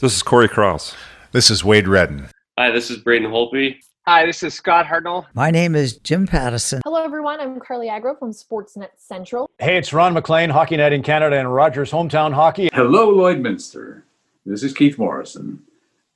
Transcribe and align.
This 0.00 0.16
is 0.16 0.22
Cory 0.22 0.48
Cross. 0.48 0.96
This 1.32 1.50
is 1.50 1.62
Wade 1.62 1.86
Redden. 1.86 2.30
Hi, 2.58 2.70
this 2.70 2.90
is 2.90 2.96
Braden 2.96 3.30
Holtby. 3.30 3.76
Hi, 4.06 4.24
this 4.24 4.42
is 4.42 4.54
Scott 4.54 4.86
Hartnell. 4.86 5.26
My 5.34 5.50
name 5.50 5.74
is 5.74 5.98
Jim 5.98 6.26
Pattison. 6.26 6.80
Hello, 6.84 7.04
everyone. 7.04 7.38
I'm 7.38 7.60
Carly 7.60 7.90
Agro 7.90 8.16
from 8.16 8.32
Sportsnet 8.32 8.88
Central. 8.96 9.50
Hey, 9.58 9.76
it's 9.76 9.92
Ron 9.92 10.14
MacLean, 10.14 10.48
Hockey 10.48 10.78
Night 10.78 10.94
in 10.94 11.02
Canada 11.02 11.38
and 11.38 11.52
Rogers 11.54 11.90
Hometown 11.90 12.32
Hockey. 12.32 12.70
Hello, 12.72 13.14
Lloydminster. 13.14 14.00
This 14.46 14.62
is 14.62 14.72
Keith 14.72 14.96
Morrison, 14.96 15.64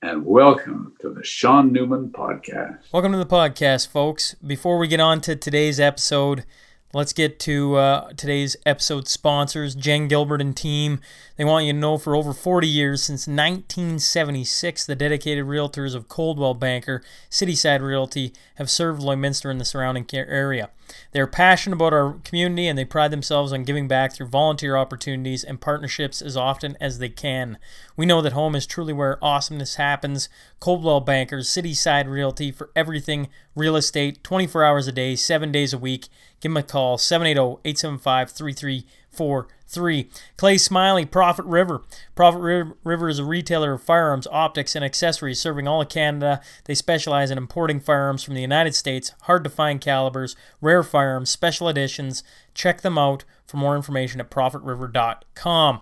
and 0.01 0.25
welcome 0.25 0.95
to 1.03 1.11
the 1.11 1.23
Sean 1.23 1.71
Newman 1.71 2.09
Podcast. 2.09 2.91
Welcome 2.91 3.13
to 3.13 3.19
the 3.19 3.27
podcast, 3.27 3.89
folks. 3.89 4.35
Before 4.37 4.79
we 4.79 4.89
get 4.89 5.01
on 5.01 5.21
to 5.21 5.37
today's 5.37 5.79
episode, 5.79 6.47
Let's 6.95 7.13
get 7.13 7.41
to 7.41 7.75
uh, 7.75 8.13
today's 8.13 8.57
episode 8.65 9.09
sponsors, 9.09 9.75
Jen 9.75 10.07
Gilbert 10.07 10.41
and 10.41 10.57
team. 10.57 11.01
They 11.37 11.45
want 11.45 11.67
you 11.67 11.73
to 11.73 11.79
know 11.79 11.99
for 11.99 12.15
over 12.15 12.33
40 12.33 12.69
years, 12.69 13.03
since 13.03 13.27
1976, 13.27 14.87
the 14.87 14.95
dedicated 14.95 15.45
realtors 15.45 15.97
of 15.97 16.09
Coldwell 16.09 16.55
Banker, 16.55 17.03
Cityside 17.29 17.81
Realty, 17.81 18.33
have 18.55 18.71
served 18.71 19.03
Lloydminster 19.03 19.51
and 19.51 19.61
the 19.61 19.65
surrounding 19.65 20.07
area. 20.15 20.71
They 21.11 21.21
are 21.21 21.27
passionate 21.27 21.77
about 21.77 21.93
our 21.93 22.19
community 22.25 22.69
and 22.69 22.79
they 22.79 22.85
pride 22.85 23.11
themselves 23.11 23.53
on 23.53 23.65
giving 23.65 23.89
back 23.89 24.13
through 24.13 24.29
volunteer 24.29 24.77
opportunities 24.77 25.43
and 25.43 25.61
partnerships 25.61 26.23
as 26.23 26.37
often 26.37 26.77
as 26.81 26.99
they 26.99 27.09
can. 27.09 27.59
We 27.97 28.07
know 28.07 28.21
that 28.21 28.33
home 28.33 28.55
is 28.55 28.67
truly 28.67 28.93
where 28.93 29.23
awesomeness 29.25 29.77
happens. 29.77 30.29
Coldwell 30.61 31.01
Bankers, 31.01 31.49
Cityside 31.49 32.07
Realty 32.07 32.53
for 32.53 32.71
everything 32.77 33.29
real 33.57 33.77
estate, 33.77 34.23
24 34.23 34.65
hours 34.65 34.87
a 34.87 34.93
day, 34.93 35.17
7 35.17 35.51
days 35.51 35.73
a 35.73 35.79
week. 35.79 36.09
Give 36.45 36.51
them 36.51 36.59
a 36.59 36.63
call, 36.63 36.99
780 36.99 37.61
875 37.65 38.31
3343. 38.33 40.11
Clay 40.37 40.59
Smiley, 40.59 41.07
Profit 41.07 41.47
River. 41.47 41.81
Profit 42.15 42.75
River 42.85 43.09
is 43.09 43.19
a 43.19 43.25
retailer 43.25 43.73
of 43.73 43.83
firearms, 43.83 44.27
optics, 44.31 44.77
and 44.77 44.85
accessories 44.85 45.41
serving 45.41 45.67
all 45.67 45.81
of 45.81 45.89
Canada. 45.89 46.43
They 46.67 46.75
specialize 46.75 47.31
in 47.31 47.39
importing 47.39 47.81
firearms 47.81 48.23
from 48.23 48.35
the 48.35 48.43
United 48.43 48.75
States, 48.75 49.13
hard 49.23 49.43
to 49.45 49.49
find 49.49 49.81
calibers, 49.81 50.37
rare 50.61 50.83
firearms, 50.83 51.31
special 51.31 51.67
editions. 51.67 52.23
Check 52.53 52.83
them 52.83 52.99
out 52.99 53.25
for 53.47 53.57
more 53.57 53.75
information 53.75 54.21
at 54.21 54.31
profitriver.com. 54.31 55.81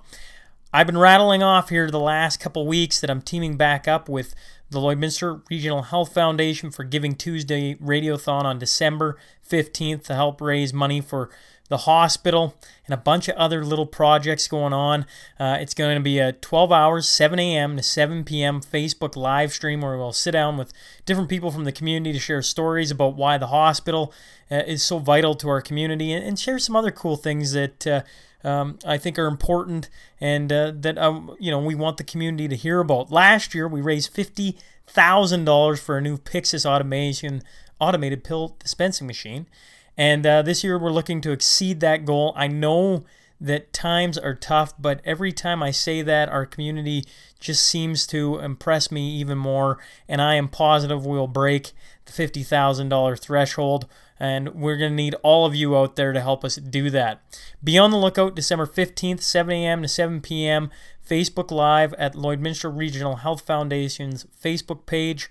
I've 0.72 0.86
been 0.86 0.96
rattling 0.96 1.42
off 1.42 1.70
here 1.70 1.90
the 1.90 1.98
last 1.98 2.38
couple 2.38 2.64
weeks 2.68 3.00
that 3.00 3.10
I'm 3.10 3.20
teaming 3.20 3.56
back 3.56 3.88
up 3.88 4.08
with 4.08 4.32
the 4.72 4.80
Lloydminster 4.80 5.42
Regional 5.50 5.82
Health 5.82 6.14
Foundation 6.14 6.70
for 6.70 6.82
Giving 6.82 7.14
Tuesday 7.14 7.74
Radiothon 7.74 8.44
on 8.44 8.58
December 8.58 9.18
15th 9.48 10.04
to 10.04 10.14
help 10.14 10.40
raise 10.40 10.72
money 10.72 11.00
for 11.00 11.28
the 11.72 11.78
hospital 11.78 12.54
and 12.86 12.92
a 12.92 12.98
bunch 12.98 13.28
of 13.28 13.34
other 13.36 13.64
little 13.64 13.86
projects 13.86 14.46
going 14.46 14.72
on. 14.72 15.06
Uh, 15.40 15.56
it's 15.58 15.74
going 15.74 15.96
to 15.96 16.02
be 16.02 16.18
a 16.18 16.32
12 16.32 16.70
hours, 16.70 17.08
7 17.08 17.38
a.m. 17.38 17.76
to 17.76 17.82
7 17.82 18.24
p.m. 18.24 18.60
Facebook 18.60 19.16
live 19.16 19.52
stream 19.52 19.80
where 19.80 19.96
we'll 19.96 20.12
sit 20.12 20.32
down 20.32 20.58
with 20.58 20.72
different 21.06 21.30
people 21.30 21.50
from 21.50 21.64
the 21.64 21.72
community 21.72 22.12
to 22.12 22.18
share 22.18 22.42
stories 22.42 22.90
about 22.90 23.16
why 23.16 23.38
the 23.38 23.46
hospital 23.48 24.12
uh, 24.50 24.56
is 24.66 24.82
so 24.82 24.98
vital 24.98 25.34
to 25.34 25.48
our 25.48 25.62
community 25.62 26.12
and, 26.12 26.24
and, 26.24 26.38
share 26.38 26.58
some 26.58 26.76
other 26.76 26.92
cool 26.92 27.16
things 27.16 27.52
that. 27.52 27.86
Uh, 27.86 28.02
um, 28.44 28.80
I 28.84 28.98
think 28.98 29.20
are 29.20 29.28
important 29.28 29.88
and 30.20 30.52
uh, 30.52 30.72
that 30.74 30.98
um, 30.98 31.36
you 31.38 31.52
know 31.52 31.60
we 31.60 31.76
want 31.76 31.96
the 31.96 32.02
community 32.02 32.48
to 32.48 32.56
hear 32.56 32.80
about. 32.80 33.12
Last 33.12 33.54
year 33.54 33.68
we 33.68 33.80
raised 33.80 34.12
fifty 34.12 34.58
thousand 34.84 35.44
dollars 35.44 35.80
for 35.80 35.96
a 35.96 36.00
new 36.00 36.18
Pyxis 36.18 36.66
automation 36.66 37.44
automated 37.80 38.24
pill 38.24 38.56
dispensing 38.58 39.06
machine, 39.06 39.46
and 39.96 40.26
uh, 40.26 40.42
this 40.42 40.64
year 40.64 40.78
we're 40.78 40.90
looking 40.90 41.20
to 41.22 41.32
exceed 41.32 41.80
that 41.80 42.04
goal. 42.04 42.32
I 42.36 42.48
know 42.48 43.04
that 43.40 43.72
times 43.72 44.16
are 44.16 44.34
tough, 44.34 44.72
but 44.78 45.00
every 45.04 45.32
time 45.32 45.62
I 45.62 45.72
say 45.72 46.00
that, 46.02 46.28
our 46.28 46.46
community 46.46 47.04
just 47.40 47.66
seems 47.66 48.06
to 48.08 48.38
impress 48.38 48.92
me 48.92 49.10
even 49.16 49.36
more, 49.36 49.78
and 50.08 50.22
I 50.22 50.36
am 50.36 50.48
positive 50.48 51.04
we'll 51.04 51.26
break 51.26 51.72
the 52.06 52.12
$50,000 52.12 53.18
threshold 53.18 53.86
and 54.22 54.54
we're 54.54 54.76
going 54.76 54.92
to 54.92 54.96
need 54.96 55.16
all 55.24 55.44
of 55.44 55.54
you 55.56 55.76
out 55.76 55.96
there 55.96 56.12
to 56.12 56.20
help 56.20 56.44
us 56.44 56.54
do 56.54 56.90
that. 56.90 57.20
Be 57.62 57.76
on 57.76 57.90
the 57.90 57.96
lookout 57.96 58.36
December 58.36 58.66
15th, 58.66 59.20
7 59.20 59.52
a.m. 59.52 59.82
to 59.82 59.88
7 59.88 60.20
p.m. 60.20 60.70
Facebook 61.04 61.50
Live 61.50 61.92
at 61.94 62.14
Lloydminster 62.14 62.74
Regional 62.74 63.16
Health 63.16 63.40
Foundation's 63.40 64.26
Facebook 64.40 64.86
page. 64.86 65.28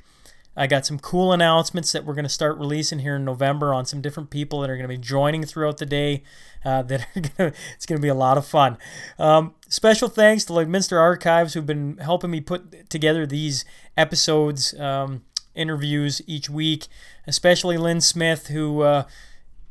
I 0.62 0.68
got 0.68 0.86
some 0.86 1.00
cool 1.00 1.34
announcements 1.34 1.92
that 1.92 2.06
we're 2.06 2.14
going 2.14 2.22
to 2.22 2.30
start 2.30 2.56
releasing 2.60 3.00
here 3.00 3.16
in 3.16 3.26
November 3.26 3.74
on 3.74 3.88
some 3.88 4.00
different 4.00 4.30
people 4.30 4.62
that 4.62 4.70
are 4.70 4.76
going 4.76 4.88
to 4.88 4.96
be 4.96 5.00
joining 5.00 5.44
throughout 5.44 5.78
the 5.78 5.88
day. 5.88 6.22
Uh, 6.64 6.82
that 6.84 7.08
gonna, 7.16 7.52
it's 7.74 7.88
going 7.88 7.98
to 7.98 8.02
be 8.02 8.10
a 8.10 8.14
lot 8.14 8.38
of 8.38 8.46
fun. 8.46 8.78
Um, 9.18 9.56
special 9.70 10.08
thanks 10.08 10.46
to 10.46 10.54
Lloydminster 10.54 11.00
Archives 11.00 11.56
who've 11.56 11.66
been 11.66 11.98
helping 11.98 12.30
me 12.30 12.42
put 12.42 12.92
together 12.92 13.26
these 13.26 13.66
episodes. 13.98 14.80
Um, 14.80 15.24
interviews 15.56 16.22
each 16.28 16.48
week, 16.48 16.86
especially 17.26 17.78
Lynn 17.78 18.00
Smith, 18.00 18.48
who 18.48 18.82
uh, 18.82 19.06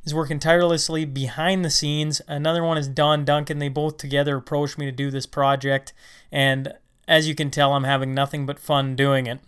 is 0.05 0.13
working 0.13 0.41
tirelessly 0.41 1.05
behind 1.05 1.65
the 1.65 1.71
scenes. 1.71 2.21
Another 2.27 2.65
one 2.65 2.77
is 2.77 2.89
Don 2.89 3.25
Duncan. 3.25 3.61
They 3.61 3.69
both 3.69 3.97
together 3.97 4.37
approached 4.37 4.77
me 4.77 4.87
to 4.87 4.93
do 4.93 5.11
this 5.13 5.25
project, 5.25 5.93
and 6.33 6.75
as 7.07 7.29
you 7.29 7.37
can 7.37 7.51
tell, 7.51 7.75
I'm 7.75 7.85
having 7.85 8.13
nothing 8.13 8.45
but 8.45 8.59
fun 8.59 8.97
doing 8.97 9.27
it. 9.27 9.39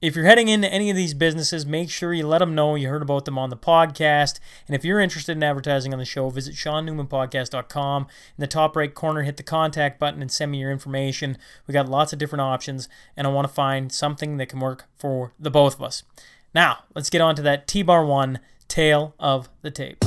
If 0.00 0.16
you're 0.16 0.24
heading 0.24 0.48
into 0.48 0.72
any 0.72 0.88
of 0.88 0.96
these 0.96 1.12
businesses, 1.12 1.66
make 1.66 1.90
sure 1.90 2.14
you 2.14 2.26
let 2.26 2.38
them 2.38 2.54
know 2.54 2.74
you 2.74 2.88
heard 2.88 3.02
about 3.02 3.26
them 3.26 3.36
on 3.36 3.50
the 3.50 3.56
podcast. 3.56 4.40
And 4.66 4.74
if 4.74 4.82
you're 4.82 4.98
interested 4.98 5.36
in 5.36 5.42
advertising 5.42 5.92
on 5.92 5.98
the 5.98 6.06
show, 6.06 6.30
visit 6.30 6.54
SeanNewmanPodcast.com. 6.54 8.02
In 8.04 8.40
the 8.40 8.46
top 8.46 8.76
right 8.76 8.94
corner, 8.94 9.24
hit 9.24 9.36
the 9.36 9.42
contact 9.42 9.98
button 9.98 10.22
and 10.22 10.32
send 10.32 10.52
me 10.52 10.58
your 10.58 10.70
information. 10.70 11.36
We 11.66 11.74
got 11.74 11.86
lots 11.86 12.14
of 12.14 12.18
different 12.18 12.40
options, 12.40 12.88
and 13.14 13.26
I 13.26 13.30
want 13.30 13.46
to 13.46 13.52
find 13.52 13.92
something 13.92 14.38
that 14.38 14.48
can 14.48 14.60
work 14.60 14.86
for 14.96 15.34
the 15.38 15.50
both 15.50 15.74
of 15.74 15.82
us. 15.82 16.02
Now, 16.54 16.84
let's 16.94 17.10
get 17.10 17.20
on 17.20 17.34
to 17.36 17.42
that 17.42 17.68
T 17.68 17.82
Bar 17.82 18.06
1 18.06 18.40
tale 18.68 19.14
of 19.18 19.50
the 19.60 19.70
tape. 19.70 20.02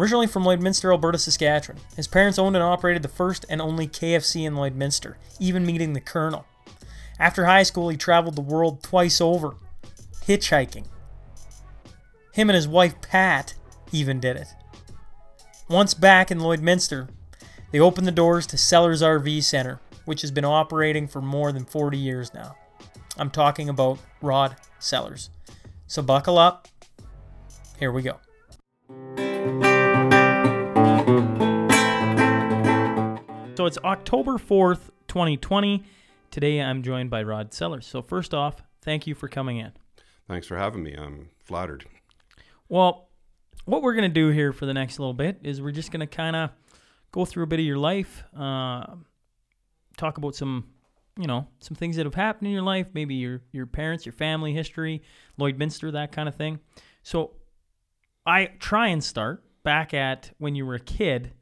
Originally 0.00 0.26
from 0.26 0.44
Lloydminster, 0.44 0.90
Alberta, 0.90 1.18
Saskatchewan, 1.18 1.78
his 1.94 2.06
parents 2.06 2.38
owned 2.38 2.56
and 2.56 2.62
operated 2.62 3.02
the 3.02 3.08
first 3.08 3.44
and 3.50 3.60
only 3.60 3.86
KFC 3.86 4.46
in 4.46 4.54
Lloydminster, 4.54 5.16
even 5.38 5.66
meeting 5.66 5.92
the 5.92 6.00
Colonel. 6.00 6.46
After 7.18 7.44
high 7.44 7.64
school, 7.64 7.90
he 7.90 7.98
traveled 7.98 8.34
the 8.34 8.40
world 8.40 8.82
twice 8.82 9.20
over, 9.20 9.56
hitchhiking. 10.24 10.86
Him 12.32 12.48
and 12.48 12.54
his 12.54 12.66
wife 12.66 12.94
Pat 13.02 13.52
even 13.92 14.20
did 14.20 14.38
it. 14.38 14.46
Once 15.68 15.92
back 15.92 16.30
in 16.30 16.38
Lloydminster, 16.38 17.10
they 17.70 17.78
opened 17.78 18.06
the 18.06 18.10
doors 18.10 18.46
to 18.46 18.56
Sellers 18.56 19.02
RV 19.02 19.42
Center, 19.42 19.80
which 20.06 20.22
has 20.22 20.30
been 20.30 20.46
operating 20.46 21.08
for 21.08 21.20
more 21.20 21.52
than 21.52 21.66
40 21.66 21.98
years 21.98 22.32
now. 22.32 22.56
I'm 23.18 23.30
talking 23.30 23.68
about 23.68 23.98
Rod 24.22 24.56
Sellers. 24.78 25.28
So 25.86 26.00
buckle 26.00 26.38
up. 26.38 26.68
Here 27.78 27.92
we 27.92 28.00
go. 28.00 28.16
So 33.60 33.66
it's 33.66 33.76
October 33.84 34.38
4th, 34.38 34.88
2020. 35.08 35.84
Today 36.30 36.62
I'm 36.62 36.82
joined 36.82 37.10
by 37.10 37.22
Rod 37.22 37.52
Sellers. 37.52 37.86
So, 37.86 38.00
first 38.00 38.32
off, 38.32 38.62
thank 38.80 39.06
you 39.06 39.14
for 39.14 39.28
coming 39.28 39.58
in. 39.58 39.72
Thanks 40.26 40.46
for 40.46 40.56
having 40.56 40.82
me. 40.82 40.94
I'm 40.94 41.28
flattered. 41.44 41.84
Well, 42.70 43.10
what 43.66 43.82
we're 43.82 43.92
going 43.92 44.08
to 44.08 44.14
do 44.14 44.28
here 44.28 44.54
for 44.54 44.64
the 44.64 44.72
next 44.72 44.98
little 44.98 45.12
bit 45.12 45.40
is 45.42 45.60
we're 45.60 45.72
just 45.72 45.92
going 45.92 46.00
to 46.00 46.06
kind 46.06 46.36
of 46.36 46.52
go 47.12 47.26
through 47.26 47.42
a 47.42 47.46
bit 47.46 47.58
of 47.58 47.66
your 47.66 47.76
life, 47.76 48.24
uh, 48.34 48.86
talk 49.98 50.16
about 50.16 50.34
some, 50.34 50.64
you 51.18 51.26
know, 51.26 51.46
some 51.58 51.74
things 51.74 51.96
that 51.96 52.06
have 52.06 52.14
happened 52.14 52.46
in 52.46 52.54
your 52.54 52.62
life, 52.62 52.86
maybe 52.94 53.16
your 53.16 53.42
your 53.52 53.66
parents, 53.66 54.06
your 54.06 54.14
family 54.14 54.54
history, 54.54 55.02
Lloydminster, 55.38 55.92
that 55.92 56.12
kind 56.12 56.30
of 56.30 56.34
thing. 56.34 56.60
So, 57.02 57.32
I 58.24 58.46
try 58.58 58.86
and 58.86 59.04
start 59.04 59.44
back 59.64 59.92
at 59.92 60.30
when 60.38 60.54
you 60.54 60.64
were 60.64 60.76
a 60.76 60.80
kid 60.80 61.32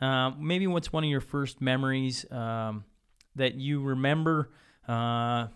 uh, 0.00 0.30
maybe 0.38 0.66
what's 0.66 0.92
one 0.92 1.04
of 1.04 1.10
your 1.10 1.20
first 1.20 1.60
memories 1.60 2.30
um, 2.30 2.84
that 3.36 3.54
you 3.54 3.82
remember? 3.82 4.50
Uh, 4.88 5.48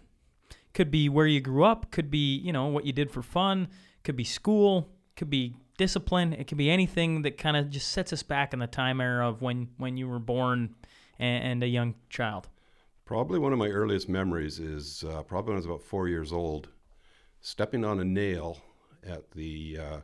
could 0.74 0.90
be 0.90 1.08
where 1.08 1.26
you 1.26 1.40
grew 1.40 1.64
up, 1.64 1.90
could 1.90 2.10
be, 2.10 2.36
you 2.36 2.52
know, 2.52 2.66
what 2.66 2.84
you 2.84 2.92
did 2.92 3.10
for 3.10 3.22
fun, 3.22 3.68
could 4.02 4.16
be 4.16 4.24
school, 4.24 4.90
could 5.16 5.30
be 5.30 5.56
discipline, 5.78 6.32
it 6.32 6.46
could 6.46 6.58
be 6.58 6.70
anything 6.70 7.22
that 7.22 7.38
kind 7.38 7.56
of 7.56 7.70
just 7.70 7.90
sets 7.90 8.12
us 8.12 8.22
back 8.22 8.52
in 8.52 8.58
the 8.58 8.66
time 8.66 9.00
era 9.00 9.28
of 9.28 9.40
when, 9.40 9.68
when 9.78 9.96
you 9.96 10.08
were 10.08 10.18
born 10.18 10.74
and, 11.18 11.44
and 11.44 11.62
a 11.62 11.68
young 11.68 11.94
child. 12.10 12.48
Probably 13.04 13.38
one 13.38 13.52
of 13.52 13.58
my 13.58 13.68
earliest 13.68 14.08
memories 14.08 14.58
is 14.58 15.04
uh, 15.04 15.22
probably 15.22 15.50
when 15.50 15.56
I 15.56 15.58
was 15.58 15.66
about 15.66 15.82
four 15.82 16.08
years 16.08 16.32
old, 16.32 16.68
stepping 17.40 17.84
on 17.84 18.00
a 18.00 18.04
nail 18.04 18.58
at 19.06 19.30
the 19.32 19.78
uh, 19.78 20.00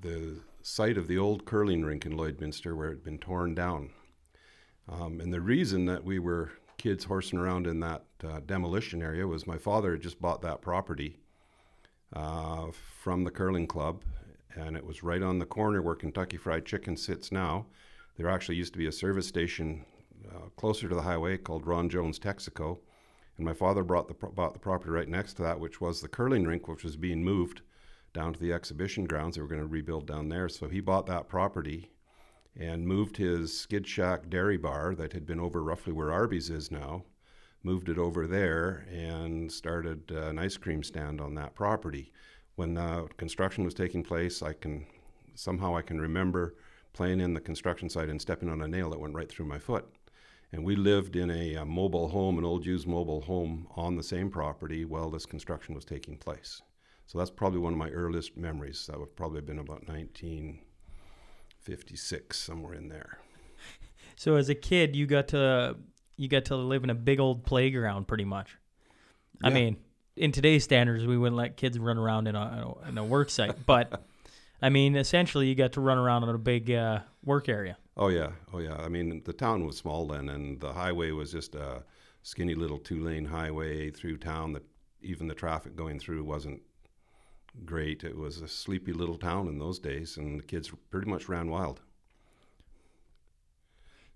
the 0.00 0.40
site 0.68 0.98
of 0.98 1.08
the 1.08 1.18
old 1.18 1.46
curling 1.46 1.82
rink 1.82 2.04
in 2.04 2.12
Lloydminster 2.12 2.76
where 2.76 2.88
it 2.88 2.96
had 2.96 3.04
been 3.04 3.18
torn 3.18 3.54
down. 3.54 3.90
Um, 4.88 5.20
and 5.20 5.32
the 5.32 5.40
reason 5.40 5.86
that 5.86 6.04
we 6.04 6.18
were 6.18 6.52
kids 6.76 7.04
horsing 7.04 7.38
around 7.38 7.66
in 7.66 7.80
that 7.80 8.04
uh, 8.22 8.40
demolition 8.44 9.02
area 9.02 9.26
was 9.26 9.46
my 9.46 9.56
father 9.56 9.92
had 9.92 10.02
just 10.02 10.20
bought 10.20 10.42
that 10.42 10.60
property 10.60 11.18
uh, 12.14 12.66
from 12.70 13.24
the 13.24 13.30
curling 13.30 13.66
club, 13.66 14.04
and 14.54 14.76
it 14.76 14.84
was 14.84 15.02
right 15.02 15.22
on 15.22 15.38
the 15.38 15.46
corner 15.46 15.82
where 15.82 15.94
Kentucky 15.94 16.36
Fried 16.36 16.66
Chicken 16.66 16.96
sits 16.96 17.32
now. 17.32 17.66
There 18.16 18.28
actually 18.28 18.56
used 18.56 18.74
to 18.74 18.78
be 18.78 18.86
a 18.86 18.92
service 18.92 19.26
station 19.26 19.84
uh, 20.30 20.48
closer 20.56 20.88
to 20.88 20.94
the 20.94 21.02
highway 21.02 21.38
called 21.38 21.66
Ron 21.66 21.88
Jones 21.88 22.18
Texaco, 22.18 22.78
and 23.36 23.46
my 23.46 23.54
father 23.54 23.84
brought 23.84 24.08
the 24.08 24.14
bought 24.14 24.52
the 24.52 24.58
property 24.58 24.90
right 24.90 25.08
next 25.08 25.34
to 25.34 25.42
that, 25.42 25.60
which 25.60 25.80
was 25.80 26.00
the 26.00 26.08
curling 26.08 26.44
rink, 26.44 26.68
which 26.68 26.84
was 26.84 26.96
being 26.96 27.24
moved 27.24 27.62
down 28.12 28.32
to 28.32 28.40
the 28.40 28.52
exhibition 28.52 29.04
grounds. 29.04 29.36
They 29.36 29.42
were 29.42 29.48
going 29.48 29.60
to 29.60 29.66
rebuild 29.66 30.06
down 30.06 30.28
there, 30.28 30.48
so 30.48 30.68
he 30.68 30.80
bought 30.80 31.06
that 31.06 31.28
property 31.28 31.90
and 32.56 32.86
moved 32.86 33.16
his 33.16 33.56
Skid 33.56 33.86
Shack 33.86 34.28
dairy 34.28 34.56
bar 34.56 34.94
that 34.96 35.12
had 35.12 35.26
been 35.26 35.40
over 35.40 35.62
roughly 35.62 35.92
where 35.92 36.12
Arby's 36.12 36.50
is 36.50 36.70
now, 36.70 37.04
moved 37.62 37.88
it 37.88 37.98
over 37.98 38.26
there 38.26 38.86
and 38.90 39.50
started 39.50 40.10
uh, 40.12 40.28
an 40.28 40.38
ice 40.38 40.56
cream 40.56 40.82
stand 40.82 41.20
on 41.20 41.34
that 41.34 41.54
property. 41.54 42.12
When 42.56 42.76
uh, 42.76 43.06
construction 43.16 43.64
was 43.64 43.74
taking 43.74 44.02
place, 44.02 44.42
I 44.42 44.52
can 44.52 44.86
somehow 45.34 45.76
I 45.76 45.82
can 45.82 46.00
remember 46.00 46.56
playing 46.92 47.20
in 47.20 47.32
the 47.32 47.40
construction 47.40 47.88
site 47.88 48.08
and 48.08 48.20
stepping 48.20 48.48
on 48.48 48.62
a 48.62 48.66
nail 48.66 48.90
that 48.90 48.98
went 48.98 49.14
right 49.14 49.28
through 49.28 49.46
my 49.46 49.58
foot. 49.58 49.86
And 50.50 50.64
we 50.64 50.74
lived 50.74 51.14
in 51.14 51.30
a, 51.30 51.54
a 51.54 51.64
mobile 51.64 52.08
home, 52.08 52.38
an 52.38 52.44
old 52.44 52.66
used 52.66 52.88
mobile 52.88 53.20
home 53.20 53.68
on 53.76 53.94
the 53.94 54.02
same 54.02 54.30
property 54.30 54.84
while 54.84 55.10
this 55.10 55.26
construction 55.26 55.74
was 55.74 55.84
taking 55.84 56.16
place. 56.16 56.62
So 57.08 57.18
that's 57.18 57.30
probably 57.30 57.58
one 57.58 57.72
of 57.72 57.78
my 57.78 57.88
earliest 57.88 58.36
memories. 58.36 58.86
That 58.86 59.00
would 59.00 59.16
probably 59.16 59.38
have 59.38 59.46
been 59.46 59.58
about 59.58 59.88
1956, 59.88 62.38
somewhere 62.38 62.74
in 62.74 62.90
there. 62.90 63.18
So 64.16 64.36
as 64.36 64.50
a 64.50 64.54
kid, 64.54 64.94
you 64.94 65.06
got 65.06 65.28
to 65.28 65.76
you 66.18 66.28
got 66.28 66.44
to 66.46 66.56
live 66.56 66.82
in 66.84 66.90
a 66.90 66.94
big 66.94 67.18
old 67.18 67.46
playground, 67.46 68.08
pretty 68.08 68.26
much. 68.26 68.58
I 69.42 69.48
mean, 69.48 69.78
in 70.16 70.32
today's 70.32 70.64
standards, 70.64 71.06
we 71.06 71.16
wouldn't 71.16 71.36
let 71.36 71.56
kids 71.56 71.78
run 71.78 71.96
around 71.96 72.26
in 72.26 72.34
a 72.34 72.74
in 72.88 72.98
a 72.98 73.04
work 73.04 73.30
site, 73.30 73.64
but 73.66 74.02
I 74.60 74.68
mean, 74.68 74.94
essentially, 74.94 75.46
you 75.46 75.54
got 75.54 75.72
to 75.72 75.80
run 75.80 75.96
around 75.96 76.24
in 76.24 76.30
a 76.30 76.36
big 76.36 76.70
uh, 76.70 76.98
work 77.24 77.48
area. 77.48 77.78
Oh 77.96 78.08
yeah, 78.08 78.32
oh 78.52 78.58
yeah. 78.58 78.76
I 78.76 78.88
mean, 78.88 79.22
the 79.24 79.32
town 79.32 79.64
was 79.64 79.78
small 79.78 80.06
then, 80.08 80.28
and 80.28 80.60
the 80.60 80.74
highway 80.74 81.12
was 81.12 81.32
just 81.32 81.54
a 81.54 81.84
skinny 82.22 82.54
little 82.54 82.78
two-lane 82.78 83.24
highway 83.24 83.90
through 83.90 84.18
town. 84.18 84.52
That 84.52 84.64
even 85.00 85.26
the 85.26 85.34
traffic 85.34 85.74
going 85.74 86.00
through 86.00 86.24
wasn't 86.24 86.60
great. 87.64 88.04
It 88.04 88.16
was 88.16 88.40
a 88.40 88.48
sleepy 88.48 88.92
little 88.92 89.18
town 89.18 89.48
in 89.48 89.58
those 89.58 89.78
days, 89.78 90.16
and 90.16 90.38
the 90.38 90.44
kids 90.44 90.70
pretty 90.90 91.08
much 91.08 91.28
ran 91.28 91.50
wild. 91.50 91.80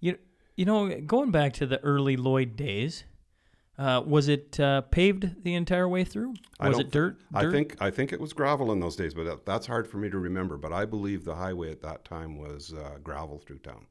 You 0.00 0.18
you 0.56 0.64
know, 0.64 1.00
going 1.00 1.30
back 1.30 1.52
to 1.54 1.66
the 1.66 1.80
early 1.80 2.16
Lloyd 2.16 2.56
days, 2.56 3.04
uh, 3.78 4.02
was 4.04 4.28
it 4.28 4.60
uh, 4.60 4.82
paved 4.82 5.44
the 5.44 5.54
entire 5.54 5.88
way 5.88 6.04
through? 6.04 6.34
Was 6.60 6.78
it 6.78 6.90
dirt? 6.90 7.18
I 7.32 7.50
think 7.50 7.76
I 7.80 7.90
think 7.90 8.12
it 8.12 8.20
was 8.20 8.32
gravel 8.32 8.70
in 8.72 8.80
those 8.80 8.96
days, 8.96 9.14
but 9.14 9.24
that, 9.24 9.46
that's 9.46 9.66
hard 9.66 9.88
for 9.88 9.96
me 9.96 10.10
to 10.10 10.18
remember. 10.18 10.56
But 10.56 10.72
I 10.72 10.84
believe 10.84 11.24
the 11.24 11.34
highway 11.34 11.70
at 11.70 11.82
that 11.82 12.04
time 12.04 12.36
was 12.36 12.74
uh, 12.74 12.98
gravel 13.02 13.38
through 13.38 13.60
town. 13.60 13.86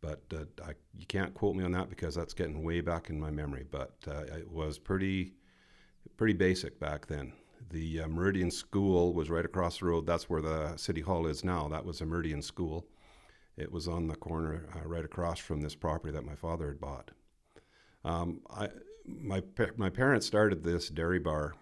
But 0.00 0.22
uh, 0.32 0.44
I, 0.64 0.72
you 0.96 1.06
can't 1.06 1.34
quote 1.34 1.56
me 1.56 1.64
on 1.64 1.72
that 1.72 1.88
because 1.88 2.14
that's 2.14 2.34
getting 2.34 2.62
way 2.62 2.80
back 2.80 3.10
in 3.10 3.18
my 3.18 3.30
memory. 3.30 3.64
But 3.70 3.94
uh, 4.06 4.22
it 4.36 4.50
was 4.50 4.78
pretty 4.78 5.34
pretty 6.16 6.34
basic 6.34 6.80
back 6.80 7.06
then. 7.06 7.32
The 7.70 8.02
uh, 8.02 8.08
Meridian 8.08 8.50
School 8.50 9.12
was 9.12 9.30
right 9.30 9.44
across 9.44 9.78
the 9.78 9.86
road. 9.86 10.06
That's 10.06 10.30
where 10.30 10.40
the 10.40 10.76
city 10.76 11.00
hall 11.00 11.26
is 11.26 11.44
now. 11.44 11.68
That 11.68 11.84
was 11.84 12.00
a 12.00 12.06
Meridian 12.06 12.42
School. 12.42 12.86
It 13.56 13.70
was 13.70 13.88
on 13.88 14.06
the 14.06 14.14
corner 14.14 14.68
uh, 14.74 14.88
right 14.88 15.04
across 15.04 15.38
from 15.38 15.60
this 15.60 15.74
property 15.74 16.12
that 16.12 16.24
my 16.24 16.34
father 16.34 16.68
had 16.68 16.80
bought. 16.80 17.10
Um, 18.04 18.40
I, 18.50 18.68
my 19.06 19.42
my 19.76 19.90
parents 19.90 20.26
started 20.26 20.62
this 20.62 20.88
dairy 20.88 21.18
bar 21.18 21.54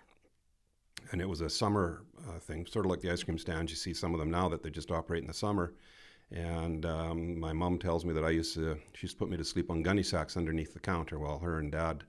and 1.12 1.20
it 1.20 1.28
was 1.28 1.40
a 1.40 1.50
summer 1.50 2.04
uh, 2.28 2.38
thing, 2.38 2.66
sort 2.66 2.84
of 2.84 2.90
like 2.90 3.00
the 3.00 3.10
ice 3.10 3.22
cream 3.22 3.38
stands. 3.38 3.70
You 3.70 3.76
see 3.76 3.94
some 3.94 4.14
of 4.14 4.20
them 4.20 4.30
now 4.30 4.48
that 4.48 4.62
they 4.62 4.70
just 4.70 4.90
operate 4.90 5.22
in 5.22 5.28
the 5.28 5.34
summer. 5.34 5.74
And 6.32 6.84
um, 6.84 7.38
my 7.38 7.52
mom 7.52 7.78
tells 7.78 8.04
me 8.04 8.12
that 8.14 8.24
I 8.24 8.30
used 8.30 8.54
to, 8.54 8.76
she 8.94 9.06
used 9.06 9.14
to 9.14 9.18
put 9.18 9.30
me 9.30 9.36
to 9.36 9.44
sleep 9.44 9.70
on 9.70 9.82
gunny 9.82 10.02
sacks 10.02 10.36
underneath 10.36 10.74
the 10.74 10.80
counter 10.80 11.18
while 11.18 11.38
her 11.38 11.58
and 11.58 11.70
dad 11.70 12.02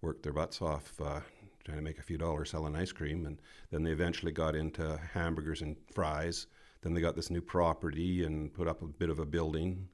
worked 0.00 0.22
their 0.22 0.32
butts 0.32 0.62
off 0.62 0.92
uh, 1.04 1.20
trying 1.68 1.78
to 1.78 1.84
make 1.84 1.98
a 1.98 2.02
few 2.02 2.16
dollars 2.16 2.50
selling 2.50 2.74
ice 2.74 2.92
cream. 2.92 3.26
And 3.26 3.38
then 3.70 3.82
they 3.82 3.90
eventually 3.90 4.32
got 4.32 4.54
into 4.54 4.98
hamburgers 5.12 5.60
and 5.60 5.76
fries. 5.92 6.46
Then 6.80 6.94
they 6.94 7.00
got 7.02 7.14
this 7.14 7.28
new 7.30 7.42
property 7.42 8.24
and 8.24 8.52
put 8.54 8.66
up 8.66 8.80
a 8.80 8.86
bit 8.86 9.10
of 9.10 9.18
a 9.18 9.26
building. 9.26 9.86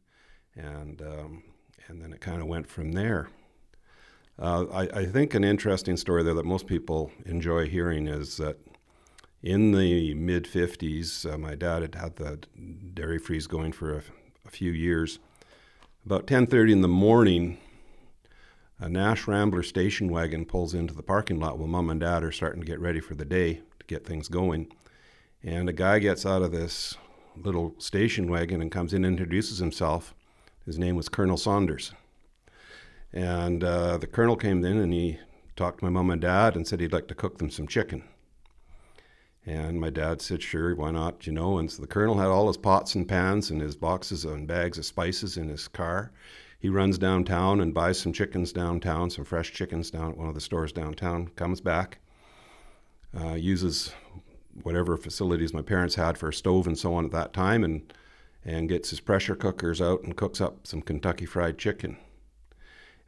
And, 0.55 1.03
um, 1.03 1.43
and 1.89 2.01
then 2.01 2.13
it 2.13 2.21
kind 2.21 2.41
of 2.41 2.47
went 2.47 2.69
from 2.69 2.93
there. 2.93 3.29
Uh, 4.39 4.67
I, 4.73 5.01
I 5.01 5.07
think 5.07 5.35
an 5.35 5.43
interesting 5.43 5.97
story 5.97 6.23
there 6.23 6.35
that 6.35 6.45
most 6.45 6.69
people 6.69 7.11
enjoy 7.27 7.69
hearing 7.69 8.07
is 8.07 8.37
that 8.37 8.57
in 9.43 9.73
the 9.73 10.15
mid 10.15 10.45
50s, 10.45 11.31
uh, 11.31 11.37
my 11.37 11.57
dad 11.57 11.83
had 11.83 11.95
had 11.97 12.17
the 12.17 12.39
dairy 12.95 13.19
freeze 13.19 13.49
going 13.49 13.73
for 13.73 13.99
a, 13.99 14.03
a 14.47 14.51
few 14.51 14.71
years. 14.71 15.19
About 16.07 16.27
10:30 16.27 16.73
in 16.73 16.81
the 16.83 16.89
morning, 16.89 17.59
a 18.79 18.89
Nash 18.89 19.27
Rambler 19.27 19.63
station 19.63 20.11
wagon 20.11 20.45
pulls 20.45 20.75
into 20.75 20.95
the 20.95 21.03
parking 21.03 21.39
lot 21.39 21.59
while 21.59 21.69
mom 21.69 21.91
and 21.91 22.01
dad 22.01 22.25
are 22.25 22.33
starting 22.33 22.61
to 22.61 22.67
get 22.67 22.81
ready 22.81 23.01
for 23.01 23.15
the 23.15 23.25
day 23.25 23.55
to 23.79 23.87
get 23.87 24.05
things 24.05 24.29
going. 24.29 24.69
And 25.43 25.69
a 25.69 25.73
guy 25.73 25.99
gets 25.99 26.27
out 26.27 26.43
of 26.43 26.53
this 26.53 26.97
little 27.37 27.75
station 27.79 28.31
wagon 28.31 28.61
and 28.61 28.73
comes 28.73 28.93
in 28.93 29.05
and 29.05 29.13
introduces 29.13 29.59
himself. 29.59 30.15
His 30.67 30.79
name 30.79 30.97
was 30.97 31.09
Colonel 31.09 31.37
Saunders. 31.37 31.93
And 33.13 33.63
uh, 33.63 33.99
the 33.99 34.07
colonel 34.07 34.37
came 34.37 34.65
in 34.65 34.79
and 34.79 34.93
he 34.93 35.19
talked 35.55 35.79
to 35.79 35.85
my 35.85 35.91
mom 35.91 36.11
and 36.11 36.21
dad 36.21 36.57
and 36.57 36.67
said 36.67 36.81
he'd 36.81 36.93
like 36.93 37.09
to 37.09 37.15
cook 37.15 37.39
them 37.39 37.51
some 37.51 37.69
chicken. 37.69 38.03
And 39.47 39.81
my 39.81 39.91
dad 39.91 40.23
said, 40.23 40.43
sure, 40.43 40.75
why 40.75 40.91
not, 40.91 41.27
you 41.27 41.33
know. 41.33 41.59
And 41.59 41.71
so 41.71 41.83
the 41.83 41.87
colonel 41.87 42.17
had 42.17 42.29
all 42.29 42.49
his 42.49 42.57
pots 42.57 42.95
and 42.95 43.07
pans 43.07 43.51
and 43.51 43.61
his 43.61 43.77
boxes 43.77 44.25
and 44.25 44.49
bags 44.49 44.79
of 44.79 44.87
spices 44.87 45.37
in 45.37 45.49
his 45.49 45.69
car. 45.69 46.11
He 46.65 46.71
runs 46.71 46.97
downtown 46.97 47.61
and 47.61 47.75
buys 47.75 47.99
some 47.99 48.15
chickens 48.15 48.51
downtown, 48.51 49.11
some 49.11 49.27
fresh 49.27 49.53
chickens 49.53 49.91
down 49.91 50.13
at 50.13 50.17
one 50.17 50.29
of 50.29 50.35
the 50.35 50.41
stores 50.41 50.73
downtown, 50.73 51.29
comes 51.37 51.61
back, 51.61 51.99
uh, 53.15 53.35
uses 53.35 53.93
whatever 54.63 54.97
facilities 54.97 55.53
my 55.53 55.61
parents 55.61 55.97
had 55.97 56.17
for 56.17 56.31
a 56.31 56.33
stove 56.33 56.67
and 56.67 56.79
so 56.79 56.95
on 56.95 57.05
at 57.05 57.11
that 57.11 57.35
time, 57.35 57.65
and, 57.65 57.93
and 58.47 58.71
gets 58.71 58.89
his 58.89 59.01
pressure 59.01 59.37
cookers 59.37 59.83
out 59.83 60.05
and 60.05 60.17
cooks 60.17 60.41
up 60.41 60.67
some 60.67 60.81
Kentucky 60.81 61.27
Fried 61.27 61.59
Chicken. 61.59 61.99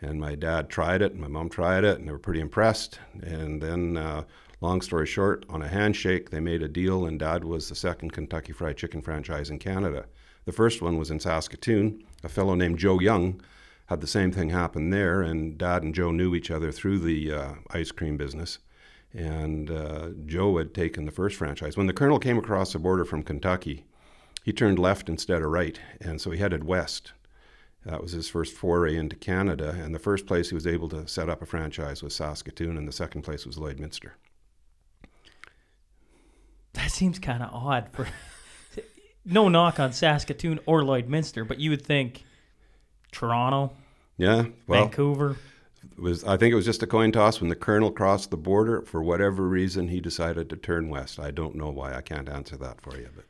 And 0.03 0.21
my 0.21 0.35
dad 0.35 0.69
tried 0.69 1.01
it, 1.01 1.13
and 1.13 1.21
my 1.23 1.29
mom 1.29 1.49
tried 1.49 1.83
it, 1.83 1.99
and 1.99 2.07
they 2.07 2.13
were 2.13 2.19
pretty 2.19 2.41
impressed. 2.41 2.99
And 3.23 3.63
then, 3.63 3.97
uh, 3.97 4.25
long 4.61 4.83
story 4.83 5.07
short, 5.07 5.47
on 5.49 5.63
a 5.63 5.69
handshake, 5.69 6.29
they 6.29 6.41
made 6.41 6.63
a 6.63 6.69
deal, 6.69 7.07
and 7.07 7.19
dad 7.19 7.43
was 7.43 7.71
the 7.71 7.75
second 7.75 8.13
Kentucky 8.13 8.53
Fried 8.53 8.77
Chicken 8.77 9.01
franchise 9.01 9.49
in 9.49 9.59
Canada. 9.59 10.05
The 10.45 10.53
first 10.53 10.83
one 10.83 10.99
was 10.99 11.11
in 11.11 11.21
Saskatoon. 11.21 12.05
A 12.27 12.29
fellow 12.29 12.57
named 12.57 12.81
Joe 12.81 12.99
Young 12.99 13.41
had 13.87 14.01
the 14.01 14.09
same 14.09 14.33
thing 14.33 14.51
happen 14.51 14.91
there, 14.91 15.23
and 15.23 15.57
dad 15.57 15.85
and 15.85 15.95
Joe 15.95 16.11
knew 16.11 16.35
each 16.35 16.51
other 16.51 16.73
through 16.73 16.99
the 16.99 17.33
uh, 17.33 17.55
ice 17.71 17.93
cream 17.93 18.17
business. 18.17 18.59
And 19.15 19.71
uh, 19.71 20.09
Joe 20.27 20.59
had 20.59 20.75
taken 20.75 21.05
the 21.05 21.13
first 21.13 21.37
franchise. 21.37 21.77
When 21.77 21.87
the 21.87 21.93
colonel 21.93 22.19
came 22.19 22.37
across 22.37 22.73
the 22.73 22.81
border 22.81 23.05
from 23.05 23.23
Kentucky, 23.23 23.85
he 24.43 24.53
turned 24.53 24.81
left 24.81 25.09
instead 25.09 25.41
of 25.41 25.51
right, 25.51 25.79
and 26.01 26.21
so 26.21 26.33
he 26.33 26.41
headed 26.41 26.65
west. 26.65 27.13
That 27.85 28.03
was 28.03 28.11
his 28.11 28.29
first 28.29 28.55
foray 28.55 28.97
into 28.97 29.15
Canada, 29.15 29.71
and 29.81 29.95
the 29.95 30.01
first 30.01 30.27
place 30.27 30.49
he 30.49 30.57
was 30.57 30.67
able 30.67 30.89
to 30.89 31.07
set 31.07 31.29
up 31.29 31.43
a 31.43 31.47
franchise 31.47 32.03
was 32.03 32.17
Saskatoon, 32.17 32.77
and 32.77 32.89
the 32.89 32.93
second 32.93 33.23
place 33.23 33.47
was 33.47 33.57
Lloydminster. 33.57 34.11
That 36.73 36.91
seems 36.91 37.21
kind 37.21 37.45
of 37.45 37.55
odd 37.55 37.89
for. 37.93 38.09
No 39.27 39.49
knock 39.49 39.79
on 39.79 39.93
Saskatoon 39.93 40.59
or 40.65 40.81
Lloydminster, 40.83 41.47
but 41.47 41.59
you 41.61 41.71
would 41.71 41.83
think 41.85 42.25
Toronto, 43.13 43.75
Yeah, 44.17 44.47
well, 44.67 44.83
Vancouver. 44.85 45.37
was 45.99 46.25
I 46.25 46.37
think 46.37 46.53
it 46.53 46.57
was 46.57 46.65
just 46.65 46.83
a 46.83 46.87
coin 46.87 47.13
toss 47.13 47.41
when 47.41 47.49
the 47.51 47.57
colonel 47.57 47.91
crossed 47.91 48.31
the 48.31 48.37
border. 48.37 48.83
For 48.83 49.03
whatever 49.03 49.47
reason, 49.49 49.89
he 49.89 50.01
decided 50.01 50.49
to 50.51 50.57
turn 50.57 50.89
west. 50.89 51.19
I 51.19 51.31
don't 51.31 51.55
know 51.55 51.71
why. 51.71 51.95
I 51.95 52.01
can't 52.03 52.29
answer 52.29 52.57
that 52.59 52.81
for 52.81 52.97
you, 52.97 53.09
but 53.15 53.25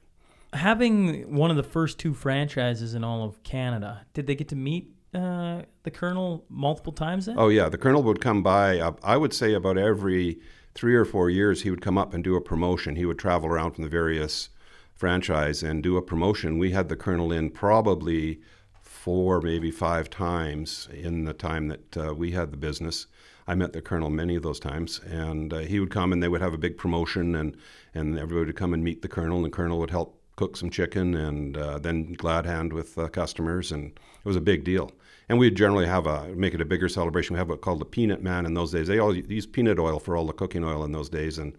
Having 0.56 1.34
one 1.36 1.50
of 1.50 1.56
the 1.56 1.62
first 1.62 1.98
two 1.98 2.14
franchises 2.14 2.94
in 2.94 3.04
all 3.04 3.24
of 3.24 3.42
Canada, 3.42 4.06
did 4.14 4.26
they 4.26 4.34
get 4.34 4.48
to 4.48 4.56
meet 4.56 4.90
uh, 5.12 5.62
the 5.82 5.90
Colonel 5.90 6.44
multiple 6.48 6.92
times 6.92 7.26
then? 7.26 7.36
Oh 7.38 7.48
yeah, 7.48 7.68
the 7.68 7.76
colonel 7.78 8.02
would 8.04 8.20
come 8.20 8.42
by. 8.42 8.78
Uh, 8.78 8.92
I 9.02 9.16
would 9.16 9.34
say 9.34 9.54
about 9.54 9.76
every 9.76 10.38
three 10.74 10.94
or 10.94 11.04
four 11.04 11.28
years, 11.30 11.62
he 11.62 11.70
would 11.70 11.82
come 11.82 11.98
up 11.98 12.14
and 12.14 12.22
do 12.24 12.36
a 12.36 12.40
promotion. 12.40 12.96
He 12.96 13.04
would 13.04 13.18
travel 13.18 13.48
around 13.48 13.72
from 13.72 13.84
the 13.84 13.90
various 13.90 14.48
franchise 14.96 15.62
and 15.62 15.82
do 15.82 15.96
a 15.96 16.02
promotion. 16.02 16.58
We 16.58 16.72
had 16.72 16.88
the 16.88 16.96
colonel 16.96 17.30
in 17.30 17.50
probably 17.50 18.40
four, 18.82 19.40
maybe 19.40 19.70
five 19.70 20.10
times 20.10 20.88
in 20.92 21.24
the 21.24 21.34
time 21.34 21.68
that 21.68 21.96
uh, 21.96 22.14
we 22.14 22.32
had 22.32 22.50
the 22.50 22.56
business. 22.56 23.06
I 23.46 23.54
met 23.54 23.72
the 23.72 23.80
colonel 23.80 24.10
many 24.10 24.34
of 24.34 24.42
those 24.42 24.58
times, 24.58 25.00
and 25.06 25.52
uh, 25.52 25.58
he 25.58 25.78
would 25.78 25.90
come 25.90 26.12
and 26.12 26.20
they 26.20 26.28
would 26.28 26.40
have 26.40 26.54
a 26.54 26.58
big 26.58 26.76
promotion, 26.76 27.36
and 27.36 27.56
and 27.94 28.18
everybody 28.18 28.46
would 28.46 28.56
come 28.56 28.74
and 28.74 28.82
meet 28.82 29.02
the 29.02 29.08
colonel, 29.08 29.36
and 29.36 29.46
the 29.46 29.50
colonel 29.50 29.78
would 29.78 29.90
help 29.90 30.20
cook 30.34 30.56
some 30.56 30.70
chicken 30.70 31.14
and 31.14 31.56
uh, 31.56 31.78
then 31.78 32.12
glad 32.14 32.44
hand 32.44 32.72
with 32.72 32.98
uh, 32.98 33.06
customers, 33.08 33.70
and 33.70 33.92
it 33.92 34.24
was 34.24 34.36
a 34.36 34.40
big 34.40 34.64
deal. 34.64 34.90
And 35.28 35.38
we'd 35.38 35.56
generally 35.56 35.86
have 35.86 36.06
a 36.06 36.28
make 36.34 36.54
it 36.54 36.60
a 36.60 36.64
bigger 36.64 36.88
celebration. 36.88 37.34
We 37.34 37.38
have 37.38 37.48
what 37.48 37.60
called 37.60 37.80
the 37.80 37.84
Peanut 37.84 38.22
Man 38.22 38.46
in 38.46 38.54
those 38.54 38.72
days. 38.72 38.88
They 38.88 38.98
all 38.98 39.14
used 39.14 39.52
peanut 39.52 39.78
oil 39.78 40.00
for 40.00 40.16
all 40.16 40.26
the 40.26 40.32
cooking 40.32 40.64
oil 40.64 40.84
in 40.84 40.92
those 40.92 41.08
days, 41.08 41.38
and 41.38 41.56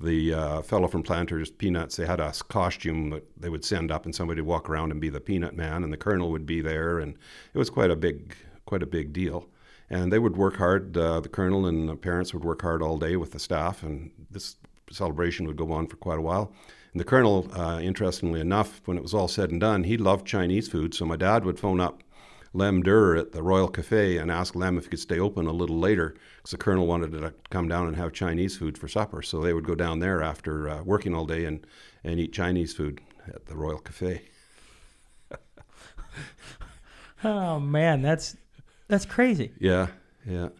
the 0.00 0.34
uh, 0.34 0.62
fellow 0.62 0.88
from 0.88 1.02
Planters 1.02 1.50
Peanuts, 1.50 1.96
they 1.96 2.06
had 2.06 2.20
a 2.20 2.32
costume 2.48 3.10
that 3.10 3.24
they 3.40 3.48
would 3.48 3.64
send 3.64 3.90
up, 3.90 4.04
and 4.04 4.14
somebody 4.14 4.40
would 4.40 4.48
walk 4.48 4.68
around 4.68 4.90
and 4.90 5.00
be 5.00 5.08
the 5.08 5.20
Peanut 5.20 5.56
Man, 5.56 5.84
and 5.84 5.92
the 5.92 5.96
Colonel 5.96 6.30
would 6.30 6.46
be 6.46 6.60
there, 6.60 6.98
and 6.98 7.16
it 7.52 7.58
was 7.58 7.70
quite 7.70 7.90
a 7.90 7.96
big, 7.96 8.34
quite 8.66 8.82
a 8.82 8.86
big 8.86 9.12
deal. 9.12 9.48
And 9.90 10.12
they 10.12 10.18
would 10.18 10.36
work 10.36 10.56
hard. 10.56 10.96
Uh, 10.96 11.20
the 11.20 11.28
Colonel 11.28 11.66
and 11.66 11.88
the 11.88 11.96
parents 11.96 12.34
would 12.34 12.44
work 12.44 12.62
hard 12.62 12.82
all 12.82 12.98
day 12.98 13.16
with 13.16 13.32
the 13.32 13.38
staff, 13.38 13.82
and 13.82 14.10
this 14.30 14.56
celebration 14.90 15.46
would 15.46 15.56
go 15.56 15.70
on 15.72 15.86
for 15.86 15.96
quite 15.96 16.18
a 16.18 16.22
while. 16.22 16.52
And 16.92 17.00
the 17.00 17.04
Colonel, 17.04 17.48
uh, 17.54 17.80
interestingly 17.80 18.40
enough, 18.40 18.80
when 18.84 18.96
it 18.96 19.02
was 19.02 19.14
all 19.14 19.28
said 19.28 19.50
and 19.50 19.60
done, 19.60 19.84
he 19.84 19.96
loved 19.96 20.26
Chinese 20.26 20.68
food, 20.68 20.94
so 20.94 21.04
my 21.04 21.16
dad 21.16 21.44
would 21.44 21.58
phone 21.58 21.80
up 21.80 22.02
Lem 22.52 22.82
Durr 22.82 23.16
at 23.16 23.32
the 23.32 23.42
Royal 23.42 23.68
Cafe 23.68 24.16
and 24.16 24.30
ask 24.30 24.54
Lem 24.54 24.78
if 24.78 24.84
he 24.84 24.90
could 24.90 25.00
stay 25.00 25.18
open 25.18 25.46
a 25.46 25.52
little 25.52 25.78
later 25.78 26.14
because 26.44 26.58
the 26.58 26.62
colonel 26.62 26.86
wanted 26.86 27.10
to 27.12 27.32
come 27.48 27.68
down 27.68 27.86
and 27.86 27.96
have 27.96 28.12
Chinese 28.12 28.58
food 28.58 28.76
for 28.76 28.86
supper. 28.86 29.22
So 29.22 29.40
they 29.40 29.54
would 29.54 29.64
go 29.64 29.74
down 29.74 30.00
there 30.00 30.22
after 30.22 30.68
uh, 30.68 30.82
working 30.82 31.14
all 31.14 31.24
day 31.24 31.46
and, 31.46 31.66
and 32.04 32.20
eat 32.20 32.34
Chinese 32.34 32.74
food 32.74 33.00
at 33.26 33.46
the 33.46 33.56
Royal 33.56 33.78
Cafe. 33.78 34.22
Oh 37.26 37.58
man, 37.58 38.02
that's 38.02 38.36
that's 38.86 39.06
crazy. 39.06 39.52
Yeah, 39.58 39.86
yeah. 40.26 40.50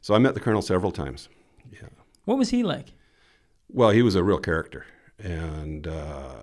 So 0.00 0.14
I 0.14 0.18
met 0.18 0.32
the 0.32 0.40
colonel 0.40 0.62
several 0.62 0.90
times. 0.90 1.28
Yeah. 1.70 1.88
What 2.24 2.38
was 2.38 2.48
he 2.48 2.62
like? 2.62 2.94
Well, 3.68 3.90
he 3.90 4.00
was 4.00 4.14
a 4.14 4.24
real 4.24 4.38
character, 4.38 4.86
and 5.18 5.86
uh, 5.86 6.36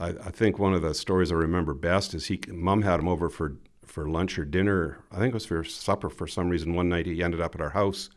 I, 0.00 0.08
I, 0.08 0.30
think 0.30 0.58
one 0.58 0.72
of 0.72 0.80
the 0.80 0.94
stories 0.94 1.30
I 1.30 1.34
remember 1.34 1.74
best 1.74 2.14
is 2.14 2.28
he. 2.28 2.40
Mom 2.48 2.82
had 2.82 2.98
him 2.98 3.06
over 3.06 3.28
for 3.28 3.58
for 3.96 4.06
lunch 4.10 4.38
or 4.38 4.44
dinner. 4.44 4.98
I 5.10 5.16
think 5.16 5.30
it 5.30 5.32
was 5.32 5.46
for 5.46 5.64
supper 5.64 6.10
for 6.10 6.26
some 6.26 6.50
reason. 6.50 6.74
One 6.74 6.90
night 6.90 7.06
he 7.06 7.22
ended 7.22 7.40
up 7.40 7.54
at 7.54 7.62
our 7.62 7.70
house, 7.70 8.10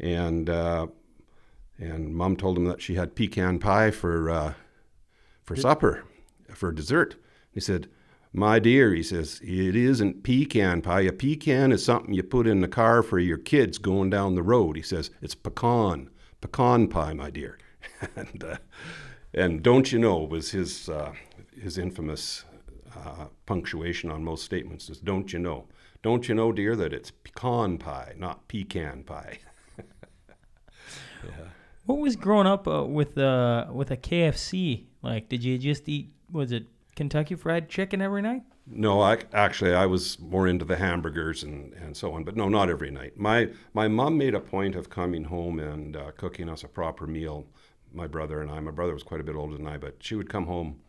and 0.00 0.50
uh, 0.50 0.88
and 1.78 2.12
Mom 2.12 2.34
told 2.34 2.58
him 2.58 2.64
that 2.64 2.82
she 2.82 2.96
had 2.96 3.14
pecan 3.14 3.60
pie 3.60 3.92
for 3.92 4.28
uh, 4.28 4.54
for 5.44 5.54
supper, 5.54 6.02
for 6.52 6.72
dessert. 6.72 7.14
He 7.52 7.60
said, 7.60 7.88
"My 8.32 8.58
dear," 8.58 8.92
he 8.92 9.04
says, 9.04 9.40
"it 9.44 9.76
isn't 9.76 10.24
pecan 10.24 10.82
pie. 10.82 11.02
A 11.02 11.12
pecan 11.12 11.70
is 11.70 11.84
something 11.84 12.12
you 12.12 12.24
put 12.24 12.48
in 12.48 12.60
the 12.60 12.66
car 12.66 13.00
for 13.00 13.20
your 13.20 13.38
kids 13.38 13.78
going 13.78 14.10
down 14.10 14.34
the 14.34 14.42
road." 14.42 14.74
He 14.74 14.82
says, 14.82 15.12
"It's 15.20 15.36
pecan, 15.36 16.10
pecan 16.40 16.88
pie, 16.88 17.14
my 17.14 17.30
dear." 17.30 17.58
and 18.16 18.42
uh, 18.42 18.56
and 19.32 19.62
don't 19.62 19.92
you 19.92 20.00
know 20.00 20.18
was 20.18 20.50
his 20.50 20.88
uh, 20.88 21.12
his 21.56 21.78
infamous 21.78 22.44
uh, 23.04 23.26
punctuation 23.46 24.10
on 24.10 24.24
most 24.24 24.44
statements 24.44 24.88
is 24.88 24.98
"Don't 24.98 25.32
you 25.32 25.38
know? 25.38 25.66
Don't 26.02 26.28
you 26.28 26.34
know, 26.34 26.52
dear, 26.52 26.76
that 26.76 26.92
it's 26.92 27.10
pecan 27.10 27.78
pie, 27.78 28.14
not 28.16 28.48
pecan 28.48 29.04
pie." 29.04 29.38
yeah. 29.78 31.48
What 31.86 31.98
was 31.98 32.16
growing 32.16 32.46
up 32.46 32.68
uh, 32.68 32.84
with 32.84 33.18
uh, 33.18 33.66
with 33.72 33.90
a 33.90 33.96
KFC 33.96 34.84
like? 35.02 35.28
Did 35.28 35.42
you 35.42 35.58
just 35.58 35.88
eat? 35.88 36.12
Was 36.30 36.52
it 36.52 36.66
Kentucky 36.96 37.34
Fried 37.34 37.68
Chicken 37.68 38.00
every 38.00 38.22
night? 38.22 38.42
No, 38.66 39.00
I, 39.00 39.18
actually 39.32 39.74
I 39.74 39.86
was 39.86 40.20
more 40.20 40.46
into 40.46 40.64
the 40.64 40.76
hamburgers 40.76 41.42
and, 41.42 41.72
and 41.74 41.96
so 41.96 42.12
on, 42.12 42.22
but 42.22 42.36
no, 42.36 42.48
not 42.48 42.70
every 42.70 42.90
night. 42.90 43.18
My 43.18 43.48
my 43.74 43.88
mom 43.88 44.16
made 44.16 44.34
a 44.34 44.40
point 44.40 44.76
of 44.76 44.88
coming 44.88 45.24
home 45.24 45.58
and 45.58 45.96
uh, 45.96 46.12
cooking 46.12 46.48
us 46.48 46.62
a 46.62 46.68
proper 46.68 47.06
meal. 47.06 47.46
My 47.92 48.06
brother 48.06 48.40
and 48.40 48.50
I. 48.50 48.60
My 48.60 48.70
brother 48.70 48.94
was 48.94 49.02
quite 49.02 49.20
a 49.20 49.24
bit 49.24 49.34
older 49.34 49.56
than 49.56 49.66
I, 49.66 49.76
but 49.76 49.96
she 50.00 50.14
would 50.14 50.30
come 50.30 50.46
home 50.46 50.80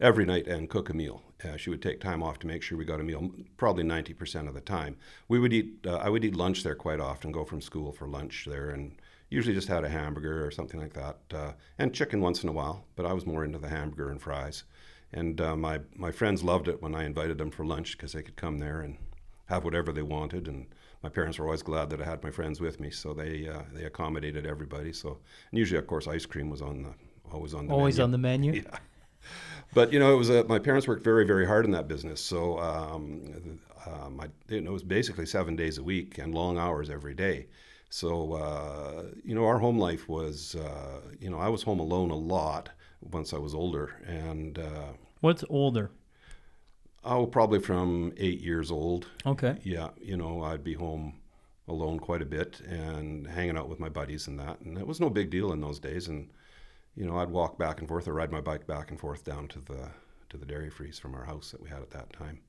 every 0.00 0.24
night 0.24 0.46
and 0.46 0.68
cook 0.68 0.90
a 0.90 0.94
meal. 0.94 1.22
Uh, 1.44 1.56
she 1.56 1.70
would 1.70 1.82
take 1.82 2.00
time 2.00 2.22
off 2.22 2.38
to 2.38 2.46
make 2.46 2.62
sure 2.62 2.78
we 2.78 2.84
got 2.84 3.00
a 3.00 3.04
meal, 3.04 3.30
probably 3.56 3.84
90% 3.84 4.48
of 4.48 4.54
the 4.54 4.60
time. 4.60 4.96
We 5.28 5.38
would 5.38 5.52
eat, 5.52 5.86
uh, 5.86 5.96
I 5.96 6.08
would 6.08 6.24
eat 6.24 6.34
lunch 6.34 6.62
there 6.62 6.74
quite 6.74 7.00
often, 7.00 7.32
go 7.32 7.44
from 7.44 7.60
school 7.60 7.92
for 7.92 8.08
lunch 8.08 8.46
there, 8.48 8.70
and 8.70 8.96
usually 9.28 9.54
just 9.54 9.68
had 9.68 9.84
a 9.84 9.88
hamburger 9.88 10.46
or 10.46 10.50
something 10.50 10.80
like 10.80 10.94
that, 10.94 11.18
uh, 11.34 11.52
and 11.78 11.94
chicken 11.94 12.20
once 12.20 12.42
in 12.42 12.48
a 12.48 12.52
while, 12.52 12.84
but 12.94 13.06
I 13.06 13.12
was 13.12 13.26
more 13.26 13.44
into 13.44 13.58
the 13.58 13.68
hamburger 13.68 14.10
and 14.10 14.20
fries. 14.20 14.64
And 15.12 15.40
uh, 15.40 15.56
my, 15.56 15.80
my 15.94 16.10
friends 16.10 16.42
loved 16.42 16.68
it 16.68 16.82
when 16.82 16.94
I 16.94 17.04
invited 17.04 17.38
them 17.38 17.50
for 17.50 17.64
lunch 17.64 17.96
because 17.96 18.12
they 18.12 18.22
could 18.22 18.36
come 18.36 18.58
there 18.58 18.80
and 18.80 18.96
have 19.46 19.64
whatever 19.64 19.92
they 19.92 20.02
wanted. 20.02 20.48
And 20.48 20.66
my 21.02 21.08
parents 21.08 21.38
were 21.38 21.46
always 21.46 21.62
glad 21.62 21.90
that 21.90 22.00
I 22.00 22.04
had 22.04 22.22
my 22.22 22.30
friends 22.30 22.60
with 22.60 22.80
me, 22.80 22.90
so 22.90 23.14
they, 23.14 23.48
uh, 23.48 23.62
they 23.72 23.84
accommodated 23.84 24.46
everybody. 24.46 24.92
So, 24.92 25.18
and 25.50 25.58
usually, 25.58 25.78
of 25.78 25.86
course, 25.86 26.08
ice 26.08 26.26
cream 26.26 26.50
was 26.50 26.62
on 26.62 26.82
the, 26.82 26.94
always 27.32 27.54
on 27.54 27.66
the 27.66 27.72
always 27.72 27.98
menu. 27.98 28.04
on 28.04 28.10
the 28.10 28.18
menu. 28.18 28.52
Yeah 28.64 28.78
but 29.74 29.92
you 29.92 29.98
know, 29.98 30.12
it 30.12 30.16
was 30.16 30.30
a, 30.30 30.44
my 30.44 30.58
parents 30.58 30.88
worked 30.88 31.04
very, 31.04 31.26
very 31.26 31.46
hard 31.46 31.64
in 31.64 31.70
that 31.72 31.88
business. 31.88 32.20
So 32.20 32.58
um, 32.58 33.60
um, 33.86 34.20
I, 34.20 34.26
you 34.52 34.60
know, 34.60 34.70
it 34.70 34.72
was 34.72 34.82
basically 34.82 35.26
seven 35.26 35.56
days 35.56 35.78
a 35.78 35.82
week 35.82 36.18
and 36.18 36.34
long 36.34 36.58
hours 36.58 36.90
every 36.90 37.14
day. 37.14 37.46
So 37.90 38.34
uh, 38.34 39.04
you 39.24 39.34
know, 39.34 39.44
our 39.44 39.58
home 39.58 39.78
life 39.78 40.08
was, 40.08 40.54
uh, 40.56 41.00
you 41.20 41.30
know, 41.30 41.38
I 41.38 41.48
was 41.48 41.62
home 41.62 41.80
alone 41.80 42.10
a 42.10 42.16
lot 42.16 42.70
once 43.00 43.32
I 43.32 43.38
was 43.38 43.54
older. 43.54 43.94
And 44.06 44.58
uh, 44.58 44.92
what's 45.20 45.44
older? 45.48 45.90
Oh, 47.04 47.24
probably 47.24 47.60
from 47.60 48.12
eight 48.16 48.40
years 48.40 48.70
old. 48.72 49.06
Okay. 49.24 49.58
Yeah, 49.62 49.90
you 50.00 50.16
know, 50.16 50.42
I'd 50.42 50.64
be 50.64 50.74
home 50.74 51.20
alone 51.68 51.98
quite 51.98 52.22
a 52.22 52.26
bit 52.26 52.60
and 52.60 53.26
hanging 53.26 53.56
out 53.56 53.68
with 53.68 53.80
my 53.80 53.88
buddies 53.88 54.26
and 54.26 54.38
that, 54.38 54.60
and 54.60 54.76
it 54.78 54.86
was 54.86 55.00
no 55.00 55.10
big 55.10 55.30
deal 55.30 55.52
in 55.52 55.60
those 55.60 55.78
days. 55.78 56.08
And 56.08 56.28
you 56.96 57.06
know, 57.06 57.18
I'd 57.18 57.30
walk 57.30 57.58
back 57.58 57.80
and 57.80 57.88
forth 57.88 58.08
or 58.08 58.14
ride 58.14 58.32
my 58.32 58.40
bike 58.40 58.66
back 58.66 58.90
and 58.90 58.98
forth 58.98 59.24
down 59.24 59.48
to 59.48 59.60
the 59.60 59.90
to 60.30 60.36
the 60.36 60.46
dairy 60.46 60.70
freeze 60.70 60.98
from 60.98 61.14
our 61.14 61.24
house 61.24 61.52
that 61.52 61.62
we 61.62 61.68
had 61.68 61.82
at 61.82 61.90
that 61.90 62.12
time. 62.12 62.40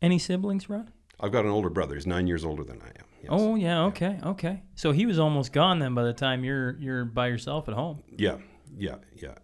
Any 0.00 0.18
siblings, 0.18 0.70
Rod? 0.70 0.92
I've 1.20 1.32
got 1.32 1.44
an 1.44 1.50
older 1.50 1.70
brother. 1.70 1.96
He's 1.96 2.06
nine 2.06 2.28
years 2.28 2.44
older 2.44 2.62
than 2.62 2.80
I 2.80 2.88
am. 2.88 3.04
Yes. 3.22 3.30
Oh 3.30 3.56
yeah, 3.56 3.82
okay, 3.84 4.18
yeah. 4.20 4.28
okay. 4.28 4.62
So 4.76 4.92
he 4.92 5.06
was 5.06 5.18
almost 5.18 5.52
gone 5.52 5.80
then 5.80 5.94
by 5.94 6.04
the 6.04 6.12
time 6.12 6.44
you're 6.44 6.76
you're 6.78 7.04
by 7.04 7.26
yourself 7.26 7.68
at 7.68 7.74
home. 7.74 8.02
Yeah, 8.16 8.36
yeah, 8.76 8.96
yeah, 9.16 9.34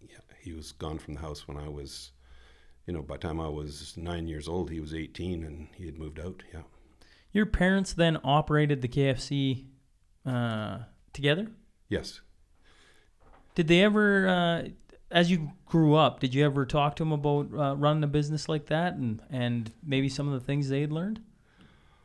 yeah. 0.00 0.18
He 0.40 0.52
was 0.52 0.72
gone 0.72 0.98
from 0.98 1.14
the 1.14 1.20
house 1.20 1.46
when 1.46 1.58
I 1.58 1.68
was, 1.68 2.12
you 2.86 2.94
know, 2.94 3.02
by 3.02 3.16
the 3.16 3.28
time 3.28 3.40
I 3.40 3.48
was 3.48 3.94
nine 3.98 4.26
years 4.26 4.48
old, 4.48 4.70
he 4.70 4.80
was 4.80 4.94
eighteen 4.94 5.44
and 5.44 5.68
he 5.74 5.84
had 5.84 5.98
moved 5.98 6.18
out. 6.18 6.42
Yeah. 6.54 6.62
Your 7.32 7.46
parents 7.46 7.92
then 7.92 8.18
operated 8.24 8.80
the 8.80 8.88
KFC 8.88 9.66
uh, 10.24 10.78
together. 11.12 11.48
Yes. 11.88 12.22
Did 13.54 13.68
they 13.68 13.82
ever, 13.82 14.28
uh, 14.28 14.68
as 15.10 15.30
you 15.30 15.52
grew 15.66 15.94
up, 15.94 16.20
did 16.20 16.34
you 16.34 16.44
ever 16.44 16.64
talk 16.64 16.96
to 16.96 17.02
them 17.02 17.12
about 17.12 17.48
uh, 17.52 17.76
running 17.76 18.04
a 18.04 18.08
business 18.08 18.48
like 18.48 18.66
that 18.66 18.94
and, 18.94 19.22
and 19.30 19.72
maybe 19.84 20.08
some 20.08 20.26
of 20.26 20.34
the 20.34 20.44
things 20.44 20.68
they 20.68 20.80
had 20.80 20.92
learned? 20.92 21.20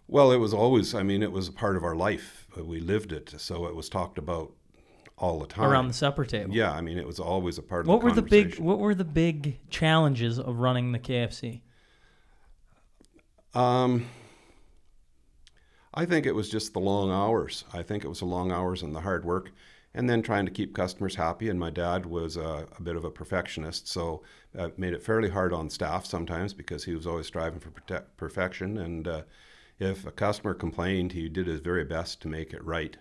Well, 0.08 0.32
it 0.32 0.38
was 0.38 0.54
always, 0.54 0.94
I 0.94 1.04
mean, 1.04 1.24
it 1.24 1.32
was 1.32 1.48
a 1.48 1.52
part 1.52 1.76
of 1.76 1.84
our 1.84 1.96
life. 1.96 2.48
We 2.58 2.80
lived 2.80 3.12
it, 3.12 3.34
so 3.38 3.66
it 3.66 3.76
was 3.76 3.90
talked 3.90 4.18
about 4.18 4.54
all 5.18 5.40
the 5.40 5.48
time 5.48 5.70
around 5.70 5.88
the 5.88 5.94
supper 5.94 6.26
table. 6.26 6.54
Yeah, 6.54 6.72
I 6.72 6.82
mean, 6.82 6.98
it 6.98 7.08
was 7.08 7.20
always 7.20 7.58
a 7.58 7.64
part 7.64 7.88
what 7.88 7.96
of 7.96 8.02
the 8.02 8.06
were 8.06 8.16
the 8.16 8.22
big 8.22 8.60
What 8.60 8.80
were 8.80 8.94
the 8.94 9.06
big 9.06 9.60
challenges 9.70 10.40
of 10.40 10.60
running 10.60 10.92
the 10.92 11.00
KFC? 11.00 11.62
Um, 13.54 14.08
I 15.94 16.06
think 16.06 16.26
it 16.26 16.36
was 16.36 16.50
just 16.50 16.74
the 16.74 16.80
long 16.80 17.12
hours. 17.12 17.64
I 17.74 17.82
think 17.82 18.04
it 18.04 18.10
was 18.10 18.20
the 18.20 18.26
long 18.26 18.52
hours 18.52 18.84
and 18.84 18.94
the 18.94 19.00
hard 19.00 19.24
work 19.24 19.52
and 19.96 20.10
then 20.10 20.22
trying 20.22 20.46
to 20.46 20.52
keep 20.52 20.76
customers 20.76 21.16
happy. 21.16 21.50
And 21.50 21.58
my 21.58 21.70
dad 21.70 22.06
was 22.06 22.36
a, 22.36 22.68
a 22.78 22.82
bit 22.84 22.98
of 22.98 23.06
a 23.06 23.10
perfectionist, 23.10 23.88
so 23.88 24.22
uh, 24.58 24.70
made 24.78 24.94
it 24.94 25.02
fairly 25.02 25.30
hard 25.30 25.54
on 25.54 25.70
staff 25.70 26.06
sometimes 26.06 26.54
because 26.54 26.84
he 26.84 26.94
was 26.94 27.08
always 27.08 27.26
striving 27.26 27.62
for 27.62 27.72
perfection. 28.18 28.78
And 28.78 29.08
uh, 29.08 29.22
if 29.80 30.06
a 30.06 30.12
customer 30.12 30.54
complained, 30.54 31.14
he 31.14 31.30
did 31.30 31.48
his 31.48 31.62
very 31.62 31.86
best 31.86 32.22
to 32.22 32.28
make 32.28 32.54
it 32.54 32.64
right 32.64 32.98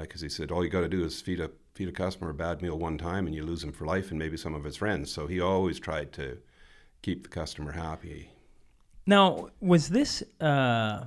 because 0.00 0.22
uh, 0.22 0.24
he 0.24 0.28
said 0.28 0.50
all 0.50 0.64
you 0.64 0.70
got 0.70 0.80
to 0.80 0.88
do 0.88 1.04
is 1.04 1.20
feed 1.20 1.38
a 1.38 1.50
feed 1.74 1.88
a 1.88 1.92
customer 1.92 2.30
a 2.30 2.34
bad 2.34 2.62
meal 2.62 2.78
one 2.78 2.96
time 2.96 3.26
and 3.26 3.36
you 3.36 3.42
lose 3.44 3.62
him 3.62 3.70
for 3.70 3.84
life 3.84 4.10
and 4.10 4.18
maybe 4.18 4.36
some 4.36 4.54
of 4.54 4.64
his 4.64 4.76
friends. 4.76 5.12
So 5.12 5.26
he 5.26 5.40
always 5.40 5.78
tried 5.78 6.12
to 6.14 6.38
keep 7.02 7.22
the 7.22 7.28
customer 7.28 7.72
happy. 7.72 8.30
Now, 9.06 9.50
was 9.60 9.90
this 9.90 10.24
uh, 10.40 11.06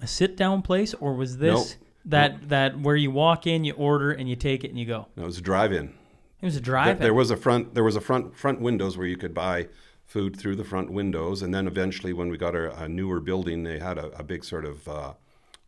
a 0.00 0.06
sit 0.06 0.36
down 0.36 0.62
place 0.62 0.94
or 0.94 1.14
was 1.14 1.36
this? 1.36 1.76
Nope 1.76 1.87
that 2.08 2.48
that 2.48 2.78
where 2.78 2.96
you 2.96 3.10
walk 3.10 3.46
in, 3.46 3.64
you 3.64 3.74
order, 3.74 4.12
and 4.12 4.28
you 4.28 4.36
take 4.36 4.64
it 4.64 4.70
and 4.70 4.78
you 4.78 4.86
go. 4.86 5.06
No, 5.16 5.24
it 5.24 5.26
was 5.26 5.38
a 5.38 5.42
drive-in. 5.42 5.94
It 6.40 6.44
was 6.46 6.56
a 6.56 6.60
drive-in. 6.60 6.98
There, 6.98 7.14
was 7.14 7.30
a 7.30 7.36
front. 7.36 7.74
There 7.74 7.84
was 7.84 7.96
a 7.96 8.00
front 8.00 8.36
front 8.36 8.60
windows 8.60 8.96
where 8.96 9.06
you 9.06 9.16
could 9.16 9.34
buy 9.34 9.68
food 10.04 10.36
through 10.36 10.56
the 10.56 10.64
front 10.64 10.90
windows, 10.90 11.42
and 11.42 11.52
then 11.52 11.66
eventually, 11.66 12.12
when 12.12 12.30
we 12.30 12.38
got 12.38 12.54
a, 12.54 12.76
a 12.82 12.88
newer 12.88 13.20
building, 13.20 13.62
they 13.62 13.78
had 13.78 13.98
a, 13.98 14.06
a 14.18 14.22
big 14.22 14.44
sort 14.44 14.64
of 14.64 14.88
uh, 14.88 15.12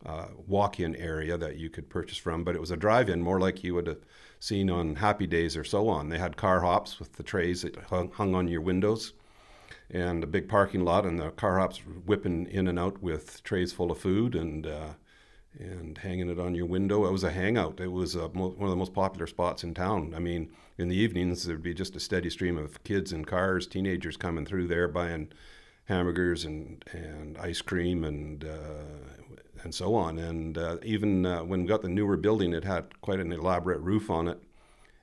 uh, 0.06 0.26
walk-in 0.46 0.96
area 0.96 1.36
that 1.36 1.56
you 1.56 1.68
could 1.68 1.88
purchase 1.88 2.18
from. 2.18 2.44
But 2.44 2.54
it 2.54 2.60
was 2.60 2.70
a 2.70 2.76
drive-in, 2.76 3.20
more 3.20 3.40
like 3.40 3.62
you 3.62 3.74
would 3.74 3.86
have 3.86 4.00
seen 4.38 4.70
on 4.70 4.96
Happy 4.96 5.26
Days 5.26 5.56
or 5.56 5.64
so 5.64 5.88
on. 5.88 6.08
They 6.08 6.18
had 6.18 6.36
car 6.36 6.60
hops 6.60 6.98
with 6.98 7.12
the 7.14 7.22
trays 7.22 7.62
that 7.62 7.76
hung, 7.76 8.10
hung 8.12 8.34
on 8.34 8.48
your 8.48 8.62
windows, 8.62 9.12
and 9.90 10.24
a 10.24 10.26
big 10.26 10.48
parking 10.48 10.84
lot, 10.84 11.04
and 11.04 11.18
the 11.18 11.30
car 11.32 11.58
hops 11.58 11.78
whipping 12.06 12.46
in 12.46 12.66
and 12.68 12.78
out 12.78 13.02
with 13.02 13.42
trays 13.44 13.72
full 13.72 13.90
of 13.90 13.98
food 13.98 14.34
and. 14.34 14.66
Uh, 14.66 14.88
and 15.58 15.98
hanging 15.98 16.30
it 16.30 16.38
on 16.38 16.54
your 16.54 16.66
window. 16.66 17.06
It 17.06 17.12
was 17.12 17.24
a 17.24 17.30
hangout. 17.30 17.80
It 17.80 17.90
was 17.90 18.14
mo- 18.14 18.54
one 18.56 18.64
of 18.64 18.70
the 18.70 18.76
most 18.76 18.94
popular 18.94 19.26
spots 19.26 19.64
in 19.64 19.74
town. 19.74 20.14
I 20.14 20.18
mean, 20.18 20.50
in 20.78 20.88
the 20.88 20.96
evenings, 20.96 21.44
there'd 21.44 21.62
be 21.62 21.74
just 21.74 21.96
a 21.96 22.00
steady 22.00 22.30
stream 22.30 22.56
of 22.56 22.82
kids 22.84 23.12
in 23.12 23.24
cars, 23.24 23.66
teenagers 23.66 24.16
coming 24.16 24.46
through 24.46 24.68
there 24.68 24.88
buying 24.88 25.28
hamburgers 25.84 26.44
and, 26.44 26.84
and 26.92 27.36
ice 27.38 27.60
cream 27.60 28.04
and 28.04 28.44
uh, 28.44 29.10
and 29.62 29.74
so 29.74 29.94
on. 29.94 30.18
And 30.18 30.56
uh, 30.56 30.78
even 30.82 31.26
uh, 31.26 31.44
when 31.44 31.62
we 31.62 31.68
got 31.68 31.82
the 31.82 31.88
newer 31.88 32.16
building, 32.16 32.54
it 32.54 32.64
had 32.64 33.00
quite 33.00 33.20
an 33.20 33.32
elaborate 33.32 33.80
roof 33.80 34.10
on 34.10 34.28
it. 34.28 34.40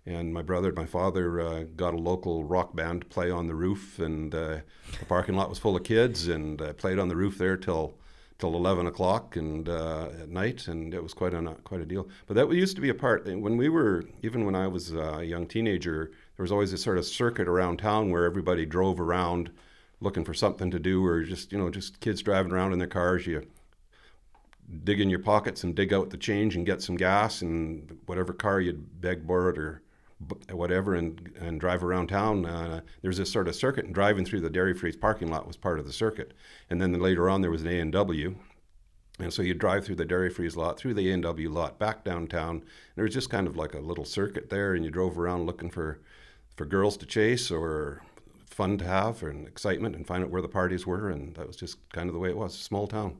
And 0.06 0.34
my 0.34 0.42
brother 0.42 0.70
and 0.70 0.77
my 0.77 0.86
father 0.86 1.42
uh, 1.42 1.63
got 1.75 1.94
a 1.94 1.98
local 1.98 2.44
rock 2.46 2.75
band 2.75 3.01
to 3.01 3.08
play 3.08 3.30
on 3.30 3.48
the 3.48 3.56
roof, 3.56 4.00
and 4.00 4.34
uh, 4.34 4.60
the 5.00 5.06
parking 5.06 5.36
lot 5.36 5.50
was 5.50 5.60
full 5.60 5.75
of 5.75 5.84
kids, 5.84 6.30
and 6.30 6.62
uh, 6.62 6.72
played 6.74 6.98
on 6.98 7.10
the 7.10 7.16
roof 7.16 7.38
there 7.38 7.58
till 7.58 7.94
till 8.39 8.56
11 8.56 8.86
o'clock 8.86 9.36
and 9.36 9.67
uh, 9.67 10.10
at 10.22 10.29
night, 10.29 10.67
and 10.67 10.94
it 10.94 11.01
was 11.01 11.13
quite 11.13 11.34
a 11.34 11.41
quite 11.63 11.82
a 11.82 11.86
deal. 11.86 12.08
But 12.27 12.36
that 12.36 12.51
used 12.51 12.75
to 12.75 12.82
be 12.82 12.89
a 12.89 12.94
part 12.94 13.25
when 13.25 13.58
we 13.58 13.70
were 13.70 14.03
even 14.22 14.46
when 14.46 14.56
I 14.56 14.67
was 14.67 14.94
a 14.94 15.24
young 15.24 15.48
teenager. 15.48 16.12
There 16.36 16.44
was 16.44 16.51
always 16.51 16.72
this 16.72 16.84
sort 16.84 16.98
of 16.98 17.06
circuit 17.06 17.48
around 17.48 17.77
town 17.77 18.12
where 18.12 18.25
everybody 18.25 18.65
drove 18.65 19.00
around 19.00 19.51
looking 20.00 20.24
for 20.24 20.34
something 20.34 20.70
to 20.72 20.79
do, 20.79 21.03
or 21.06 21.24
just 21.24 21.51
you 21.51 21.58
know 21.58 21.70
just 21.70 22.00
kids 22.00 22.22
driving 22.22 22.51
around 22.51 22.74
in 22.74 22.79
their 22.79 22.88
cars. 22.88 23.25
You 23.25 23.48
dig 24.84 25.00
in 25.00 25.10
your 25.10 25.20
pockets 25.20 25.63
and 25.63 25.75
dig 25.75 25.94
out 25.94 26.10
the 26.10 26.17
change 26.17 26.56
and 26.56 26.65
get 26.65 26.82
some 26.82 26.98
gas 26.98 27.41
and 27.41 27.98
whatever 28.06 28.34
car 28.34 28.60
you'd 28.60 29.01
beg, 29.01 29.25
borrowed, 29.25 29.58
or 29.58 29.82
whatever, 30.51 30.95
and 30.95 31.31
and 31.39 31.59
drive 31.59 31.83
around 31.83 32.07
town. 32.07 32.45
Uh, 32.45 32.81
there's 33.01 33.17
this 33.17 33.31
sort 33.31 33.47
of 33.47 33.55
circuit, 33.55 33.86
and 33.86 33.93
driving 33.93 34.25
through 34.25 34.41
the 34.41 34.50
Dairy 34.50 34.74
Freeze 34.74 34.95
parking 34.95 35.29
lot 35.29 35.47
was 35.47 35.57
part 35.57 35.79
of 35.79 35.86
the 35.86 35.93
circuit. 35.93 36.33
And 36.69 36.81
then 36.81 36.93
later 36.93 37.29
on, 37.29 37.41
there 37.41 37.51
was 37.51 37.62
an 37.62 37.67
A 37.67 37.79
and 37.79 37.91
W. 37.91 38.36
And 39.19 39.33
so 39.33 39.41
you 39.41 39.53
drive 39.53 39.83
through 39.86 39.95
the 39.95 40.05
Dairy 40.05 40.29
Freeze 40.29 40.55
lot, 40.55 40.77
through 40.77 40.93
the 40.93 41.12
A&W 41.12 41.50
lot, 41.50 41.79
back 41.79 42.03
downtown. 42.03 42.63
There 42.95 43.03
was 43.03 43.13
just 43.13 43.31
kind 43.31 43.47
of 43.47 43.57
like 43.57 43.74
a 43.74 43.79
little 43.79 44.05
circuit 44.05 44.50
there, 44.50 44.75
and 44.75 44.86
you 44.86 44.91
drove 44.91 45.17
around 45.17 45.47
looking 45.47 45.71
for, 45.71 46.00
for 46.55 46.65
girls 46.65 46.97
to 46.97 47.05
chase 47.07 47.50
or 47.50 48.03
fun 48.45 48.77
to 48.77 48.86
have 48.86 49.24
and 49.24 49.47
excitement 49.47 49.95
and 49.95 50.05
find 50.05 50.24
out 50.24 50.29
where 50.29 50.41
the 50.41 50.47
parties 50.47 50.86
were. 50.86 51.09
And 51.09 51.36
that 51.36 51.47
was 51.47 51.55
just 51.55 51.77
kind 51.89 52.09
of 52.09 52.13
the 52.13 52.19
way 52.19 52.29
it 52.29 52.38
was. 52.38 52.55
Small 52.57 52.86
town. 52.86 53.17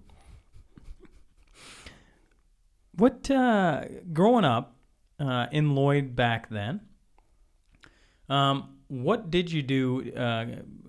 What 2.94 3.30
uh, 3.30 3.86
growing 4.14 4.46
up 4.46 4.76
uh, 5.20 5.48
in 5.52 5.74
Lloyd 5.76 6.16
back 6.16 6.50
then? 6.50 6.82
Um, 8.30 8.70
what 8.88 9.30
did 9.32 9.52
you 9.52 9.62
do 9.62 10.12
uh, 10.14 10.46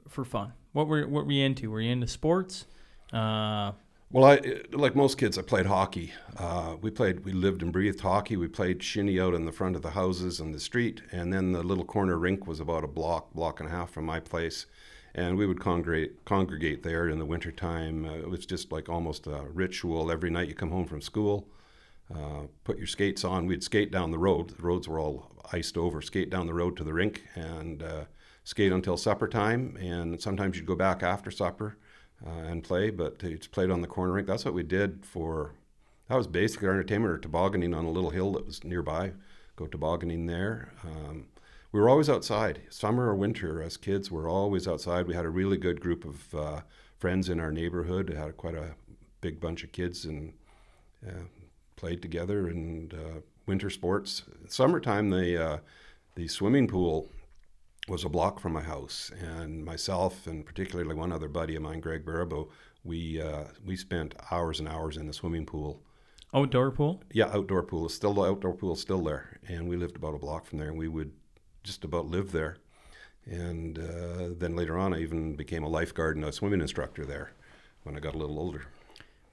for 0.08 0.24
fun? 0.24 0.52
What 0.72 0.86
were 0.86 1.06
what 1.06 1.26
were 1.26 1.32
you 1.32 1.44
into? 1.44 1.70
Were 1.70 1.80
you 1.80 1.90
into 1.90 2.06
sports? 2.06 2.66
Uh, 3.12 3.72
well, 4.10 4.24
I 4.24 4.40
like 4.72 4.96
most 4.96 5.18
kids. 5.18 5.36
I 5.36 5.42
played 5.42 5.66
hockey. 5.66 6.12
Uh, 6.36 6.76
we 6.80 6.90
played. 6.90 7.24
We 7.24 7.32
lived 7.32 7.62
and 7.62 7.72
breathed 7.72 8.00
hockey. 8.00 8.36
We 8.36 8.48
played 8.48 8.82
shinny 8.82 9.20
out 9.20 9.34
in 9.34 9.44
the 9.44 9.52
front 9.52 9.76
of 9.76 9.82
the 9.82 9.90
houses 9.90 10.40
and 10.40 10.54
the 10.54 10.60
street, 10.60 11.02
and 11.12 11.32
then 11.32 11.52
the 11.52 11.62
little 11.62 11.84
corner 11.84 12.16
rink 12.16 12.46
was 12.46 12.58
about 12.58 12.84
a 12.84 12.88
block, 12.88 13.34
block 13.34 13.60
and 13.60 13.68
a 13.68 13.72
half 13.72 13.90
from 13.90 14.06
my 14.06 14.18
place, 14.18 14.66
and 15.14 15.36
we 15.36 15.46
would 15.46 15.60
congregate 15.60 16.24
congregate 16.24 16.82
there 16.82 17.08
in 17.08 17.18
the 17.18 17.26
wintertime. 17.26 18.06
Uh, 18.06 18.14
it 18.14 18.30
was 18.30 18.46
just 18.46 18.72
like 18.72 18.88
almost 18.88 19.26
a 19.26 19.42
ritual. 19.52 20.10
Every 20.10 20.30
night 20.30 20.48
you 20.48 20.54
come 20.54 20.70
home 20.70 20.86
from 20.86 21.02
school, 21.02 21.46
uh, 22.14 22.46
put 22.64 22.78
your 22.78 22.86
skates 22.86 23.24
on. 23.24 23.46
We'd 23.46 23.62
skate 23.62 23.90
down 23.90 24.10
the 24.10 24.18
road. 24.18 24.50
The 24.50 24.62
roads 24.62 24.88
were 24.88 24.98
all 25.00 25.30
iced 25.52 25.76
over. 25.76 26.00
Skate 26.00 26.30
down 26.30 26.46
the 26.46 26.54
road 26.54 26.76
to 26.76 26.84
the 26.84 26.92
rink 26.92 27.22
and 27.34 27.82
uh, 27.82 28.04
skate 28.44 28.72
until 28.72 28.96
supper 28.96 29.28
time. 29.28 29.76
And 29.80 30.20
sometimes 30.20 30.56
you'd 30.56 30.66
go 30.66 30.76
back 30.76 31.02
after 31.02 31.30
supper 31.30 31.76
uh, 32.26 32.30
and 32.30 32.64
play, 32.64 32.90
but 32.90 33.22
it's 33.22 33.46
played 33.46 33.70
on 33.70 33.80
the 33.80 33.86
corner 33.86 34.12
rink. 34.12 34.26
That's 34.26 34.44
what 34.44 34.54
we 34.54 34.62
did 34.62 35.04
for. 35.04 35.54
That 36.08 36.16
was 36.16 36.26
basically 36.26 36.68
our 36.68 36.74
entertainment, 36.74 37.12
or 37.12 37.18
tobogganing 37.18 37.74
on 37.74 37.84
a 37.84 37.90
little 37.90 38.10
hill 38.10 38.32
that 38.32 38.46
was 38.46 38.64
nearby. 38.64 39.12
Go 39.56 39.66
tobogganing 39.66 40.26
there. 40.26 40.72
Um, 40.84 41.26
we 41.70 41.80
were 41.80 41.90
always 41.90 42.08
outside, 42.08 42.62
summer 42.70 43.08
or 43.08 43.14
winter. 43.14 43.60
As 43.60 43.76
kids, 43.76 44.10
we're 44.10 44.30
always 44.30 44.66
outside. 44.66 45.06
We 45.06 45.14
had 45.14 45.26
a 45.26 45.30
really 45.30 45.58
good 45.58 45.80
group 45.80 46.06
of 46.06 46.34
uh, 46.34 46.60
friends 46.96 47.28
in 47.28 47.40
our 47.40 47.52
neighborhood. 47.52 48.08
We 48.08 48.16
had 48.16 48.38
quite 48.38 48.54
a 48.54 48.74
big 49.20 49.38
bunch 49.38 49.64
of 49.64 49.72
kids 49.72 50.06
and 50.06 50.32
uh, 51.06 51.24
played 51.76 52.00
together 52.00 52.48
and 52.48 52.94
uh, 52.94 53.20
winter 53.48 53.70
sports. 53.70 54.22
Summertime, 54.46 55.10
the 55.10 55.44
uh, 55.44 55.58
the 56.14 56.28
swimming 56.28 56.68
pool 56.68 57.08
was 57.88 58.04
a 58.04 58.08
block 58.08 58.38
from 58.38 58.52
my 58.52 58.62
house, 58.62 59.10
and 59.20 59.64
myself 59.64 60.26
and 60.26 60.44
particularly 60.44 60.94
one 60.94 61.12
other 61.12 61.28
buddy 61.28 61.56
of 61.56 61.62
mine, 61.62 61.80
Greg 61.80 62.04
Barabo, 62.04 62.50
we 62.84 63.20
uh, 63.20 63.44
we 63.64 63.76
spent 63.76 64.14
hours 64.30 64.60
and 64.60 64.68
hours 64.68 64.96
in 64.96 65.06
the 65.06 65.12
swimming 65.12 65.46
pool. 65.46 65.82
Outdoor 66.34 66.70
pool? 66.70 67.02
Yeah, 67.12 67.30
outdoor 67.32 67.62
pool. 67.62 67.86
Is 67.86 67.94
still 67.94 68.14
the 68.14 68.22
outdoor 68.22 68.54
pool 68.54 68.74
is 68.74 68.80
still 68.80 69.02
there, 69.02 69.40
and 69.48 69.68
we 69.68 69.76
lived 69.76 69.96
about 69.96 70.14
a 70.14 70.18
block 70.18 70.44
from 70.44 70.58
there, 70.58 70.68
and 70.68 70.78
we 70.78 70.88
would 70.88 71.12
just 71.64 71.84
about 71.84 72.06
live 72.06 72.32
there. 72.32 72.58
And 73.24 73.78
uh, 73.78 74.34
then 74.38 74.56
later 74.56 74.78
on, 74.78 74.94
I 74.94 75.00
even 75.00 75.36
became 75.36 75.62
a 75.62 75.68
lifeguard 75.68 76.16
and 76.16 76.24
a 76.24 76.32
swimming 76.32 76.60
instructor 76.60 77.04
there 77.04 77.32
when 77.82 77.96
I 77.96 78.00
got 78.00 78.14
a 78.14 78.18
little 78.18 78.38
older. 78.38 78.66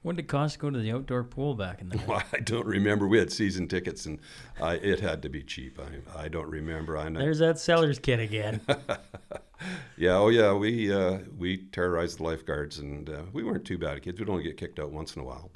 What 0.05 0.17
did 0.17 0.25
it 0.25 0.27
cost 0.27 0.53
to 0.53 0.59
go 0.59 0.69
to 0.69 0.77
the 0.77 0.91
outdoor 0.91 1.23
pool 1.23 1.55
back 1.55 1.81
in 1.81 1.89
the 1.89 1.97
day? 1.97 2.03
Well, 2.05 2.21
I 2.31 2.37
don't 2.37 2.67
remember. 2.67 3.07
We 3.07 3.17
had 3.17 3.31
season 3.31 3.67
tickets, 3.67 4.05
and 4.05 4.19
uh, 4.61 4.77
it 4.79 4.99
had 4.99 5.23
to 5.23 5.29
be 5.29 5.41
cheap. 5.41 5.79
I, 5.79 6.25
I 6.25 6.27
don't 6.27 6.47
remember. 6.47 6.95
I 6.95 7.09
know. 7.09 7.19
There's 7.19 7.39
that 7.39 7.57
seller's 7.57 7.97
kit 7.97 8.19
again. 8.19 8.61
yeah. 9.97 10.15
Oh, 10.15 10.29
yeah. 10.29 10.53
We 10.53 10.93
uh, 10.93 11.21
we 11.35 11.57
terrorized 11.71 12.19
the 12.19 12.23
lifeguards, 12.23 12.77
and 12.77 13.09
uh, 13.09 13.23
we 13.33 13.43
weren't 13.43 13.65
too 13.65 13.79
bad 13.79 14.03
kids. 14.03 14.19
We'd 14.19 14.29
only 14.29 14.43
get 14.43 14.57
kicked 14.57 14.77
out 14.79 14.91
once 14.91 15.15
in 15.15 15.23
a 15.23 15.25
while, 15.25 15.49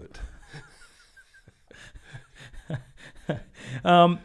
but. 2.67 3.39
um, 3.85 4.17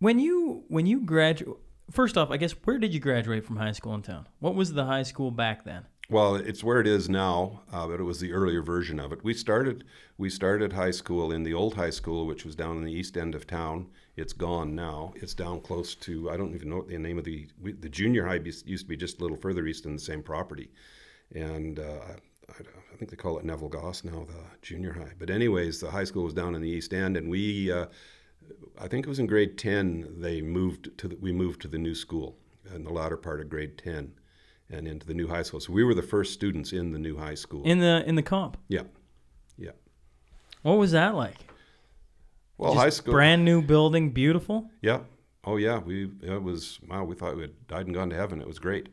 when 0.00 0.18
you 0.18 0.64
when 0.68 0.84
you 0.84 1.00
graduate, 1.00 1.56
first 1.90 2.18
off, 2.18 2.30
I 2.30 2.36
guess 2.36 2.52
where 2.64 2.76
did 2.76 2.92
you 2.92 3.00
graduate 3.00 3.46
from 3.46 3.56
high 3.56 3.72
school 3.72 3.94
in 3.94 4.02
town? 4.02 4.26
What 4.40 4.54
was 4.54 4.74
the 4.74 4.84
high 4.84 5.04
school 5.04 5.30
back 5.30 5.64
then? 5.64 5.86
Well, 6.10 6.34
it's 6.34 6.62
where 6.62 6.80
it 6.80 6.86
is 6.86 7.08
now, 7.08 7.62
uh, 7.72 7.86
but 7.86 7.98
it 7.98 8.04
was 8.04 8.20
the 8.20 8.34
earlier 8.34 8.60
version 8.60 9.00
of 9.00 9.10
it. 9.12 9.24
We 9.24 9.32
started 9.32 9.84
we 10.18 10.28
started 10.28 10.74
high 10.74 10.90
school 10.90 11.32
in 11.32 11.44
the 11.44 11.54
old 11.54 11.74
high 11.74 11.90
school, 11.90 12.26
which 12.26 12.44
was 12.44 12.54
down 12.54 12.76
in 12.76 12.84
the 12.84 12.92
east 12.92 13.16
end 13.16 13.34
of 13.34 13.46
town. 13.46 13.86
It's 14.14 14.34
gone 14.34 14.74
now. 14.74 15.14
It's 15.16 15.32
down 15.32 15.62
close 15.62 15.94
to 15.96 16.30
I 16.30 16.36
don't 16.36 16.54
even 16.54 16.68
know 16.68 16.82
the 16.82 16.98
name 16.98 17.16
of 17.16 17.24
the 17.24 17.48
we, 17.58 17.72
the 17.72 17.88
junior 17.88 18.26
high 18.26 18.40
used 18.44 18.66
to 18.66 18.84
be 18.84 18.98
just 18.98 19.18
a 19.18 19.22
little 19.22 19.38
further 19.38 19.66
east 19.66 19.86
in 19.86 19.94
the 19.94 19.98
same 19.98 20.22
property, 20.22 20.70
and 21.34 21.78
uh, 21.78 22.00
I, 22.50 22.52
I, 22.52 22.96
think 22.98 23.10
they 23.10 23.16
call 23.16 23.38
it 23.38 23.44
Neville 23.46 23.70
Goss 23.70 24.04
now, 24.04 24.26
the 24.28 24.58
junior 24.60 24.92
high. 24.92 25.14
But 25.18 25.30
anyways, 25.30 25.80
the 25.80 25.90
high 25.90 26.04
school 26.04 26.24
was 26.24 26.34
down 26.34 26.54
in 26.54 26.60
the 26.60 26.68
east 26.68 26.92
end, 26.92 27.16
and 27.16 27.30
we 27.30 27.72
uh, 27.72 27.86
I 28.78 28.88
think 28.88 29.06
it 29.06 29.08
was 29.08 29.20
in 29.20 29.26
grade 29.26 29.56
ten 29.56 30.20
they 30.20 30.42
moved 30.42 30.98
to 30.98 31.08
the, 31.08 31.16
we 31.16 31.32
moved 31.32 31.62
to 31.62 31.68
the 31.68 31.78
new 31.78 31.94
school 31.94 32.36
in 32.74 32.84
the 32.84 32.92
latter 32.92 33.16
part 33.16 33.40
of 33.40 33.48
grade 33.48 33.78
ten 33.78 34.12
and 34.74 34.86
into 34.88 35.06
the 35.06 35.14
new 35.14 35.26
high 35.28 35.42
school. 35.42 35.60
So 35.60 35.72
we 35.72 35.84
were 35.84 35.94
the 35.94 36.02
first 36.02 36.32
students 36.32 36.72
in 36.72 36.92
the 36.92 36.98
new 36.98 37.16
high 37.16 37.34
school. 37.34 37.62
In 37.64 37.78
the 37.78 38.04
in 38.06 38.14
the 38.14 38.22
comp. 38.22 38.56
Yeah, 38.68 38.82
yeah. 39.56 39.72
What 40.62 40.78
was 40.78 40.92
that 40.92 41.14
like? 41.14 41.36
Well, 42.58 42.74
Just 42.74 42.84
high 42.84 42.90
school, 42.90 43.12
brand 43.12 43.44
new 43.44 43.62
building, 43.62 44.10
beautiful. 44.10 44.70
Yeah. 44.80 45.00
Oh 45.44 45.56
yeah. 45.56 45.78
We 45.78 46.10
it 46.22 46.42
was 46.42 46.78
wow. 46.88 47.04
We 47.04 47.14
thought 47.14 47.36
we 47.36 47.42
had 47.42 47.66
died 47.66 47.86
and 47.86 47.94
gone 47.94 48.10
to 48.10 48.16
heaven. 48.16 48.40
It 48.40 48.46
was 48.46 48.58
great. 48.58 48.88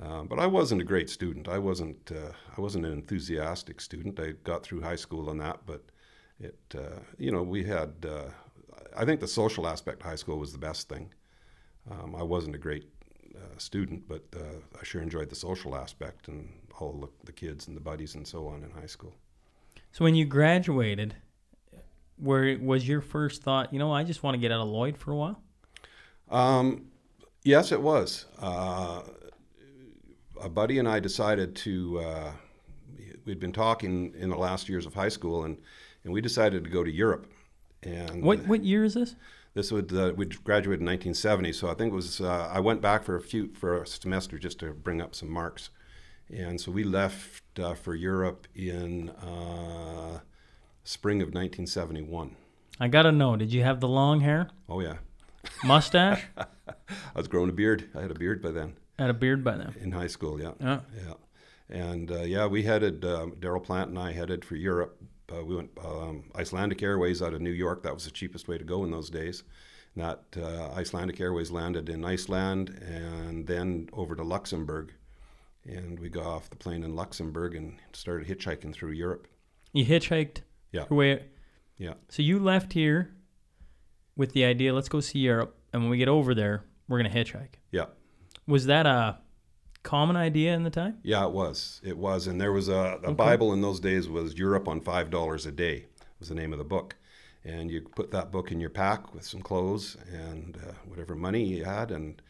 Uh, 0.00 0.22
but 0.22 0.38
I 0.38 0.46
wasn't 0.46 0.80
a 0.80 0.84
great 0.84 1.10
student. 1.10 1.48
I 1.48 1.58
wasn't. 1.58 2.12
Uh, 2.12 2.32
I 2.56 2.60
wasn't 2.60 2.86
an 2.86 2.92
enthusiastic 2.92 3.80
student. 3.80 4.20
I 4.20 4.32
got 4.44 4.62
through 4.62 4.80
high 4.80 4.96
school 4.96 5.28
on 5.28 5.38
that, 5.38 5.60
but 5.66 5.82
it. 6.38 6.58
Uh, 6.74 7.00
you 7.18 7.32
know, 7.32 7.42
we 7.42 7.64
had. 7.64 7.92
Uh, 8.04 8.30
I 8.96 9.04
think 9.04 9.20
the 9.20 9.28
social 9.28 9.66
aspect 9.66 10.00
of 10.00 10.06
high 10.06 10.16
school 10.16 10.38
was 10.38 10.52
the 10.52 10.58
best 10.58 10.88
thing. 10.88 11.12
Um, 11.90 12.14
I 12.14 12.22
wasn't 12.22 12.54
a 12.54 12.58
great 12.58 12.88
uh, 13.34 13.58
student, 13.58 14.06
but 14.08 14.22
uh, 14.36 14.58
I 14.80 14.84
sure 14.84 15.02
enjoyed 15.02 15.30
the 15.30 15.36
social 15.36 15.76
aspect 15.76 16.28
and 16.28 16.48
all 16.78 16.92
the, 16.92 17.08
the, 17.26 17.32
kids 17.32 17.68
and 17.68 17.76
the 17.76 17.80
buddies 17.80 18.14
and 18.14 18.26
so 18.26 18.46
on 18.48 18.62
in 18.64 18.70
high 18.70 18.86
school. 18.86 19.14
So 19.92 20.04
when 20.04 20.14
you 20.14 20.24
graduated, 20.24 21.14
where 22.16 22.58
was 22.58 22.86
your 22.86 23.00
first 23.00 23.42
thought? 23.42 23.72
You 23.72 23.78
know, 23.78 23.92
I 23.92 24.04
just 24.04 24.22
want 24.22 24.34
to 24.34 24.38
get 24.38 24.50
out 24.52 24.60
of 24.60 24.68
Lloyd 24.68 24.96
for 24.96 25.12
a 25.12 25.16
while. 25.16 25.42
Um, 26.30 26.86
yes, 27.44 27.72
it 27.72 27.80
was. 27.80 28.26
Uh, 28.40 29.02
a 30.40 30.48
buddy 30.48 30.78
and 30.78 30.88
I 30.88 31.00
decided 31.00 31.54
to. 31.56 32.00
Uh, 32.00 32.32
we'd 33.24 33.40
been 33.40 33.52
talking 33.52 34.14
in 34.16 34.30
the 34.30 34.36
last 34.36 34.68
years 34.68 34.86
of 34.86 34.94
high 34.94 35.08
school, 35.08 35.44
and 35.44 35.58
and 36.04 36.12
we 36.12 36.20
decided 36.20 36.64
to 36.64 36.70
go 36.70 36.82
to 36.82 36.90
Europe. 36.90 37.30
And 37.82 38.22
what 38.22 38.46
what 38.46 38.64
year 38.64 38.84
is 38.84 38.94
this? 38.94 39.16
This 39.52 39.72
would 39.72 39.92
uh, 39.92 40.12
we 40.16 40.26
graduated 40.26 40.80
in 40.80 40.86
1970, 40.86 41.52
so 41.52 41.68
I 41.68 41.74
think 41.74 41.92
it 41.92 41.96
was 41.96 42.20
uh, 42.20 42.50
I 42.52 42.60
went 42.60 42.80
back 42.80 43.02
for 43.02 43.16
a 43.16 43.20
few 43.20 43.52
for 43.54 43.82
a 43.82 43.86
semester 43.86 44.38
just 44.38 44.60
to 44.60 44.72
bring 44.72 45.00
up 45.00 45.14
some 45.14 45.28
marks, 45.28 45.70
and 46.28 46.60
so 46.60 46.70
we 46.70 46.84
left 46.84 47.58
uh, 47.58 47.74
for 47.74 47.96
Europe 47.96 48.46
in 48.54 49.10
uh, 49.10 50.20
spring 50.84 51.20
of 51.20 51.28
1971. 51.28 52.36
I 52.78 52.86
gotta 52.86 53.10
know, 53.10 53.34
did 53.34 53.52
you 53.52 53.64
have 53.64 53.80
the 53.80 53.88
long 53.88 54.20
hair? 54.20 54.50
Oh 54.68 54.80
yeah, 54.80 54.98
mustache. 55.64 56.24
I 56.36 56.74
was 57.16 57.26
growing 57.26 57.50
a 57.50 57.52
beard. 57.52 57.90
I 57.94 58.02
had 58.02 58.12
a 58.12 58.18
beard 58.18 58.40
by 58.40 58.52
then. 58.52 58.76
Had 59.00 59.10
a 59.10 59.14
beard 59.14 59.42
by 59.42 59.56
then. 59.56 59.74
In 59.80 59.90
high 59.90 60.06
school, 60.06 60.40
yeah, 60.40 60.52
yeah, 60.60 60.80
yeah. 60.96 61.14
and 61.68 62.12
uh, 62.12 62.22
yeah, 62.22 62.46
we 62.46 62.62
headed. 62.62 63.04
Um, 63.04 63.32
Daryl 63.32 63.64
Plant 63.64 63.90
and 63.90 63.98
I 63.98 64.12
headed 64.12 64.44
for 64.44 64.54
Europe 64.54 64.99
uh, 65.32 65.44
we 65.44 65.54
went 65.56 65.70
um, 65.84 66.24
Icelandic 66.36 66.82
Airways 66.82 67.22
out 67.22 67.34
of 67.34 67.40
New 67.40 67.50
York. 67.50 67.82
That 67.82 67.94
was 67.94 68.04
the 68.04 68.10
cheapest 68.10 68.48
way 68.48 68.58
to 68.58 68.64
go 68.64 68.84
in 68.84 68.90
those 68.90 69.10
days. 69.10 69.42
And 69.94 70.04
that 70.04 70.22
uh, 70.40 70.72
Icelandic 70.74 71.20
Airways 71.20 71.50
landed 71.50 71.88
in 71.88 72.04
Iceland 72.04 72.70
and 72.86 73.46
then 73.46 73.88
over 73.92 74.14
to 74.14 74.22
Luxembourg. 74.22 74.92
and 75.66 75.98
we 76.00 76.08
got 76.08 76.24
off 76.24 76.48
the 76.48 76.56
plane 76.56 76.82
in 76.84 76.94
Luxembourg 76.96 77.54
and 77.54 77.76
started 77.92 78.26
hitchhiking 78.26 78.72
through 78.72 78.92
Europe. 78.92 79.26
You 79.72 79.84
hitchhiked 79.84 80.38
Yeah. 80.72 80.86
way. 80.88 81.26
Yeah. 81.76 81.94
So 82.08 82.22
you 82.22 82.38
left 82.38 82.72
here 82.72 83.14
with 84.16 84.32
the 84.32 84.44
idea, 84.44 84.72
let's 84.74 84.88
go 84.88 85.00
see 85.00 85.18
Europe, 85.18 85.56
and 85.72 85.82
when 85.82 85.90
we 85.90 85.98
get 85.98 86.08
over 86.08 86.34
there, 86.34 86.64
we're 86.88 86.98
gonna 86.98 87.10
hitchhike. 87.14 87.54
Yeah. 87.70 87.86
Was 88.46 88.66
that 88.66 88.86
a 88.86 89.18
common 89.82 90.16
idea 90.16 90.54
in 90.54 90.64
the 90.64 90.70
time? 90.70 91.02
Yeah, 91.02 91.24
it 91.26 91.32
was. 91.32 91.80
It 91.82 91.96
was, 91.96 92.26
and 92.26 92.40
there 92.40 92.52
was 92.52 92.68
a, 92.68 93.00
a 93.02 93.10
Okay. 93.10 93.12
Bible 93.12 93.52
in 93.52 93.62
those 93.62 93.80
days 93.80 94.08
was 94.08 94.36
Europe 94.38 94.68
on 94.68 94.80
five 94.80 95.10
dollars 95.10 95.46
a 95.46 95.52
day 95.52 95.86
was 96.18 96.28
the 96.28 96.34
name 96.34 96.52
of 96.52 96.58
the 96.58 96.64
book, 96.64 96.96
and 97.44 97.70
you 97.70 97.80
put 97.94 98.10
that 98.10 98.30
book 98.30 98.52
in 98.52 98.60
your 98.60 98.68
pack 98.70 99.14
with 99.14 99.24
some 99.24 99.40
clothes 99.40 99.96
and 100.12 100.58
uh, 100.58 100.72
whatever 100.86 101.14
money 101.14 101.44
you 101.44 101.64
had, 101.64 101.90
and 101.90 102.20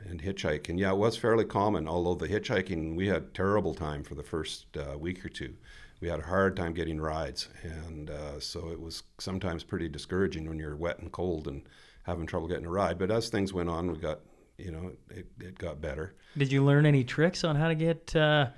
and 0.00 0.22
hitchhike. 0.22 0.68
And 0.68 0.78
yeah, 0.78 0.92
it 0.92 0.98
was 0.98 1.16
fairly 1.16 1.44
common. 1.46 1.88
Although 1.88 2.14
the 2.16 2.28
hitchhiking, 2.28 2.96
we 2.96 3.08
had 3.08 3.34
terrible 3.34 3.74
time 3.74 4.02
for 4.04 4.14
the 4.14 4.22
first 4.22 4.76
uh, 4.76 4.98
week 4.98 5.24
or 5.24 5.28
two. 5.30 5.54
We 6.00 6.08
had 6.08 6.20
a 6.20 6.24
hard 6.24 6.56
time 6.56 6.74
getting 6.74 7.00
rides, 7.00 7.48
and 7.62 8.10
uh, 8.10 8.40
so 8.40 8.70
it 8.70 8.80
was 8.80 9.02
sometimes 9.18 9.64
pretty 9.64 9.88
discouraging 9.88 10.48
when 10.48 10.58
you're 10.58 10.76
wet 10.76 10.98
and 11.00 11.12
cold 11.12 11.48
and 11.48 11.62
having 12.04 12.26
trouble 12.26 12.48
getting 12.48 12.66
a 12.66 12.70
ride. 12.70 12.98
But 12.98 13.10
as 13.10 13.28
things 13.28 13.52
went 13.52 13.68
on, 13.70 13.90
we 13.92 13.98
got, 13.98 14.20
you 14.60 14.70
know, 14.70 14.92
it, 15.10 15.26
it 15.40 15.58
got 15.58 15.80
better. 15.80 16.14
Did 16.36 16.52
you 16.52 16.64
learn 16.64 16.86
any 16.86 17.04
tricks 17.04 17.44
on 17.44 17.56
how 17.56 17.68
to 17.68 17.74
get 17.74 18.14
uh, 18.14 18.48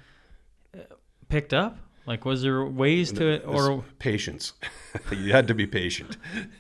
picked 1.29 1.55
up? 1.55 1.79
Like, 2.05 2.25
was 2.25 2.43
there 2.43 2.65
ways 2.65 3.12
to 3.12 3.29
it, 3.29 3.45
or 3.47 3.85
patience. 4.01 4.55
you 5.12 5.33
had 5.33 5.47
to 5.47 5.55
be 5.55 5.69
patient. 5.69 6.17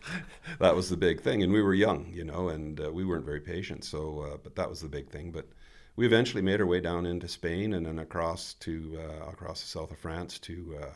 that 0.60 0.76
was 0.76 0.88
the 0.88 0.96
big 0.96 1.20
thing, 1.20 1.42
and 1.42 1.52
we 1.52 1.60
were 1.60 1.74
young, 1.74 2.06
you 2.12 2.24
know, 2.24 2.48
and 2.48 2.80
uh, 2.80 2.92
we 2.92 3.04
weren't 3.04 3.24
very 3.24 3.40
patient. 3.40 3.84
So, 3.84 4.20
uh, 4.20 4.36
but 4.36 4.54
that 4.54 4.70
was 4.70 4.80
the 4.80 4.88
big 4.88 5.10
thing. 5.10 5.32
But 5.32 5.48
we 5.96 6.06
eventually 6.06 6.42
made 6.42 6.60
our 6.60 6.66
way 6.66 6.80
down 6.80 7.06
into 7.06 7.26
Spain 7.26 7.74
and 7.74 7.84
then 7.84 7.98
across 7.98 8.54
to 8.54 8.98
uh, 9.00 9.30
across 9.30 9.60
the 9.60 9.66
south 9.66 9.90
of 9.90 9.98
France 9.98 10.38
to 10.40 10.78
uh, 10.80 10.86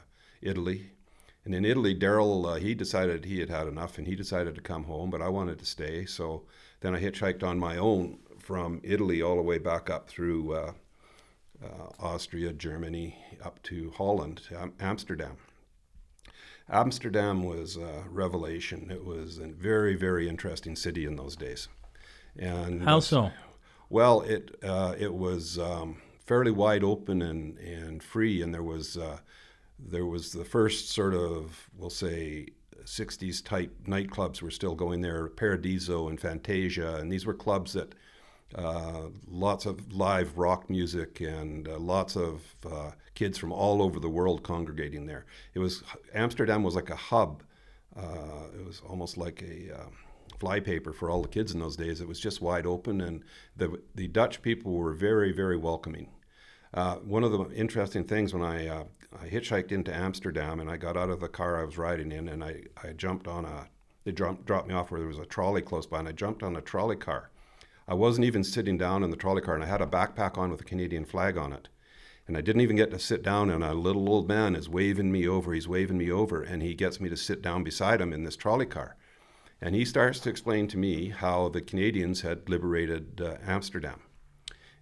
Italy. 0.40 0.90
And 1.44 1.52
in 1.52 1.64
Italy, 1.64 1.94
Daryl 1.94 2.54
uh, 2.54 2.54
he 2.54 2.74
decided 2.74 3.24
he 3.24 3.40
had 3.40 3.50
had 3.50 3.66
enough, 3.66 3.98
and 3.98 4.06
he 4.06 4.14
decided 4.14 4.54
to 4.54 4.60
come 4.60 4.84
home. 4.84 5.10
But 5.10 5.22
I 5.22 5.28
wanted 5.28 5.58
to 5.58 5.66
stay, 5.66 6.06
so 6.06 6.44
then 6.80 6.94
I 6.94 7.00
hitchhiked 7.00 7.42
on 7.42 7.58
my 7.58 7.78
own 7.78 8.18
from 8.46 8.80
Italy 8.84 9.20
all 9.20 9.34
the 9.34 9.42
way 9.42 9.58
back 9.58 9.90
up 9.90 10.08
through. 10.08 10.54
Uh, 10.54 10.72
uh, 11.64 11.88
Austria, 11.98 12.52
Germany, 12.52 13.16
up 13.42 13.62
to 13.62 13.90
Holland, 13.96 14.42
Am- 14.54 14.74
Amsterdam. 14.78 15.38
Amsterdam 16.68 17.44
was 17.44 17.76
a 17.76 18.04
revelation. 18.10 18.90
It 18.90 19.04
was 19.04 19.38
a 19.38 19.46
very, 19.46 19.94
very 19.94 20.28
interesting 20.28 20.76
city 20.76 21.06
in 21.06 21.16
those 21.16 21.34
days. 21.34 21.68
And 22.38 22.82
how 22.82 23.00
so? 23.00 23.30
well, 23.88 24.20
it 24.20 24.54
uh, 24.62 24.94
it 24.98 25.14
was 25.14 25.58
um, 25.58 26.02
fairly 26.26 26.50
wide 26.50 26.84
open 26.84 27.22
and, 27.22 27.56
and 27.58 28.02
free, 28.02 28.42
and 28.42 28.52
there 28.52 28.62
was 28.62 28.98
uh, 28.98 29.18
there 29.78 30.06
was 30.06 30.32
the 30.32 30.44
first 30.44 30.90
sort 30.90 31.14
of 31.14 31.70
we'll 31.78 31.88
say 31.88 32.48
60s 32.84 33.44
type 33.44 33.72
nightclubs 33.86 34.42
were 34.42 34.50
still 34.50 34.74
going 34.74 35.00
there, 35.00 35.28
Paradiso 35.28 36.08
and 36.08 36.20
Fantasio, 36.20 36.96
and 36.96 37.10
these 37.10 37.26
were 37.26 37.34
clubs 37.34 37.72
that 37.72 37.94
uh, 38.54 39.08
lots 39.28 39.66
of 39.66 39.92
live 39.92 40.38
rock 40.38 40.70
music 40.70 41.20
and 41.20 41.68
uh, 41.68 41.78
lots 41.78 42.16
of 42.16 42.42
uh, 42.70 42.92
kids 43.14 43.38
from 43.38 43.52
all 43.52 43.82
over 43.82 43.98
the 43.98 44.08
world 44.08 44.42
congregating 44.42 45.06
there. 45.06 45.26
It 45.54 45.58
was 45.58 45.82
Amsterdam 46.14 46.62
was 46.62 46.74
like 46.74 46.90
a 46.90 46.96
hub. 46.96 47.42
Uh, 47.96 48.48
it 48.58 48.64
was 48.64 48.82
almost 48.88 49.16
like 49.16 49.42
a 49.42 49.74
uh, 49.74 49.86
flypaper 50.38 50.92
for 50.92 51.10
all 51.10 51.22
the 51.22 51.28
kids 51.28 51.52
in 51.52 51.60
those 51.60 51.76
days. 51.76 52.00
It 52.00 52.08
was 52.08 52.20
just 52.20 52.40
wide 52.40 52.66
open, 52.66 53.00
and 53.00 53.24
the 53.56 53.80
the 53.94 54.08
Dutch 54.08 54.42
people 54.42 54.72
were 54.72 54.92
very 54.92 55.32
very 55.32 55.56
welcoming. 55.56 56.08
Uh, 56.74 56.96
one 56.96 57.24
of 57.24 57.32
the 57.32 57.50
interesting 57.52 58.04
things 58.04 58.34
when 58.34 58.42
I 58.42 58.68
uh, 58.68 58.84
I 59.20 59.28
hitchhiked 59.28 59.72
into 59.72 59.94
Amsterdam 59.94 60.60
and 60.60 60.70
I 60.70 60.76
got 60.76 60.96
out 60.96 61.10
of 61.10 61.20
the 61.20 61.28
car 61.28 61.60
I 61.60 61.64
was 61.64 61.78
riding 61.78 62.12
in 62.12 62.28
and 62.28 62.44
I, 62.44 62.62
I 62.82 62.92
jumped 62.92 63.26
on 63.26 63.44
a 63.44 63.68
they 64.04 64.12
dropped 64.12 64.44
dropped 64.44 64.68
me 64.68 64.74
off 64.74 64.90
where 64.90 65.00
there 65.00 65.08
was 65.08 65.18
a 65.18 65.24
trolley 65.24 65.62
close 65.62 65.86
by 65.86 66.00
and 66.00 66.08
I 66.08 66.12
jumped 66.12 66.42
on 66.42 66.56
a 66.56 66.60
trolley 66.60 66.96
car. 66.96 67.30
I 67.88 67.94
wasn't 67.94 68.24
even 68.24 68.42
sitting 68.42 68.76
down 68.76 69.02
in 69.02 69.10
the 69.10 69.16
trolley 69.16 69.42
car 69.42 69.54
and 69.54 69.62
I 69.62 69.68
had 69.68 69.80
a 69.80 69.86
backpack 69.86 70.36
on 70.36 70.50
with 70.50 70.60
a 70.60 70.64
Canadian 70.64 71.04
flag 71.04 71.36
on 71.36 71.52
it. 71.52 71.68
And 72.26 72.36
I 72.36 72.40
didn't 72.40 72.62
even 72.62 72.74
get 72.76 72.90
to 72.90 72.98
sit 72.98 73.22
down, 73.22 73.50
and 73.50 73.62
a 73.62 73.72
little 73.72 74.08
old 74.08 74.26
man 74.26 74.56
is 74.56 74.68
waving 74.68 75.12
me 75.12 75.28
over. 75.28 75.52
He's 75.52 75.68
waving 75.68 75.96
me 75.96 76.10
over, 76.10 76.42
and 76.42 76.60
he 76.60 76.74
gets 76.74 77.00
me 77.00 77.08
to 77.08 77.16
sit 77.16 77.40
down 77.40 77.62
beside 77.62 78.00
him 78.00 78.12
in 78.12 78.24
this 78.24 78.34
trolley 78.34 78.66
car. 78.66 78.96
And 79.60 79.76
he 79.76 79.84
starts 79.84 80.18
to 80.20 80.30
explain 80.30 80.66
to 80.68 80.76
me 80.76 81.10
how 81.10 81.48
the 81.48 81.60
Canadians 81.60 82.22
had 82.22 82.48
liberated 82.48 83.20
uh, 83.20 83.36
Amsterdam. 83.46 84.00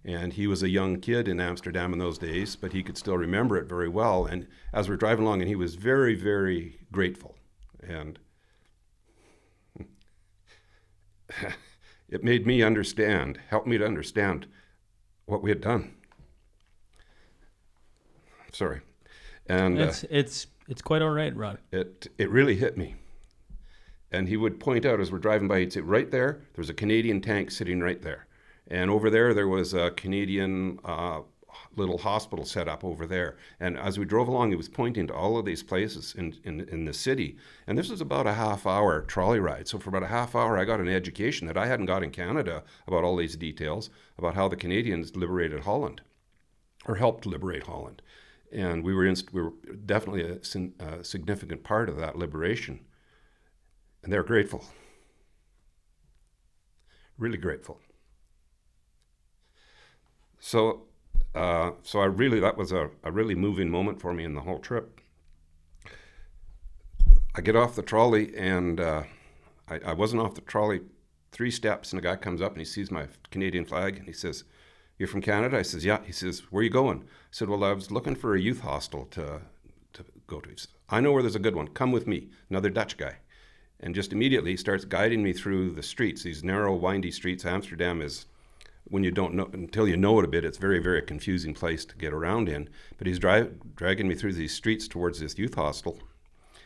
And 0.03 0.33
he 0.33 0.47
was 0.47 0.63
a 0.63 0.69
young 0.69 0.99
kid 0.99 1.27
in 1.27 1.39
Amsterdam 1.39 1.93
in 1.93 1.99
those 1.99 2.17
days, 2.17 2.55
but 2.55 2.73
he 2.73 2.81
could 2.81 2.97
still 2.97 3.17
remember 3.17 3.57
it 3.57 3.69
very 3.69 3.89
well. 3.89 4.25
And 4.25 4.47
as 4.73 4.89
we're 4.89 4.97
driving 4.97 5.25
along, 5.25 5.41
and 5.41 5.47
he 5.47 5.55
was 5.55 5.75
very, 5.75 6.15
very 6.15 6.79
grateful. 6.91 7.37
And 7.87 8.17
it 12.09 12.23
made 12.23 12.45
me 12.45 12.61
understand, 12.63 13.39
helped 13.49 13.67
me 13.67 13.77
to 13.77 13.85
understand 13.85 14.47
what 15.25 15.41
we 15.41 15.49
had 15.49 15.61
done. 15.61 15.93
Sorry. 18.51 18.81
And 19.47 19.79
uh, 19.79 19.83
It's 19.83 20.03
it's 20.09 20.47
it's 20.67 20.81
quite 20.81 21.01
all 21.01 21.09
right, 21.11 21.35
Rod. 21.35 21.59
it 21.71 22.07
it 22.17 22.29
really 22.29 22.55
hit 22.55 22.77
me. 22.77 22.95
And 24.11 24.27
he 24.29 24.37
would 24.37 24.59
point 24.59 24.85
out 24.85 24.99
as 25.01 25.11
we're 25.11 25.19
driving 25.19 25.47
by, 25.47 25.59
he'd 25.59 25.73
say, 25.73 25.81
right 25.81 26.09
there, 26.09 26.41
there's 26.53 26.69
a 26.69 26.73
Canadian 26.73 27.19
tank 27.21 27.51
sitting 27.51 27.81
right 27.81 28.01
there. 28.01 28.27
And 28.67 28.89
over 28.89 29.09
there, 29.09 29.33
there 29.33 29.47
was 29.47 29.73
a 29.73 29.91
Canadian 29.91 30.79
uh, 30.85 31.21
little 31.75 31.97
hospital 31.97 32.45
set 32.45 32.67
up 32.67 32.83
over 32.83 33.05
there. 33.05 33.37
And 33.59 33.77
as 33.77 33.97
we 33.97 34.05
drove 34.05 34.27
along, 34.27 34.49
he 34.49 34.55
was 34.55 34.69
pointing 34.69 35.07
to 35.07 35.13
all 35.13 35.37
of 35.37 35.45
these 35.45 35.63
places 35.63 36.15
in, 36.17 36.35
in, 36.43 36.61
in 36.69 36.85
the 36.85 36.93
city. 36.93 37.37
And 37.67 37.77
this 37.77 37.89
was 37.89 38.01
about 38.01 38.27
a 38.27 38.33
half 38.33 38.65
hour 38.65 39.01
trolley 39.01 39.39
ride. 39.39 39.67
So 39.67 39.79
for 39.79 39.89
about 39.89 40.03
a 40.03 40.07
half 40.07 40.35
hour, 40.35 40.57
I 40.57 40.65
got 40.65 40.79
an 40.79 40.87
education 40.87 41.47
that 41.47 41.57
I 41.57 41.67
hadn't 41.67 41.85
got 41.85 42.03
in 42.03 42.11
Canada 42.11 42.63
about 42.87 43.03
all 43.03 43.15
these 43.15 43.35
details 43.35 43.89
about 44.17 44.35
how 44.35 44.47
the 44.47 44.55
Canadians 44.55 45.15
liberated 45.15 45.61
Holland 45.61 46.01
or 46.85 46.95
helped 46.95 47.25
liberate 47.25 47.63
Holland. 47.63 48.01
And 48.51 48.83
we 48.83 48.93
were, 48.93 49.05
inst- 49.05 49.33
we 49.33 49.41
were 49.41 49.53
definitely 49.85 50.23
a, 50.23 50.85
a 50.85 51.03
significant 51.03 51.63
part 51.63 51.89
of 51.89 51.97
that 51.97 52.17
liberation. 52.17 52.79
And 54.03 54.13
they're 54.13 54.23
grateful. 54.23 54.63
Really 57.17 57.37
grateful. 57.37 57.79
So, 60.39 60.83
uh, 61.35 61.71
so 61.83 61.99
I 61.99 62.05
really, 62.05 62.39
that 62.39 62.57
was 62.57 62.71
a, 62.71 62.89
a 63.03 63.11
really 63.11 63.35
moving 63.35 63.69
moment 63.69 64.01
for 64.01 64.13
me 64.13 64.23
in 64.23 64.33
the 64.33 64.41
whole 64.41 64.59
trip. 64.59 65.01
I 67.35 67.41
get 67.41 67.55
off 67.55 67.75
the 67.75 67.81
trolley 67.81 68.35
and 68.37 68.79
uh, 68.79 69.03
I, 69.67 69.79
I 69.87 69.93
wasn't 69.93 70.21
off 70.21 70.35
the 70.35 70.41
trolley 70.41 70.81
three 71.33 71.51
steps 71.51 71.91
and 71.91 71.99
a 71.99 72.03
guy 72.03 72.15
comes 72.15 72.41
up 72.41 72.53
and 72.53 72.59
he 72.59 72.65
sees 72.65 72.89
my 72.89 73.07
Canadian 73.29 73.65
flag 73.65 73.97
and 73.97 74.05
he 74.05 74.13
says, 74.13 74.45
you're 74.97 75.09
from 75.09 75.21
Canada? 75.21 75.57
I 75.57 75.63
says, 75.63 75.83
yeah. 75.83 75.99
He 76.05 76.13
says, 76.13 76.43
where 76.49 76.61
are 76.61 76.63
you 76.63 76.69
going? 76.69 76.99
I 77.01 77.31
said, 77.31 77.49
well, 77.49 77.65
I 77.65 77.73
was 77.73 77.91
looking 77.91 78.15
for 78.15 78.35
a 78.35 78.39
youth 78.39 78.61
hostel 78.61 79.05
to, 79.11 79.41
to 79.91 80.05
go 80.27 80.39
to. 80.39 80.49
He 80.49 80.55
says, 80.55 80.69
I 80.89 81.01
know 81.01 81.11
where 81.11 81.21
there's 81.21 81.35
a 81.35 81.39
good 81.39 81.55
one. 81.55 81.67
Come 81.67 81.91
with 81.91 82.07
me. 82.07 82.29
Another 82.49 82.69
Dutch 82.69 82.95
guy. 82.95 83.17
And 83.81 83.93
just 83.93 84.13
immediately 84.13 84.51
he 84.51 84.57
starts 84.57 84.85
guiding 84.85 85.21
me 85.21 85.33
through 85.33 85.71
the 85.71 85.83
streets, 85.83 86.23
these 86.23 86.45
narrow, 86.45 86.73
windy 86.73 87.11
streets. 87.11 87.45
Amsterdam 87.45 88.01
is, 88.01 88.25
when 88.85 89.03
you 89.03 89.11
don't 89.11 89.33
know, 89.33 89.49
until 89.51 89.87
you 89.87 89.97
know 89.97 90.19
it 90.19 90.25
a 90.25 90.27
bit, 90.27 90.45
it's 90.45 90.57
very, 90.57 90.79
very 90.79 91.01
confusing 91.01 91.53
place 91.53 91.85
to 91.85 91.95
get 91.95 92.13
around 92.13 92.47
in. 92.47 92.69
But 92.97 93.07
he's 93.07 93.19
dri- 93.19 93.49
dragging 93.75 94.07
me 94.07 94.15
through 94.15 94.33
these 94.33 94.53
streets 94.53 94.87
towards 94.87 95.19
this 95.19 95.37
youth 95.37 95.55
hostel. 95.55 95.99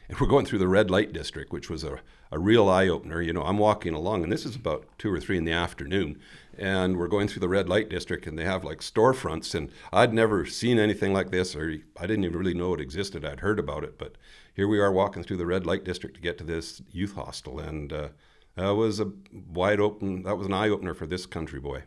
And 0.10 0.20
we're 0.20 0.28
going 0.28 0.46
through 0.46 0.60
the 0.60 0.68
red 0.68 0.90
light 0.90 1.14
district, 1.14 1.54
which 1.54 1.70
was 1.70 1.84
a, 1.84 2.00
a 2.32 2.40
real 2.40 2.68
eye 2.68 2.88
opener. 2.88 3.22
You 3.22 3.32
know, 3.32 3.44
I'm 3.44 3.60
walking 3.60 3.94
along, 3.94 4.24
and 4.24 4.32
this 4.32 4.46
is 4.46 4.56
about 4.56 4.86
two 4.98 5.14
or 5.14 5.20
three 5.20 5.38
in 5.38 5.46
the 5.46 5.52
afternoon, 5.52 6.20
and 6.58 6.98
we're 6.98 7.08
going 7.08 7.28
through 7.28 7.42
the 7.42 7.48
red 7.48 7.70
light 7.70 7.90
district, 7.90 8.26
and 8.26 8.38
they 8.38 8.44
have 8.44 8.64
like 8.64 8.80
storefronts, 8.80 9.54
and 9.54 9.72
I'd 9.94 10.14
never 10.14 10.48
seen 10.48 10.80
anything 10.80 11.14
like 11.14 11.30
this, 11.30 11.56
or 11.56 11.78
I 11.96 12.08
didn't 12.08 12.26
even 12.26 12.38
really 12.38 12.56
know 12.56 12.74
it 12.74 12.82
existed. 12.82 13.24
I'd 13.24 13.42
heard 13.42 13.60
about 13.60 13.84
it, 13.84 14.00
but 14.00 14.16
here 14.56 14.68
we 14.68 14.80
are 14.80 14.92
walking 14.92 15.24
through 15.24 15.38
the 15.38 15.46
red 15.46 15.68
light 15.68 15.84
district 15.84 16.16
to 16.16 16.22
get 16.22 16.40
to 16.40 16.44
this 16.44 16.82
youth 16.92 17.14
hostel, 17.14 17.60
and 17.60 17.94
uh, 17.94 18.10
that 18.56 18.72
was 18.72 19.00
a 19.00 19.12
wide 19.32 19.80
open. 19.80 20.24
That 20.24 20.38
was 20.38 20.48
an 20.48 20.54
eye 20.54 20.70
opener 20.70 20.96
for 20.96 21.06
this 21.06 21.28
country 21.28 21.60
boy. 21.60 21.84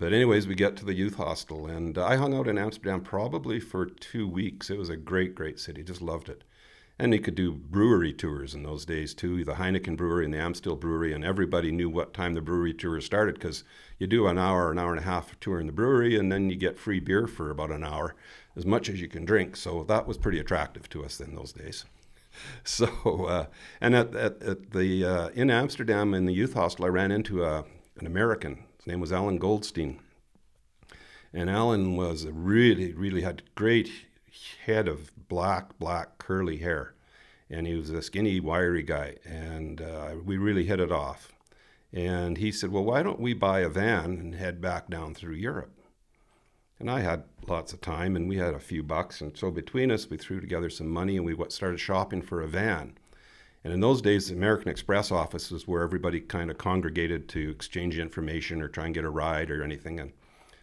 But 0.00 0.14
anyways, 0.14 0.46
we 0.46 0.54
get 0.54 0.76
to 0.76 0.86
the 0.86 0.94
youth 0.94 1.16
hostel, 1.16 1.66
and 1.66 1.98
I 1.98 2.16
hung 2.16 2.32
out 2.32 2.48
in 2.48 2.56
Amsterdam 2.56 3.02
probably 3.02 3.60
for 3.60 3.84
two 3.84 4.26
weeks. 4.26 4.70
It 4.70 4.78
was 4.78 4.88
a 4.88 4.96
great, 4.96 5.34
great 5.34 5.60
city. 5.60 5.82
Just 5.82 6.00
loved 6.00 6.30
it. 6.30 6.42
And 6.98 7.12
you 7.12 7.20
could 7.20 7.34
do 7.34 7.52
brewery 7.52 8.14
tours 8.14 8.54
in 8.54 8.62
those 8.62 8.86
days 8.86 9.12
too, 9.12 9.44
the 9.44 9.56
Heineken 9.56 9.98
Brewery 9.98 10.24
and 10.24 10.32
the 10.32 10.38
Amstel 10.38 10.74
Brewery, 10.74 11.12
and 11.12 11.22
everybody 11.22 11.70
knew 11.70 11.90
what 11.90 12.14
time 12.14 12.32
the 12.32 12.40
brewery 12.40 12.72
tour 12.72 12.98
started 13.02 13.34
because 13.34 13.62
you 13.98 14.06
do 14.06 14.26
an 14.26 14.38
hour, 14.38 14.70
an 14.70 14.78
hour 14.78 14.90
and 14.90 15.00
a 15.00 15.04
half 15.04 15.38
tour 15.38 15.60
in 15.60 15.66
the 15.66 15.72
brewery, 15.72 16.18
and 16.18 16.32
then 16.32 16.48
you 16.48 16.56
get 16.56 16.78
free 16.78 16.98
beer 16.98 17.26
for 17.26 17.50
about 17.50 17.70
an 17.70 17.84
hour, 17.84 18.14
as 18.56 18.64
much 18.64 18.88
as 18.88 19.02
you 19.02 19.08
can 19.08 19.26
drink. 19.26 19.54
So 19.54 19.84
that 19.84 20.06
was 20.06 20.16
pretty 20.16 20.38
attractive 20.38 20.88
to 20.90 21.04
us 21.04 21.20
in 21.20 21.34
those 21.34 21.52
days. 21.52 21.84
So, 22.62 22.86
uh, 23.26 23.46
and 23.80 23.94
at, 23.94 24.14
at, 24.14 24.40
at 24.42 24.70
the 24.70 25.04
uh, 25.04 25.28
in 25.30 25.50
Amsterdam 25.50 26.14
in 26.14 26.26
the 26.26 26.32
youth 26.32 26.54
hostel, 26.54 26.84
I 26.84 26.88
ran 26.88 27.10
into 27.10 27.44
a, 27.44 27.64
an 27.98 28.06
American. 28.06 28.64
His 28.80 28.86
name 28.86 29.00
was 29.00 29.12
Alan 29.12 29.36
Goldstein, 29.36 30.00
And 31.34 31.50
Alan 31.50 31.96
was 31.96 32.26
really, 32.26 32.94
really 32.94 33.20
had 33.20 33.42
great 33.54 33.90
head 34.64 34.88
of 34.88 35.12
black, 35.28 35.78
black 35.78 36.16
curly 36.16 36.56
hair, 36.56 36.94
and 37.50 37.66
he 37.66 37.74
was 37.74 37.90
a 37.90 38.00
skinny, 38.00 38.40
wiry 38.40 38.82
guy, 38.82 39.16
and 39.22 39.82
uh, 39.82 40.14
we 40.24 40.38
really 40.38 40.64
hit 40.64 40.80
it 40.80 40.90
off. 40.90 41.34
And 41.92 42.38
he 42.38 42.50
said, 42.50 42.72
"Well, 42.72 42.84
why 42.84 43.02
don't 43.02 43.20
we 43.20 43.34
buy 43.34 43.60
a 43.60 43.68
van 43.68 44.12
and 44.18 44.34
head 44.36 44.62
back 44.62 44.88
down 44.88 45.12
through 45.12 45.34
Europe?" 45.34 45.78
And 46.78 46.90
I 46.90 47.00
had 47.00 47.24
lots 47.46 47.74
of 47.74 47.82
time, 47.82 48.16
and 48.16 48.30
we 48.30 48.38
had 48.38 48.54
a 48.54 48.58
few 48.58 48.82
bucks, 48.82 49.20
and 49.20 49.36
so 49.36 49.50
between 49.50 49.90
us, 49.90 50.08
we 50.08 50.16
threw 50.16 50.40
together 50.40 50.70
some 50.70 50.88
money, 50.88 51.18
and 51.18 51.26
we 51.26 51.36
started 51.50 51.80
shopping 51.80 52.22
for 52.22 52.40
a 52.40 52.48
van. 52.48 52.96
And 53.62 53.72
in 53.72 53.80
those 53.80 54.00
days, 54.00 54.28
the 54.28 54.34
American 54.34 54.68
Express 54.68 55.10
office 55.10 55.50
was 55.50 55.68
where 55.68 55.82
everybody 55.82 56.20
kind 56.20 56.50
of 56.50 56.56
congregated 56.56 57.28
to 57.30 57.50
exchange 57.50 57.98
information 57.98 58.62
or 58.62 58.68
try 58.68 58.86
and 58.86 58.94
get 58.94 59.04
a 59.04 59.10
ride 59.10 59.50
or 59.50 59.62
anything. 59.62 60.00
And 60.00 60.12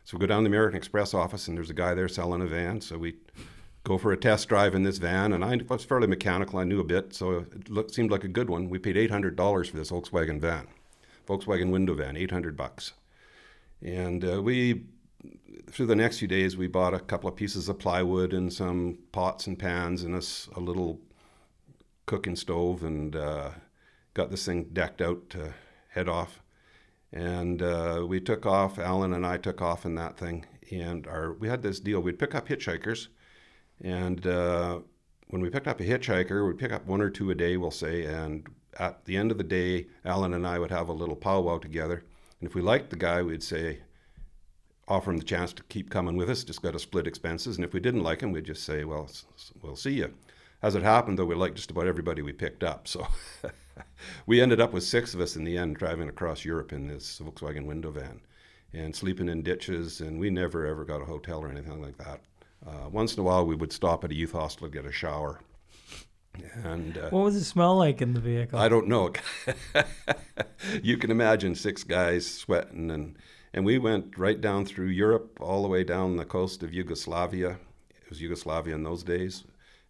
so 0.03 0.17
we 0.17 0.21
go 0.21 0.27
down 0.27 0.43
to 0.43 0.49
the 0.49 0.55
American 0.55 0.77
Express 0.77 1.13
office, 1.13 1.47
and 1.47 1.57
there's 1.57 1.69
a 1.69 1.75
guy 1.75 1.93
there 1.93 2.07
selling 2.07 2.41
a 2.41 2.47
van. 2.47 2.81
So 2.81 2.97
we 2.97 3.15
go 3.83 3.97
for 3.97 4.11
a 4.11 4.17
test 4.17 4.49
drive 4.49 4.73
in 4.73 4.83
this 4.83 4.97
van, 4.97 5.33
and 5.33 5.45
I 5.45 5.59
was 5.69 5.85
fairly 5.85 6.07
mechanical. 6.07 6.59
I 6.59 6.63
knew 6.63 6.79
a 6.79 6.83
bit, 6.83 7.13
so 7.13 7.45
it 7.53 7.69
looked, 7.69 7.93
seemed 7.93 8.09
like 8.09 8.23
a 8.23 8.29
good 8.29 8.49
one. 8.49 8.69
We 8.69 8.79
paid 8.79 8.95
$800 8.95 9.69
for 9.69 9.77
this 9.77 9.91
Volkswagen 9.91 10.41
van, 10.41 10.67
Volkswagen 11.27 11.71
window 11.71 11.93
van, 11.93 12.17
800 12.17 12.57
bucks. 12.57 12.93
And 13.83 14.25
uh, 14.25 14.41
we, 14.41 14.85
through 15.69 15.85
the 15.85 15.95
next 15.95 16.17
few 16.17 16.27
days, 16.27 16.57
we 16.57 16.67
bought 16.67 16.95
a 16.95 16.99
couple 16.99 17.29
of 17.29 17.35
pieces 17.35 17.69
of 17.69 17.77
plywood 17.77 18.33
and 18.33 18.51
some 18.51 18.97
pots 19.11 19.45
and 19.45 19.59
pans 19.59 20.03
and 20.03 20.15
a 20.15 20.59
little 20.59 20.99
cooking 22.07 22.35
stove 22.35 22.83
and 22.83 23.15
uh, 23.15 23.51
got 24.15 24.31
this 24.31 24.45
thing 24.45 24.63
decked 24.73 25.01
out 25.01 25.29
to 25.29 25.53
head 25.89 26.09
off. 26.09 26.41
And 27.13 27.61
uh, 27.61 28.05
we 28.07 28.19
took 28.19 28.47
off. 28.47 28.79
Alan 28.79 29.13
and 29.13 29.25
I 29.25 29.37
took 29.37 29.61
off 29.61 29.85
in 29.85 29.93
that 29.95 30.17
thing. 30.17 30.45
And 30.71 31.05
our 31.05 31.33
we 31.33 31.47
had 31.47 31.61
this 31.61 31.79
deal. 31.79 32.01
We'd 32.01 32.19
pick 32.19 32.35
up 32.35 32.49
hitchhikers, 32.49 33.07
and 33.81 34.25
uh, 34.27 34.79
when 35.29 35.41
we 35.41 35.49
picked 35.49 35.67
up 35.67 35.79
a 35.79 35.83
hitchhiker, 35.85 36.45
we'd 36.45 36.57
pick 36.57 36.73
up 36.73 36.85
one 36.85 37.01
or 37.01 37.09
two 37.09 37.31
a 37.31 37.35
day, 37.35 37.55
we'll 37.55 37.71
say. 37.71 38.05
And 38.05 38.47
at 38.79 39.05
the 39.05 39.15
end 39.15 39.31
of 39.31 39.37
the 39.37 39.43
day, 39.43 39.87
Alan 40.03 40.33
and 40.33 40.45
I 40.45 40.59
would 40.59 40.71
have 40.71 40.89
a 40.89 40.93
little 40.93 41.15
powwow 41.15 41.59
together. 41.59 42.03
And 42.39 42.49
if 42.49 42.55
we 42.55 42.61
liked 42.61 42.89
the 42.89 42.95
guy, 42.95 43.21
we'd 43.21 43.43
say, 43.43 43.79
offer 44.87 45.11
him 45.11 45.17
the 45.17 45.23
chance 45.23 45.53
to 45.53 45.63
keep 45.63 45.89
coming 45.89 46.15
with 46.15 46.29
us. 46.29 46.43
Just 46.43 46.61
got 46.61 46.73
to 46.73 46.79
split 46.79 47.07
expenses. 47.07 47.55
And 47.57 47.65
if 47.65 47.73
we 47.73 47.79
didn't 47.79 48.03
like 48.03 48.21
him, 48.21 48.31
we'd 48.31 48.45
just 48.45 48.63
say, 48.63 48.83
well, 48.83 49.09
we'll 49.61 49.75
see 49.75 49.91
you. 49.91 50.13
As 50.61 50.75
it 50.75 50.83
happened, 50.83 51.19
though, 51.19 51.25
we 51.25 51.35
liked 51.35 51.55
just 51.55 51.71
about 51.71 51.87
everybody 51.87 52.21
we 52.21 52.33
picked 52.33 52.63
up. 52.63 52.87
So 52.87 53.07
we 54.25 54.41
ended 54.41 54.59
up 54.59 54.73
with 54.73 54.83
six 54.83 55.13
of 55.13 55.21
us 55.21 55.35
in 55.35 55.43
the 55.43 55.57
end 55.57 55.75
driving 55.75 56.09
across 56.09 56.43
Europe 56.43 56.73
in 56.73 56.87
this 56.87 57.21
Volkswagen 57.23 57.65
window 57.65 57.91
van 57.91 58.21
and 58.73 58.95
sleeping 58.95 59.29
in 59.29 59.43
ditches. 59.43 60.01
And 60.01 60.19
we 60.19 60.29
never, 60.29 60.65
ever 60.65 60.83
got 60.83 61.01
a 61.01 61.05
hotel 61.05 61.41
or 61.41 61.49
anything 61.49 61.81
like 61.81 61.97
that. 61.97 62.21
Uh, 62.65 62.89
once 62.89 63.13
in 63.13 63.19
a 63.19 63.23
while, 63.23 63.45
we 63.45 63.55
would 63.55 63.71
stop 63.71 64.03
at 64.03 64.11
a 64.11 64.15
youth 64.15 64.31
hostel 64.31 64.67
to 64.67 64.73
get 64.73 64.85
a 64.85 64.91
shower. 64.91 65.41
And 66.63 66.97
uh, 66.97 67.09
What 67.09 67.23
was 67.23 67.35
it 67.35 67.43
smell 67.43 67.75
like 67.77 68.01
in 68.01 68.13
the 68.13 68.19
vehicle? 68.19 68.59
I 68.59 68.69
don't 68.69 68.87
know. 68.87 69.13
you 70.83 70.97
can 70.97 71.11
imagine 71.11 71.55
six 71.55 71.83
guys 71.83 72.29
sweating, 72.29 72.91
and 72.91 73.15
and 73.53 73.65
we 73.65 73.79
went 73.79 74.17
right 74.17 74.39
down 74.39 74.65
through 74.65 74.87
Europe, 74.87 75.39
all 75.41 75.63
the 75.63 75.67
way 75.67 75.83
down 75.83 76.17
the 76.17 76.25
coast 76.25 76.61
of 76.61 76.73
Yugoslavia. 76.73 77.57
It 77.89 78.09
was 78.09 78.21
Yugoslavia 78.21 78.75
in 78.75 78.83
those 78.83 79.03
days. 79.03 79.45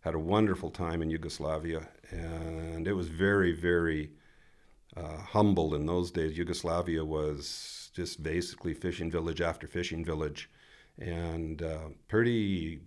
Had 0.07 0.15
a 0.15 0.19
wonderful 0.19 0.69
time 0.69 1.01
in 1.01 1.09
Yugoslavia, 1.09 1.85
and 2.11 2.87
it 2.87 2.93
was 2.93 3.09
very, 3.09 3.51
very 3.51 4.09
uh, 4.95 5.17
humble 5.17 5.75
in 5.75 5.85
those 5.85 6.11
days. 6.11 6.37
Yugoslavia 6.37 7.03
was 7.03 7.91
just 7.93 8.23
basically 8.23 8.73
fishing 8.73 9.11
village 9.11 9.41
after 9.41 9.67
fishing 9.67 10.05
village, 10.05 10.49
and 10.97 11.61
uh, 11.61 11.89
pretty 12.07 12.79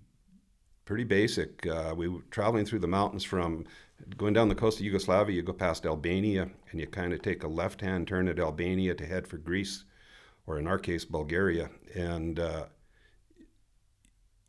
pretty 0.87 1.05
basic. 1.05 1.67
Uh, 1.67 1.93
we 1.95 2.09
were 2.09 2.23
traveling 2.31 2.65
through 2.65 2.79
the 2.79 2.89
mountains 2.89 3.23
from 3.23 3.67
going 4.17 4.33
down 4.33 4.49
the 4.49 4.55
coast 4.55 4.79
of 4.79 4.87
Yugoslavia. 4.87 5.37
You 5.37 5.43
go 5.43 5.53
past 5.53 5.85
Albania, 5.85 6.49
and 6.71 6.81
you 6.81 6.87
kind 6.87 7.13
of 7.13 7.21
take 7.21 7.43
a 7.43 7.49
left-hand 7.49 8.09
turn 8.09 8.29
at 8.29 8.39
Albania 8.39 8.95
to 8.95 9.05
head 9.05 9.29
for 9.29 9.37
Greece, 9.37 9.85
or 10.47 10.59
in 10.59 10.67
our 10.67 10.79
case, 10.79 11.05
Bulgaria. 11.05 11.69
And 11.95 12.41
uh, 12.41 12.65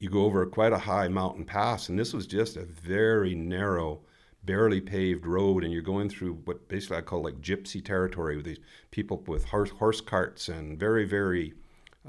you 0.01 0.09
go 0.09 0.25
over 0.25 0.43
quite 0.47 0.73
a 0.73 0.79
high 0.79 1.07
mountain 1.07 1.45
pass, 1.45 1.87
and 1.87 1.97
this 1.97 2.11
was 2.11 2.25
just 2.25 2.57
a 2.57 2.65
very 2.65 3.35
narrow, 3.35 4.01
barely 4.43 4.81
paved 4.81 5.27
road, 5.27 5.63
and 5.63 5.71
you're 5.71 5.83
going 5.83 6.09
through 6.09 6.33
what 6.45 6.67
basically 6.67 6.97
I 6.97 7.01
call 7.01 7.21
like 7.21 7.39
gypsy 7.39 7.85
territory 7.85 8.35
with 8.35 8.45
these 8.45 8.57
people 8.89 9.23
with 9.27 9.45
horse, 9.45 9.69
horse 9.69 10.01
carts 10.01 10.49
and 10.49 10.79
very, 10.79 11.05
very 11.05 11.53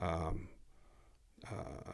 um, 0.00 0.48
uh, 1.46 1.92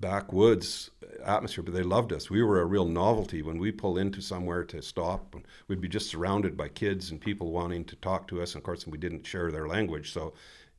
backwoods 0.00 0.90
atmosphere, 1.24 1.62
but 1.62 1.74
they 1.74 1.84
loved 1.84 2.12
us. 2.12 2.28
We 2.28 2.42
were 2.42 2.60
a 2.60 2.66
real 2.66 2.86
novelty 2.86 3.42
when 3.42 3.58
we 3.58 3.70
pull 3.70 3.98
into 3.98 4.20
somewhere 4.20 4.64
to 4.64 4.82
stop. 4.82 5.36
We'd 5.68 5.80
be 5.80 5.88
just 5.88 6.10
surrounded 6.10 6.56
by 6.56 6.68
kids 6.68 7.12
and 7.12 7.20
people 7.20 7.52
wanting 7.52 7.84
to 7.84 7.96
talk 7.96 8.26
to 8.28 8.42
us. 8.42 8.54
And 8.54 8.60
of 8.60 8.64
course, 8.64 8.84
we 8.84 8.98
didn't 8.98 9.26
share 9.26 9.52
their 9.52 9.68
language, 9.68 10.12
so 10.12 10.32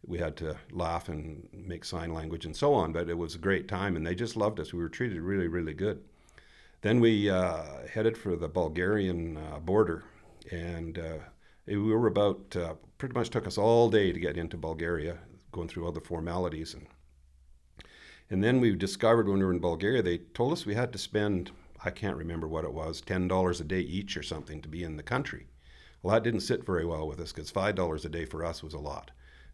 we 0.06 0.18
had 0.18 0.36
to 0.38 0.58
laugh 0.72 1.10
and 1.10 1.48
make 1.54 1.86
sign 1.86 2.14
language 2.14 2.46
and 2.46 2.56
so 2.56 2.74
on. 2.74 2.92
But 2.92 3.10
it 3.10 3.18
was 3.18 3.36
a 3.36 3.40
great 3.40 3.68
time, 3.68 3.96
and 3.96 4.06
they 4.06 4.16
just 4.16 4.36
loved 4.36 4.60
us. 4.60 4.74
We 4.74 4.80
were 4.80 4.90
treated 4.90 5.22
really, 5.22 5.48
really 5.48 5.74
good. 5.74 6.02
Then 6.82 7.00
we 7.00 7.30
uh, 7.30 7.88
headed 7.94 8.18
for 8.18 8.36
the 8.36 8.48
Bulgarian 8.48 9.38
uh, 9.38 9.60
border, 9.60 10.04
and 10.52 10.98
uh, 10.98 11.18
we 11.68 11.78
were 11.78 12.08
about 12.08 12.56
uh, 12.56 12.74
pretty 12.98 13.14
much 13.14 13.30
took 13.30 13.48
us 13.48 13.58
all 13.58 13.90
day 13.90 14.12
to 14.12 14.20
get 14.20 14.38
into 14.38 14.58
Bulgaria, 14.58 15.18
going 15.52 15.68
through 15.68 15.86
all 15.86 15.92
the 15.92 16.02
formalities 16.02 16.74
and 16.74 16.88
and 18.32 18.42
then 18.42 18.62
we 18.62 18.74
discovered 18.74 19.28
when 19.28 19.40
we 19.40 19.44
were 19.44 19.52
in 19.52 19.60
Bulgaria, 19.60 20.02
they 20.02 20.20
told 20.20 20.54
us 20.54 20.66
we 20.66 20.74
had 20.74 20.94
to 20.94 20.98
spend, 20.98 21.52
I 21.84 21.90
can't 21.90 22.16
remember 22.16 22.48
what 22.48 22.64
it 22.64 22.72
was, 22.72 23.02
$10 23.02 23.60
a 23.60 23.64
day 23.66 23.82
each 23.82 24.16
or 24.16 24.24
something 24.24 24.62
to 24.62 24.70
be 24.70 24.86
in 24.86 24.96
the 24.96 25.04
country. 25.04 25.48
Well, 26.02 26.14
that 26.14 26.24
didn't 26.24 26.40
sit 26.40 26.66
very 26.66 26.86
well 26.86 27.06
with 27.10 27.20
us 27.20 27.34
because 27.34 27.52
$5 27.52 28.06
a 28.06 28.10
day 28.10 28.24
for 28.24 28.46
us 28.46 28.64
was 28.64 28.74
a 28.74 28.80
lot. 28.80 29.12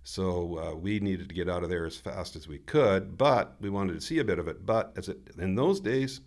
So 0.07 0.57
uh, 0.57 0.75
we 0.75 1.01
needed 1.01 1.27
to 1.27 1.35
get 1.35 1.49
out 1.49 1.63
of 1.63 1.69
there 1.69 1.85
as 1.85 1.97
fast 1.97 2.37
as 2.37 2.47
we 2.47 2.59
could, 2.59 3.17
but 3.17 3.57
we 3.59 3.69
wanted 3.69 3.95
to 3.95 3.99
see 3.99 4.19
a 4.19 4.23
bit 4.23 4.39
of 4.39 4.47
it. 4.47 4.65
But 4.65 4.93
as 4.95 5.09
it, 5.09 5.17
in 5.37 5.55
those 5.55 5.81
days, 5.81 6.21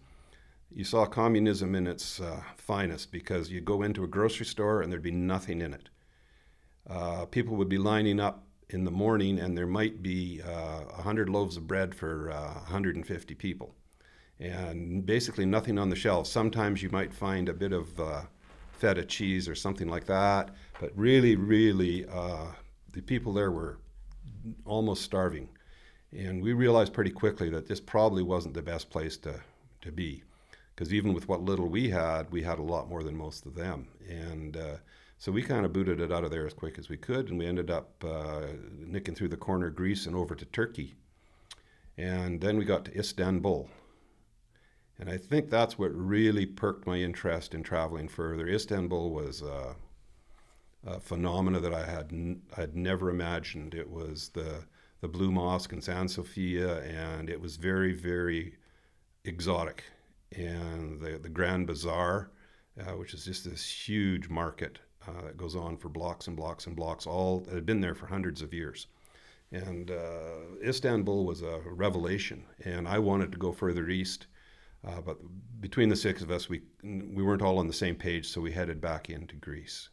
you 0.71 0.85
saw 0.85 1.07
communism 1.07 1.75
in 1.75 1.87
its 1.87 2.21
uh, 2.21 2.43
finest 2.59 3.11
because 3.11 3.51
you'd 3.51 3.65
go 3.65 3.81
into 3.81 4.05
a 4.05 4.07
grocery 4.07 4.45
store 4.45 4.83
and 4.83 4.93
there'd 4.93 5.01
be 5.01 5.11
nothing 5.11 5.63
in 5.63 5.73
it. 5.73 5.89
Uh, 6.91 7.25
people 7.25 7.57
would 7.57 7.71
be 7.71 7.79
lining 7.79 8.21
up 8.21 8.45
in 8.69 8.85
the 8.85 8.91
morning, 8.91 9.39
and 9.39 9.57
there 9.57 9.67
might 9.67 10.03
be 10.03 10.43
uh, 10.43 10.81
100 10.97 11.31
loaves 11.31 11.57
of 11.57 11.67
bread 11.67 11.95
for 11.95 12.31
uh, 12.31 12.53
150 12.53 13.35
people. 13.35 13.75
And 14.39 15.07
basically, 15.07 15.47
nothing 15.47 15.79
on 15.79 15.89
the 15.89 15.97
shelves. 15.97 16.29
Sometimes 16.29 16.83
you 16.83 16.91
might 16.91 17.15
find 17.15 17.49
a 17.49 17.55
bit 17.55 17.73
of 17.73 17.99
uh, 17.99 18.23
feta 18.73 19.07
cheese 19.07 19.49
or 19.49 19.55
something 19.55 19.89
like 19.89 20.05
that, 20.05 20.51
but 20.79 20.93
really, 20.95 21.35
really, 21.35 22.05
uh, 22.07 22.49
the 22.93 23.03
people 23.03 23.33
there 23.33 23.51
were 23.51 23.79
almost 24.65 25.03
starving. 25.03 25.49
And 26.13 26.43
we 26.43 26.53
realized 26.53 26.93
pretty 26.93 27.11
quickly 27.11 27.51
that 27.51 27.67
this 27.67 27.81
probably 27.81 28.23
wasn't 28.23 28.55
the 28.55 28.63
best 28.63 28.91
place 28.91 29.17
to, 29.19 29.41
to 29.83 29.93
be. 29.93 30.23
Because 30.75 30.93
even 30.93 31.13
with 31.13 31.29
what 31.29 31.43
little 31.43 31.69
we 31.69 31.91
had, 31.91 32.31
we 32.33 32.43
had 32.43 32.59
a 32.59 32.63
lot 32.63 32.89
more 32.89 33.03
than 33.03 33.17
most 33.17 33.47
of 33.47 33.55
them. 33.55 33.87
And 34.09 34.57
uh, 34.57 34.77
so 35.19 35.31
we 35.31 35.43
kind 35.43 35.67
of 35.67 35.73
booted 35.73 36.01
it 36.01 36.11
out 36.11 36.25
of 36.25 36.31
there 36.31 36.47
as 36.47 36.55
quick 36.55 36.79
as 36.79 36.89
we 36.89 36.97
could, 36.97 37.29
and 37.29 37.39
we 37.39 37.47
ended 37.47 37.71
up 37.71 38.03
uh, 38.03 38.47
nicking 38.79 39.15
through 39.15 39.29
the 39.29 39.37
corner 39.37 39.67
of 39.67 39.77
Greece 39.77 40.07
and 40.07 40.17
over 40.17 40.35
to 40.35 40.45
Turkey. 40.47 40.95
And 41.99 42.41
then 42.41 42.57
we 42.57 42.65
got 42.65 42.87
to 42.87 42.99
Istanbul. 42.99 43.69
And 44.99 45.11
I 45.11 45.19
think 45.19 45.51
that's 45.51 45.79
what 45.79 45.95
really 45.95 46.47
perked 46.47 46.87
my 46.87 46.97
interest 46.97 47.55
in 47.55 47.63
traveling 47.63 48.09
further. 48.09 48.49
Istanbul 48.49 49.11
was 49.11 49.43
uh, 49.43 49.75
a 50.85 51.01
phenomena 51.01 51.61
that 51.61 51.75
I 51.75 51.85
had 51.85 52.13
n- 52.13 52.43
I'd 52.57 52.77
never 52.77 53.11
imagined. 53.11 53.75
It 53.75 53.91
was 53.91 54.31
the 54.31 54.65
the 55.01 55.09
Blue 55.09 55.31
Mosque 55.33 55.73
in 55.73 55.81
San 55.81 56.09
Sofia, 56.09 56.81
and 56.83 57.31
it 57.31 57.41
was 57.41 57.57
very 57.57 57.93
very 57.93 58.57
exotic. 59.25 59.85
And 60.37 61.01
the 61.01 61.19
the 61.19 61.29
Grand 61.29 61.67
Bazaar, 61.67 62.31
uh, 62.79 62.97
which 62.97 63.15
is 63.15 63.25
just 63.25 63.45
this 63.45 63.89
huge 63.89 64.29
market 64.29 64.79
uh, 65.07 65.23
that 65.23 65.37
goes 65.37 65.57
on 65.57 65.77
for 65.77 65.89
blocks 65.89 66.27
and 66.29 66.37
blocks 66.37 66.67
and 66.67 66.77
blocks. 66.77 67.07
All 67.07 67.45
it 67.49 67.55
had 67.55 67.67
been 67.67 67.81
there 67.81 67.95
for 67.95 68.07
hundreds 68.07 68.43
of 68.43 68.55
years. 68.55 68.87
And 69.53 69.91
uh, 69.91 70.57
Istanbul 70.65 71.25
was 71.27 71.43
a 71.43 71.61
revelation, 71.67 72.45
and 72.65 72.87
I 72.87 73.01
wanted 73.01 73.33
to 73.33 73.39
go 73.39 73.51
further 73.53 73.89
east. 73.89 74.29
Uh, 74.87 75.01
but 75.01 75.19
between 75.61 75.89
the 75.89 75.97
six 75.97 76.23
of 76.23 76.31
us, 76.31 76.49
we 76.49 76.63
we 76.83 77.23
weren't 77.23 77.43
all 77.43 77.59
on 77.59 77.67
the 77.67 77.73
same 77.73 77.97
page, 77.97 78.29
so 78.29 78.41
we 78.41 78.53
headed 78.53 78.81
back 78.81 79.11
into 79.11 79.35
Greece. 79.37 79.89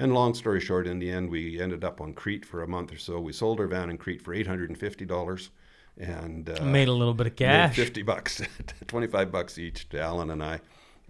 And 0.00 0.14
long 0.14 0.34
story 0.34 0.60
short, 0.60 0.86
in 0.86 1.00
the 1.00 1.10
end, 1.10 1.28
we 1.28 1.60
ended 1.60 1.82
up 1.82 2.00
on 2.00 2.14
Crete 2.14 2.44
for 2.46 2.62
a 2.62 2.68
month 2.68 2.92
or 2.92 2.98
so. 2.98 3.18
We 3.18 3.32
sold 3.32 3.58
our 3.58 3.66
van 3.66 3.90
in 3.90 3.98
Crete 3.98 4.22
for 4.22 4.32
eight 4.32 4.46
hundred 4.46 4.70
and 4.70 4.78
fifty 4.78 5.04
dollars, 5.04 5.50
and 5.96 6.48
uh, 6.48 6.62
Made 6.64 6.86
a 6.88 6.92
little 6.92 7.14
bit 7.14 7.26
of 7.26 7.34
cash. 7.36 7.74
fifty 7.74 8.02
bucks, 8.02 8.40
twenty-five 8.86 9.32
bucks 9.32 9.58
each 9.58 9.88
to 9.88 10.00
Alan 10.00 10.30
and 10.30 10.42
I, 10.42 10.60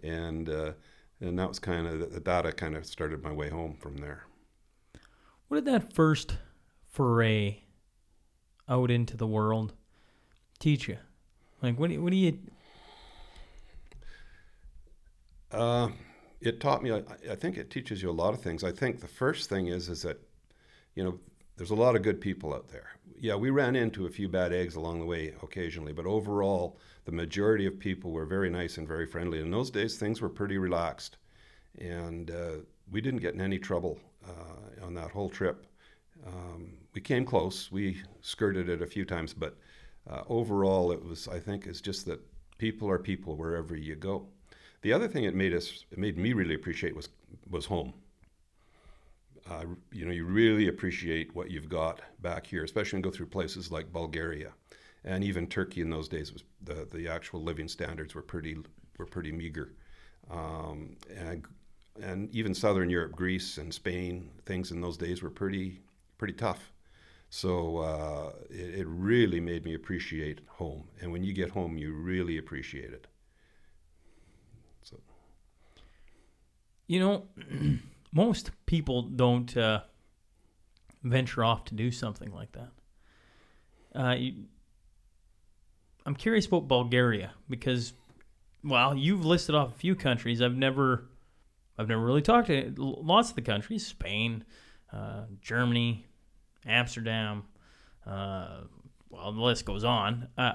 and 0.03 0.49
uh, 0.49 0.73
and 1.21 1.39
that 1.39 1.49
was 1.49 1.59
kind 1.59 1.87
of 1.87 2.25
that. 2.25 2.47
I 2.47 2.51
kind 2.51 2.77
of 2.77 2.87
started 2.87 3.23
my 3.23 3.33
way 3.33 3.51
home 3.51 3.77
from 3.79 3.99
there. 3.99 4.25
What 5.49 5.65
did 5.65 5.75
that 5.75 5.93
first 5.93 6.37
foray 6.87 7.65
out 8.69 8.91
into 8.91 9.17
the 9.19 9.27
world 9.27 9.75
teach 10.59 10.89
you? 10.89 10.97
Like, 11.61 11.79
what 11.79 11.91
do, 11.91 12.03
what 12.03 12.11
do 12.11 12.17
you? 12.17 12.39
Uh, 15.51 15.89
it 16.41 16.61
taught 16.61 16.83
me. 16.83 16.93
I, 16.93 17.03
I 17.31 17.35
think 17.35 17.57
it 17.57 17.71
teaches 17.71 18.03
you 18.03 18.11
a 18.11 18.13
lot 18.13 18.35
of 18.35 18.41
things. 18.41 18.65
I 18.65 18.73
think 18.73 19.01
the 19.01 19.09
first 19.09 19.49
thing 19.49 19.69
is 19.69 19.89
is 19.89 20.03
that, 20.03 20.21
you 20.95 21.05
know, 21.05 21.19
there's 21.57 21.71
a 21.71 21.75
lot 21.75 21.97
of 21.97 22.03
good 22.03 22.21
people 22.21 22.55
out 22.55 22.69
there. 22.69 22.91
Yeah, 23.21 23.35
we 23.35 23.51
ran 23.51 23.75
into 23.75 24.07
a 24.07 24.11
few 24.11 24.29
bad 24.29 24.53
eggs 24.53 24.77
along 24.77 25.01
the 25.01 25.07
way 25.07 25.35
occasionally, 25.43 25.93
but 25.93 26.07
overall, 26.07 26.79
the 27.05 27.13
majority 27.13 27.67
of 27.67 27.79
people 27.79 28.13
were 28.13 28.27
very 28.27 28.49
nice 28.49 28.79
and 28.79 28.87
very 28.87 29.07
friendly. 29.07 29.41
In 29.41 29.51
those 29.51 29.71
days, 29.71 29.97
things 29.97 30.21
were 30.21 30.29
pretty 30.29 30.57
relaxed, 30.57 31.17
and 31.79 32.31
uh, 32.31 32.57
we 32.93 33.01
didn't 33.01 33.21
get 33.21 33.35
in 33.35 33.41
any 33.41 33.59
trouble 33.59 33.99
uh, 34.25 34.87
on 34.87 34.95
that 34.95 35.11
whole 35.11 35.29
trip. 35.29 35.67
Um, 36.27 36.75
we 36.95 37.01
came 37.01 37.25
close. 37.25 37.73
We 37.73 38.03
skirted 38.21 38.69
it 38.69 38.83
a 38.83 38.87
few 38.87 39.05
times, 39.05 39.35
but 39.35 39.57
uh, 40.09 40.23
overall, 40.29 40.93
it 40.93 41.05
was. 41.05 41.27
I 41.27 41.41
think 41.41 41.67
it's 41.67 41.81
just 41.81 42.07
that 42.07 42.21
people 42.59 42.89
are 42.89 42.99
people 42.99 43.37
wherever 43.37 43.77
you 43.77 43.97
go. 43.97 44.29
The 44.83 44.93
other 44.93 45.09
thing 45.09 45.25
it 45.25 45.35
made 45.35 45.55
us, 45.55 45.85
it 45.91 45.99
made 45.99 46.19
me 46.19 46.33
really 46.33 46.55
appreciate 46.55 46.95
was 46.95 47.09
was 47.51 47.67
home. 47.67 47.95
Uh, 49.51 49.65
you 49.93 50.05
know, 50.05 50.13
you 50.13 50.25
really 50.25 50.69
appreciate 50.69 51.35
what 51.35 51.51
you've 51.51 51.69
got 51.69 52.01
back 52.21 52.47
here, 52.47 52.65
especially 52.65 52.99
when 52.99 53.05
you 53.05 53.11
go 53.11 53.17
through 53.17 53.27
places 53.27 53.71
like 53.73 53.93
Bulgaria, 53.93 54.53
and 55.05 55.25
even 55.25 55.47
Turkey 55.47 55.81
in 55.81 55.91
those 55.91 56.09
days 56.09 56.33
was 56.33 56.45
the 56.63 56.87
the 56.93 57.09
actual 57.09 57.43
living 57.43 57.69
standards 57.69 58.15
were 58.15 58.23
pretty 58.23 58.57
were 58.99 59.07
pretty 59.07 59.33
meager, 59.33 59.73
um, 60.31 60.97
and 61.17 61.45
and 62.01 62.33
even 62.35 62.55
Southern 62.55 62.91
Europe, 62.91 63.13
Greece 63.13 63.59
and 63.59 63.73
Spain, 63.73 64.31
things 64.47 64.71
in 64.71 64.81
those 64.81 64.97
days 64.97 65.23
were 65.23 65.31
pretty 65.31 65.81
pretty 66.19 66.35
tough. 66.35 66.73
So 67.31 67.79
uh, 67.79 68.33
it, 68.51 68.81
it 68.81 68.87
really 68.89 69.41
made 69.41 69.65
me 69.65 69.75
appreciate 69.75 70.41
home, 70.49 70.89
and 71.01 71.11
when 71.13 71.25
you 71.25 71.33
get 71.33 71.51
home, 71.51 71.79
you 71.79 71.93
really 71.95 72.39
appreciate 72.39 72.93
it. 72.93 73.07
You 76.89 77.01
know, 77.01 77.27
most 78.13 78.51
people 78.67 79.03
don't 79.03 79.57
uh, 79.57 79.83
venture 81.05 81.45
off 81.45 81.65
to 81.67 81.75
do 81.75 81.93
something 81.93 82.33
like 82.33 82.51
that. 82.53 82.71
Uh, 83.95 84.15
you, 84.15 84.45
I'm 86.05 86.15
curious 86.15 86.47
about 86.47 86.67
Bulgaria 86.69 87.33
because, 87.49 87.93
well, 88.65 88.97
you've 88.97 89.25
listed 89.25 89.55
off 89.55 89.75
a 89.75 89.79
few 89.79 89.95
countries. 89.95 90.41
I've 90.41 90.57
never, 90.57 91.11
I've 91.79 91.89
never 91.89 92.03
really 92.03 92.23
talked 92.23 92.49
to 92.49 92.73
lots 92.77 93.31
of 93.31 93.37
the 93.37 93.43
countries: 93.43 93.87
Spain, 93.87 94.45
uh, 94.93 95.25
Germany, 95.43 96.07
Amsterdam. 96.67 97.45
Uh, 98.07 98.63
well, 99.11 99.33
the 99.33 99.41
list 99.41 99.67
goes 99.67 99.85
on. 99.85 100.29
Uh, 100.39 100.55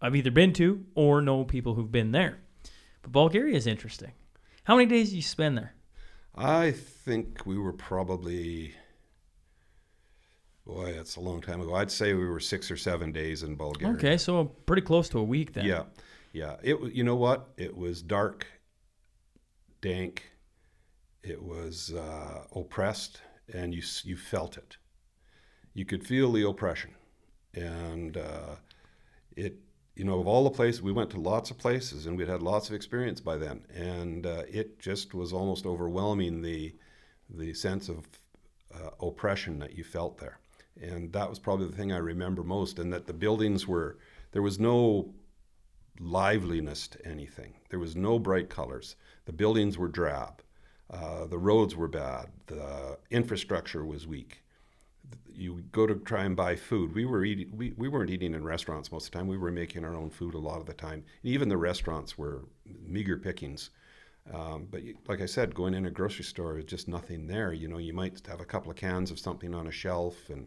I've 0.00 0.16
either 0.16 0.30
been 0.30 0.52
to 0.54 0.84
or 0.94 1.20
know 1.20 1.44
people 1.44 1.74
who've 1.74 1.92
been 1.92 2.12
there. 2.12 2.38
But 3.02 3.12
Bulgaria 3.12 3.56
is 3.56 3.66
interesting. 3.66 4.12
How 4.64 4.76
many 4.76 4.86
days 4.88 5.10
do 5.10 5.16
you 5.16 5.22
spend 5.22 5.58
there? 5.58 5.73
I 6.36 6.72
think 6.72 7.46
we 7.46 7.58
were 7.58 7.72
probably, 7.72 8.74
boy, 10.66 10.92
that's 10.94 11.16
a 11.16 11.20
long 11.20 11.40
time 11.40 11.60
ago. 11.60 11.74
I'd 11.74 11.90
say 11.90 12.14
we 12.14 12.26
were 12.26 12.40
six 12.40 12.70
or 12.70 12.76
seven 12.76 13.12
days 13.12 13.42
in 13.42 13.54
Bulgaria. 13.54 13.94
Okay, 13.94 14.16
so 14.16 14.44
pretty 14.44 14.82
close 14.82 15.08
to 15.10 15.18
a 15.18 15.22
week 15.22 15.52
then. 15.52 15.64
Yeah, 15.64 15.84
yeah. 16.32 16.56
It. 16.62 16.92
You 16.92 17.04
know 17.04 17.16
what? 17.16 17.50
It 17.56 17.76
was 17.76 18.02
dark, 18.02 18.46
dank. 19.80 20.24
It 21.22 21.42
was 21.42 21.92
uh, 21.92 22.44
oppressed, 22.54 23.20
and 23.52 23.72
you 23.72 23.82
you 24.02 24.16
felt 24.16 24.56
it. 24.56 24.76
You 25.72 25.84
could 25.84 26.04
feel 26.06 26.32
the 26.32 26.46
oppression, 26.46 26.90
and 27.54 28.16
uh, 28.16 28.56
it 29.36 29.58
you 29.96 30.04
know, 30.04 30.18
of 30.18 30.26
all 30.26 30.44
the 30.44 30.50
places, 30.50 30.82
we 30.82 30.92
went 30.92 31.10
to 31.10 31.20
lots 31.20 31.50
of 31.50 31.58
places 31.58 32.06
and 32.06 32.16
we'd 32.16 32.28
had 32.28 32.42
lots 32.42 32.68
of 32.68 32.74
experience 32.74 33.20
by 33.20 33.36
then. 33.36 33.64
And 33.74 34.26
uh, 34.26 34.42
it 34.48 34.78
just 34.80 35.14
was 35.14 35.32
almost 35.32 35.66
overwhelming 35.66 36.42
the, 36.42 36.74
the 37.30 37.54
sense 37.54 37.88
of 37.88 38.06
uh, 38.74 38.90
oppression 39.06 39.58
that 39.60 39.76
you 39.76 39.84
felt 39.84 40.18
there. 40.18 40.38
And 40.82 41.12
that 41.12 41.30
was 41.30 41.38
probably 41.38 41.66
the 41.66 41.76
thing 41.76 41.92
I 41.92 41.98
remember 41.98 42.42
most. 42.42 42.80
And 42.80 42.92
that 42.92 43.06
the 43.06 43.12
buildings 43.12 43.68
were, 43.68 43.98
there 44.32 44.42
was 44.42 44.58
no 44.58 45.14
liveliness 46.00 46.88
to 46.88 47.06
anything, 47.06 47.54
there 47.70 47.78
was 47.78 47.94
no 47.94 48.18
bright 48.18 48.50
colors. 48.50 48.96
The 49.26 49.32
buildings 49.32 49.78
were 49.78 49.88
drab, 49.88 50.42
uh, 50.90 51.26
the 51.26 51.38
roads 51.38 51.76
were 51.76 51.86
bad, 51.86 52.26
the 52.46 52.98
infrastructure 53.10 53.84
was 53.84 54.08
weak 54.08 54.43
you 55.34 55.62
go 55.72 55.86
to 55.86 55.96
try 55.96 56.24
and 56.24 56.36
buy 56.36 56.56
food. 56.56 56.94
We 56.94 57.04
were 57.04 57.24
eating. 57.24 57.50
We, 57.52 57.72
we 57.76 57.88
weren't 57.88 58.10
eating 58.10 58.34
in 58.34 58.44
restaurants 58.44 58.92
most 58.92 59.06
of 59.06 59.12
the 59.12 59.18
time. 59.18 59.26
We 59.26 59.38
were 59.38 59.50
making 59.50 59.84
our 59.84 59.94
own 59.94 60.10
food 60.10 60.34
a 60.34 60.38
lot 60.38 60.60
of 60.60 60.66
the 60.66 60.74
time. 60.74 61.04
even 61.22 61.48
the 61.48 61.56
restaurants 61.56 62.16
were 62.16 62.44
meager 62.86 63.16
pickings. 63.16 63.70
Um, 64.32 64.68
but 64.70 64.80
like 65.06 65.20
I 65.20 65.26
said, 65.26 65.54
going 65.54 65.74
in 65.74 65.86
a 65.86 65.90
grocery 65.90 66.24
store 66.24 66.58
is 66.58 66.64
just 66.64 66.88
nothing 66.88 67.26
there. 67.26 67.52
You 67.52 67.68
know, 67.68 67.78
you 67.78 67.92
might 67.92 68.26
have 68.26 68.40
a 68.40 68.44
couple 68.46 68.70
of 68.70 68.76
cans 68.76 69.10
of 69.10 69.18
something 69.18 69.54
on 69.54 69.66
a 69.66 69.72
shelf, 69.72 70.30
and 70.30 70.46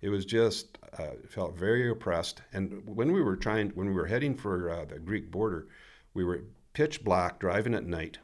it 0.00 0.08
was 0.08 0.24
just 0.24 0.78
uh, 0.98 1.16
felt 1.28 1.56
very 1.56 1.90
oppressed. 1.90 2.40
And 2.52 2.82
when 2.86 3.12
we 3.12 3.22
were 3.22 3.36
trying, 3.36 3.70
when 3.70 3.88
we 3.88 3.94
were 3.94 4.06
heading 4.06 4.34
for 4.36 4.70
uh, 4.70 4.84
the 4.86 4.98
Greek 4.98 5.30
border, 5.30 5.68
we 6.14 6.24
were 6.24 6.44
pitch 6.72 7.04
black 7.04 7.38
driving 7.38 7.74
at 7.74 7.84
night, 7.84 8.18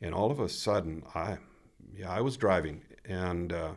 and 0.00 0.14
all 0.14 0.30
of 0.30 0.40
a 0.40 0.48
sudden, 0.48 1.02
I, 1.14 1.36
yeah, 1.94 2.10
I 2.10 2.22
was 2.22 2.38
driving, 2.38 2.80
and 3.04 3.52
uh, 3.52 3.72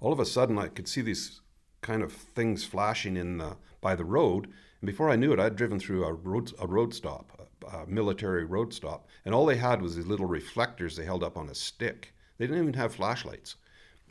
all 0.00 0.12
of 0.12 0.20
a 0.20 0.26
sudden 0.26 0.58
I 0.58 0.68
could 0.68 0.88
see 0.88 1.00
these 1.00 1.40
kind 1.80 2.02
of 2.02 2.12
things 2.12 2.64
flashing 2.64 3.16
in 3.16 3.38
the, 3.38 3.56
by 3.80 3.94
the 3.94 4.04
road. 4.04 4.46
And 4.80 4.86
before 4.86 5.10
I 5.10 5.16
knew 5.16 5.32
it, 5.32 5.40
I'd 5.40 5.56
driven 5.56 5.78
through 5.78 6.04
a 6.04 6.12
road, 6.12 6.52
a 6.58 6.66
road 6.66 6.94
stop, 6.94 7.48
a, 7.64 7.78
a 7.78 7.86
military 7.86 8.44
road 8.44 8.74
stop. 8.74 9.06
And 9.24 9.34
all 9.34 9.46
they 9.46 9.56
had 9.56 9.80
was 9.80 9.96
these 9.96 10.06
little 10.06 10.26
reflectors 10.26 10.96
they 10.96 11.04
held 11.04 11.22
up 11.22 11.36
on 11.36 11.48
a 11.48 11.54
stick. 11.54 12.14
They 12.38 12.46
didn't 12.46 12.62
even 12.62 12.74
have 12.74 12.94
flashlights. 12.94 13.56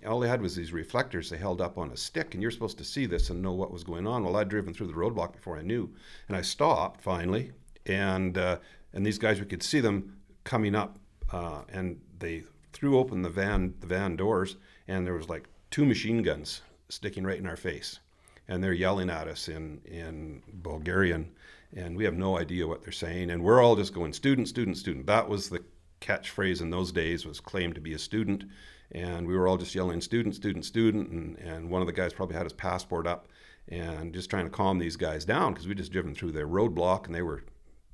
All 0.06 0.19
they 0.19 0.28
had 0.28 0.41
was 0.41 0.56
these 0.56 0.74
reflectors 0.74 1.30
they 1.30 1.38
held 1.38 1.62
up 1.62 1.78
on 1.78 1.91
a 1.91 1.98
stick, 1.98 2.34
and 2.34 2.41
you're 2.41 2.52
supposed 2.52 2.78
to 2.78 2.84
see 2.84 3.06
this 3.06 3.30
and 3.30 3.41
know 3.41 3.54
what 3.54 3.71
was 3.71 3.84
going 3.84 4.06
on. 4.06 4.24
Well, 4.24 4.36
I'd 4.36 4.50
driven 4.50 4.74
through 4.74 4.88
the 4.88 4.93
roadblock 4.93 5.34
before 5.34 5.58
I 5.58 5.63
knew, 5.63 5.89
and 6.28 6.38
I 6.38 6.41
stopped 6.41 7.02
finally, 7.02 7.54
and 7.86 8.38
uh, 8.38 8.58
and 8.93 9.06
these 9.06 9.17
guys 9.17 9.39
we 9.39 9.45
could 9.45 9.63
see 9.63 9.80
them 9.80 10.17
coming 10.43 10.76
up, 10.76 11.00
uh, 11.32 11.62
and 11.69 12.00
they 12.19 12.43
threw 12.71 13.00
open 13.00 13.21
the 13.21 13.30
van 13.30 13.74
the 13.80 13.88
van 13.88 14.15
doors, 14.15 14.58
and 14.88 15.08
there 15.08 15.15
was 15.15 15.30
like 15.30 15.48
two 15.71 15.86
machine 15.86 16.21
guns 16.23 16.62
sticking 16.89 17.23
right 17.23 17.39
in 17.39 17.47
our 17.47 17.56
face. 17.56 17.99
And 18.47 18.63
they're 18.63 18.73
yelling 18.73 19.10
at 19.10 19.28
us 19.28 19.47
in, 19.47 19.82
in 19.86 20.43
Bulgarian, 20.54 21.32
and 21.75 21.97
we 21.97 22.04
have 22.04 22.13
no 22.13 22.38
idea 22.38 22.67
what 22.67 22.84
they're 22.84 22.91
saying. 22.91 23.32
And 23.32 23.43
we're 23.43 23.62
all 23.62 23.75
just 23.75 23.93
going, 23.93 24.13
student, 24.13 24.47
student, 24.47 24.78
student. 24.78 25.08
That 25.08 25.28
was 25.28 25.49
the 25.49 25.63
catchphrase 25.99 26.62
in 26.62 26.69
those 26.69 26.91
days, 26.91 27.25
was 27.25 27.39
claimed 27.39 27.75
to 27.75 27.82
be 27.82 27.93
a 27.93 27.99
student. 27.99 28.45
And 28.91 29.28
we 29.28 29.36
were 29.36 29.47
all 29.47 29.58
just 29.58 29.73
yelling, 29.73 29.99
student, 30.01 30.36
student, 30.36 30.63
student. 30.63 31.10
And, 31.10 31.38
and 31.39 31.69
one 31.69 31.82
of 31.82 31.88
the 31.88 31.93
guys 31.93 32.13
probably 32.13 32.36
had 32.36 32.45
his 32.45 32.54
passport 32.54 33.08
up 33.08 33.28
and 33.67 34.13
just 34.13 34.30
trying 34.30 34.45
to 34.45 34.51
calm 34.51 34.78
these 34.78 34.95
guys 34.95 35.25
down 35.25 35.54
because 35.54 35.67
we 35.67 35.73
just 35.73 35.91
driven 35.91 36.13
through 36.13 36.32
their 36.32 36.47
roadblock 36.47 37.08
and 37.08 37.15
they 37.15 37.23
were 37.23 37.43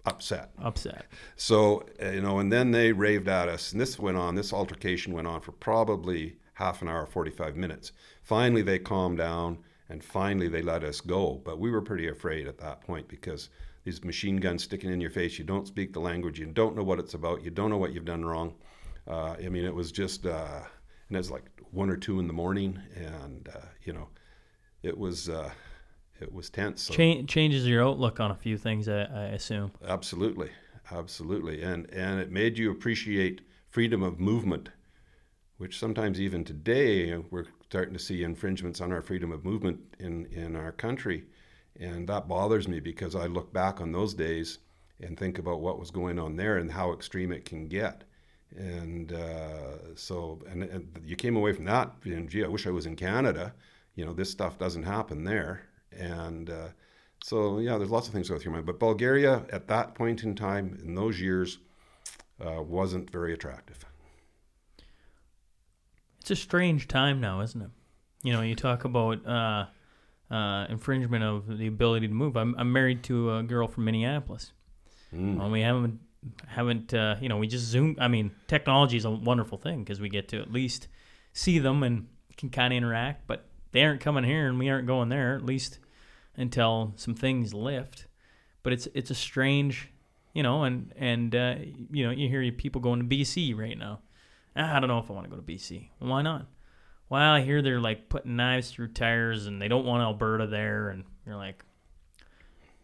upset. 0.05 0.51
Upset. 0.61 1.05
So, 1.37 1.85
uh, 2.01 2.09
you 2.09 2.21
know, 2.21 2.39
and 2.39 2.51
then 2.51 2.71
they 2.71 2.91
raved 2.91 3.27
at 3.27 3.47
us. 3.47 3.71
And 3.71 3.79
this 3.79 3.97
went 3.97 4.17
on, 4.17 4.35
this 4.35 4.51
altercation 4.51 5.13
went 5.13 5.27
on 5.27 5.41
for 5.41 5.53
probably 5.53 6.35
half 6.61 6.83
an 6.83 6.87
hour, 6.87 7.07
45 7.07 7.55
minutes. 7.55 7.91
Finally, 8.21 8.61
they 8.61 8.77
calmed 8.77 9.17
down 9.17 9.57
and 9.89 10.03
finally 10.03 10.47
they 10.47 10.61
let 10.61 10.83
us 10.83 11.01
go. 11.01 11.41
But 11.43 11.59
we 11.59 11.71
were 11.71 11.81
pretty 11.81 12.07
afraid 12.07 12.47
at 12.47 12.59
that 12.59 12.81
point 12.81 13.07
because 13.07 13.49
these 13.83 14.03
machine 14.03 14.37
guns 14.37 14.63
sticking 14.63 14.91
in 14.91 15.01
your 15.01 15.09
face, 15.09 15.39
you 15.39 15.43
don't 15.43 15.67
speak 15.67 15.91
the 15.91 15.99
language, 15.99 16.39
you 16.39 16.45
don't 16.45 16.75
know 16.75 16.83
what 16.83 16.99
it's 16.99 17.15
about, 17.15 17.43
you 17.43 17.49
don't 17.49 17.71
know 17.71 17.77
what 17.77 17.93
you've 17.93 18.05
done 18.05 18.23
wrong. 18.23 18.53
Uh, 19.07 19.35
I 19.43 19.49
mean, 19.49 19.65
it 19.65 19.73
was 19.73 19.91
just, 19.91 20.27
uh, 20.27 20.61
and 21.09 21.15
it 21.15 21.17
was 21.17 21.31
like 21.31 21.49
one 21.71 21.89
or 21.89 21.97
two 21.97 22.19
in 22.19 22.27
the 22.27 22.33
morning, 22.33 22.79
and 22.95 23.49
uh, 23.53 23.65
you 23.83 23.93
know, 23.93 24.07
it 24.83 24.95
was 24.95 25.29
uh, 25.29 25.49
it 26.19 26.31
was 26.31 26.51
tense. 26.51 26.83
So. 26.83 26.93
Ch- 26.93 27.25
changes 27.27 27.67
your 27.67 27.83
outlook 27.83 28.19
on 28.19 28.29
a 28.29 28.35
few 28.35 28.57
things, 28.57 28.87
I, 28.87 29.01
I 29.01 29.23
assume. 29.33 29.71
Absolutely, 29.87 30.51
absolutely, 30.91 31.63
and 31.63 31.89
and 31.91 32.19
it 32.19 32.31
made 32.31 32.59
you 32.59 32.69
appreciate 32.69 33.41
freedom 33.67 34.03
of 34.03 34.19
movement 34.19 34.69
which 35.61 35.77
sometimes 35.77 36.19
even 36.19 36.43
today 36.43 37.15
we're 37.29 37.45
starting 37.69 37.93
to 37.93 37.99
see 37.99 38.23
infringements 38.23 38.81
on 38.81 38.91
our 38.91 39.03
freedom 39.03 39.31
of 39.31 39.45
movement 39.45 39.79
in, 39.99 40.25
in 40.31 40.55
our 40.55 40.71
country. 40.71 41.23
And 41.79 42.09
that 42.09 42.27
bothers 42.27 42.67
me 42.67 42.79
because 42.79 43.15
I 43.15 43.27
look 43.27 43.53
back 43.53 43.79
on 43.79 43.91
those 43.91 44.15
days 44.15 44.57
and 45.01 45.15
think 45.15 45.37
about 45.37 45.61
what 45.61 45.77
was 45.77 45.91
going 45.91 46.17
on 46.17 46.35
there 46.35 46.57
and 46.57 46.71
how 46.71 46.93
extreme 46.93 47.31
it 47.31 47.45
can 47.45 47.67
get. 47.67 48.03
And 48.57 49.13
uh, 49.13 49.93
so, 49.93 50.41
and, 50.49 50.63
and, 50.63 50.99
you 51.05 51.15
came 51.15 51.35
away 51.35 51.53
from 51.53 51.65
that, 51.65 51.91
and 52.05 52.27
gee, 52.27 52.43
I 52.43 52.47
wish 52.47 52.65
I 52.65 52.71
was 52.71 52.87
in 52.87 52.95
Canada. 52.95 53.53
You 53.93 54.05
know, 54.05 54.13
this 54.13 54.31
stuff 54.31 54.57
doesn't 54.57 54.83
happen 54.83 55.23
there. 55.23 55.61
And 55.91 56.49
uh, 56.49 56.69
so, 57.23 57.59
yeah, 57.59 57.77
there's 57.77 57.91
lots 57.91 58.07
of 58.07 58.15
things 58.15 58.29
go 58.29 58.39
through 58.39 58.53
my 58.53 58.57
mind. 58.57 58.65
But 58.65 58.79
Bulgaria, 58.79 59.43
at 59.51 59.67
that 59.67 59.93
point 59.93 60.23
in 60.23 60.33
time, 60.33 60.79
in 60.83 60.95
those 60.95 61.21
years, 61.21 61.59
uh, 62.43 62.63
wasn't 62.63 63.11
very 63.11 63.33
attractive. 63.33 63.85
It's 66.21 66.31
a 66.31 66.35
strange 66.35 66.87
time 66.87 67.19
now, 67.19 67.41
isn't 67.41 67.61
it? 67.61 67.69
You 68.23 68.33
know, 68.33 68.41
you 68.41 68.55
talk 68.55 68.85
about 68.85 69.25
uh, 69.25 69.65
uh, 70.33 70.67
infringement 70.69 71.23
of 71.23 71.57
the 71.57 71.65
ability 71.67 72.07
to 72.07 72.13
move. 72.13 72.37
I'm, 72.37 72.55
I'm 72.57 72.71
married 72.71 73.03
to 73.03 73.37
a 73.37 73.43
girl 73.43 73.67
from 73.67 73.85
Minneapolis. 73.85 74.53
Mm. 75.13 75.37
Well, 75.37 75.49
we 75.49 75.61
haven't 75.61 75.99
haven't 76.45 76.93
uh, 76.93 77.15
you 77.19 77.27
know 77.27 77.37
we 77.37 77.47
just 77.47 77.65
zoom. 77.65 77.97
I 77.99 78.07
mean, 78.07 78.31
technology 78.47 78.97
is 78.97 79.05
a 79.05 79.11
wonderful 79.11 79.57
thing 79.57 79.83
because 79.83 79.99
we 79.99 80.09
get 80.09 80.27
to 80.29 80.39
at 80.39 80.51
least 80.51 80.87
see 81.33 81.57
them 81.57 81.81
and 81.81 82.07
can 82.37 82.49
kind 82.49 82.71
of 82.71 82.77
interact. 82.77 83.27
But 83.27 83.45
they 83.71 83.83
aren't 83.83 84.01
coming 84.01 84.23
here 84.23 84.47
and 84.47 84.59
we 84.59 84.69
aren't 84.69 84.87
going 84.87 85.09
there 85.09 85.35
at 85.35 85.43
least 85.43 85.79
until 86.35 86.93
some 86.95 87.15
things 87.15 87.53
lift. 87.53 88.05
But 88.63 88.73
it's 88.73 88.87
it's 88.93 89.09
a 89.09 89.15
strange, 89.15 89.89
you 90.33 90.43
know, 90.43 90.63
and 90.63 90.93
and 90.95 91.35
uh, 91.35 91.55
you 91.91 92.05
know 92.05 92.11
you 92.11 92.29
hear 92.29 92.51
people 92.51 92.79
going 92.79 92.99
to 92.99 93.05
BC 93.05 93.57
right 93.57 93.77
now. 93.77 94.01
Ah, 94.55 94.75
I 94.75 94.79
don't 94.79 94.89
know 94.89 94.99
if 94.99 95.09
I 95.09 95.13
want 95.13 95.25
to 95.25 95.35
go 95.35 95.41
to 95.41 95.41
BC. 95.41 95.89
Why 95.99 96.21
not? 96.21 96.47
Well, 97.09 97.21
I 97.21 97.41
hear 97.41 97.61
they're 97.61 97.79
like 97.79 98.09
putting 98.09 98.35
knives 98.35 98.71
through 98.71 98.89
tires 98.89 99.47
and 99.47 99.61
they 99.61 99.67
don't 99.67 99.85
want 99.85 100.01
Alberta 100.01 100.47
there, 100.47 100.89
and 100.89 101.03
you're 101.25 101.35
like, 101.35 101.63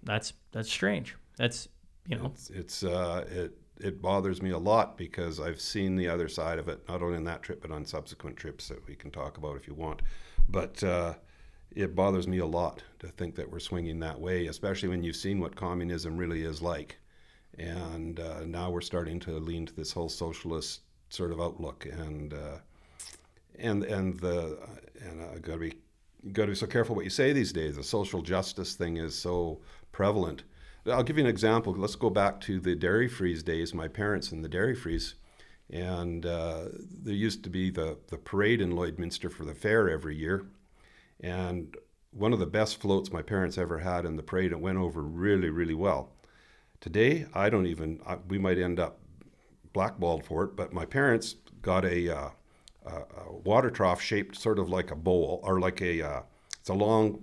that's 0.04 0.34
that's 0.52 0.70
strange. 0.70 1.16
That's 1.38 1.70
you 2.08 2.18
know, 2.18 2.32
It's, 2.34 2.50
it's 2.50 2.84
uh, 2.84 3.26
it 3.30 3.58
it 3.80 4.02
bothers 4.02 4.42
me 4.42 4.50
a 4.52 4.58
lot 4.58 4.98
because 4.98 5.40
I've 5.40 5.62
seen 5.62 5.96
the 5.96 6.10
other 6.10 6.28
side 6.28 6.60
of 6.60 6.68
it, 6.68 6.82
not 6.88 7.02
only 7.02 7.18
on 7.18 7.24
that 7.26 7.44
trip 7.44 7.62
but 7.62 7.72
on 7.72 7.86
subsequent 7.86 8.38
trips 8.38 8.68
that 8.70 8.86
we 8.88 8.96
can 8.96 9.12
talk 9.12 9.38
about 9.38 9.56
if 9.56 9.68
you 9.68 9.74
want. 9.74 10.02
But 10.50 10.84
uh, 10.84 11.14
it 11.72 11.96
bothers 11.96 12.28
me 12.28 12.40
a 12.40 12.46
lot 12.46 12.84
to 13.00 13.08
think 13.08 13.36
that 13.36 13.50
we're 13.50 13.60
swinging 13.60 14.00
that 14.00 14.20
way, 14.20 14.48
especially 14.48 14.90
when 14.90 15.04
you've 15.04 15.16
seen 15.16 15.40
what 15.40 15.56
communism 15.56 16.18
really 16.18 16.44
is 16.44 16.62
like, 16.62 16.98
and 17.58 18.20
uh, 18.20 18.46
now 18.46 18.70
we're 18.72 18.82
starting 18.82 19.20
to 19.22 19.32
lean 19.40 19.66
to 19.66 19.74
this 19.76 19.92
whole 19.92 20.10
socialist 20.10 20.82
sort 21.10 21.32
of 21.32 21.42
outlook, 21.42 21.86
and 21.86 22.34
uh, 22.34 22.58
and 23.58 23.84
and 23.84 24.20
the 24.20 24.58
and 25.02 25.22
I 25.22 25.40
got 25.40 25.54
to 25.54 25.60
be 25.60 25.74
got 26.32 26.44
to 26.44 26.50
be 26.50 26.56
so 26.56 26.68
careful 26.68 26.96
what 26.96 27.06
you 27.06 27.10
say 27.10 27.34
these 27.34 27.54
days. 27.54 27.76
The 27.76 27.84
social 27.84 28.22
justice 28.22 28.76
thing 28.76 28.98
is 28.98 29.16
so 29.16 29.62
prevalent. 29.92 30.44
I'll 30.86 31.04
give 31.04 31.18
you 31.18 31.24
an 31.24 31.30
example. 31.30 31.74
Let's 31.74 31.96
go 31.96 32.10
back 32.10 32.40
to 32.42 32.60
the 32.60 32.76
dairy 32.76 33.08
freeze 33.08 33.44
days. 33.44 33.74
My 33.74 33.88
parents 33.88 34.32
in 34.32 34.42
the 34.42 34.50
dairy 34.50 34.76
freeze, 34.76 35.16
and 35.70 36.26
uh, 36.26 36.66
there 37.04 37.14
used 37.14 37.44
to 37.44 37.50
be 37.50 37.70
the 37.70 37.98
the 38.08 38.18
parade 38.18 38.62
in 38.62 38.74
Lloydminster 38.74 39.32
for 39.32 39.46
the 39.46 39.56
fair 39.56 39.90
every 39.90 40.16
year, 40.16 40.46
and 41.20 41.76
one 42.12 42.34
of 42.34 42.40
the 42.40 42.46
best 42.46 42.80
floats 42.80 43.12
my 43.12 43.22
parents 43.22 43.58
ever 43.58 43.80
had 43.80 44.06
in 44.06 44.16
the 44.16 44.24
parade. 44.24 44.52
It 44.52 44.60
went 44.60 44.78
over 44.78 45.02
really 45.02 45.50
really 45.50 45.74
well. 45.74 46.14
Today, 46.80 47.26
I 47.34 47.50
don't 47.50 47.66
even. 47.66 48.00
I, 48.06 48.18
we 48.28 48.38
might 48.38 48.60
end 48.60 48.80
up 48.80 49.00
blackballed 49.78 50.26
for 50.26 50.44
it, 50.44 50.56
but 50.56 50.74
my 50.74 50.86
parents 50.86 51.36
got 51.62 51.86
a, 51.86 52.10
uh, 52.10 52.30
a, 52.88 53.32
water 53.44 53.70
trough 53.70 54.02
shaped 54.02 54.36
sort 54.36 54.58
of 54.58 54.70
like 54.70 54.90
a 54.90 54.96
bowl 54.96 55.40
or 55.44 55.60
like 55.60 55.82
a. 55.82 56.02
Uh, 56.02 56.22
it's 56.60 56.70
a 56.70 56.74
long 56.74 57.22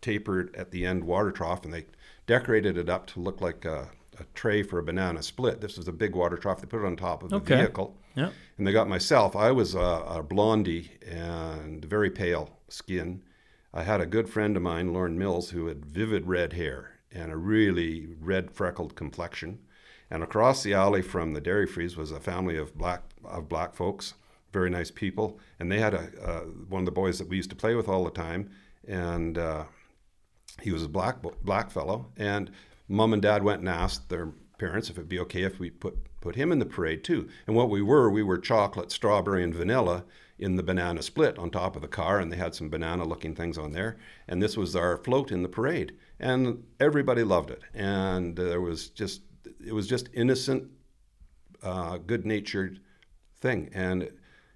tapered 0.00 0.52
at 0.56 0.72
the 0.72 0.84
end 0.84 1.04
water 1.04 1.30
trough, 1.30 1.64
and 1.64 1.72
they 1.72 1.86
decorated 2.26 2.76
it 2.76 2.88
up 2.88 3.06
to 3.06 3.20
look 3.20 3.40
like 3.40 3.64
a, 3.64 3.88
a, 4.18 4.24
tray 4.34 4.64
for 4.64 4.80
a 4.80 4.82
banana 4.82 5.22
split. 5.22 5.60
This 5.60 5.76
was 5.76 5.86
a 5.86 5.92
big 5.92 6.16
water 6.16 6.36
trough. 6.36 6.60
They 6.60 6.66
put 6.66 6.82
it 6.82 6.86
on 6.86 6.96
top 6.96 7.22
of 7.22 7.30
the 7.30 7.36
Okay. 7.36 7.58
vehicle. 7.58 7.96
Yeah. 8.16 8.30
And 8.58 8.66
they 8.66 8.72
got 8.72 8.88
myself. 8.88 9.36
I 9.36 9.52
was 9.52 9.76
a, 9.76 9.78
a 9.78 10.22
blondie 10.24 10.90
and 11.06 11.84
very 11.84 12.10
pale 12.10 12.58
skin. 12.68 13.22
I 13.72 13.84
had 13.84 14.00
a 14.00 14.06
good 14.06 14.28
friend 14.28 14.56
of 14.56 14.62
mine, 14.64 14.92
Lauren 14.92 15.16
Mills, 15.16 15.50
who 15.50 15.68
had 15.68 15.86
vivid 15.86 16.26
red 16.26 16.54
hair 16.54 16.98
and 17.12 17.30
a 17.30 17.36
really 17.36 18.08
red 18.20 18.50
freckled 18.50 18.96
complexion. 18.96 19.60
And 20.12 20.22
across 20.22 20.62
the 20.62 20.74
alley 20.74 21.00
from 21.00 21.32
the 21.32 21.40
dairy 21.40 21.66
freeze 21.66 21.96
was 21.96 22.10
a 22.10 22.20
family 22.20 22.58
of 22.58 22.76
black 22.76 23.00
of 23.24 23.48
black 23.48 23.74
folks, 23.74 24.12
very 24.52 24.68
nice 24.68 24.90
people. 24.90 25.40
And 25.58 25.72
they 25.72 25.78
had 25.78 25.94
a 25.94 26.10
uh, 26.22 26.40
one 26.68 26.82
of 26.82 26.84
the 26.84 26.92
boys 26.92 27.18
that 27.18 27.30
we 27.30 27.36
used 27.36 27.48
to 27.48 27.56
play 27.56 27.74
with 27.74 27.88
all 27.88 28.04
the 28.04 28.10
time, 28.10 28.50
and 28.86 29.38
uh, 29.38 29.64
he 30.60 30.70
was 30.70 30.82
a 30.82 30.88
black 30.88 31.22
black 31.42 31.70
fellow. 31.70 32.12
And 32.18 32.50
mom 32.88 33.14
and 33.14 33.22
dad 33.22 33.42
went 33.42 33.60
and 33.60 33.70
asked 33.70 34.10
their 34.10 34.34
parents 34.58 34.90
if 34.90 34.98
it'd 34.98 35.08
be 35.08 35.18
okay 35.20 35.44
if 35.44 35.58
we 35.58 35.70
put 35.70 35.96
put 36.20 36.36
him 36.36 36.52
in 36.52 36.58
the 36.58 36.66
parade 36.66 37.04
too. 37.04 37.26
And 37.46 37.56
what 37.56 37.70
we 37.70 37.80
were, 37.80 38.10
we 38.10 38.22
were 38.22 38.36
chocolate, 38.36 38.92
strawberry, 38.92 39.42
and 39.42 39.54
vanilla 39.54 40.04
in 40.38 40.56
the 40.56 40.62
banana 40.62 41.00
split 41.00 41.38
on 41.38 41.50
top 41.50 41.74
of 41.74 41.80
the 41.80 41.88
car, 41.88 42.18
and 42.20 42.30
they 42.30 42.36
had 42.36 42.54
some 42.54 42.68
banana 42.68 43.06
looking 43.06 43.34
things 43.34 43.56
on 43.56 43.72
there. 43.72 43.96
And 44.28 44.42
this 44.42 44.58
was 44.58 44.76
our 44.76 44.98
float 44.98 45.32
in 45.32 45.42
the 45.42 45.48
parade, 45.48 45.96
and 46.20 46.64
everybody 46.78 47.22
loved 47.22 47.50
it. 47.50 47.62
And 47.72 48.36
there 48.36 48.60
was 48.60 48.90
just 48.90 49.22
it 49.66 49.72
was 49.72 49.86
just 49.86 50.08
innocent, 50.12 50.70
uh, 51.62 51.98
good 51.98 52.24
natured 52.26 52.80
thing. 53.40 53.70
And 53.74 54.10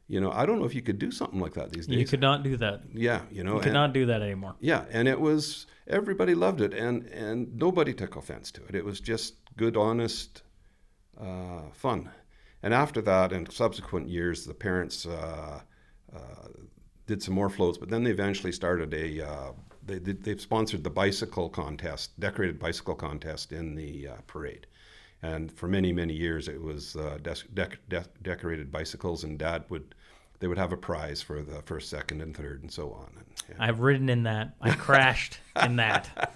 you 0.08 0.20
know, 0.20 0.30
I 0.30 0.46
don't 0.46 0.60
know 0.60 0.66
if 0.66 0.74
you 0.74 0.82
could 0.82 1.00
do 1.00 1.10
something 1.10 1.40
like 1.40 1.54
that 1.54 1.72
these 1.72 1.86
days. 1.88 1.98
you 1.98 2.06
could 2.06 2.20
not 2.20 2.44
do 2.44 2.56
that. 2.58 2.82
yeah, 2.94 3.22
you 3.30 3.42
know, 3.42 3.54
You 3.54 3.58
could 3.58 3.66
and- 3.68 3.74
not 3.74 3.92
do 3.92 4.06
that 4.06 4.22
anymore. 4.22 4.54
yeah, 4.60 4.84
and 4.90 5.08
it 5.08 5.20
was 5.20 5.66
everybody 5.88 6.34
loved 6.34 6.60
it, 6.60 6.72
and 6.74 7.06
and 7.06 7.56
nobody 7.56 7.92
took 7.92 8.16
offense 8.16 8.52
to 8.52 8.64
it. 8.68 8.74
It 8.74 8.84
was 8.84 9.00
just 9.00 9.34
good, 9.56 9.76
honest 9.76 10.42
uh, 11.20 11.62
fun. 11.72 12.10
And 12.62 12.72
after 12.74 13.00
that, 13.02 13.32
in 13.32 13.48
subsequent 13.50 14.08
years, 14.08 14.44
the 14.44 14.54
parents 14.54 15.06
uh, 15.06 15.60
uh, 16.14 16.48
did 17.06 17.22
some 17.22 17.34
more 17.34 17.48
floats, 17.50 17.78
but 17.78 17.88
then 17.88 18.02
they 18.04 18.10
eventually 18.10 18.52
started 18.52 18.92
a. 18.94 19.26
Uh, 19.26 19.52
they 19.84 19.98
they 19.98 20.12
they've 20.12 20.40
sponsored 20.40 20.82
the 20.84 20.90
bicycle 20.90 21.48
contest, 21.48 22.18
decorated 22.20 22.58
bicycle 22.58 22.94
contest 22.94 23.52
in 23.52 23.74
the 23.74 24.08
uh, 24.08 24.14
parade. 24.26 24.66
And 25.22 25.50
for 25.50 25.66
many 25.66 25.92
many 25.92 26.14
years, 26.14 26.48
it 26.48 26.60
was 26.60 26.96
uh, 26.96 27.18
dec- 27.22 27.48
dec- 27.54 27.78
dec- 27.88 28.22
decorated 28.22 28.70
bicycles, 28.70 29.24
and 29.24 29.38
Dad 29.38 29.64
would. 29.68 29.94
They 30.38 30.48
would 30.48 30.58
have 30.58 30.70
a 30.70 30.76
prize 30.76 31.22
for 31.22 31.40
the 31.40 31.62
first, 31.62 31.88
second, 31.88 32.20
and 32.20 32.36
third, 32.36 32.60
and 32.60 32.70
so 32.70 32.92
on. 32.92 33.10
And, 33.16 33.26
yeah. 33.48 33.54
I've 33.58 33.80
ridden 33.80 34.10
in 34.10 34.24
that. 34.24 34.54
I 34.60 34.72
crashed 34.72 35.38
in 35.62 35.76
that. 35.76 36.34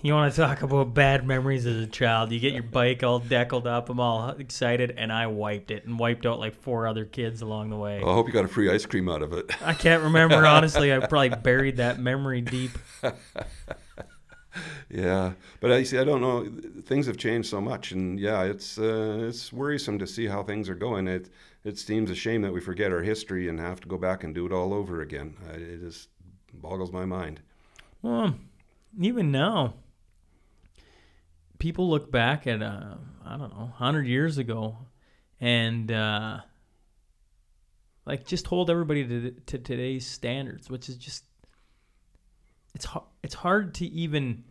You 0.00 0.14
want 0.14 0.32
to 0.32 0.40
talk 0.40 0.62
about 0.62 0.94
bad 0.94 1.26
memories 1.26 1.66
as 1.66 1.82
a 1.82 1.86
child? 1.88 2.30
You 2.30 2.38
get 2.38 2.52
your 2.52 2.62
bike 2.62 3.02
all 3.02 3.18
deckled 3.18 3.66
up. 3.66 3.90
I'm 3.90 3.98
all 3.98 4.28
excited, 4.30 4.94
and 4.96 5.12
I 5.12 5.26
wiped 5.26 5.72
it 5.72 5.86
and 5.86 5.98
wiped 5.98 6.24
out 6.24 6.38
like 6.38 6.54
four 6.54 6.86
other 6.86 7.04
kids 7.04 7.42
along 7.42 7.70
the 7.70 7.76
way. 7.76 8.00
Well, 8.00 8.12
I 8.12 8.14
hope 8.14 8.28
you 8.28 8.32
got 8.32 8.44
a 8.44 8.48
free 8.48 8.70
ice 8.70 8.86
cream 8.86 9.08
out 9.08 9.22
of 9.22 9.32
it. 9.32 9.50
I 9.60 9.74
can't 9.74 10.04
remember 10.04 10.36
honestly. 10.46 10.94
I 10.94 11.00
probably 11.00 11.30
buried 11.30 11.78
that 11.78 11.98
memory 11.98 12.42
deep. 12.42 12.70
yeah, 14.90 15.32
but 15.60 15.70
I 15.70 15.82
see. 15.82 15.98
I 15.98 16.04
don't 16.04 16.20
know. 16.20 16.48
Things 16.82 17.06
have 17.06 17.16
changed 17.16 17.48
so 17.48 17.60
much, 17.60 17.92
and 17.92 18.18
yeah, 18.18 18.42
it's 18.42 18.78
uh, 18.78 19.26
it's 19.28 19.52
worrisome 19.52 19.98
to 19.98 20.06
see 20.06 20.26
how 20.26 20.42
things 20.42 20.68
are 20.68 20.74
going. 20.74 21.06
It 21.08 21.28
it 21.64 21.78
seems 21.78 22.10
a 22.10 22.14
shame 22.14 22.42
that 22.42 22.52
we 22.52 22.60
forget 22.60 22.92
our 22.92 23.02
history 23.02 23.48
and 23.48 23.60
have 23.60 23.80
to 23.80 23.88
go 23.88 23.98
back 23.98 24.24
and 24.24 24.34
do 24.34 24.46
it 24.46 24.52
all 24.52 24.72
over 24.72 25.02
again. 25.02 25.36
It 25.54 25.80
just 25.80 26.08
boggles 26.54 26.92
my 26.92 27.04
mind. 27.04 27.40
Well, 28.00 28.34
even 28.98 29.30
now, 29.30 29.74
people 31.58 31.88
look 31.88 32.10
back 32.10 32.46
at 32.46 32.62
uh, 32.62 32.94
I 33.24 33.36
don't 33.36 33.56
know, 33.56 33.72
hundred 33.74 34.06
years 34.06 34.38
ago, 34.38 34.78
and 35.40 35.92
uh, 35.92 36.38
like 38.06 38.26
just 38.26 38.46
hold 38.46 38.70
everybody 38.70 39.06
to, 39.06 39.30
to 39.46 39.58
today's 39.58 40.06
standards, 40.06 40.70
which 40.70 40.88
is 40.88 40.96
just 40.96 41.24
it's. 42.74 42.86
It's 43.20 43.34
hard 43.34 43.74
to 43.74 43.84
even 43.84 44.44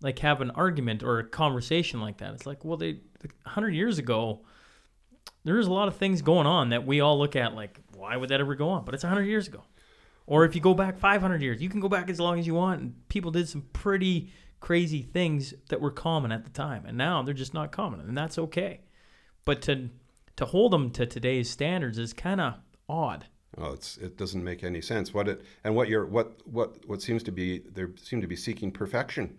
like 0.00 0.18
have 0.20 0.40
an 0.40 0.50
argument 0.52 1.02
or 1.02 1.18
a 1.18 1.24
conversation 1.24 2.00
like 2.00 2.18
that. 2.18 2.34
It's 2.34 2.46
like, 2.46 2.64
well, 2.64 2.76
they 2.76 3.00
hundred 3.46 3.74
years 3.74 3.98
ago, 3.98 4.44
there's 5.44 5.66
a 5.66 5.72
lot 5.72 5.88
of 5.88 5.96
things 5.96 6.22
going 6.22 6.46
on 6.46 6.70
that 6.70 6.86
we 6.86 7.00
all 7.00 7.18
look 7.18 7.36
at 7.36 7.54
like, 7.54 7.80
why 7.94 8.16
would 8.16 8.28
that 8.30 8.40
ever 8.40 8.54
go 8.54 8.68
on? 8.68 8.84
But 8.84 8.94
it's 8.94 9.04
hundred 9.04 9.24
years 9.24 9.48
ago. 9.48 9.64
Or 10.26 10.44
if 10.44 10.54
you 10.54 10.60
go 10.60 10.74
back 10.74 10.98
500 10.98 11.40
years, 11.40 11.62
you 11.62 11.68
can 11.68 11.78
go 11.78 11.88
back 11.88 12.10
as 12.10 12.18
long 12.18 12.38
as 12.38 12.46
you 12.48 12.54
want. 12.54 12.80
And 12.80 13.08
people 13.08 13.30
did 13.30 13.48
some 13.48 13.62
pretty 13.72 14.32
crazy 14.60 15.02
things 15.02 15.54
that 15.68 15.80
were 15.80 15.90
common 15.90 16.32
at 16.32 16.44
the 16.44 16.50
time, 16.50 16.84
and 16.86 16.98
now 16.98 17.22
they're 17.22 17.34
just 17.34 17.54
not 17.54 17.70
common, 17.70 18.00
and 18.00 18.16
that's 18.18 18.38
okay. 18.38 18.80
But 19.44 19.62
to 19.62 19.90
to 20.36 20.44
hold 20.44 20.72
them 20.72 20.90
to 20.90 21.06
today's 21.06 21.48
standards 21.48 21.98
is 21.98 22.12
kind 22.12 22.40
of 22.40 22.54
odd. 22.88 23.26
Well, 23.56 23.72
it's 23.72 23.96
it 23.98 24.16
doesn't 24.16 24.42
make 24.42 24.64
any 24.64 24.80
sense. 24.80 25.14
What 25.14 25.28
it 25.28 25.42
and 25.64 25.74
what 25.74 25.88
you're 25.88 26.06
what 26.06 26.46
what 26.46 26.86
what 26.86 27.00
seems 27.00 27.22
to 27.24 27.32
be 27.32 27.60
they 27.60 27.84
seem 27.96 28.20
to 28.20 28.26
be 28.26 28.36
seeking 28.36 28.70
perfection, 28.70 29.38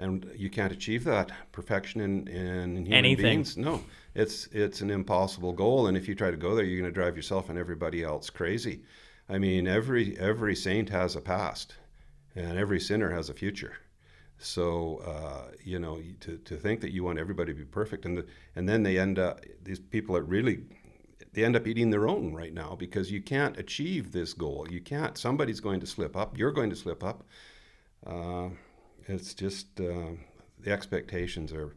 and 0.00 0.30
you 0.34 0.50
can't 0.50 0.72
achieve 0.72 1.04
that 1.04 1.30
perfection 1.52 2.00
in 2.00 2.28
in 2.28 2.76
human 2.86 2.92
Anything. 2.92 3.24
beings. 3.24 3.56
No, 3.56 3.84
it's 4.14 4.46
it's 4.46 4.80
an 4.80 4.90
impossible 4.90 5.52
goal, 5.52 5.86
and 5.86 5.96
if 5.96 6.08
you 6.08 6.14
try 6.14 6.30
to 6.30 6.36
go 6.36 6.54
there, 6.54 6.64
you're 6.64 6.80
going 6.80 6.92
to 6.92 7.00
drive 7.00 7.16
yourself 7.16 7.48
and 7.50 7.58
everybody 7.58 8.02
else 8.02 8.30
crazy. 8.30 8.82
I 9.28 9.38
mean, 9.38 9.68
every 9.68 10.18
every 10.18 10.56
saint 10.56 10.88
has 10.88 11.16
a 11.16 11.20
past, 11.20 11.74
and 12.34 12.58
every 12.58 12.80
sinner 12.80 13.10
has 13.10 13.28
a 13.28 13.34
future. 13.34 13.74
So 14.38 15.02
uh, 15.06 15.52
you 15.62 15.78
know, 15.78 16.00
to, 16.20 16.38
to 16.38 16.56
think 16.56 16.80
that 16.80 16.92
you 16.92 17.04
want 17.04 17.18
everybody 17.18 17.52
to 17.52 17.58
be 17.58 17.66
perfect, 17.66 18.06
and 18.06 18.16
the, 18.18 18.26
and 18.56 18.68
then 18.68 18.82
they 18.82 18.98
end 18.98 19.18
up 19.18 19.44
these 19.62 19.78
people 19.78 20.16
are 20.16 20.22
really 20.22 20.60
they 21.32 21.44
end 21.44 21.56
up 21.56 21.66
eating 21.66 21.90
their 21.90 22.08
own 22.08 22.32
right 22.34 22.52
now 22.52 22.74
because 22.74 23.12
you 23.12 23.20
can't 23.20 23.58
achieve 23.58 24.12
this 24.12 24.32
goal. 24.32 24.66
You 24.70 24.80
can't. 24.80 25.16
Somebody's 25.16 25.60
going 25.60 25.80
to 25.80 25.86
slip 25.86 26.16
up. 26.16 26.36
You're 26.36 26.52
going 26.52 26.70
to 26.70 26.76
slip 26.76 27.04
up. 27.04 27.24
Uh, 28.06 28.48
it's 29.10 29.34
just 29.34 29.80
uh, 29.80 30.12
the 30.60 30.70
expectations 30.70 31.52
are. 31.52 31.74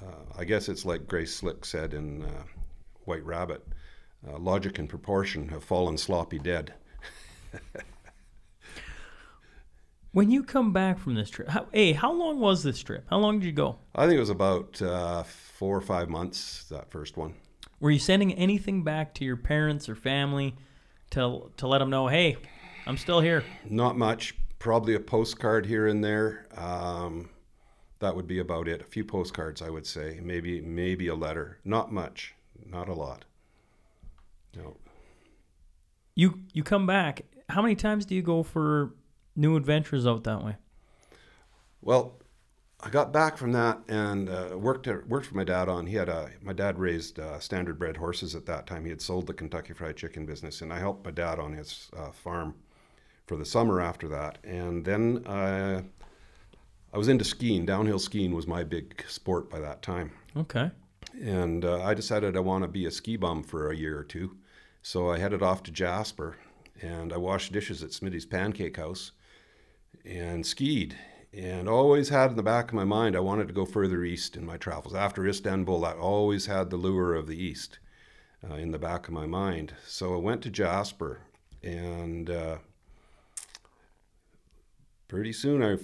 Uh, 0.00 0.24
I 0.36 0.44
guess 0.44 0.68
it's 0.68 0.84
like 0.84 1.06
Grace 1.06 1.34
Slick 1.34 1.64
said 1.64 1.94
in 1.94 2.24
uh, 2.24 2.44
White 3.04 3.24
Rabbit. 3.24 3.66
Uh, 4.26 4.38
logic 4.38 4.78
and 4.78 4.88
proportion 4.88 5.48
have 5.48 5.64
fallen 5.64 5.96
sloppy 5.98 6.38
dead. 6.38 6.74
When 10.12 10.30
you 10.30 10.42
come 10.42 10.74
back 10.74 10.98
from 10.98 11.14
this 11.14 11.30
trip, 11.30 11.48
how, 11.48 11.68
hey, 11.72 11.92
how 11.92 12.12
long 12.12 12.38
was 12.38 12.62
this 12.62 12.82
trip? 12.82 13.06
How 13.08 13.16
long 13.18 13.38
did 13.38 13.46
you 13.46 13.52
go? 13.52 13.78
I 13.94 14.04
think 14.04 14.18
it 14.18 14.20
was 14.20 14.28
about 14.28 14.80
uh, 14.82 15.22
four 15.22 15.74
or 15.74 15.80
five 15.80 16.10
months, 16.10 16.64
that 16.64 16.90
first 16.90 17.16
one. 17.16 17.34
Were 17.80 17.90
you 17.90 17.98
sending 17.98 18.34
anything 18.34 18.84
back 18.84 19.14
to 19.14 19.24
your 19.24 19.38
parents 19.38 19.88
or 19.88 19.94
family 19.94 20.54
to 21.12 21.50
to 21.56 21.66
let 21.66 21.78
them 21.78 21.88
know, 21.88 22.08
hey, 22.08 22.36
I'm 22.86 22.98
still 22.98 23.20
here? 23.20 23.42
Not 23.64 23.96
much, 23.96 24.34
probably 24.62 24.94
a 24.94 25.00
postcard 25.00 25.66
here 25.66 25.88
and 25.88 26.04
there. 26.04 26.46
Um, 26.56 27.28
that 27.98 28.14
would 28.14 28.28
be 28.28 28.38
about 28.38 28.68
it. 28.68 28.80
A 28.80 28.84
few 28.84 29.04
postcards, 29.04 29.60
I 29.60 29.68
would 29.68 29.86
say. 29.86 30.20
Maybe 30.22 30.60
maybe 30.60 31.08
a 31.08 31.14
letter. 31.14 31.58
Not 31.64 31.92
much, 31.92 32.34
not 32.64 32.88
a 32.88 32.94
lot. 32.94 33.24
No. 34.56 34.76
You 36.14 36.40
you 36.52 36.62
come 36.62 36.86
back. 36.86 37.22
How 37.48 37.60
many 37.60 37.74
times 37.74 38.06
do 38.06 38.14
you 38.14 38.22
go 38.22 38.42
for 38.44 38.94
new 39.34 39.56
adventures 39.56 40.06
out 40.06 40.24
that 40.24 40.44
way? 40.44 40.56
Well, 41.80 42.14
I 42.80 42.88
got 42.88 43.12
back 43.12 43.36
from 43.36 43.52
that 43.52 43.80
and 43.88 44.28
uh, 44.28 44.56
worked 44.56 44.86
at, 44.86 45.08
worked 45.08 45.26
for 45.26 45.36
my 45.36 45.44
dad 45.44 45.68
on. 45.68 45.86
He 45.86 45.96
had 45.96 46.08
a 46.08 46.30
my 46.40 46.52
dad 46.52 46.78
raised 46.78 47.18
uh, 47.18 47.40
standard 47.40 47.80
bred 47.80 47.96
horses 47.96 48.36
at 48.36 48.46
that 48.46 48.68
time. 48.68 48.84
He 48.84 48.90
had 48.90 49.02
sold 49.02 49.26
the 49.26 49.34
Kentucky 49.34 49.72
Fried 49.72 49.96
Chicken 49.96 50.24
business, 50.24 50.60
and 50.60 50.72
I 50.72 50.78
helped 50.78 51.04
my 51.04 51.10
dad 51.10 51.40
on 51.40 51.52
his 51.52 51.90
uh, 51.96 52.12
farm 52.12 52.54
for 53.32 53.38
the 53.38 53.46
summer 53.46 53.80
after 53.80 54.08
that. 54.08 54.36
And 54.44 54.84
then 54.84 55.26
uh, 55.26 55.80
I 56.92 56.98
was 56.98 57.08
into 57.08 57.24
skiing. 57.24 57.64
Downhill 57.64 57.98
skiing 57.98 58.34
was 58.34 58.46
my 58.46 58.62
big 58.62 59.02
sport 59.08 59.48
by 59.48 59.58
that 59.58 59.80
time. 59.80 60.12
Okay. 60.36 60.70
And 61.18 61.64
uh, 61.64 61.82
I 61.82 61.94
decided 61.94 62.36
I 62.36 62.40
want 62.40 62.60
to 62.60 62.68
be 62.68 62.84
a 62.84 62.90
ski 62.90 63.16
bum 63.16 63.42
for 63.42 63.70
a 63.70 63.74
year 63.74 63.98
or 63.98 64.04
two. 64.04 64.36
So 64.82 65.10
I 65.10 65.18
headed 65.18 65.42
off 65.42 65.62
to 65.62 65.70
Jasper 65.70 66.36
and 66.82 67.10
I 67.10 67.16
washed 67.16 67.52
dishes 67.52 67.82
at 67.82 67.92
Smitty's 67.92 68.26
Pancake 68.26 68.76
House 68.76 69.12
and 70.04 70.44
skied. 70.44 70.94
And 71.32 71.70
always 71.70 72.10
had 72.10 72.32
in 72.32 72.36
the 72.36 72.42
back 72.42 72.68
of 72.68 72.74
my 72.74 72.84
mind, 72.84 73.16
I 73.16 73.20
wanted 73.20 73.48
to 73.48 73.54
go 73.54 73.64
further 73.64 74.04
east 74.04 74.36
in 74.36 74.44
my 74.44 74.58
travels. 74.58 74.94
After 74.94 75.26
Istanbul, 75.26 75.86
I 75.86 75.92
always 75.92 76.44
had 76.44 76.68
the 76.68 76.76
lure 76.76 77.14
of 77.14 77.28
the 77.28 77.42
east 77.42 77.78
uh, 78.46 78.56
in 78.56 78.72
the 78.72 78.78
back 78.78 79.08
of 79.08 79.14
my 79.14 79.24
mind. 79.24 79.72
So 79.86 80.12
I 80.12 80.18
went 80.18 80.42
to 80.42 80.50
Jasper 80.50 81.20
and 81.62 82.28
uh, 82.28 82.58
pretty 85.12 85.30
soon 85.30 85.62
I 85.62 85.76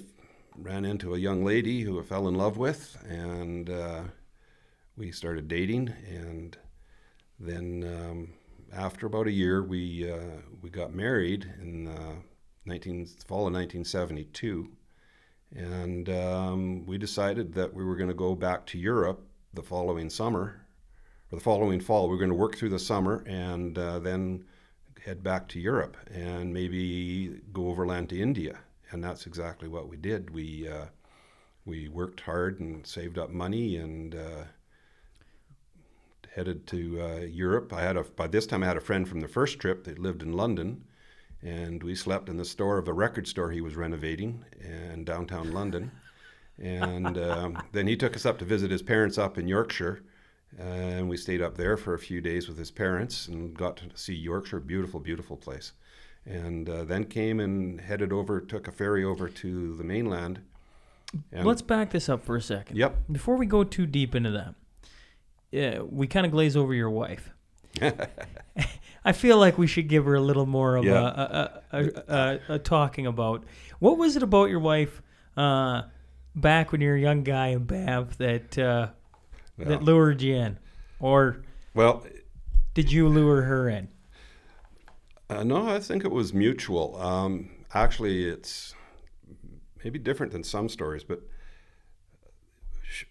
ran 0.56 0.86
into 0.86 1.14
a 1.14 1.18
young 1.18 1.44
lady 1.44 1.82
who 1.82 2.00
I 2.00 2.02
fell 2.02 2.28
in 2.28 2.34
love 2.34 2.56
with, 2.56 2.96
and 3.06 3.68
uh, 3.68 4.04
we 4.96 5.12
started 5.12 5.48
dating. 5.48 5.92
And 6.08 6.56
then 7.38 7.84
um, 7.84 8.32
after 8.72 9.04
about 9.06 9.26
a 9.26 9.30
year, 9.30 9.62
we 9.62 10.10
uh, 10.10 10.40
we 10.62 10.70
got 10.70 10.94
married 10.94 11.44
in 11.60 11.88
uh, 11.88 12.14
19 12.64 13.04
fall 13.26 13.46
of 13.46 13.52
1972, 13.52 14.70
and 15.54 16.08
um, 16.08 16.86
we 16.86 16.96
decided 16.96 17.52
that 17.52 17.74
we 17.74 17.84
were 17.84 17.96
going 17.96 18.08
to 18.08 18.14
go 18.14 18.34
back 18.34 18.64
to 18.68 18.78
Europe 18.78 19.28
the 19.52 19.62
following 19.62 20.08
summer, 20.08 20.66
or 21.30 21.36
the 21.36 21.44
following 21.44 21.80
fall. 21.80 22.08
We 22.08 22.12
were 22.12 22.24
going 22.24 22.30
to 22.30 22.34
work 22.34 22.56
through 22.56 22.70
the 22.70 22.78
summer 22.78 23.22
and 23.26 23.76
uh, 23.76 23.98
then 23.98 24.46
head 25.04 25.22
back 25.22 25.48
to 25.48 25.60
Europe 25.60 25.98
and 26.10 26.54
maybe 26.54 27.42
go 27.52 27.68
overland 27.68 28.08
to 28.08 28.18
India 28.18 28.58
and 28.90 29.02
that's 29.02 29.26
exactly 29.26 29.68
what 29.68 29.88
we 29.88 29.96
did. 29.96 30.30
We 30.30 30.68
uh, 30.68 30.86
we 31.64 31.88
worked 31.88 32.20
hard 32.20 32.60
and 32.60 32.86
saved 32.86 33.18
up 33.18 33.30
money 33.30 33.76
and 33.76 34.14
uh, 34.14 34.44
headed 36.34 36.66
to 36.68 37.00
uh, 37.00 37.20
Europe. 37.20 37.72
I 37.72 37.82
had 37.82 37.96
a 37.96 38.04
by 38.04 38.26
this 38.26 38.46
time 38.46 38.62
I 38.62 38.66
had 38.66 38.76
a 38.76 38.80
friend 38.80 39.08
from 39.08 39.20
the 39.20 39.28
first 39.28 39.58
trip 39.58 39.84
that 39.84 39.98
lived 39.98 40.22
in 40.22 40.32
London, 40.32 40.84
and 41.42 41.82
we 41.82 41.94
slept 41.94 42.28
in 42.28 42.36
the 42.36 42.44
store 42.44 42.78
of 42.78 42.88
a 42.88 42.92
record 42.92 43.28
store 43.28 43.50
he 43.50 43.60
was 43.60 43.76
renovating 43.76 44.44
in 44.60 45.04
downtown 45.04 45.52
London. 45.52 45.90
And 46.60 47.18
um, 47.30 47.62
then 47.72 47.86
he 47.86 47.96
took 47.96 48.16
us 48.16 48.26
up 48.26 48.38
to 48.38 48.44
visit 48.44 48.70
his 48.70 48.82
parents 48.82 49.18
up 49.18 49.38
in 49.38 49.46
Yorkshire, 49.46 50.02
and 50.58 51.08
we 51.08 51.16
stayed 51.16 51.42
up 51.42 51.56
there 51.56 51.76
for 51.76 51.94
a 51.94 51.98
few 51.98 52.20
days 52.20 52.48
with 52.48 52.58
his 52.58 52.70
parents 52.70 53.28
and 53.28 53.54
got 53.54 53.76
to 53.76 53.84
see 53.94 54.14
Yorkshire, 54.14 54.60
beautiful, 54.60 54.98
beautiful 54.98 55.36
place 55.36 55.72
and 56.28 56.68
uh, 56.68 56.84
then 56.84 57.04
came 57.04 57.40
and 57.40 57.80
headed 57.80 58.12
over, 58.12 58.40
took 58.40 58.68
a 58.68 58.72
ferry 58.72 59.02
over 59.04 59.28
to 59.28 59.74
the 59.76 59.84
mainland. 59.84 60.40
And 61.32 61.46
Let's 61.46 61.62
back 61.62 61.90
this 61.90 62.08
up 62.08 62.22
for 62.24 62.36
a 62.36 62.42
second. 62.42 62.76
Yep. 62.76 62.96
Before 63.10 63.36
we 63.36 63.46
go 63.46 63.64
too 63.64 63.86
deep 63.86 64.14
into 64.14 64.30
that, 64.32 64.54
yeah, 65.50 65.80
we 65.80 66.06
kind 66.06 66.26
of 66.26 66.32
glaze 66.32 66.56
over 66.56 66.74
your 66.74 66.90
wife. 66.90 67.30
I 69.04 69.12
feel 69.12 69.38
like 69.38 69.56
we 69.56 69.66
should 69.66 69.88
give 69.88 70.04
her 70.04 70.14
a 70.16 70.20
little 70.20 70.44
more 70.46 70.76
of 70.76 70.84
Yeah. 70.84 71.00
a, 71.00 71.50
a, 71.72 71.78
a, 71.78 71.90
a, 72.08 72.40
a 72.54 72.58
talking 72.58 73.06
about. 73.06 73.44
What 73.78 73.96
was 73.96 74.16
it 74.16 74.22
about 74.22 74.50
your 74.50 74.60
wife 74.60 75.00
uh, 75.36 75.82
back 76.34 76.72
when 76.72 76.80
you 76.80 76.88
were 76.88 76.96
a 76.96 77.00
young 77.00 77.22
guy 77.22 77.48
in 77.48 77.64
Banff 77.64 78.18
that 78.18 78.58
uh, 78.58 78.88
Yeah. 79.56 79.64
that 79.68 79.82
lured 79.82 80.20
you 80.20 80.34
in, 80.36 80.58
or 81.00 81.42
Well, 81.74 82.04
did 82.74 82.92
you 82.92 83.08
lure 83.08 83.42
her 83.42 83.68
in? 83.68 83.88
Uh, 85.30 85.44
no, 85.44 85.68
I 85.68 85.80
think 85.80 86.04
it 86.04 86.10
was 86.10 86.32
mutual. 86.32 86.96
Um, 87.00 87.50
actually, 87.74 88.24
it's 88.24 88.74
maybe 89.84 89.98
different 89.98 90.32
than 90.32 90.42
some 90.42 90.68
stories, 90.68 91.04
but 91.04 91.20
she, 92.82 93.06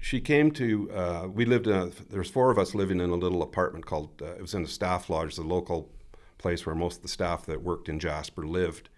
she 0.00 0.20
came 0.20 0.50
to. 0.52 0.90
Uh, 0.92 1.28
we 1.28 1.44
lived 1.44 1.66
in. 1.66 1.92
There's 2.10 2.30
four 2.30 2.50
of 2.50 2.58
us 2.58 2.74
living 2.74 3.00
in 3.00 3.10
a 3.10 3.16
little 3.16 3.42
apartment 3.42 3.86
called. 3.86 4.20
Uh, 4.20 4.32
it 4.32 4.42
was 4.42 4.54
in 4.54 4.64
a 4.64 4.68
staff 4.68 5.08
lodge, 5.08 5.36
the 5.36 5.42
local 5.42 5.90
place 6.38 6.66
where 6.66 6.74
most 6.74 6.96
of 6.96 7.02
the 7.02 7.08
staff 7.08 7.46
that 7.46 7.62
worked 7.62 7.88
in 7.88 7.98
Jasper 7.98 8.46
lived, 8.46 8.90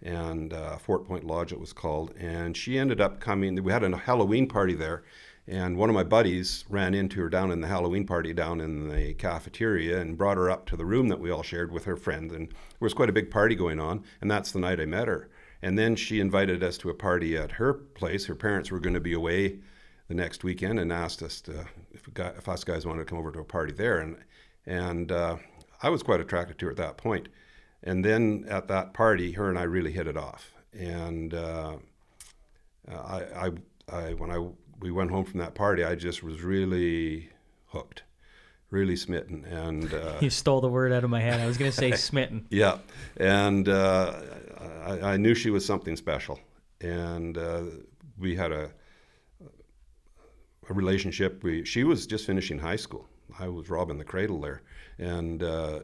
and 0.00 0.52
uh, 0.52 0.78
Fort 0.78 1.04
Point 1.04 1.24
Lodge 1.24 1.52
it 1.52 1.60
was 1.60 1.72
called. 1.72 2.14
And 2.16 2.56
she 2.56 2.78
ended 2.78 3.00
up 3.00 3.20
coming. 3.20 3.62
We 3.62 3.72
had 3.72 3.84
a 3.84 3.96
Halloween 3.96 4.48
party 4.48 4.74
there, 4.74 5.02
and 5.48 5.76
one 5.76 5.88
of 5.88 5.94
my 5.94 6.04
buddies 6.04 6.64
ran 6.68 6.94
into 6.94 7.20
her 7.20 7.28
down 7.28 7.50
in 7.50 7.60
the 7.60 7.66
Halloween 7.66 8.06
party 8.06 8.32
down 8.32 8.60
in 8.60 8.88
the 8.88 9.14
cafeteria 9.14 10.00
and 10.00 10.16
brought 10.16 10.36
her 10.36 10.48
up 10.48 10.66
to 10.66 10.76
the 10.76 10.84
room 10.84 11.08
that 11.08 11.18
we 11.18 11.30
all 11.30 11.42
shared 11.42 11.72
with 11.72 11.84
her 11.84 11.96
friend. 11.96 12.30
And 12.30 12.48
there 12.48 12.56
was 12.80 12.94
quite 12.94 13.08
a 13.08 13.12
big 13.12 13.30
party 13.30 13.56
going 13.56 13.80
on, 13.80 14.04
and 14.20 14.30
that's 14.30 14.52
the 14.52 14.60
night 14.60 14.80
I 14.80 14.86
met 14.86 15.08
her. 15.08 15.28
And 15.60 15.76
then 15.76 15.96
she 15.96 16.20
invited 16.20 16.62
us 16.62 16.78
to 16.78 16.90
a 16.90 16.94
party 16.94 17.36
at 17.36 17.52
her 17.52 17.74
place. 17.74 18.26
Her 18.26 18.34
parents 18.34 18.70
were 18.70 18.80
going 18.80 18.94
to 18.94 19.00
be 19.00 19.14
away 19.14 19.58
the 20.08 20.14
next 20.14 20.44
weekend 20.44 20.78
and 20.78 20.92
asked 20.92 21.22
us 21.22 21.40
to, 21.42 21.66
if, 21.92 22.12
got, 22.14 22.36
if 22.36 22.48
us 22.48 22.64
guys 22.64 22.86
wanted 22.86 23.00
to 23.00 23.04
come 23.06 23.18
over 23.18 23.32
to 23.32 23.40
a 23.40 23.44
party 23.44 23.72
there. 23.72 23.98
And, 23.98 24.16
and 24.66 25.10
uh, 25.10 25.36
I 25.82 25.88
was 25.88 26.02
quite 26.02 26.20
attracted 26.20 26.58
to 26.58 26.66
her 26.66 26.70
at 26.70 26.76
that 26.78 26.96
point. 26.96 27.28
And 27.82 28.04
then 28.04 28.44
at 28.48 28.68
that 28.68 28.94
party, 28.94 29.32
her 29.32 29.48
and 29.48 29.58
I 29.58 29.62
really 29.62 29.92
hit 29.92 30.06
it 30.06 30.16
off. 30.16 30.52
And 30.72 31.34
uh, 31.34 31.76
I, 32.88 33.22
I, 33.34 33.50
I, 33.92 34.14
when 34.14 34.30
I 34.30 34.46
we 34.82 34.90
went 34.90 35.10
home 35.10 35.24
from 35.24 35.40
that 35.40 35.54
party, 35.54 35.84
I 35.84 35.94
just 35.94 36.22
was 36.22 36.42
really 36.42 37.30
hooked, 37.66 38.02
really 38.70 38.96
smitten, 38.96 39.44
and 39.44 39.92
uh, 39.94 40.18
You 40.20 40.30
stole 40.30 40.60
the 40.60 40.68
word 40.68 40.92
out 40.92 41.04
of 41.04 41.10
my 41.10 41.20
head. 41.20 41.40
I 41.40 41.46
was 41.46 41.56
going 41.56 41.70
to 41.70 41.76
say 41.76 41.92
smitten. 41.96 42.46
yeah, 42.50 42.78
and 43.16 43.68
uh, 43.68 44.14
I, 44.84 45.00
I 45.12 45.16
knew 45.16 45.34
she 45.34 45.50
was 45.50 45.64
something 45.64 45.96
special, 45.96 46.40
and 46.80 47.38
uh, 47.38 47.62
we 48.18 48.34
had 48.34 48.52
a, 48.52 48.70
a 50.68 50.72
relationship. 50.74 51.42
We 51.42 51.64
she 51.64 51.84
was 51.84 52.06
just 52.06 52.26
finishing 52.26 52.58
high 52.58 52.76
school. 52.76 53.08
I 53.38 53.48
was 53.48 53.70
robbing 53.70 53.98
the 53.98 54.04
cradle 54.04 54.40
there, 54.40 54.62
and 54.98 55.42
uh, 55.42 55.80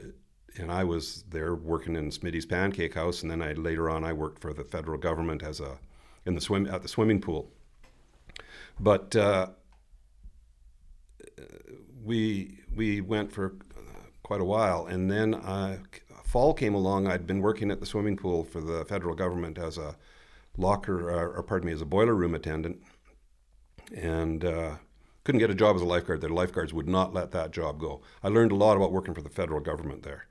and 0.59 0.73
I 0.73 0.85
was 0.85 1.25
there 1.31 1.55
working 1.55 1.95
in 1.97 2.11
Smitty's 2.11 2.47
Pancake 2.47 2.95
House, 2.95 3.23
and 3.23 3.31
then 3.31 3.43
I 3.43 3.53
later 3.53 3.89
on 3.89 4.05
I 4.05 4.13
worked 4.13 4.41
for 4.41 4.53
the 4.53 4.65
federal 4.65 4.99
government 4.99 5.43
as 5.43 5.61
a 5.61 5.79
in 6.27 6.35
the 6.35 6.41
swim 6.41 6.67
at 6.67 6.83
the 6.83 6.89
swimming 6.89 7.21
pool. 7.21 7.53
But 8.81 9.17
uh, 9.17 9.49
we 12.05 12.61
we 12.75 13.01
went 13.01 13.33
for 13.33 13.57
quite 14.23 14.41
a 14.41 14.45
while, 14.45 14.87
and 14.87 15.11
then 15.11 15.35
uh, 15.35 15.79
fall 16.25 16.55
came 16.55 16.75
along. 16.75 17.07
I'd 17.07 17.27
been 17.27 17.41
working 17.41 17.71
at 17.71 17.81
the 17.81 17.87
swimming 17.87 18.17
pool 18.17 18.45
for 18.45 18.61
the 18.61 18.85
federal 18.85 19.15
government 19.15 19.59
as 19.59 19.79
a 19.79 19.97
locker, 20.57 21.11
uh, 21.11 21.39
or 21.39 21.43
pardon 21.43 21.67
me, 21.67 21.73
as 21.73 21.81
a 21.81 21.87
boiler 21.87 22.15
room 22.15 22.35
attendant, 22.35 22.83
and 23.97 24.45
uh, 24.45 24.77
couldn't 25.25 25.39
get 25.39 25.51
a 25.51 25.55
job 25.55 25.77
as 25.77 25.83
a 25.83 25.87
lifeguard. 25.87 26.21
The 26.21 26.29
lifeguards 26.29 26.73
would 26.73 26.89
not 26.89 27.15
let 27.15 27.31
that 27.33 27.51
job 27.51 27.81
go. 27.81 28.03
I 28.23 28.29
learned 28.29 28.53
a 28.53 28.57
lot 28.57 28.77
about 28.77 28.93
working 28.93 29.15
for 29.15 29.23
the 29.23 29.31
federal 29.31 29.61
government 29.61 30.03
there, 30.03 30.27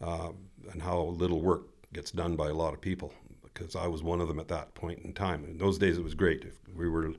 uh, 0.00 0.30
and 0.70 0.82
how 0.82 1.00
little 1.02 1.40
work 1.40 1.68
gets 1.92 2.10
done 2.10 2.36
by 2.36 2.48
a 2.48 2.54
lot 2.54 2.74
of 2.74 2.80
people. 2.80 3.12
Because 3.42 3.74
I 3.74 3.88
was 3.88 4.02
one 4.04 4.20
of 4.20 4.28
them 4.28 4.38
at 4.38 4.48
that 4.48 4.74
point 4.74 5.00
in 5.00 5.12
time. 5.12 5.44
In 5.44 5.58
those 5.58 5.78
days, 5.78 5.98
it 5.98 6.04
was 6.04 6.14
great. 6.14 6.44
We 6.76 6.88
were 6.88 7.12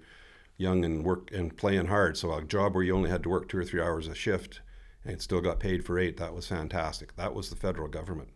young 0.60 0.84
and 0.86 1.04
work 1.04 1.32
and 1.32 1.56
playing 1.58 1.88
hard. 1.88 2.18
So 2.18 2.34
a 2.34 2.44
job 2.44 2.76
where 2.76 2.84
you 2.84 2.96
only 2.96 3.10
had 3.10 3.24
to 3.24 3.30
work 3.30 3.48
two 3.48 3.58
or 3.58 3.66
three 3.66 3.82
hours 3.82 4.08
a 4.08 4.14
shift 4.14 4.60
and 5.06 5.20
still 5.20 5.42
got 5.42 5.60
paid 5.60 5.84
for 5.86 5.98
eight, 5.98 6.18
that 6.18 6.36
was 6.36 6.46
fantastic. 6.48 7.16
That 7.16 7.34
was 7.34 7.50
the 7.50 7.56
federal 7.56 7.88
government. 7.88 8.30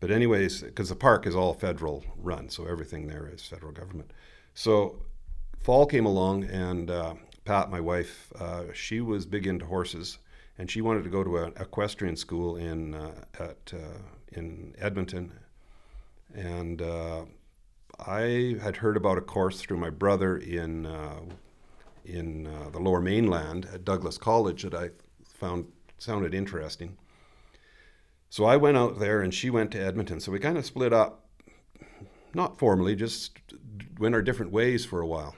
But 0.00 0.10
anyways, 0.10 0.62
because 0.62 0.88
the 0.88 0.96
park 0.96 1.26
is 1.26 1.36
all 1.36 1.54
federal 1.54 2.04
run, 2.16 2.50
so 2.50 2.66
everything 2.66 3.06
there 3.06 3.30
is 3.32 3.42
federal 3.42 3.72
government. 3.72 4.10
So 4.52 4.96
fall 5.60 5.86
came 5.86 6.06
along, 6.06 6.44
and 6.44 6.90
uh, 6.90 7.14
Pat, 7.44 7.70
my 7.70 7.80
wife, 7.80 8.32
uh, 8.38 8.64
she 8.74 9.00
was 9.00 9.24
big 9.24 9.46
into 9.46 9.66
horses, 9.66 10.18
and 10.58 10.68
she 10.68 10.80
wanted 10.80 11.04
to 11.04 11.10
go 11.10 11.22
to 11.22 11.36
an 11.36 11.52
equestrian 11.60 12.16
school 12.16 12.56
in 12.56 12.94
uh, 12.94 13.12
at 13.38 13.72
uh, 13.72 13.98
in 14.32 14.74
Edmonton, 14.78 15.32
and 16.34 16.82
uh, 16.82 17.24
I 18.06 18.56
had 18.62 18.76
heard 18.76 18.96
about 18.96 19.18
a 19.18 19.22
course 19.22 19.60
through 19.60 19.78
my 19.78 19.90
brother 19.90 20.36
in 20.38 20.86
uh, 20.86 21.20
in 22.04 22.46
uh, 22.46 22.70
the 22.70 22.78
Lower 22.78 23.00
Mainland 23.00 23.68
at 23.72 23.84
Douglas 23.84 24.18
College 24.18 24.62
that 24.62 24.74
I 24.74 24.90
found 25.24 25.66
sounded 25.98 26.34
interesting. 26.34 26.96
So 28.28 28.44
I 28.44 28.56
went 28.56 28.76
out 28.76 28.98
there, 28.98 29.20
and 29.20 29.34
she 29.34 29.50
went 29.50 29.70
to 29.72 29.80
Edmonton. 29.80 30.20
So 30.20 30.32
we 30.32 30.38
kind 30.38 30.56
of 30.56 30.64
split 30.64 30.92
up, 30.92 31.26
not 32.32 32.58
formally, 32.58 32.94
just 32.94 33.38
went 33.98 34.14
our 34.14 34.22
different 34.22 34.52
ways 34.52 34.84
for 34.84 35.00
a 35.00 35.06
while. 35.06 35.34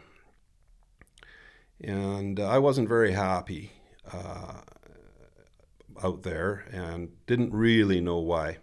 And 1.82 2.38
I 2.38 2.58
wasn't 2.58 2.88
very 2.88 3.12
happy 3.12 3.72
uh, 4.12 4.60
out 6.02 6.22
there, 6.22 6.64
and 6.70 7.10
didn't 7.26 7.52
really 7.52 8.00
know 8.00 8.18
why 8.18 8.58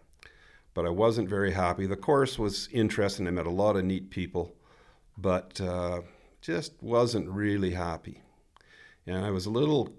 but 0.80 0.86
I 0.86 0.92
wasn't 0.92 1.28
very 1.28 1.52
happy. 1.52 1.86
The 1.86 1.98
course 1.98 2.40
was 2.40 2.70
interesting. 2.72 3.28
I 3.28 3.32
met 3.32 3.46
a 3.46 3.52
lot 3.52 3.76
of 3.76 3.84
neat 3.84 4.10
people, 4.10 4.56
but 5.18 5.60
uh, 5.60 6.02
just 6.42 6.74
wasn't 6.82 7.30
really 7.30 7.72
happy. 7.72 8.22
And 9.06 9.26
I 9.26 9.32
was 9.32 9.46
a 9.46 9.52
little 9.52 9.94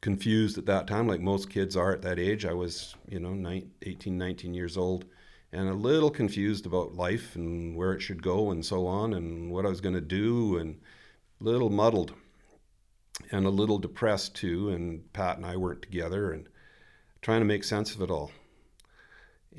confused 0.00 0.58
at 0.58 0.66
that 0.66 0.86
time, 0.86 1.06
like 1.06 1.20
most 1.20 1.50
kids 1.50 1.76
are 1.76 1.92
at 1.92 2.02
that 2.02 2.18
age. 2.18 2.44
I 2.44 2.54
was, 2.54 2.94
you 3.08 3.20
know, 3.20 3.34
19, 3.34 3.70
18, 3.82 4.18
19 4.18 4.54
years 4.54 4.76
old, 4.76 5.04
and 5.52 5.68
a 5.68 5.74
little 5.74 6.10
confused 6.10 6.66
about 6.66 6.94
life 6.94 7.36
and 7.36 7.76
where 7.76 7.92
it 7.92 8.00
should 8.00 8.22
go 8.22 8.50
and 8.50 8.64
so 8.64 8.86
on, 8.86 9.14
and 9.14 9.50
what 9.50 9.66
I 9.66 9.68
was 9.68 9.80
going 9.80 9.94
to 9.94 10.00
do, 10.00 10.56
and 10.58 10.80
a 11.40 11.44
little 11.44 11.70
muddled 11.70 12.14
and 13.30 13.46
a 13.46 13.50
little 13.50 13.78
depressed 13.78 14.34
too. 14.34 14.70
And 14.70 15.12
Pat 15.12 15.36
and 15.36 15.46
I 15.46 15.56
weren't 15.56 15.82
together 15.82 16.32
and 16.32 16.48
trying 17.20 17.40
to 17.40 17.46
make 17.46 17.64
sense 17.64 17.94
of 17.94 18.00
it 18.00 18.10
all 18.10 18.30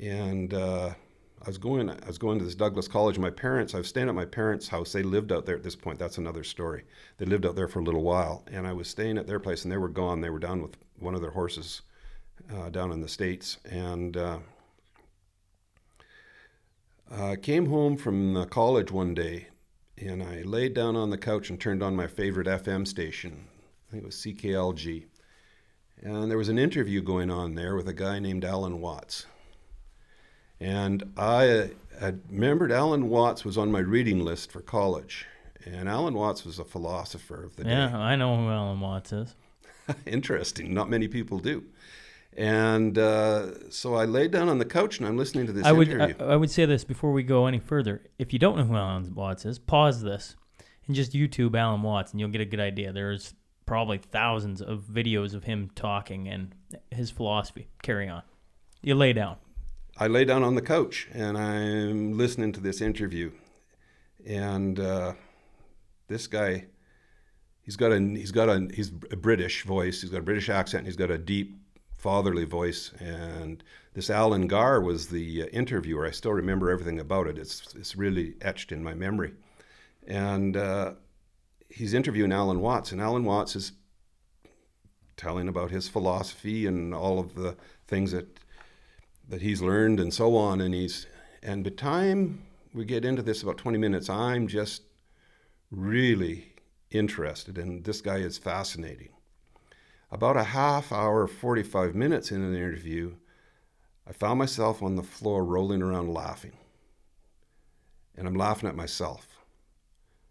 and 0.00 0.54
uh, 0.54 0.90
I 1.44 1.48
was 1.48 1.58
going 1.58 1.90
I 1.90 2.06
was 2.06 2.18
going 2.18 2.38
to 2.38 2.44
this 2.44 2.54
Douglas 2.54 2.86
College. 2.86 3.18
My 3.18 3.30
parents 3.30 3.74
I 3.74 3.78
was 3.78 3.88
staying 3.88 4.08
at 4.08 4.14
my 4.14 4.24
parents' 4.24 4.68
house. 4.68 4.92
They 4.92 5.02
lived 5.02 5.32
out 5.32 5.44
there 5.44 5.56
at 5.56 5.62
this 5.62 5.76
point. 5.76 5.98
That's 5.98 6.18
another 6.18 6.44
story. 6.44 6.84
They 7.18 7.26
lived 7.26 7.44
out 7.44 7.56
there 7.56 7.68
for 7.68 7.80
a 7.80 7.84
little 7.84 8.02
while, 8.02 8.44
and 8.50 8.66
I 8.66 8.72
was 8.72 8.88
staying 8.88 9.18
at 9.18 9.26
their 9.26 9.40
place, 9.40 9.64
and 9.64 9.72
they 9.72 9.76
were 9.76 9.88
gone. 9.88 10.20
They 10.20 10.30
were 10.30 10.38
down 10.38 10.62
with 10.62 10.76
one 10.98 11.14
of 11.14 11.20
their 11.20 11.30
horses 11.30 11.82
uh, 12.54 12.70
down 12.70 12.92
in 12.92 13.00
the 13.00 13.08
states, 13.08 13.58
and. 13.70 14.16
Uh, 14.16 14.38
I 17.14 17.36
came 17.36 17.66
home 17.66 17.98
from 17.98 18.32
the 18.32 18.46
college 18.46 18.90
one 18.90 19.12
day 19.12 19.48
and 19.98 20.22
I 20.22 20.42
laid 20.42 20.72
down 20.72 20.96
on 20.96 21.10
the 21.10 21.18
couch 21.18 21.50
and 21.50 21.60
turned 21.60 21.82
on 21.82 21.94
my 21.94 22.06
favorite 22.06 22.46
FM 22.46 22.86
station. 22.86 23.48
I 23.86 23.90
think 23.90 24.02
it 24.02 24.06
was 24.06 24.16
CKLG. 24.16 25.04
And 26.00 26.30
there 26.30 26.38
was 26.38 26.48
an 26.48 26.58
interview 26.58 27.02
going 27.02 27.30
on 27.30 27.54
there 27.54 27.76
with 27.76 27.86
a 27.86 27.92
guy 27.92 28.18
named 28.18 28.46
Alan 28.46 28.80
Watts. 28.80 29.26
And 30.62 31.12
I 31.16 31.70
had 31.98 32.20
remembered 32.30 32.70
Alan 32.70 33.08
Watts 33.08 33.44
was 33.44 33.58
on 33.58 33.72
my 33.72 33.80
reading 33.80 34.24
list 34.24 34.52
for 34.52 34.60
college. 34.60 35.26
And 35.64 35.88
Alan 35.88 36.14
Watts 36.14 36.44
was 36.44 36.58
a 36.58 36.64
philosopher 36.64 37.44
of 37.44 37.56
the 37.56 37.64
Yeah, 37.64 37.88
day. 37.88 37.94
I 37.94 38.16
know 38.16 38.36
who 38.36 38.48
Alan 38.48 38.80
Watts 38.80 39.12
is. 39.12 39.34
Interesting. 40.06 40.72
Not 40.72 40.88
many 40.88 41.08
people 41.08 41.38
do. 41.38 41.64
And 42.36 42.96
uh, 42.96 43.70
so 43.70 43.94
I 43.94 44.04
laid 44.04 44.30
down 44.30 44.48
on 44.48 44.58
the 44.58 44.64
couch 44.64 44.98
and 44.98 45.06
I'm 45.06 45.16
listening 45.18 45.46
to 45.46 45.52
this 45.52 45.66
I 45.66 45.72
would 45.72 45.88
I, 45.88 45.92
interview. 45.92 46.26
I 46.26 46.36
would 46.36 46.50
say 46.50 46.64
this 46.64 46.84
before 46.84 47.12
we 47.12 47.22
go 47.22 47.46
any 47.46 47.58
further. 47.58 48.02
If 48.18 48.32
you 48.32 48.38
don't 48.38 48.56
know 48.56 48.64
who 48.64 48.76
Alan 48.76 49.14
Watts 49.14 49.44
is, 49.44 49.58
pause 49.58 50.02
this 50.02 50.36
and 50.86 50.96
just 50.96 51.12
YouTube 51.12 51.56
Alan 51.56 51.82
Watts, 51.82 52.12
and 52.12 52.20
you'll 52.20 52.30
get 52.30 52.40
a 52.40 52.46
good 52.46 52.60
idea. 52.60 52.92
There's 52.92 53.34
probably 53.66 53.98
thousands 53.98 54.62
of 54.62 54.84
videos 54.84 55.34
of 55.34 55.44
him 55.44 55.70
talking 55.74 56.28
and 56.28 56.54
his 56.90 57.10
philosophy. 57.10 57.68
Carry 57.82 58.08
on. 58.08 58.22
You 58.80 58.94
lay 58.94 59.12
down. 59.12 59.36
I 59.96 60.06
lay 60.06 60.24
down 60.24 60.42
on 60.42 60.54
the 60.54 60.62
couch 60.62 61.08
and 61.12 61.36
I'm 61.36 62.16
listening 62.16 62.52
to 62.52 62.60
this 62.60 62.80
interview, 62.80 63.32
and 64.26 64.80
uh, 64.80 65.12
this 66.08 66.26
guy, 66.26 66.66
he's 67.62 67.76
got 67.76 67.92
a 67.92 67.98
he's 67.98 68.32
got 68.32 68.48
a 68.48 68.68
he's 68.72 68.92
a 69.10 69.16
British 69.16 69.64
voice. 69.64 70.00
He's 70.00 70.10
got 70.10 70.18
a 70.18 70.22
British 70.22 70.48
accent. 70.48 70.86
He's 70.86 70.96
got 70.96 71.10
a 71.10 71.18
deep 71.18 71.56
fatherly 71.98 72.44
voice. 72.44 72.92
And 72.98 73.62
this 73.94 74.10
Alan 74.10 74.46
Garr 74.46 74.80
was 74.80 75.08
the 75.08 75.44
uh, 75.44 75.46
interviewer. 75.46 76.06
I 76.06 76.10
still 76.10 76.32
remember 76.32 76.70
everything 76.70 76.98
about 76.98 77.26
it. 77.26 77.38
It's 77.38 77.74
it's 77.74 77.96
really 77.96 78.34
etched 78.40 78.72
in 78.72 78.82
my 78.82 78.94
memory. 78.94 79.34
And 80.06 80.56
uh, 80.56 80.92
he's 81.68 81.94
interviewing 81.94 82.32
Alan 82.32 82.60
Watts, 82.60 82.92
and 82.92 83.00
Alan 83.00 83.24
Watts 83.24 83.54
is 83.54 83.72
telling 85.16 85.48
about 85.48 85.70
his 85.70 85.88
philosophy 85.88 86.66
and 86.66 86.92
all 86.92 87.20
of 87.20 87.34
the 87.34 87.56
things 87.86 88.10
that 88.10 88.38
that 89.28 89.42
he's 89.42 89.62
learned 89.62 90.00
and 90.00 90.12
so 90.12 90.36
on. 90.36 90.60
And 90.60 90.74
he's 90.74 91.06
and 91.42 91.64
by 91.64 91.70
the 91.70 91.76
time 91.76 92.44
we 92.72 92.84
get 92.84 93.04
into 93.04 93.22
this 93.22 93.42
about 93.42 93.58
20 93.58 93.78
minutes, 93.78 94.08
I'm 94.08 94.46
just 94.46 94.82
really 95.70 96.52
interested, 96.90 97.58
and 97.58 97.84
this 97.84 98.00
guy 98.00 98.18
is 98.18 98.38
fascinating. 98.38 99.08
About 100.10 100.36
a 100.36 100.44
half 100.44 100.92
hour, 100.92 101.26
45 101.26 101.94
minutes 101.94 102.30
in 102.30 102.42
an 102.42 102.54
interview, 102.54 103.14
I 104.06 104.12
found 104.12 104.38
myself 104.38 104.82
on 104.82 104.96
the 104.96 105.02
floor 105.02 105.44
rolling 105.44 105.82
around 105.82 106.12
laughing. 106.12 106.52
And 108.14 108.28
I'm 108.28 108.34
laughing 108.34 108.68
at 108.68 108.76
myself. 108.76 109.26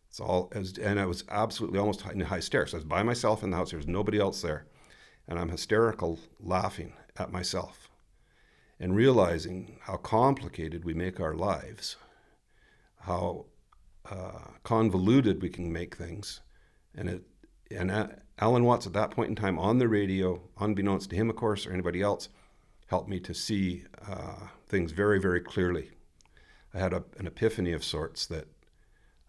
It's 0.08 0.20
all, 0.20 0.52
and 0.54 1.00
I 1.00 1.06
was 1.06 1.24
absolutely 1.30 1.80
almost 1.80 2.06
in 2.06 2.20
high 2.20 2.36
hysterics. 2.36 2.74
I 2.74 2.78
was 2.78 2.84
by 2.84 3.02
myself 3.02 3.44
in 3.44 3.50
the 3.50 3.58
house. 3.58 3.72
There 3.72 3.78
was 3.78 3.88
nobody 3.88 4.20
else 4.20 4.42
there. 4.42 4.66
And 5.28 5.40
I'm 5.40 5.50
hysterical 5.50 6.20
laughing 6.40 6.94
at 7.18 7.32
myself 7.32 7.81
and 8.82 8.96
realizing 8.96 9.78
how 9.82 9.96
complicated 9.96 10.84
we 10.84 10.94
make 10.96 11.20
our 11.20 11.36
lives, 11.36 11.98
how 13.02 13.46
uh, 14.10 14.48
convoluted 14.64 15.40
we 15.40 15.50
can 15.50 15.72
make 15.72 15.96
things. 15.96 16.42
And 16.96 17.08
it, 17.08 17.22
and 17.70 17.92
Alan 18.40 18.66
Watts 18.66 18.88
at 18.88 18.94
that 18.94 19.12
point 19.12 19.30
in 19.30 19.36
time 19.36 19.60
on 19.60 19.78
the 19.78 19.88
radio, 19.88 20.42
unbeknownst 20.60 21.12
to 21.12 21.16
him, 21.16 21.30
of 21.30 21.36
course, 21.36 21.68
or 21.68 21.74
anybody 21.74 22.02
else, 22.02 22.28
helped 22.88 23.08
me 23.08 23.20
to 23.20 23.36
see 23.36 23.84
uh, 24.10 24.48
things 24.68 24.92
very, 24.94 25.20
very 25.22 25.42
clearly. 25.42 25.92
I 26.74 26.80
had 26.80 26.92
a, 26.92 27.04
an 27.20 27.28
epiphany 27.28 27.74
of 27.74 27.84
sorts 27.84 28.26
that 28.28 28.48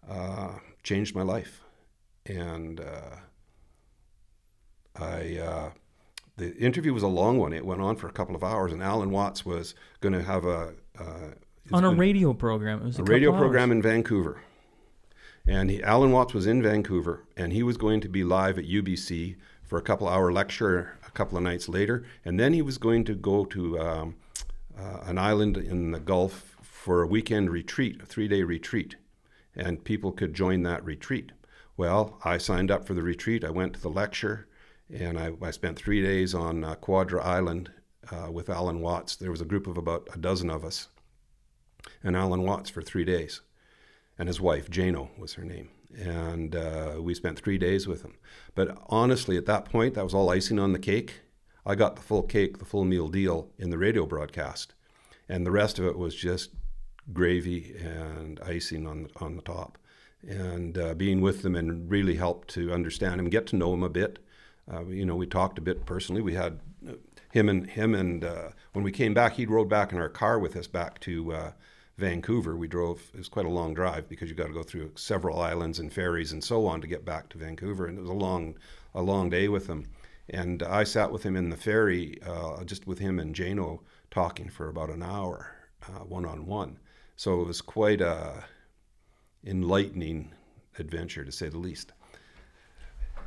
uh, 0.09 0.53
changed 0.81 1.15
my 1.15 1.21
life, 1.21 1.61
and 2.25 2.79
uh, 2.79 3.15
I. 4.99 5.71
The 6.37 6.55
interview 6.57 6.93
was 6.93 7.03
a 7.03 7.07
long 7.07 7.37
one. 7.37 7.53
It 7.53 7.65
went 7.65 7.81
on 7.81 7.95
for 7.95 8.07
a 8.07 8.11
couple 8.11 8.35
of 8.35 8.43
hours, 8.43 8.71
and 8.73 8.81
Alan 8.81 9.11
Watts 9.11 9.45
was 9.45 9.75
going 10.01 10.13
to 10.13 10.23
have 10.23 10.45
a 10.45 10.73
uh, 10.99 11.31
on 11.71 11.85
a 11.85 11.91
radio 11.91 12.33
program. 12.33 12.81
It 12.81 12.85
was 12.85 12.99
a, 12.99 13.01
a 13.01 13.05
radio 13.05 13.31
program 13.31 13.71
in 13.71 13.81
Vancouver. 13.81 14.41
And 15.45 15.69
he, 15.69 15.83
Alan 15.83 16.11
Watts 16.11 16.33
was 16.33 16.47
in 16.47 16.63
Vancouver, 16.63 17.25
and 17.35 17.51
he 17.51 17.63
was 17.63 17.77
going 17.77 17.99
to 18.01 18.09
be 18.09 18.23
live 18.23 18.57
at 18.57 18.65
UBC 18.65 19.35
for 19.63 19.77
a 19.77 19.81
couple 19.81 20.07
hour 20.07 20.31
lecture 20.31 20.97
a 21.05 21.11
couple 21.11 21.37
of 21.37 21.43
nights 21.43 21.67
later, 21.67 22.05
and 22.25 22.39
then 22.39 22.53
he 22.53 22.61
was 22.61 22.77
going 22.77 23.03
to 23.05 23.13
go 23.13 23.45
to 23.45 23.79
um, 23.79 24.15
uh, 24.77 24.99
an 25.03 25.17
island 25.17 25.57
in 25.57 25.91
the 25.91 25.99
Gulf 25.99 26.57
for 26.61 27.01
a 27.01 27.07
weekend 27.07 27.49
retreat, 27.49 28.01
a 28.01 28.05
three 28.05 28.27
day 28.27 28.43
retreat, 28.43 28.95
and 29.55 29.83
people 29.83 30.11
could 30.11 30.33
join 30.33 30.63
that 30.63 30.83
retreat. 30.83 31.31
Well, 31.75 32.19
I 32.23 32.37
signed 32.37 32.71
up 32.71 32.85
for 32.85 32.93
the 32.93 33.01
retreat. 33.01 33.43
I 33.43 33.49
went 33.49 33.73
to 33.73 33.81
the 33.81 33.89
lecture, 33.89 34.47
and 34.93 35.19
I, 35.19 35.31
I 35.41 35.51
spent 35.51 35.77
three 35.77 36.01
days 36.01 36.33
on 36.33 36.63
uh, 36.63 36.75
Quadra 36.75 37.23
Island 37.23 37.71
uh, 38.11 38.31
with 38.31 38.49
Alan 38.49 38.79
Watts. 38.79 39.15
There 39.15 39.31
was 39.31 39.41
a 39.41 39.45
group 39.45 39.67
of 39.67 39.77
about 39.77 40.07
a 40.13 40.17
dozen 40.17 40.49
of 40.49 40.63
us, 40.63 40.87
and 42.03 42.15
Alan 42.15 42.43
Watts 42.43 42.69
for 42.69 42.81
three 42.81 43.05
days 43.05 43.41
and 44.17 44.27
his 44.27 44.41
wife, 44.41 44.69
Jano 44.69 45.09
was 45.17 45.33
her 45.33 45.43
name. 45.43 45.69
And 45.95 46.55
uh, 46.55 46.97
we 46.99 47.13
spent 47.13 47.39
three 47.39 47.57
days 47.57 47.87
with 47.87 48.03
him. 48.03 48.15
But 48.55 48.77
honestly, 48.87 49.37
at 49.37 49.45
that 49.45 49.65
point, 49.65 49.93
that 49.93 50.03
was 50.03 50.13
all 50.13 50.29
icing 50.29 50.59
on 50.59 50.73
the 50.73 50.79
cake. 50.79 51.21
I 51.65 51.75
got 51.75 51.95
the 51.95 52.01
full 52.01 52.23
cake, 52.23 52.57
the 52.57 52.65
full 52.65 52.85
meal 52.85 53.07
deal 53.07 53.49
in 53.57 53.69
the 53.69 53.77
radio 53.77 54.05
broadcast. 54.05 54.73
And 55.29 55.45
the 55.45 55.51
rest 55.51 55.79
of 55.79 55.85
it 55.85 55.97
was 55.97 56.15
just 56.15 56.51
gravy 57.11 57.75
and 57.75 58.39
icing 58.41 58.87
on 58.87 59.03
the, 59.03 59.09
on 59.17 59.35
the 59.35 59.41
top. 59.41 59.77
And 60.27 60.77
uh, 60.77 60.93
being 60.93 61.21
with 61.21 61.41
them 61.41 61.55
and 61.55 61.89
really 61.89 62.15
helped 62.15 62.47
to 62.49 62.71
understand 62.71 63.19
him, 63.19 63.29
get 63.29 63.45
to 63.47 63.55
know 63.55 63.73
him 63.73 63.83
a 63.83 63.89
bit. 63.89 64.19
Uh, 64.71 64.85
you 64.85 65.05
know, 65.05 65.15
we 65.15 65.27
talked 65.27 65.57
a 65.57 65.61
bit 65.61 65.85
personally. 65.85 66.21
We 66.21 66.33
had 66.33 66.59
uh, 66.87 66.93
him 67.31 67.49
and 67.49 67.69
him, 67.69 67.93
and 67.95 68.23
uh, 68.23 68.49
when 68.73 68.83
we 68.83 68.91
came 68.91 69.13
back, 69.13 69.33
he 69.33 69.45
rode 69.45 69.69
back 69.69 69.91
in 69.91 69.97
our 69.97 70.09
car 70.09 70.39
with 70.39 70.55
us 70.55 70.67
back 70.67 70.99
to 71.01 71.33
uh, 71.33 71.51
Vancouver. 71.97 72.55
We 72.55 72.67
drove, 72.67 73.01
it 73.13 73.17
was 73.17 73.27
quite 73.27 73.45
a 73.45 73.49
long 73.49 73.73
drive 73.73 74.07
because 74.07 74.29
you 74.29 74.35
got 74.35 74.47
to 74.47 74.53
go 74.53 74.63
through 74.63 74.91
several 74.95 75.39
islands 75.39 75.79
and 75.79 75.91
ferries 75.91 76.31
and 76.31 76.43
so 76.43 76.65
on 76.65 76.81
to 76.81 76.87
get 76.87 77.05
back 77.05 77.29
to 77.29 77.37
Vancouver. 77.37 77.85
And 77.85 77.97
it 77.97 78.01
was 78.01 78.09
a 78.09 78.13
long, 78.13 78.55
a 78.93 79.01
long 79.01 79.29
day 79.29 79.47
with 79.47 79.67
him. 79.67 79.87
And 80.29 80.63
I 80.63 80.85
sat 80.85 81.11
with 81.11 81.23
him 81.23 81.35
in 81.35 81.49
the 81.49 81.57
ferry, 81.57 82.17
uh, 82.25 82.63
just 82.63 82.87
with 82.87 82.99
him 82.99 83.19
and 83.19 83.35
Jano 83.35 83.79
talking 84.09 84.49
for 84.49 84.69
about 84.69 84.89
an 84.89 85.03
hour, 85.03 85.51
one 86.07 86.25
on 86.25 86.45
one. 86.45 86.79
So 87.17 87.41
it 87.41 87.47
was 87.47 87.61
quite 87.61 87.99
a 87.99 88.45
enlightening 89.45 90.33
adventure, 90.79 91.25
to 91.25 91.31
say 91.31 91.49
the 91.49 91.57
least. 91.57 91.91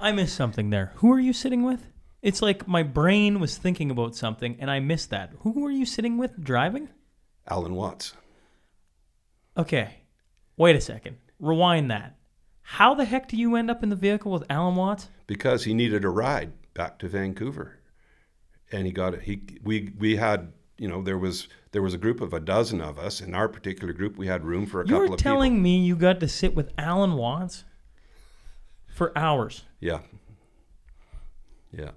I 0.01 0.13
missed 0.13 0.37
something 0.37 0.71
there. 0.71 0.93
Who 0.97 1.13
are 1.13 1.21
you 1.21 1.33
sitting 1.33 1.63
with? 1.63 1.87
It's 2.23 2.43
like 2.43 2.67
my 2.67 2.83
brain 2.83 3.41
was 3.41 3.57
thinking 3.57 3.91
about 3.91 4.15
something 4.17 4.57
and 4.59 4.71
I 4.71 4.81
missed 4.81 5.11
that. 5.11 5.33
Who 5.41 5.53
were 5.53 5.71
you 5.71 5.87
sitting 5.87 6.19
with 6.19 6.43
driving? 6.43 6.89
Alan 7.49 7.75
Watts. 7.75 8.15
Okay. 9.57 9.99
Wait 10.57 10.77
a 10.77 10.81
second. 10.81 11.17
Rewind 11.39 11.91
that. 11.91 12.17
How 12.63 12.95
the 12.95 13.05
heck 13.05 13.29
do 13.29 13.37
you 13.37 13.55
end 13.57 13.71
up 13.71 13.83
in 13.83 13.91
the 13.91 13.97
vehicle 13.97 14.33
with 14.33 14.45
Alan 14.51 14.75
Watts? 14.75 15.09
because 15.29 15.65
he 15.65 15.75
needed 15.75 16.05
a 16.05 16.09
ride 16.09 16.53
back 16.75 16.99
to 17.01 17.09
Vancouver, 17.09 17.81
and 18.71 18.87
he 18.87 18.93
got 18.93 19.13
it. 19.15 19.23
He 19.23 19.43
we 19.63 19.93
we 19.99 20.17
had 20.17 20.53
you 20.79 20.89
know 20.89 21.03
there 21.03 21.19
was 21.19 21.49
there 21.73 21.83
was 21.83 21.95
a 21.95 21.99
group 21.99 22.21
of 22.21 22.33
a 22.33 22.41
dozen 22.41 22.81
of 22.81 22.99
us 22.99 23.21
in 23.21 23.35
our 23.35 23.49
particular 23.49 23.93
group. 23.93 24.17
We 24.17 24.27
had 24.27 24.45
room 24.45 24.67
for 24.67 24.81
a 24.81 24.85
couple 24.85 25.05
You're 25.05 25.15
of 25.15 25.19
telling 25.19 25.53
people. 25.55 25.63
me 25.63 25.79
you 25.79 25.97
got 25.97 26.21
to 26.21 26.29
sit 26.29 26.55
with 26.55 26.73
Alan 26.79 27.15
Watts 27.15 27.65
for 28.97 29.17
hours. 29.17 29.63
Yeah, 29.81 30.01
yeah. 31.73 31.91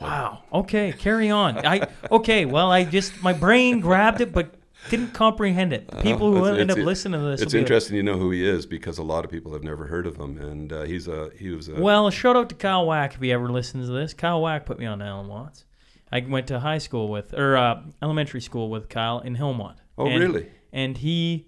Wow. 0.00 0.42
Okay, 0.52 0.92
carry 0.92 1.30
on. 1.30 1.64
I 1.66 1.88
okay. 2.10 2.44
Well, 2.44 2.70
I 2.70 2.84
just 2.84 3.22
my 3.22 3.32
brain 3.32 3.80
grabbed 3.80 4.20
it, 4.20 4.32
but 4.32 4.54
didn't 4.90 5.14
comprehend 5.14 5.72
it. 5.72 5.90
People 6.02 6.30
who 6.32 6.38
Uh-huh. 6.38 6.46
It's- 6.52 6.60
end 6.60 6.70
up 6.70 6.78
listening 6.78 7.18
to 7.20 7.26
this. 7.26 7.40
It's 7.40 7.52
be 7.52 7.58
like, 7.58 7.62
interesting 7.62 7.96
you 7.96 8.02
know 8.02 8.18
who 8.18 8.30
he 8.30 8.46
is 8.46 8.66
because 8.66 8.98
a 8.98 9.02
lot 9.02 9.24
of 9.24 9.30
people 9.30 9.52
have 9.54 9.62
never 9.64 9.86
heard 9.86 10.06
of 10.06 10.16
him, 10.16 10.36
and 10.38 10.72
uh, 10.72 10.82
he's 10.82 11.08
a 11.08 11.30
he 11.38 11.48
was 11.50 11.68
a 11.68 11.74
Well, 11.80 12.10
shout 12.10 12.36
out 12.36 12.50
to 12.50 12.54
Kyle 12.54 12.86
Wack 12.86 13.14
if 13.14 13.20
he 13.20 13.32
ever 13.32 13.48
listens 13.50 13.86
to 13.86 13.92
this. 13.92 14.12
Kyle 14.12 14.42
Wack 14.42 14.66
put 14.66 14.78
me 14.78 14.84
on 14.86 15.00
Alan 15.00 15.28
Watts. 15.28 15.64
I 16.12 16.20
went 16.20 16.46
to 16.48 16.60
high 16.60 16.78
school 16.78 17.08
with, 17.08 17.32
or 17.34 17.56
uh, 17.56 17.82
elementary 18.02 18.40
school 18.40 18.68
with 18.70 18.88
Kyle 18.88 19.18
in 19.20 19.34
Hillmond. 19.36 19.76
Oh, 19.98 20.06
And- 20.06 20.20
really? 20.20 20.48
And 20.72 20.96
he 20.98 21.46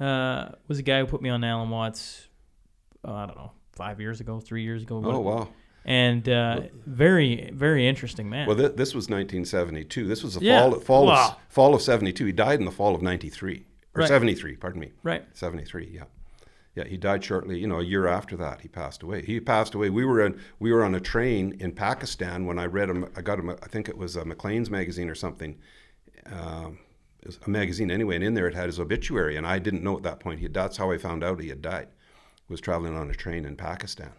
uh, 0.00 0.48
was 0.68 0.78
a 0.78 0.82
guy 0.82 1.00
who 1.00 1.06
put 1.06 1.20
me 1.20 1.28
on 1.28 1.44
Alan 1.44 1.68
Watts. 1.68 2.28
I 3.04 3.26
don't 3.26 3.36
know, 3.36 3.52
five 3.72 4.00
years 4.00 4.20
ago, 4.20 4.40
three 4.40 4.62
years 4.62 4.82
ago. 4.82 5.02
oh 5.04 5.20
wow. 5.20 5.48
And 5.84 6.28
uh, 6.28 6.62
very, 6.86 7.50
very 7.54 7.88
interesting 7.88 8.28
man. 8.28 8.46
Well, 8.46 8.56
th- 8.56 8.76
this 8.76 8.94
was 8.94 9.08
1972. 9.08 10.06
This 10.06 10.22
was 10.22 10.34
the 10.34 10.44
Yeah. 10.44 10.60
fall 10.70 10.80
fall 10.80 11.06
Wow. 11.06 11.28
of 11.28 11.36
fall 11.48 11.74
of 11.74 11.80
72. 11.82 12.26
He 12.26 12.32
died 12.32 12.58
in 12.58 12.66
the 12.66 12.70
fall 12.70 12.94
of 12.94 13.00
93 13.02 13.64
or 13.94 14.00
Right. 14.00 14.08
73. 14.08 14.56
Pardon 14.56 14.80
me. 14.80 14.92
right. 15.02 15.24
73 15.34 15.88
yeah 15.92 16.02
yeah 16.76 16.84
he 16.84 16.96
died 16.96 17.24
shortly 17.24 17.58
you 17.58 17.66
know 17.66 17.80
a 17.80 17.84
year 17.84 18.06
after 18.06 18.36
that 18.36 18.60
he 18.60 18.68
passed 18.68 19.02
away 19.02 19.22
he 19.22 19.40
passed 19.40 19.74
away 19.74 19.90
we 19.90 20.04
were 20.04 20.24
in 20.24 20.38
we 20.60 20.72
were 20.72 20.84
on 20.84 20.94
a 20.94 21.00
train 21.00 21.56
in 21.58 21.72
pakistan 21.72 22.46
when 22.46 22.60
i 22.60 22.64
read 22.64 22.88
him 22.88 23.04
i 23.16 23.20
got 23.20 23.40
him 23.40 23.50
i 23.50 23.66
think 23.66 23.88
it 23.88 23.98
was 23.98 24.14
a 24.14 24.24
maclean's 24.24 24.70
magazine 24.70 25.08
or 25.10 25.16
something 25.16 25.58
um, 26.26 26.78
it 27.22 27.26
was 27.26 27.40
a 27.44 27.50
magazine 27.50 27.90
anyway 27.90 28.14
and 28.14 28.22
in 28.22 28.34
there 28.34 28.46
it 28.46 28.54
had 28.54 28.66
his 28.66 28.78
obituary 28.78 29.36
and 29.36 29.44
i 29.48 29.58
didn't 29.58 29.82
know 29.82 29.96
at 29.96 30.04
that 30.04 30.20
point 30.20 30.38
he 30.38 30.46
that's 30.46 30.76
how 30.76 30.92
i 30.92 30.96
found 30.96 31.24
out 31.24 31.40
he 31.40 31.48
had 31.48 31.60
died 31.60 31.88
was 32.50 32.60
traveling 32.60 32.96
on 32.96 33.10
a 33.10 33.14
train 33.14 33.44
in 33.44 33.56
pakistan 33.56 34.12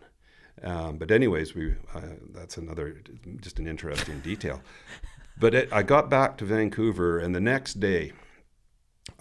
um, 0.63 0.97
but 0.97 1.11
anyways 1.11 1.53
we 1.53 1.73
uh, 1.93 2.01
that's 2.33 2.57
another 2.57 3.01
just 3.41 3.59
an 3.59 3.67
interesting 3.67 4.19
detail 4.21 4.61
but 5.39 5.53
it, 5.53 5.69
i 5.71 5.83
got 5.83 6.09
back 6.09 6.37
to 6.37 6.45
vancouver 6.45 7.19
and 7.19 7.35
the 7.35 7.41
next 7.41 7.79
day 7.79 8.11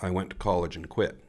I 0.03 0.11
went 0.11 0.31
to 0.31 0.37
college 0.37 0.77
and 0.77 0.89
quit. 0.89 1.23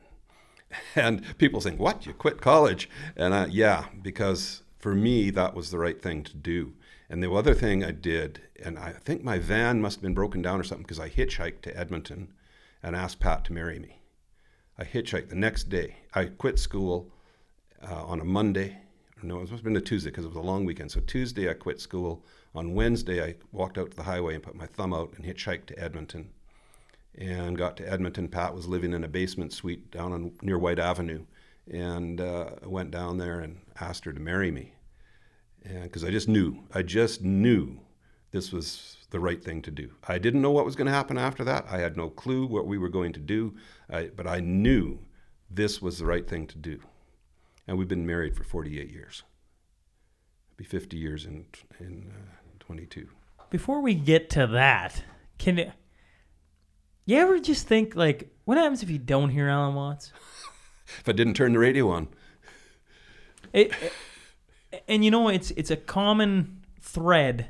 And 0.96 1.38
people 1.38 1.60
think, 1.60 1.80
"What? 1.82 2.06
You 2.06 2.14
quit 2.14 2.40
college?" 2.40 2.90
And 3.18 3.34
I, 3.34 3.48
yeah, 3.48 3.88
because 4.02 4.64
for 4.80 4.96
me 4.96 5.30
that 5.32 5.54
was 5.54 5.70
the 5.70 5.78
right 5.78 6.02
thing 6.02 6.24
to 6.24 6.36
do. 6.36 6.74
And 7.10 7.22
the 7.22 7.32
other 7.32 7.54
thing 7.54 7.84
I 7.84 7.92
did, 7.92 8.42
and 8.64 8.80
I 8.80 8.92
think 8.94 9.22
my 9.22 9.38
van 9.38 9.82
must 9.82 9.98
have 9.98 10.02
been 10.02 10.14
broken 10.14 10.42
down 10.42 10.62
or 10.62 10.64
something, 10.64 10.84
because 10.84 11.00
I 11.00 11.10
hitchhiked 11.10 11.62
to 11.64 11.78
Edmonton 11.78 12.32
and 12.82 12.96
asked 12.96 13.20
Pat 13.20 13.44
to 13.46 13.54
marry 13.54 13.80
me. 13.80 14.02
I 14.78 14.86
hitchhiked 14.86 15.28
the 15.28 15.36
next 15.36 15.68
day. 15.68 15.98
I 16.14 16.26
quit 16.26 16.58
school 16.58 17.12
uh, 17.90 18.04
on 18.06 18.20
a 18.20 18.26
Monday. 18.26 18.78
No, 19.24 19.38
it 19.38 19.42
must 19.42 19.52
have 19.52 19.64
been 19.64 19.76
a 19.78 19.82
Tuesday 19.82 20.10
because 20.10 20.26
it 20.26 20.30
was 20.30 20.38
a 20.38 20.42
long 20.42 20.66
weekend. 20.66 20.92
So 20.92 21.00
Tuesday 21.02 21.50
I 21.50 21.54
quit 21.54 21.80
school. 21.80 22.26
On 22.56 22.74
Wednesday 22.74 23.24
I 23.24 23.36
walked 23.52 23.78
out 23.78 23.92
to 23.92 23.98
the 23.98 24.04
highway 24.04 24.34
and 24.34 24.44
put 24.44 24.56
my 24.56 24.66
thumb 24.66 24.94
out 24.94 25.14
and 25.16 25.26
hitchhiked 25.26 25.68
to 25.68 25.80
Edmonton 25.80 26.30
and 27.16 27.58
got 27.58 27.78
to 27.78 27.92
Edmonton. 27.92 28.28
Pat 28.28 28.54
was 28.54 28.68
living 28.68 28.94
in 28.94 29.04
a 29.04 29.08
basement 29.08 29.54
suite 29.54 29.92
down 29.92 30.14
on 30.14 30.32
near 30.42 30.58
Whyte 30.58 30.80
Avenue, 30.80 31.26
and 31.72 32.22
uh, 32.22 32.52
went 32.64 32.92
down 32.92 33.18
there 33.18 33.42
and 33.42 33.60
asked 33.80 34.06
her 34.06 34.14
to 34.14 34.20
marry 34.20 34.52
me, 34.52 34.74
and 35.64 35.84
because 35.84 36.04
I 36.04 36.10
just 36.10 36.28
knew, 36.28 36.58
I 36.74 36.82
just 36.84 37.22
knew 37.22 37.80
this 38.32 38.52
was 38.52 38.98
the 39.10 39.20
right 39.20 39.44
thing 39.44 39.62
to 39.64 39.72
do. 39.72 39.92
I 40.08 40.18
didn't 40.18 40.42
know 40.42 40.52
what 40.52 40.66
was 40.66 40.76
going 40.76 40.88
to 40.88 40.94
happen 40.94 41.18
after 41.18 41.44
that. 41.44 41.66
I 41.70 41.80
had 41.80 41.98
no 41.98 42.10
clue 42.10 42.46
what 42.46 42.66
we 42.66 42.78
were 42.78 42.90
going 42.90 43.12
to 43.14 43.20
do, 43.20 43.56
I, 43.90 44.10
but 44.16 44.26
I 44.26 44.40
knew 44.40 45.00
this 45.50 45.82
was 45.82 46.00
the 46.00 46.06
right 46.06 46.28
thing 46.28 46.48
to 46.48 46.58
do, 46.58 46.80
and 47.72 47.80
we've 47.80 47.88
been 47.88 48.06
married 48.06 48.36
for 48.36 48.44
48 48.44 48.92
years. 48.92 49.24
It'll 50.50 50.58
be 50.58 50.66
50 50.66 50.98
years 50.98 51.24
in 51.24 51.46
in 51.80 52.12
uh, 52.12 52.36
22. 52.60 53.08
Before 53.50 53.80
we 53.80 53.96
get 53.96 54.30
to 54.32 54.46
that, 54.48 55.06
can 55.38 55.58
it, 55.58 55.72
you 57.06 57.16
ever 57.16 57.40
just 57.40 57.68
think 57.68 57.96
like, 57.96 58.30
what 58.44 58.58
happens 58.58 58.84
if 58.84 58.90
you 58.90 58.98
don't 58.98 59.30
hear 59.30 59.48
Alan 59.48 59.74
Watts? 59.74 60.12
If 61.00 61.08
I 61.08 61.14
didn't 61.14 61.36
turn 61.36 61.54
the 61.54 61.60
radio 61.60 61.90
on, 61.90 62.10
It, 63.54 63.72
and 64.90 65.06
you 65.06 65.10
know, 65.10 65.30
it's 65.30 65.52
it's 65.52 65.72
a 65.72 65.78
common 65.78 66.66
thread 66.82 67.48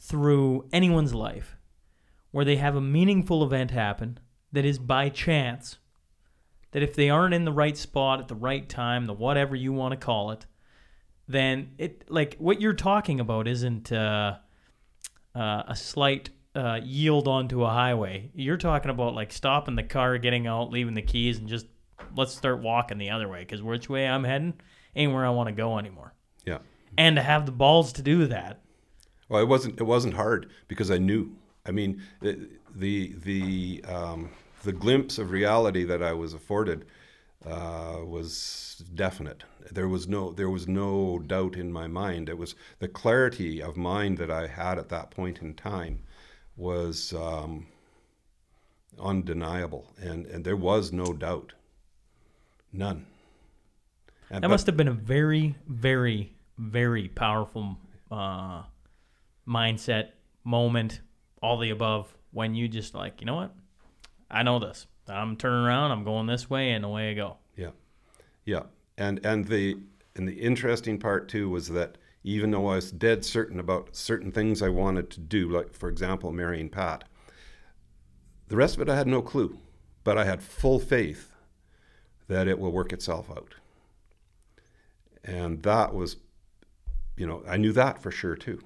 through 0.00 0.66
anyone's 0.72 1.14
life 1.14 1.56
where 2.32 2.44
they 2.44 2.56
have 2.56 2.74
a 2.74 2.80
meaningful 2.80 3.44
event 3.44 3.70
happen 3.70 4.18
that 4.50 4.64
is 4.64 4.80
by 4.80 5.08
chance. 5.08 5.78
That 6.72 6.82
if 6.82 6.94
they 6.94 7.10
aren't 7.10 7.34
in 7.34 7.44
the 7.44 7.52
right 7.52 7.76
spot 7.76 8.20
at 8.20 8.28
the 8.28 8.34
right 8.34 8.68
time, 8.68 9.06
the 9.06 9.12
whatever 9.12 9.56
you 9.56 9.72
want 9.72 9.92
to 9.92 9.96
call 9.96 10.30
it, 10.30 10.46
then 11.26 11.72
it 11.78 12.04
like 12.08 12.36
what 12.38 12.60
you're 12.60 12.74
talking 12.74 13.18
about 13.20 13.48
isn't 13.48 13.90
uh, 13.90 14.36
uh, 15.34 15.62
a 15.66 15.74
slight 15.76 16.30
uh, 16.54 16.80
yield 16.82 17.26
onto 17.28 17.64
a 17.64 17.70
highway. 17.70 18.30
You're 18.34 18.56
talking 18.56 18.90
about 18.90 19.14
like 19.14 19.32
stopping 19.32 19.76
the 19.76 19.82
car, 19.82 20.18
getting 20.18 20.46
out, 20.46 20.70
leaving 20.70 20.94
the 20.94 21.02
keys, 21.02 21.38
and 21.38 21.48
just 21.48 21.66
let's 22.16 22.34
start 22.34 22.60
walking 22.60 22.98
the 22.98 23.10
other 23.10 23.28
way 23.28 23.40
because 23.40 23.62
which 23.62 23.88
way 23.88 24.06
I'm 24.06 24.24
heading 24.24 24.54
ain't 24.96 25.12
where 25.12 25.24
I 25.24 25.30
want 25.30 25.48
to 25.48 25.52
go 25.52 25.78
anymore. 25.78 26.14
yeah. 26.44 26.58
And 26.98 27.16
to 27.16 27.22
have 27.22 27.46
the 27.46 27.52
balls 27.52 27.92
to 27.94 28.02
do 28.02 28.26
that, 28.26 28.60
Well, 29.28 29.40
it 29.40 29.46
wasn't. 29.46 29.80
It 29.80 29.84
wasn't 29.84 30.14
hard 30.14 30.50
because 30.66 30.90
I 30.90 30.98
knew. 30.98 31.36
I 31.64 31.70
mean, 31.70 32.02
the 32.20 32.48
the 32.74 33.14
the, 33.22 33.84
um, 33.86 34.30
the 34.62 34.72
glimpse 34.72 35.18
of 35.18 35.30
reality 35.30 35.84
that 35.84 36.02
I 36.02 36.12
was 36.12 36.34
afforded 36.34 36.86
uh, 37.46 37.98
was 38.04 38.84
definite. 38.94 39.44
There 39.70 39.88
was 39.88 40.06
no 40.08 40.32
there 40.32 40.50
was 40.50 40.68
no 40.68 41.18
doubt 41.18 41.56
in 41.56 41.72
my 41.72 41.86
mind. 41.86 42.28
It 42.28 42.36
was 42.36 42.54
the 42.78 42.88
clarity 42.88 43.62
of 43.62 43.76
mind 43.76 44.18
that 44.18 44.30
I 44.30 44.46
had 44.46 44.78
at 44.78 44.88
that 44.90 45.10
point 45.10 45.40
in 45.40 45.54
time 45.54 46.00
was 46.56 47.14
um, 47.14 47.66
undeniable, 48.98 49.86
and 49.98 50.26
and 50.26 50.44
there 50.44 50.56
was 50.56 50.92
no 50.92 51.12
doubt, 51.12 51.54
none. 52.72 53.06
And, 54.28 54.42
that 54.44 54.48
but- 54.48 54.54
must 54.54 54.66
have 54.66 54.76
been 54.76 54.88
a 54.88 54.92
very, 54.92 55.56
very, 55.66 56.34
very 56.58 57.08
powerful 57.08 57.78
uh, 58.10 58.62
mindset 59.48 60.10
moment. 60.44 61.00
All 61.42 61.56
the 61.56 61.70
above 61.70 62.14
when 62.32 62.54
you 62.54 62.68
just 62.68 62.94
like, 62.94 63.20
you 63.20 63.26
know 63.26 63.34
what? 63.34 63.54
I 64.30 64.42
know 64.42 64.58
this. 64.58 64.86
I'm 65.08 65.36
turning 65.36 65.64
around. 65.64 65.90
I'm 65.90 66.04
going 66.04 66.26
this 66.26 66.48
way, 66.48 66.70
and 66.72 66.84
away 66.84 67.10
I 67.10 67.14
go. 67.14 67.38
Yeah, 67.56 67.70
yeah, 68.44 68.62
and 68.96 69.24
and 69.24 69.46
the 69.46 69.76
and 70.14 70.28
the 70.28 70.40
interesting 70.40 70.98
part 70.98 71.28
too 71.28 71.48
was 71.50 71.68
that 71.68 71.98
even 72.22 72.50
though 72.50 72.68
I 72.68 72.76
was 72.76 72.92
dead 72.92 73.24
certain 73.24 73.58
about 73.58 73.96
certain 73.96 74.30
things 74.30 74.62
I 74.62 74.68
wanted 74.68 75.10
to 75.10 75.20
do, 75.20 75.48
like 75.48 75.74
for 75.74 75.88
example 75.88 76.32
marrying 76.32 76.68
Pat, 76.68 77.04
the 78.48 78.56
rest 78.56 78.76
of 78.76 78.82
it 78.82 78.88
I 78.88 78.96
had 78.96 79.06
no 79.06 79.22
clue, 79.22 79.58
but 80.04 80.16
I 80.18 80.24
had 80.24 80.42
full 80.42 80.78
faith 80.78 81.32
that 82.28 82.46
it 82.46 82.58
will 82.58 82.72
work 82.72 82.92
itself 82.92 83.30
out, 83.30 83.54
and 85.24 85.62
that 85.62 85.94
was, 85.94 86.16
you 87.16 87.26
know, 87.26 87.42
I 87.48 87.56
knew 87.56 87.72
that 87.72 88.00
for 88.00 88.10
sure 88.10 88.36
too. 88.36 88.60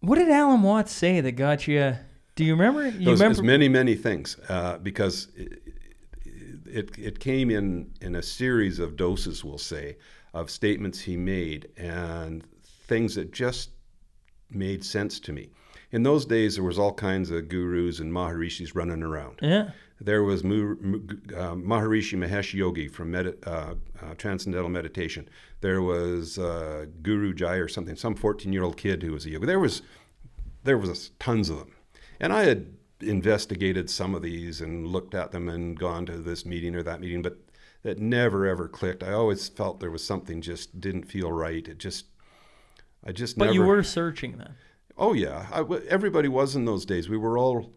What 0.00 0.16
did 0.18 0.28
Alan 0.30 0.62
Watts 0.62 0.92
say 0.92 1.20
that 1.20 1.32
got 1.32 1.66
you? 1.66 1.96
Do 2.36 2.44
you 2.44 2.52
remember? 2.52 2.88
You 2.88 3.04
Those, 3.06 3.20
remember? 3.20 3.42
Many, 3.42 3.68
many 3.68 3.94
things 3.96 4.36
uh, 4.48 4.78
because 4.78 5.28
it, 5.34 5.60
it 6.66 6.98
it 6.98 7.18
came 7.18 7.50
in 7.50 7.90
in 8.00 8.14
a 8.14 8.22
series 8.22 8.78
of 8.78 8.96
doses, 8.96 9.44
we'll 9.44 9.58
say, 9.58 9.96
of 10.34 10.50
statements 10.50 11.00
he 11.00 11.16
made 11.16 11.68
and 11.76 12.44
things 12.86 13.16
that 13.16 13.32
just 13.32 13.70
made 14.50 14.84
sense 14.84 15.18
to 15.20 15.32
me. 15.32 15.50
In 15.90 16.02
those 16.02 16.26
days, 16.26 16.54
there 16.56 16.64
was 16.64 16.78
all 16.78 16.92
kinds 16.94 17.30
of 17.30 17.48
gurus 17.48 17.98
and 17.98 18.12
maharishis 18.12 18.74
running 18.74 19.02
around. 19.02 19.38
yeah. 19.42 19.70
There 20.00 20.22
was 20.22 20.44
Mu, 20.44 20.72
uh, 21.36 21.54
Maharishi 21.54 22.16
Mahesh 22.16 22.54
Yogi 22.54 22.86
from 22.88 23.10
Medi- 23.10 23.34
uh, 23.44 23.74
uh, 24.00 24.14
Transcendental 24.16 24.68
Meditation. 24.68 25.28
There 25.60 25.82
was 25.82 26.38
uh, 26.38 26.86
Guru 27.02 27.34
Jai 27.34 27.56
or 27.56 27.66
something, 27.66 27.96
some 27.96 28.14
14-year-old 28.14 28.76
kid 28.76 29.02
who 29.02 29.12
was 29.12 29.26
a 29.26 29.30
yogi. 29.30 29.46
There 29.46 29.58
was 29.58 29.82
there 30.64 30.78
was 30.78 31.10
tons 31.18 31.48
of 31.50 31.58
them, 31.58 31.72
and 32.20 32.32
I 32.32 32.44
had 32.44 32.66
investigated 33.00 33.88
some 33.90 34.14
of 34.14 34.22
these 34.22 34.60
and 34.60 34.86
looked 34.86 35.14
at 35.14 35.32
them 35.32 35.48
and 35.48 35.78
gone 35.78 36.04
to 36.06 36.18
this 36.18 36.44
meeting 36.44 36.74
or 36.74 36.82
that 36.82 37.00
meeting, 37.00 37.22
but 37.22 37.38
that 37.82 37.98
never 37.98 38.46
ever 38.46 38.68
clicked. 38.68 39.02
I 39.02 39.12
always 39.12 39.48
felt 39.48 39.80
there 39.80 39.90
was 39.90 40.04
something 40.04 40.40
just 40.40 40.80
didn't 40.80 41.04
feel 41.04 41.32
right. 41.32 41.66
It 41.66 41.78
just 41.78 42.06
I 43.04 43.12
just 43.12 43.36
But 43.38 43.46
never. 43.46 43.54
you 43.54 43.62
were 43.62 43.82
searching 43.82 44.36
then. 44.38 44.54
Oh 44.96 45.12
yeah, 45.12 45.46
I 45.52 45.62
everybody 45.88 46.28
was 46.28 46.54
in 46.56 46.64
those 46.64 46.84
days. 46.84 47.08
We 47.08 47.16
were 47.16 47.38
all 47.38 47.72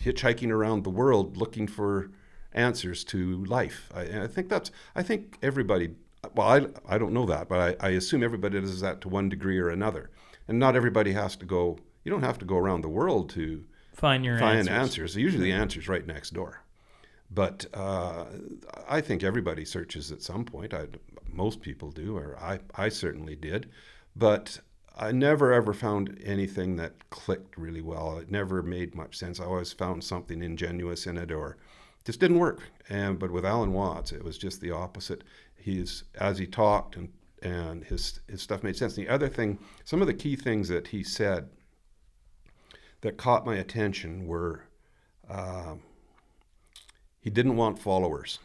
hitchhiking 0.00 0.50
around 0.50 0.84
the 0.84 0.90
world 0.90 1.36
looking 1.36 1.66
for 1.66 2.10
answers 2.52 3.04
to 3.04 3.44
life. 3.44 3.90
I, 3.94 4.22
I 4.22 4.26
think 4.26 4.48
that's. 4.48 4.70
I 4.94 5.02
think 5.02 5.38
everybody. 5.42 5.90
Well, 6.34 6.46
I, 6.48 6.94
I 6.94 6.98
don't 6.98 7.12
know 7.12 7.26
that, 7.26 7.48
but 7.48 7.76
I, 7.80 7.88
I 7.88 7.90
assume 7.90 8.22
everybody 8.22 8.60
does 8.60 8.80
that 8.80 9.00
to 9.02 9.08
one 9.08 9.28
degree 9.28 9.58
or 9.58 9.68
another, 9.70 10.10
and 10.46 10.58
not 10.58 10.76
everybody 10.76 11.12
has 11.12 11.34
to 11.36 11.46
go. 11.46 11.78
You 12.04 12.10
don't 12.10 12.22
have 12.22 12.38
to 12.38 12.44
go 12.44 12.56
around 12.56 12.82
the 12.82 12.88
world 12.88 13.30
to 13.30 13.64
Find 13.92 14.24
your 14.24 14.38
find 14.38 14.58
answers. 14.60 14.72
answers. 14.74 15.16
Usually, 15.16 15.44
the 15.44 15.52
answer's 15.52 15.88
right 15.88 16.06
next 16.06 16.32
door. 16.32 16.62
But 17.30 17.66
uh, 17.72 18.26
I 18.88 19.00
think 19.00 19.22
everybody 19.22 19.64
searches 19.64 20.12
at 20.12 20.22
some 20.22 20.44
point. 20.44 20.74
I, 20.74 20.86
most 21.30 21.60
people 21.62 21.90
do, 21.90 22.16
or 22.16 22.36
I, 22.38 22.60
I 22.74 22.88
certainly 22.90 23.36
did. 23.36 23.70
But 24.14 24.60
I 24.96 25.10
never 25.12 25.52
ever 25.52 25.72
found 25.72 26.20
anything 26.22 26.76
that 26.76 27.08
clicked 27.10 27.56
really 27.56 27.80
well. 27.80 28.18
It 28.18 28.30
never 28.30 28.62
made 28.62 28.94
much 28.94 29.16
sense. 29.16 29.40
I 29.40 29.44
always 29.44 29.72
found 29.72 30.04
something 30.04 30.42
ingenuous 30.42 31.06
in 31.06 31.16
it, 31.16 31.32
or 31.32 31.56
just 32.04 32.20
didn't 32.20 32.38
work. 32.38 32.60
And 32.88 33.18
but 33.18 33.30
with 33.30 33.46
Alan 33.46 33.72
Watts, 33.72 34.12
it 34.12 34.22
was 34.22 34.36
just 34.36 34.60
the 34.60 34.70
opposite. 34.70 35.24
He's 35.56 36.04
as 36.16 36.38
he 36.38 36.46
talked 36.46 36.96
and 36.96 37.08
and 37.42 37.84
his 37.84 38.20
his 38.28 38.42
stuff 38.42 38.62
made 38.62 38.76
sense. 38.76 38.96
And 38.96 39.06
the 39.06 39.12
other 39.12 39.28
thing, 39.28 39.58
some 39.84 40.00
of 40.00 40.06
the 40.06 40.14
key 40.14 40.36
things 40.36 40.68
that 40.68 40.88
he 40.88 41.02
said 41.02 41.48
that 43.00 43.16
caught 43.16 43.46
my 43.46 43.56
attention 43.56 44.26
were 44.26 44.64
uh, 45.28 45.74
he 47.20 47.30
didn't 47.30 47.56
want 47.56 47.78
followers. 47.78 48.38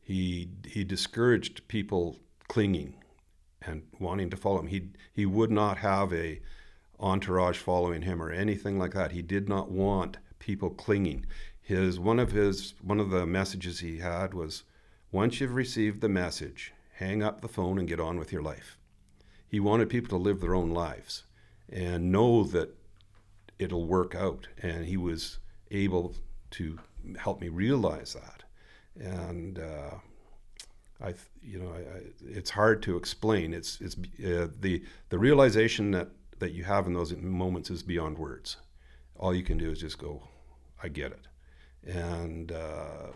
He 0.00 0.48
he 0.66 0.84
discouraged 0.84 1.68
people 1.68 2.16
clinging 2.48 2.94
and 3.62 3.82
wanting 3.98 4.30
to 4.30 4.36
follow 4.36 4.60
him. 4.60 4.68
He 4.68 4.90
he 5.12 5.26
would 5.26 5.50
not 5.50 5.78
have 5.78 6.12
a 6.12 6.40
entourage 7.00 7.58
following 7.58 8.02
him 8.02 8.20
or 8.22 8.30
anything 8.30 8.78
like 8.78 8.94
that. 8.94 9.12
He 9.12 9.22
did 9.22 9.48
not 9.48 9.70
want 9.70 10.18
people 10.38 10.70
clinging. 10.70 11.26
His 11.60 11.98
one 11.98 12.18
of 12.18 12.32
his 12.32 12.74
one 12.82 13.00
of 13.00 13.10
the 13.10 13.26
messages 13.26 13.80
he 13.80 13.98
had 13.98 14.34
was 14.34 14.64
once 15.10 15.40
you've 15.40 15.54
received 15.54 16.00
the 16.00 16.08
message, 16.08 16.72
hang 16.94 17.22
up 17.22 17.40
the 17.40 17.48
phone 17.48 17.78
and 17.78 17.88
get 17.88 18.00
on 18.00 18.18
with 18.18 18.32
your 18.32 18.42
life. 18.42 18.76
He 19.48 19.60
wanted 19.60 19.88
people 19.88 20.18
to 20.18 20.22
live 20.22 20.40
their 20.40 20.54
own 20.54 20.70
lives 20.70 21.24
and 21.70 22.12
know 22.12 22.44
that 22.44 22.74
it'll 23.58 23.86
work 23.86 24.14
out. 24.14 24.48
And 24.62 24.84
he 24.84 24.96
was 24.96 25.38
able 25.70 26.14
to 26.52 26.78
help 27.18 27.40
me 27.40 27.48
realize 27.48 28.14
that. 28.14 28.44
And 29.00 29.58
uh, 29.58 29.94
I, 31.00 31.14
you 31.42 31.58
know, 31.60 31.70
I, 31.70 31.78
I, 31.78 32.00
it's 32.26 32.50
hard 32.50 32.82
to 32.82 32.96
explain. 32.96 33.54
It's 33.54 33.80
it's 33.80 33.96
uh, 34.24 34.48
the 34.60 34.82
the 35.10 35.18
realization 35.18 35.92
that 35.92 36.08
that 36.38 36.52
you 36.52 36.64
have 36.64 36.86
in 36.86 36.94
those 36.94 37.14
moments 37.16 37.70
is 37.70 37.82
beyond 37.82 38.18
words. 38.18 38.56
All 39.16 39.34
you 39.34 39.42
can 39.42 39.58
do 39.58 39.70
is 39.70 39.80
just 39.80 39.98
go, 39.98 40.22
I 40.82 40.88
get 40.88 41.12
it. 41.12 41.26
And 41.84 42.52
uh, 42.52 43.12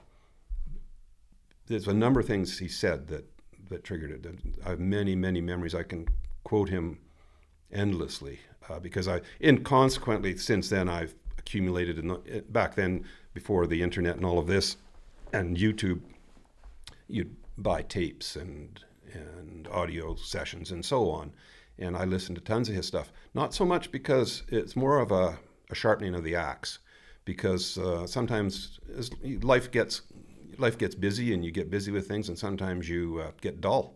there's 1.67 1.89
a 1.89 1.95
number 1.95 2.21
of 2.21 2.27
things 2.27 2.59
he 2.59 2.69
said 2.69 3.09
that 3.09 3.25
that 3.69 3.85
triggered 3.85 4.25
it. 4.25 4.39
I 4.65 4.71
have 4.71 4.81
many 4.81 5.17
many 5.17 5.41
memories. 5.41 5.75
I 5.75 5.83
can 5.83 6.07
quote 6.45 6.69
him 6.69 6.99
endlessly 7.73 8.39
uh, 8.69 8.79
because 8.79 9.09
I, 9.09 9.21
and 9.41 9.65
consequently, 9.65 10.37
since 10.37 10.69
then 10.69 10.89
I've 10.89 11.15
accumulated. 11.39 11.99
In 11.99 12.09
the, 12.09 12.45
back 12.51 12.75
then, 12.75 13.05
before 13.35 13.67
the 13.67 13.83
internet 13.83 14.17
and 14.17 14.25
all 14.25 14.39
of 14.39 14.47
this, 14.47 14.77
and 15.33 15.57
YouTube, 15.57 16.01
you'd 17.09 17.35
buy 17.59 17.83
tapes 17.83 18.37
and 18.37 18.85
and 19.13 19.69
audio 19.69 20.15
sessions 20.15 20.71
and 20.71 20.85
so 20.85 21.11
on, 21.11 21.33
and 21.79 21.97
I 21.97 22.05
listen 22.05 22.35
to 22.35 22.41
tons 22.41 22.69
of 22.69 22.75
his 22.75 22.87
stuff. 22.87 23.13
Not 23.35 23.55
so 23.55 23.65
much 23.65 23.91
because 23.93 24.43
it's 24.49 24.75
more 24.75 25.01
of 25.01 25.13
a, 25.13 25.39
a 25.71 25.75
sharpening 25.75 26.15
of 26.15 26.25
the 26.25 26.35
axe, 26.35 26.79
because 27.25 27.79
uh, 27.79 28.07
sometimes 28.07 28.81
life 29.43 29.71
gets 29.71 30.03
life 30.59 30.79
gets 30.79 30.95
busy 30.95 31.33
and 31.33 31.45
you 31.45 31.51
get 31.51 31.71
busy 31.71 31.91
with 31.91 32.09
things, 32.09 32.29
and 32.29 32.39
sometimes 32.39 32.89
you 32.89 33.23
uh, 33.23 33.31
get 33.41 33.61
dull, 33.61 33.95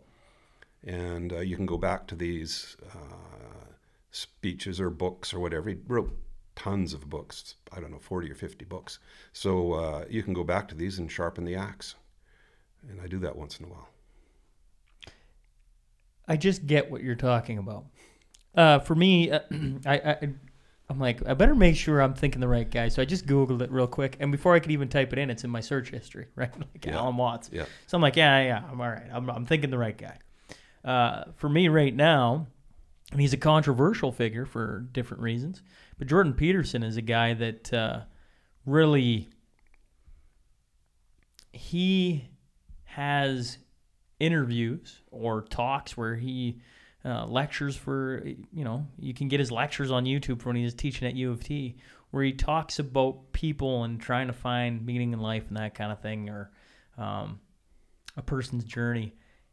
and 0.84 1.32
uh, 1.32 1.40
you 1.40 1.56
can 1.56 1.66
go 1.66 1.78
back 1.78 2.06
to 2.08 2.14
these 2.14 2.76
uh, 2.94 3.66
speeches 4.10 4.80
or 4.80 4.90
books 4.90 5.32
or 5.32 5.40
whatever. 5.40 5.70
He 5.70 5.76
wrote 5.86 6.10
tons 6.54 6.94
of 6.94 7.08
books. 7.08 7.54
I 7.72 7.80
don't 7.80 7.90
know, 7.90 7.98
40 7.98 8.30
or 8.30 8.34
50 8.34 8.64
books. 8.64 8.98
So 9.32 9.74
uh, 9.74 10.04
you 10.08 10.22
can 10.22 10.32
go 10.32 10.44
back 10.44 10.68
to 10.68 10.74
these 10.74 10.98
and 10.98 11.10
sharpen 11.10 11.44
the 11.44 11.54
axe. 11.54 11.94
And 12.88 13.00
I 13.00 13.06
do 13.06 13.18
that 13.20 13.36
once 13.36 13.58
in 13.58 13.66
a 13.66 13.68
while. 13.68 13.88
I 16.28 16.36
just 16.36 16.66
get 16.66 16.90
what 16.90 17.02
you're 17.02 17.14
talking 17.14 17.58
about. 17.58 17.86
Uh, 18.54 18.78
for 18.80 18.94
me, 18.94 19.30
uh, 19.30 19.40
I, 19.86 19.94
I 19.94 20.18
I'm 20.88 20.98
like 21.00 21.26
I 21.28 21.34
better 21.34 21.54
make 21.54 21.76
sure 21.76 22.00
I'm 22.00 22.14
thinking 22.14 22.40
the 22.40 22.48
right 22.48 22.68
guy. 22.70 22.88
So 22.88 23.02
I 23.02 23.04
just 23.04 23.26
googled 23.26 23.60
it 23.62 23.70
real 23.70 23.86
quick, 23.86 24.16
and 24.20 24.30
before 24.32 24.54
I 24.54 24.60
could 24.60 24.72
even 24.72 24.88
type 24.88 25.12
it 25.12 25.18
in, 25.18 25.30
it's 25.30 25.44
in 25.44 25.50
my 25.50 25.60
search 25.60 25.90
history, 25.90 26.26
right? 26.36 26.56
Like 26.58 26.84
Yeah. 26.86 26.96
Alan 26.98 27.16
Watts. 27.16 27.50
Yeah. 27.52 27.66
So 27.86 27.96
I'm 27.96 28.02
like, 28.02 28.16
yeah, 28.16 28.42
yeah, 28.42 28.62
I'm 28.70 28.80
all 28.80 28.88
right. 28.88 29.08
I'm, 29.12 29.28
I'm 29.30 29.46
thinking 29.46 29.70
the 29.70 29.78
right 29.78 29.96
guy. 29.96 30.18
Uh, 30.84 31.24
for 31.36 31.48
me 31.48 31.68
right 31.68 31.94
now, 31.94 32.46
and 33.12 33.20
he's 33.20 33.32
a 33.32 33.36
controversial 33.36 34.12
figure 34.12 34.46
for 34.46 34.86
different 34.92 35.22
reasons, 35.22 35.62
but 35.98 36.06
Jordan 36.06 36.32
Peterson 36.34 36.82
is 36.84 36.96
a 36.96 37.02
guy 37.02 37.34
that 37.34 37.72
uh, 37.72 38.00
really 38.64 39.28
he 41.52 42.28
has 42.96 43.58
interviews 44.18 45.02
or 45.10 45.42
talks 45.42 45.96
where 45.96 46.16
he 46.16 46.58
uh, 47.04 47.26
lectures 47.26 47.76
for 47.76 48.22
you 48.24 48.64
know 48.64 48.86
you 48.98 49.12
can 49.12 49.28
get 49.28 49.38
his 49.38 49.52
lectures 49.52 49.90
on 49.90 50.04
YouTube 50.04 50.42
when 50.46 50.56
he's 50.56 50.72
teaching 50.72 51.06
at 51.06 51.14
U 51.14 51.30
of 51.30 51.44
T 51.44 51.76
where 52.10 52.24
he 52.24 52.32
talks 52.32 52.78
about 52.78 53.32
people 53.32 53.84
and 53.84 54.00
trying 54.00 54.28
to 54.28 54.32
find 54.32 54.86
meaning 54.86 55.12
in 55.12 55.20
life 55.20 55.44
and 55.48 55.58
that 55.58 55.74
kind 55.74 55.92
of 55.92 56.00
thing 56.00 56.30
or 56.30 56.50
um, 56.96 57.38
a 58.16 58.22
person's 58.22 58.64
journey. 58.64 59.12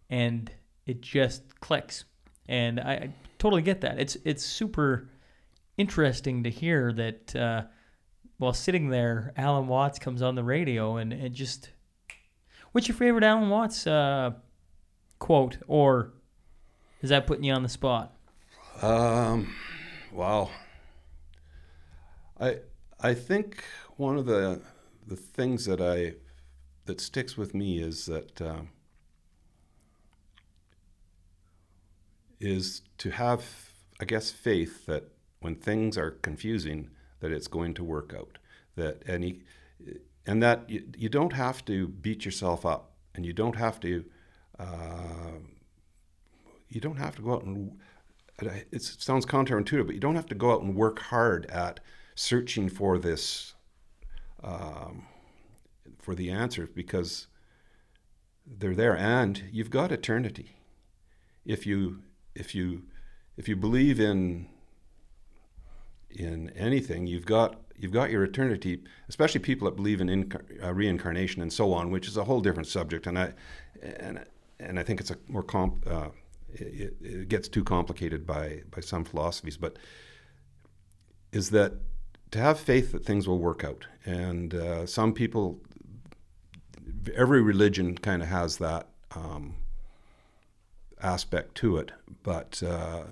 And 0.09 0.49
it 0.85 1.01
just 1.01 1.59
clicks. 1.59 2.05
And 2.47 2.79
I, 2.79 2.93
I 2.93 3.09
totally 3.37 3.63
get 3.63 3.81
that. 3.81 3.99
It's 3.99 4.15
it's 4.23 4.45
super 4.45 5.09
interesting 5.77 6.43
to 6.43 6.49
hear 6.49 6.93
that 6.93 7.35
uh, 7.35 7.63
while 8.37 8.53
sitting 8.53 8.89
there 8.89 9.33
Alan 9.35 9.67
Watts 9.67 9.99
comes 9.99 10.21
on 10.21 10.35
the 10.35 10.43
radio 10.43 10.95
and 10.95 11.11
it 11.11 11.33
just 11.33 11.69
what's 12.73 12.87
your 12.89 12.97
favorite 12.97 13.23
Alan 13.23 13.49
Watts 13.49 13.87
uh, 13.87 14.31
quote 15.19 15.57
or 15.67 16.11
is 17.01 17.09
that 17.09 17.25
putting 17.25 17.45
you 17.45 17.53
on 17.53 17.63
the 17.63 17.69
spot? 17.69 18.13
Um, 18.81 19.55
wow. 20.11 20.49
I 22.39 22.57
I 22.99 23.13
think 23.13 23.63
one 23.95 24.17
of 24.17 24.25
the 24.25 24.61
the 25.07 25.15
things 25.15 25.65
that 25.65 25.79
I 25.79 26.15
that 26.85 26.99
sticks 26.99 27.37
with 27.37 27.53
me 27.53 27.79
is 27.79 28.05
that 28.07 28.41
um, 28.41 28.69
is 32.39 32.81
to 32.97 33.11
have 33.11 33.45
I 34.01 34.05
guess 34.05 34.31
faith 34.31 34.85
that 34.87 35.09
when 35.39 35.55
things 35.55 35.97
are 35.97 36.11
confusing 36.11 36.89
that 37.19 37.31
it's 37.31 37.47
going 37.47 37.73
to 37.75 37.83
work 37.83 38.13
out 38.17 38.37
that 38.75 39.03
any 39.07 39.43
and 40.25 40.41
that 40.41 40.69
you, 40.69 40.83
you 40.97 41.09
don't 41.09 41.33
have 41.33 41.63
to 41.65 41.87
beat 41.87 42.25
yourself 42.25 42.65
up 42.65 42.93
and 43.15 43.25
you 43.25 43.33
don't 43.33 43.55
have 43.55 43.79
to 43.81 44.05
uh, 44.59 45.39
you 46.69 46.79
don't 46.81 46.97
have 46.97 47.15
to 47.15 47.21
go 47.21 47.33
out 47.33 47.43
and 47.43 47.77
it 48.71 48.81
sounds 48.81 49.25
counterintuitive, 49.25 49.85
but 49.85 49.95
you 49.95 50.01
don't 50.01 50.15
have 50.15 50.25
to 50.27 50.35
go 50.35 50.51
out 50.51 50.61
and 50.61 50.75
work 50.75 50.99
hard 50.99 51.45
at 51.47 51.79
searching 52.15 52.69
for 52.69 52.97
this 52.97 53.53
um, 54.43 55.07
for 55.99 56.15
the 56.15 56.29
answers 56.29 56.69
because 56.73 57.27
they're 58.45 58.75
there, 58.75 58.97
and 58.97 59.43
you've 59.51 59.69
got 59.69 59.91
eternity. 59.91 60.57
If 61.45 61.65
you 61.65 62.01
if 62.35 62.55
you 62.55 62.83
if 63.37 63.47
you 63.47 63.55
believe 63.55 63.99
in 63.99 64.49
in 66.15 66.49
anything, 66.51 67.07
you've 67.07 67.25
got 67.25 67.59
you've 67.77 67.91
got 67.91 68.11
your 68.11 68.23
eternity. 68.23 68.81
Especially 69.09 69.39
people 69.39 69.65
that 69.65 69.75
believe 69.75 70.01
in 70.01 70.07
incar- 70.07 70.63
uh, 70.63 70.73
reincarnation 70.73 71.41
and 71.41 71.51
so 71.51 71.73
on, 71.73 71.91
which 71.91 72.07
is 72.07 72.17
a 72.17 72.23
whole 72.23 72.41
different 72.41 72.67
subject, 72.67 73.07
and 73.07 73.17
I 73.17 73.33
and 73.81 74.23
and 74.59 74.79
I 74.79 74.83
think 74.83 74.99
it's 74.99 75.11
a 75.11 75.17
more 75.27 75.43
comp. 75.43 75.85
Uh, 75.87 76.09
it, 76.53 76.95
it 77.01 77.29
gets 77.29 77.47
too 77.47 77.63
complicated 77.63 78.25
by 78.25 78.61
by 78.71 78.81
some 78.81 79.03
philosophies, 79.03 79.57
but 79.57 79.77
is 81.31 81.49
that 81.49 81.73
to 82.31 82.39
have 82.39 82.59
faith 82.59 82.91
that 82.91 83.05
things 83.05 83.27
will 83.27 83.39
work 83.39 83.63
out, 83.63 83.87
and 84.05 84.53
uh, 84.53 84.85
some 84.85 85.13
people, 85.13 85.59
every 87.15 87.41
religion 87.41 87.97
kind 87.97 88.21
of 88.21 88.27
has 88.27 88.57
that 88.57 88.87
um, 89.15 89.55
aspect 91.01 91.55
to 91.55 91.77
it, 91.77 91.91
but 92.23 92.61
uh, 92.63 93.03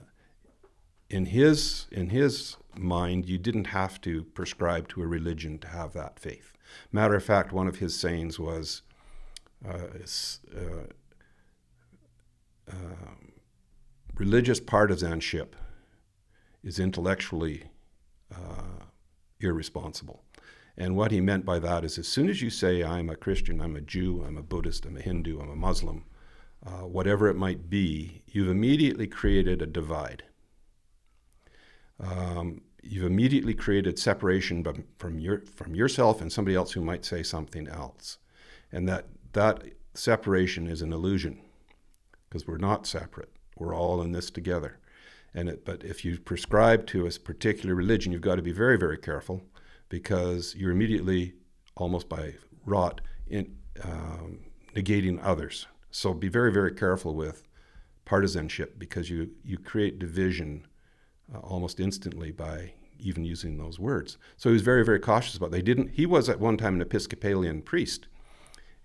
in 1.10 1.26
his 1.26 1.88
in 1.92 2.10
his 2.10 2.58
mind, 2.78 3.28
you 3.28 3.38
didn't 3.38 3.68
have 3.68 4.00
to 4.02 4.24
prescribe 4.24 4.88
to 4.90 5.02
a 5.02 5.08
religion 5.08 5.60
to 5.60 5.68
have 5.68 5.94
that 5.94 6.20
faith. 6.20 6.54
Matter 6.92 7.16
of 7.16 7.24
fact, 7.24 7.52
one 7.52 7.68
of 7.68 7.78
his 7.78 7.98
sayings 8.00 8.40
was. 8.40 8.82
Uh, 9.64 9.88
uh, 10.58 10.88
uh, 12.68 13.12
religious 14.16 14.60
partisanship 14.60 15.56
is 16.64 16.80
intellectually 16.80 17.64
uh, 18.34 18.86
irresponsible. 19.40 20.24
And 20.78 20.96
what 20.96 21.12
he 21.12 21.22
meant 21.22 21.46
by 21.46 21.60
that 21.60 21.84
is 21.84 21.98
as 21.98 22.08
soon 22.08 22.30
as 22.30 22.42
you 22.42 22.50
say, 22.50 22.84
I'm 22.84 23.10
a 23.10 23.16
Christian, 23.16 23.62
I'm 23.62 23.76
a 23.76 23.82
Jew, 23.82 24.24
I'm 24.26 24.38
a 24.38 24.44
Buddhist, 24.44 24.86
I'm 24.86 24.98
a 24.98 25.02
Hindu, 25.02 25.40
I'm 25.40 25.50
a 25.50 25.56
Muslim, 25.56 26.06
uh, 26.66 26.86
whatever 26.86 27.28
it 27.28 27.36
might 27.36 27.70
be, 27.70 28.22
you've 28.28 28.48
immediately 28.50 29.08
created 29.08 29.62
a 29.62 29.68
divide. 29.68 30.24
Um, 32.02 32.62
you've 32.84 33.06
immediately 33.06 33.54
created 33.54 34.00
separation 34.00 34.66
from, 34.98 35.20
your, 35.20 35.42
from 35.42 35.76
yourself 35.76 36.22
and 36.22 36.32
somebody 36.32 36.56
else 36.56 36.72
who 36.72 36.82
might 36.82 37.06
say 37.06 37.24
something 37.24 37.68
else. 37.68 38.18
And 38.72 38.88
that, 38.90 39.06
that 39.34 39.64
separation 39.94 40.68
is 40.68 40.82
an 40.82 40.92
illusion 40.92 41.42
because 42.28 42.48
we're 42.48 42.58
not 42.58 42.88
separate. 42.88 43.32
We're 43.58 43.76
all 43.76 44.02
in 44.02 44.12
this 44.12 44.32
together. 44.32 44.80
And 45.34 45.50
it, 45.50 45.66
but 45.66 45.84
if 45.84 46.04
you 46.04 46.18
prescribe 46.20 46.88
to 46.88 47.06
a 47.06 47.12
particular 47.12 47.76
religion, 47.76 48.12
you've 48.12 48.22
got 48.22 48.36
to 48.36 48.42
be 48.42 48.52
very, 48.52 48.78
very 48.78 48.98
careful 48.98 49.42
because 49.90 50.56
you're 50.56 50.72
immediately, 50.72 51.34
almost 51.76 52.10
by 52.10 52.36
rot, 52.66 53.02
in, 53.28 53.56
um, 53.84 54.40
negating 54.76 55.20
others. 55.22 55.68
So 55.92 56.14
be 56.14 56.30
very, 56.30 56.52
very 56.52 56.74
careful 56.74 57.16
with 57.16 57.44
partisanship 58.06 58.80
because 58.80 59.10
you, 59.10 59.32
you 59.44 59.58
create 59.58 60.00
division 60.00 60.66
uh, 61.34 61.40
almost 61.40 61.80
instantly 61.80 62.32
by 62.32 62.74
even 63.00 63.26
using 63.26 63.58
those 63.58 63.80
words. 63.80 64.18
So 64.38 64.50
he 64.50 64.54
was 64.54 64.62
very, 64.62 64.86
very 64.86 65.00
cautious 65.00 65.36
about. 65.36 65.48
It. 65.48 65.52
They 65.52 65.62
didn't. 65.62 65.92
He 65.92 66.06
was 66.06 66.30
at 66.30 66.40
one 66.40 66.58
time 66.58 66.76
an 66.76 66.82
Episcopalian 66.82 67.62
priest, 67.62 68.08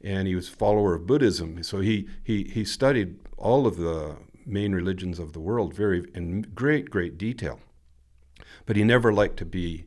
and 0.02 0.26
he 0.26 0.34
was 0.34 0.48
a 0.48 0.52
follower 0.52 0.94
of 0.94 1.06
Buddhism. 1.06 1.62
So 1.62 1.80
he 1.80 2.08
he 2.24 2.44
he 2.44 2.64
studied 2.64 3.18
all 3.36 3.66
of 3.66 3.76
the 3.76 4.16
main 4.44 4.72
religions 4.72 5.18
of 5.18 5.32
the 5.32 5.40
world 5.40 5.74
very 5.74 6.04
in 6.14 6.42
great 6.42 6.90
great 6.90 7.18
detail. 7.18 7.60
But 8.64 8.76
he 8.76 8.84
never 8.84 9.12
liked 9.12 9.36
to 9.38 9.44
be 9.44 9.86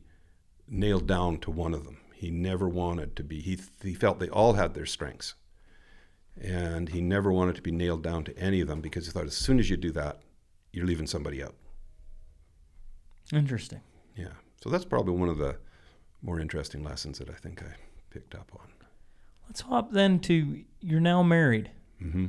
nailed 0.68 1.06
down 1.06 1.38
to 1.38 1.50
one 1.50 1.74
of 1.74 1.84
them. 1.84 1.98
He 2.14 2.30
never 2.30 2.68
wanted 2.68 3.16
to 3.16 3.24
be. 3.24 3.40
He 3.40 3.58
he 3.82 3.94
felt 3.94 4.20
they 4.20 4.28
all 4.28 4.54
had 4.54 4.74
their 4.74 4.86
strengths, 4.86 5.34
and 6.40 6.90
he 6.90 7.00
never 7.00 7.32
wanted 7.32 7.56
to 7.56 7.62
be 7.62 7.72
nailed 7.72 8.02
down 8.02 8.24
to 8.24 8.38
any 8.38 8.60
of 8.60 8.68
them 8.68 8.80
because 8.80 9.06
he 9.06 9.12
thought 9.12 9.26
as 9.26 9.36
soon 9.36 9.58
as 9.58 9.70
you 9.70 9.76
do 9.76 9.90
that, 9.92 10.20
you're 10.72 10.86
leaving 10.86 11.06
somebody 11.06 11.42
out. 11.42 11.54
Interesting. 13.32 13.80
Yeah. 14.16 14.32
So 14.62 14.68
that's 14.68 14.84
probably 14.84 15.14
one 15.14 15.28
of 15.28 15.38
the 15.38 15.56
more 16.22 16.40
interesting 16.40 16.82
lessons 16.82 17.18
that 17.18 17.30
I 17.30 17.34
think 17.34 17.62
I 17.62 17.74
picked 18.10 18.34
up 18.34 18.50
on. 18.58 18.66
Let's 19.50 19.62
hop 19.62 19.90
then 19.90 20.20
to 20.20 20.62
you're 20.80 21.00
now 21.00 21.24
married, 21.24 21.72
mm-hmm. 22.00 22.26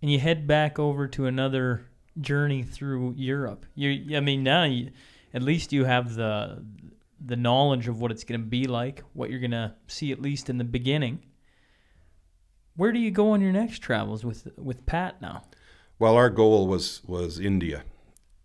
and 0.00 0.10
you 0.10 0.18
head 0.18 0.46
back 0.46 0.78
over 0.78 1.06
to 1.08 1.26
another 1.26 1.84
journey 2.18 2.62
through 2.62 3.12
Europe. 3.18 3.66
You, 3.74 4.16
I 4.16 4.20
mean, 4.20 4.42
now 4.42 4.64
you, 4.64 4.90
at 5.34 5.42
least 5.42 5.70
you 5.74 5.84
have 5.84 6.14
the 6.14 6.64
the 7.20 7.36
knowledge 7.36 7.88
of 7.88 8.00
what 8.00 8.10
it's 8.10 8.24
going 8.24 8.40
to 8.40 8.46
be 8.46 8.64
like, 8.64 9.02
what 9.12 9.28
you're 9.28 9.40
going 9.40 9.50
to 9.50 9.74
see 9.86 10.12
at 10.12 10.22
least 10.22 10.48
in 10.48 10.56
the 10.56 10.64
beginning. 10.64 11.26
Where 12.74 12.90
do 12.92 12.98
you 12.98 13.10
go 13.10 13.32
on 13.32 13.42
your 13.42 13.52
next 13.52 13.80
travels 13.80 14.24
with 14.24 14.48
with 14.56 14.86
Pat 14.86 15.20
now? 15.20 15.42
Well, 15.98 16.14
our 16.14 16.30
goal 16.30 16.68
was 16.68 17.02
was 17.04 17.38
India 17.38 17.84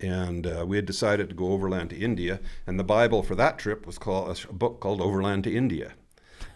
and 0.01 0.47
uh, 0.47 0.65
we 0.67 0.75
had 0.75 0.85
decided 0.85 1.29
to 1.29 1.35
go 1.35 1.51
overland 1.51 1.91
to 1.91 1.97
India, 1.97 2.39
and 2.67 2.79
the 2.79 2.83
Bible 2.83 3.23
for 3.23 3.35
that 3.35 3.57
trip 3.57 3.85
was 3.85 3.97
called 3.97 4.45
a 4.49 4.53
book 4.53 4.79
called 4.79 5.01
Overland 5.01 5.43
to 5.45 5.55
India. 5.55 5.93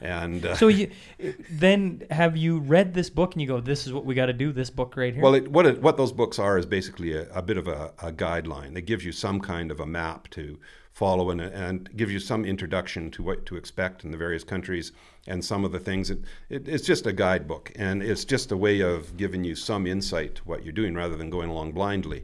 And 0.02 0.46
uh, 0.46 0.56
so 0.56 0.68
you 0.68 0.92
then 1.50 2.04
have 2.12 2.36
you 2.36 2.60
read 2.60 2.94
this 2.94 3.10
book 3.10 3.34
and 3.34 3.42
you 3.42 3.48
go, 3.48 3.60
this 3.60 3.88
is 3.88 3.94
what 3.94 4.06
we 4.06 4.14
got 4.16 4.28
to 4.28 4.34
do. 4.34 4.52
This 4.52 4.70
book 4.70 4.96
right 4.98 5.14
here. 5.14 5.24
Well, 5.24 5.36
it, 5.36 5.48
what 5.48 5.66
it, 5.66 5.82
what 5.82 5.98
those 5.98 6.12
books 6.12 6.40
are 6.40 6.58
is 6.58 6.66
basically 6.66 7.14
a, 7.14 7.30
a 7.32 7.42
bit 7.42 7.58
of 7.58 7.68
a, 7.68 7.94
a, 8.02 8.12
guideline. 8.12 8.78
It 8.78 8.84
gives 8.84 9.06
you 9.06 9.12
some 9.12 9.40
kind 9.40 9.72
of 9.72 9.80
a 9.80 9.86
map 9.86 10.30
to 10.32 10.60
follow 10.92 11.30
and, 11.30 11.42
and 11.42 11.96
gives 11.98 12.12
you 12.12 12.20
some 12.20 12.46
introduction 12.46 13.12
to 13.12 13.24
what 13.24 13.46
to 13.46 13.58
expect 13.58 14.06
in 14.06 14.12
the 14.12 14.18
various 14.18 14.44
countries 14.44 14.92
and 15.28 15.44
some 15.44 15.66
of 15.66 15.72
the 15.72 15.80
things. 15.80 16.10
It, 16.10 16.20
it, 16.50 16.68
it's 16.68 16.86
just 16.86 17.06
a 17.06 17.14
guidebook, 17.14 17.72
and 17.76 18.02
it's 18.02 18.26
just 18.26 18.52
a 18.52 18.58
way 18.58 18.82
of 18.82 19.18
giving 19.18 19.44
you 19.44 19.56
some 19.56 19.86
insight 19.86 20.36
to 20.36 20.42
what 20.44 20.64
you're 20.64 20.74
doing 20.74 20.96
rather 20.96 21.18
than 21.18 21.30
going 21.30 21.50
along 21.50 21.74
blindly. 21.74 22.24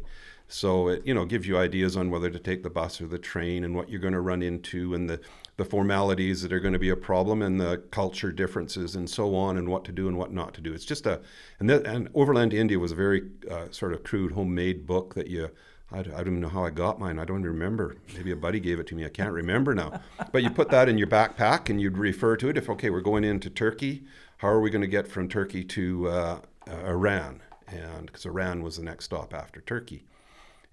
So 0.52 0.90
it 0.90 1.08
you 1.08 1.14
know 1.14 1.24
gives 1.24 1.48
you 1.48 1.58
ideas 1.58 1.96
on 1.96 2.12
whether 2.12 2.30
to 2.30 2.38
take 2.38 2.62
the 2.62 2.70
bus 2.70 3.00
or 3.00 3.08
the 3.08 3.18
train 3.18 3.64
and 3.64 3.74
what 3.74 3.90
you're 3.90 4.02
going 4.02 4.14
to 4.14 4.20
run 4.20 4.44
into 4.44 4.94
and 4.94 5.10
the 5.10 5.22
the 5.56 5.64
formalities 5.64 6.42
that 6.42 6.52
are 6.52 6.60
going 6.60 6.74
to 6.74 6.80
be 6.80 6.90
a 6.90 6.96
problem 6.96 7.42
and 7.42 7.60
the 7.60 7.78
culture 7.92 8.34
differences 8.34 8.96
and 8.96 9.10
so 9.10 9.34
on 9.34 9.56
and 9.56 9.70
what 9.70 9.86
to 9.86 9.94
do 9.94 10.10
and 10.10 10.18
what 10.18 10.34
not 10.34 10.54
to 10.56 10.62
do. 10.62 10.74
It's 10.74 10.84
just 10.84 11.06
a 11.06 11.22
and 11.60 11.70
that, 11.70 11.88
and 11.88 12.10
Overland 12.14 12.52
to 12.52 12.58
India 12.58 12.78
was 12.78 12.92
a 12.92 12.96
very 12.96 13.30
uh, 13.50 13.68
sort 13.72 13.94
of 13.94 14.04
crude 14.04 14.34
homemade 14.34 14.86
book 14.86 15.16
that 15.16 15.28
you. 15.28 15.50
I, 15.94 16.04
don't 16.04 16.22
even 16.22 16.40
know 16.40 16.48
how 16.48 16.64
I 16.64 16.70
got 16.70 17.00
mine. 17.00 17.20
I 17.20 17.26
don't 17.26 17.44
remember. 17.44 17.98
Maybe 18.16 18.32
a 18.32 18.36
buddy 18.38 18.62
gave 18.62 18.80
it 18.80 18.88
to 18.88 18.96
me. 18.96 19.04
I 19.04 19.10
can't 19.10 19.34
remember 19.34 19.76
now. 19.76 20.00
But 20.32 20.42
you 20.42 20.50
put 20.50 20.70
that 20.70 20.88
in 20.88 20.98
your 20.98 21.08
backpack 21.08 21.70
and 21.70 21.82
you'd 21.82 21.98
refer 21.98 22.38
to 22.38 22.48
it. 22.48 22.58
If 22.58 22.70
okay, 22.70 22.90
we're 22.90 23.02
going 23.02 23.26
into 23.26 23.50
Turkey. 23.50 24.06
How 24.38 24.48
are 24.48 24.62
we 24.62 24.70
going 24.70 24.84
to 24.84 24.88
get 24.88 25.06
from 25.06 25.28
Turkey 25.28 25.66
to 25.66 26.08
uh, 26.08 26.40
uh, 26.66 26.86
Iran? 26.86 27.42
And 27.68 28.06
because 28.06 28.26
Iran 28.26 28.64
was 28.64 28.78
the 28.78 28.84
next 28.84 29.04
stop 29.04 29.34
after 29.34 29.60
Turkey 29.60 30.06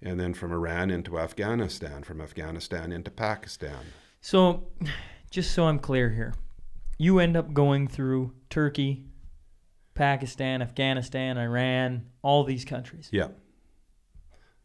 and 0.01 0.19
then 0.19 0.33
from 0.33 0.51
Iran 0.51 0.89
into 0.89 1.19
Afghanistan, 1.19 2.03
from 2.03 2.21
Afghanistan 2.21 2.91
into 2.91 3.11
Pakistan. 3.11 3.85
So, 4.21 4.67
just 5.29 5.51
so 5.51 5.65
I'm 5.65 5.79
clear 5.79 6.09
here, 6.09 6.33
you 6.97 7.19
end 7.19 7.35
up 7.35 7.53
going 7.53 7.87
through 7.87 8.33
Turkey, 8.49 9.05
Pakistan, 9.93 10.61
Afghanistan, 10.61 11.37
Iran, 11.37 12.05
all 12.21 12.43
these 12.43 12.65
countries. 12.65 13.09
Yeah. 13.11 13.29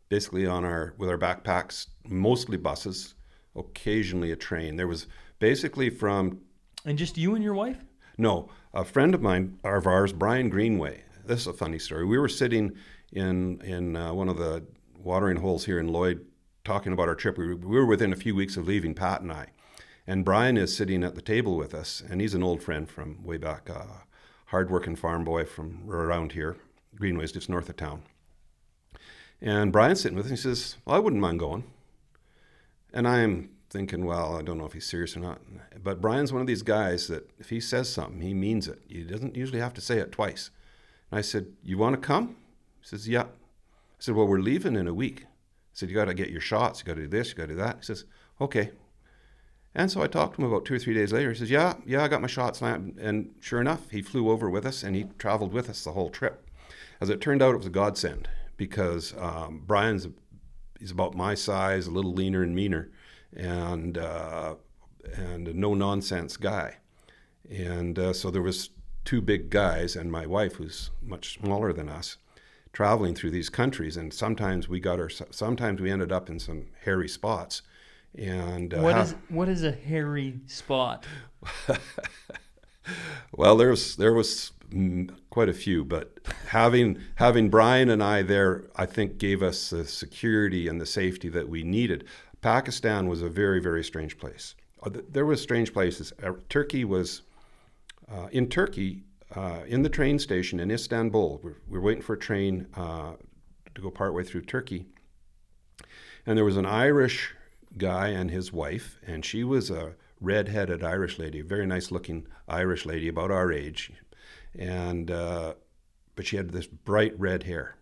Basically 0.09 0.47
on 0.47 0.65
our 0.65 0.95
with 0.99 1.09
our 1.09 1.19
backpacks, 1.19 1.89
mostly 2.09 2.57
buses, 2.57 3.15
occasionally 3.57 4.31
a 4.31 4.37
train. 4.37 4.77
There 4.77 4.87
was 4.87 5.07
basically 5.39 5.91
from 5.91 6.41
And 6.85 6.99
just 6.99 7.19
you 7.19 7.35
and 7.35 7.43
your 7.43 7.55
wife? 7.55 7.79
No, 8.17 8.49
a 8.73 8.85
friend 8.85 9.15
of 9.15 9.23
mine 9.23 9.59
of 9.65 9.87
ours, 9.87 10.13
Brian 10.13 10.49
Greenway. 10.49 11.03
This 11.25 11.41
is 11.41 11.47
a 11.49 11.53
funny 11.53 11.79
story. 11.79 12.05
We 12.05 12.19
were 12.19 12.29
sitting 12.29 12.77
in 13.13 13.61
in 13.63 13.97
uh, 13.97 14.13
one 14.13 14.29
of 14.29 14.37
the 14.37 14.65
watering 15.05 15.37
holes 15.37 15.67
here 15.67 15.79
in 15.79 15.89
Lloyd 15.89 16.25
talking 16.65 16.93
about 16.93 17.09
our 17.09 17.15
trip. 17.15 17.37
We 17.37 17.55
were, 17.55 17.85
within 17.85 18.13
a 18.13 18.17
few 18.17 18.35
weeks 18.35 18.57
of 18.57 18.67
leaving, 18.67 18.95
Pat 18.95 19.21
and 19.21 19.31
I. 19.31 19.49
And 20.07 20.25
Brian 20.25 20.57
is 20.57 20.75
sitting 20.75 21.05
at 21.05 21.15
the 21.15 21.23
table 21.23 21.57
with 21.57 21.75
us, 21.75 22.03
and 22.09 22.21
he's 22.21 22.35
an 22.35 22.43
old 22.43 22.63
friend 22.63 22.89
from 22.89 23.23
way 23.25 23.37
back, 23.37 23.69
uh, 23.71 23.85
hardworking 24.47 24.97
farm 24.97 25.25
boy 25.25 25.45
from 25.45 25.89
around 25.89 26.33
here. 26.33 26.57
Greenway's 26.97 27.33
just 27.33 27.49
north 27.49 27.69
of 27.69 27.77
town. 27.77 28.03
And 29.41 29.73
Brian's 29.73 30.01
sitting 30.01 30.17
with 30.17 30.27
us, 30.27 30.31
and 30.31 30.39
he 30.39 30.43
says, 30.43 30.77
Well, 30.85 30.97
I 30.97 30.99
wouldn't 30.99 31.23
mind 31.23 31.39
going. 31.39 31.65
And 32.93 33.07
I'm 33.07 33.51
thinking, 33.69 34.05
well, 34.05 34.37
I 34.37 34.43
don't 34.43 34.57
know 34.57 34.67
if 34.67 34.73
he's 34.73 34.87
serious 34.87 35.17
or 35.17 35.21
not. 35.21 35.41
But 35.83 36.01
Brian's 36.01 36.33
one 36.33 36.41
of 36.41 36.47
these 36.47 36.63
guys 36.63 37.09
that 37.09 37.29
if 37.41 37.51
he 37.51 37.59
says 37.59 37.89
something, 37.89 38.21
he 38.21 38.33
means 38.33 38.69
it. 38.69 38.79
He 38.87 39.03
doesn't 39.03 39.35
usually 39.35 39.59
have 39.59 39.75
to 39.75 39.81
say 39.81 39.99
it 39.99 40.13
twice. 40.13 40.51
And 41.11 41.19
I 41.19 41.23
said, 41.23 41.47
You 41.63 41.77
want 41.77 41.95
to 41.95 42.01
come? 42.01 42.37
He 42.81 42.87
says, 42.87 43.09
Yeah 43.09 43.25
said, 44.05 44.15
Well, 44.15 44.27
we're 44.27 44.39
leaving 44.41 44.77
in 44.77 44.87
a 44.87 44.95
week. 44.95 45.23
I 45.25 45.29
said, 45.73 45.89
You 45.89 45.95
got 45.95 46.07
to 46.07 46.15
get 46.15 46.31
your 46.31 46.41
shots. 46.41 46.81
You 46.81 46.87
got 46.87 46.97
to 46.97 47.03
do 47.03 47.09
this. 47.09 47.31
You 47.31 47.35
got 47.37 47.43
to 47.45 47.55
do 47.55 47.57
that. 47.57 47.77
He 47.77 47.85
says, 47.85 48.05
Okay. 48.41 48.71
And 49.75 49.91
so 49.91 50.03
I 50.03 50.07
talked 50.07 50.37
to 50.37 50.43
him 50.43 50.47
about 50.47 50.65
two 50.65 50.75
or 50.75 50.79
three 50.79 50.95
days 50.95 51.13
later. 51.13 51.33
He 51.33 51.39
says, 51.39 51.51
Yeah, 51.51 51.75
yeah, 51.87 52.05
I 52.05 52.09
got 52.09 52.21
my 52.21 52.29
shots. 52.29 52.61
And 52.61 53.35
sure 53.41 53.61
enough, 53.61 53.91
he 53.91 54.03
flew 54.03 54.31
over 54.31 54.51
with 54.51 54.67
us 54.67 54.83
and 54.83 54.95
he 54.95 55.07
traveled 55.19 55.53
with 55.53 55.71
us 55.71 55.83
the 55.83 55.93
whole 55.93 56.11
trip. 56.11 56.47
As 57.01 57.09
it 57.09 57.21
turned 57.21 57.43
out, 57.43 57.55
it 57.55 57.59
was 57.59 57.67
a 57.67 57.71
godsend 57.71 58.29
because 58.57 59.15
um, 59.19 59.63
Brian's 59.67 60.07
he's 60.79 60.91
about 60.91 61.15
my 61.15 61.35
size, 61.35 61.87
a 61.87 61.91
little 61.91 62.13
leaner 62.13 62.43
and 62.43 62.55
meaner, 62.55 62.91
and 63.35 63.99
uh, 63.99 64.55
and 65.15 65.49
a 65.49 65.55
no 65.55 65.75
nonsense 65.75 66.37
guy. 66.37 66.77
And 67.51 67.99
uh, 67.99 68.13
so 68.13 68.31
there 68.31 68.43
was 68.43 68.71
two 69.05 69.21
big 69.21 69.51
guys 69.51 69.97
and 69.97 70.11
my 70.11 70.25
wife, 70.25 70.55
who's 70.55 70.91
much 71.03 71.39
smaller 71.41 71.73
than 71.73 71.89
us 71.89 72.17
traveling 72.75 73.15
through 73.15 73.31
these 73.31 73.49
countries, 73.49 73.97
and 73.97 74.13
sometimes 74.13 74.69
we 74.69 74.81
got 74.81 75.01
our 75.01 75.09
sometimes 75.09 75.81
we 75.81 75.91
ended 75.91 76.13
up 76.13 76.29
in 76.29 76.39
some 76.39 76.67
hairy 76.85 77.09
spots. 77.09 77.63
And 78.17 78.75
uh, 78.75 78.81
what 78.81 78.99
is 78.99 79.15
what 79.29 79.49
is 79.49 79.65
a 79.65 79.73
hairy 79.73 80.41
spot? 80.47 81.07
well, 83.33 83.57
there's 83.57 83.97
there 83.97 84.13
was 84.13 84.53
quite 85.31 85.49
a 85.49 85.55
few, 85.55 85.85
but 85.85 86.19
having 86.49 86.99
having 87.15 87.49
Brian 87.49 87.89
and 87.89 88.03
I 88.03 88.23
there, 88.23 88.65
I 88.77 88.87
think 88.87 89.19
gave 89.19 89.43
us 89.43 89.71
the 89.71 89.85
security 89.85 90.69
and 90.69 90.81
the 90.81 90.87
safety 90.87 91.29
that 91.31 91.49
we 91.49 91.63
needed. 91.63 92.05
Pakistan 92.43 93.09
was 93.09 93.23
a 93.23 93.29
very 93.29 93.61
very 93.61 93.83
strange 93.83 94.19
place. 94.19 94.55
Uh, 94.83 94.91
there 95.09 95.25
was 95.25 95.41
strange 95.41 95.73
places. 95.73 96.13
Uh, 96.23 96.33
Turkey 96.49 96.85
was 96.85 97.23
uh, 98.11 98.27
in 98.33 98.49
Turkey 98.49 99.05
uh, 99.37 99.61
in 99.67 99.83
the 99.83 99.89
train 99.89 100.19
station 100.19 100.61
in 100.61 100.71
Istanbul. 100.71 101.41
We're, 101.43 101.57
we're 101.69 101.81
waiting 101.81 102.03
for 102.03 102.15
a 102.15 102.19
train 102.19 102.67
uh, 102.75 103.13
to 103.75 103.81
go 103.83 103.91
partway 103.91 104.25
through 104.25 104.43
Turkey. 104.43 104.87
And 106.27 106.37
there 106.37 106.45
was 106.45 106.57
an 106.57 106.67
Irish 106.67 107.35
guy 107.77 108.09
and 108.09 108.31
his 108.31 108.53
wife, 108.53 108.99
and 109.07 109.25
she 109.25 109.45
was 109.45 109.71
a 109.71 109.95
red-headed 110.21 110.83
Irish 110.83 111.19
lady, 111.19 111.43
very 111.43 111.67
nice-looking 111.67 112.27
Irish 112.49 112.87
lady, 112.87 113.09
about 113.09 113.31
our 113.31 113.53
age, 113.53 113.93
and 114.57 115.11
uh, 115.11 115.55
but 116.15 116.27
she 116.27 116.37
had 116.37 116.51
this 116.51 116.67
bright 116.67 117.19
red 117.19 117.43
hair, 117.43 117.77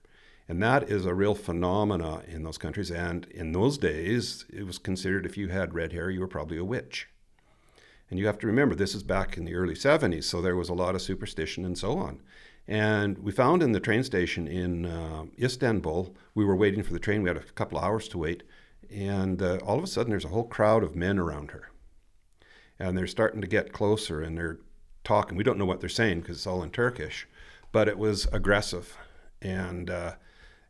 and 0.49 0.63
that 0.63 0.89
is 0.91 1.05
a 1.05 1.15
real 1.15 1.35
phenomena 1.35 2.23
in 2.27 2.43
those 2.43 2.59
countries. 2.59 2.91
And 2.91 3.27
in 3.27 3.53
those 3.53 3.79
days, 3.79 4.47
it 4.51 4.67
was 4.67 4.79
considered 4.79 5.27
if 5.27 5.37
you 5.37 5.49
had 5.49 5.75
red 5.75 5.93
hair, 5.93 6.11
you 6.11 6.21
were 6.21 6.27
probably 6.27 6.57
a 6.57 6.65
witch. 6.65 7.09
And 8.13 8.19
you 8.19 8.27
have 8.27 8.39
to 8.41 8.47
remember, 8.47 8.75
this 8.75 8.95
is 8.95 9.03
back 9.03 9.39
in 9.39 9.47
the 9.47 9.55
early 9.55 9.73
70s, 9.73 10.25
so 10.25 10.43
there 10.43 10.55
was 10.55 10.69
a 10.69 10.75
lot 10.75 10.95
of 10.95 11.01
superstition 11.01 11.65
and 11.65 11.79
so 11.79 11.97
on. 11.97 12.21
And 12.69 13.17
we 13.17 13.33
found 13.33 13.63
in 13.63 13.73
the 13.73 13.81
train 13.81 14.05
station 14.05 14.47
in 14.47 14.85
uh, 14.85 15.25
Istanbul, 15.41 16.15
we 16.35 16.45
were 16.45 16.55
waiting 16.55 16.83
for 16.83 16.93
the 16.93 16.99
train. 16.99 17.23
We 17.23 17.31
had 17.31 17.39
a 17.39 17.53
couple 17.55 17.79
hours 17.79 18.09
to 18.09 18.19
wait. 18.19 18.43
And 18.91 19.41
uh, 19.41 19.61
all 19.65 19.79
of 19.79 19.85
a 19.85 19.87
sudden, 19.87 20.11
there's 20.11 20.27
a 20.27 20.29
whole 20.29 20.45
crowd 20.45 20.83
of 20.85 20.95
men 20.95 21.19
around 21.19 21.53
her. 21.53 21.71
And 22.79 22.99
they're 22.99 23.07
starting 23.07 23.41
to 23.41 23.47
get 23.47 23.73
closer 23.73 24.21
and 24.21 24.37
they're 24.37 24.59
talking. 25.05 25.39
We 25.39 25.45
don't 25.45 25.57
know 25.57 25.65
what 25.65 25.81
they're 25.81 25.89
saying 25.89 26.21
because 26.21 26.37
it's 26.37 26.47
all 26.47 26.63
in 26.63 26.69
Turkish, 26.69 27.27
but 27.73 27.89
it 27.89 27.97
was 27.97 28.27
aggressive. 28.27 28.95
And 29.41 29.89
uh, 29.89 30.17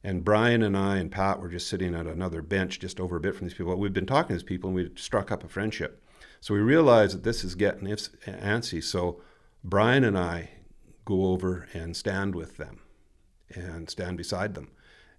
and 0.04 0.24
Brian 0.24 0.62
and 0.62 0.76
I 0.76 0.98
and 0.98 1.10
Pat 1.10 1.40
were 1.40 1.48
just 1.48 1.68
sitting 1.68 1.92
at 1.96 2.06
another 2.06 2.40
bench 2.40 2.78
just 2.78 3.00
over 3.00 3.16
a 3.16 3.20
bit 3.20 3.34
from 3.34 3.48
these 3.48 3.54
people. 3.56 3.74
We've 3.76 3.92
been 3.92 4.06
talking 4.06 4.28
to 4.28 4.34
these 4.34 4.42
people 4.44 4.68
and 4.68 4.76
we'd 4.76 4.98
struck 5.00 5.32
up 5.32 5.42
a 5.42 5.48
friendship. 5.48 6.01
So 6.42 6.54
we 6.54 6.60
realized 6.60 7.14
that 7.14 7.22
this 7.22 7.44
is 7.44 7.54
getting 7.54 7.86
antsy. 7.86 8.82
So 8.82 9.22
Brian 9.62 10.02
and 10.02 10.18
I 10.18 10.50
go 11.04 11.26
over 11.26 11.68
and 11.72 11.96
stand 11.96 12.34
with 12.34 12.56
them 12.56 12.80
and 13.48 13.88
stand 13.88 14.16
beside 14.16 14.54
them. 14.54 14.72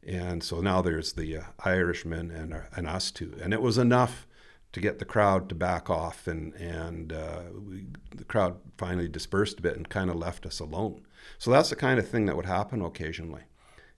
And 0.05 0.43
so 0.43 0.59
now 0.59 0.81
there's 0.81 1.13
the 1.13 1.37
uh, 1.37 1.43
Irishmen 1.63 2.29
and, 2.29 2.53
uh, 2.53 2.63
and 2.75 2.85
us 2.87 3.09
two. 3.09 3.37
And 3.41 3.53
it 3.53 3.61
was 3.61 3.77
enough 3.77 4.27
to 4.73 4.81
get 4.81 4.99
the 4.99 5.05
crowd 5.05 5.47
to 5.47 5.55
back 5.55 5.89
off. 5.89 6.27
And, 6.27 6.53
and 6.55 7.13
uh, 7.13 7.43
we, 7.53 7.85
the 8.13 8.25
crowd 8.25 8.57
finally 8.77 9.07
dispersed 9.07 9.59
a 9.59 9.61
bit 9.61 9.77
and 9.77 9.87
kind 9.87 10.09
of 10.09 10.17
left 10.17 10.45
us 10.45 10.59
alone. 10.59 11.05
So 11.37 11.51
that's 11.51 11.69
the 11.69 11.77
kind 11.77 11.99
of 11.99 12.09
thing 12.09 12.25
that 12.25 12.35
would 12.35 12.47
happen 12.47 12.81
occasionally. 12.81 13.43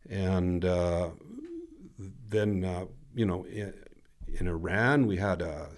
And 0.07 0.63
uh, 0.63 1.09
then, 2.29 2.63
uh, 2.63 2.85
you 3.15 3.25
know, 3.25 3.45
in, 3.45 3.73
in, 4.27 4.47
Iran, 4.47 5.07
we 5.07 5.17
had 5.17 5.41
a 5.41 5.69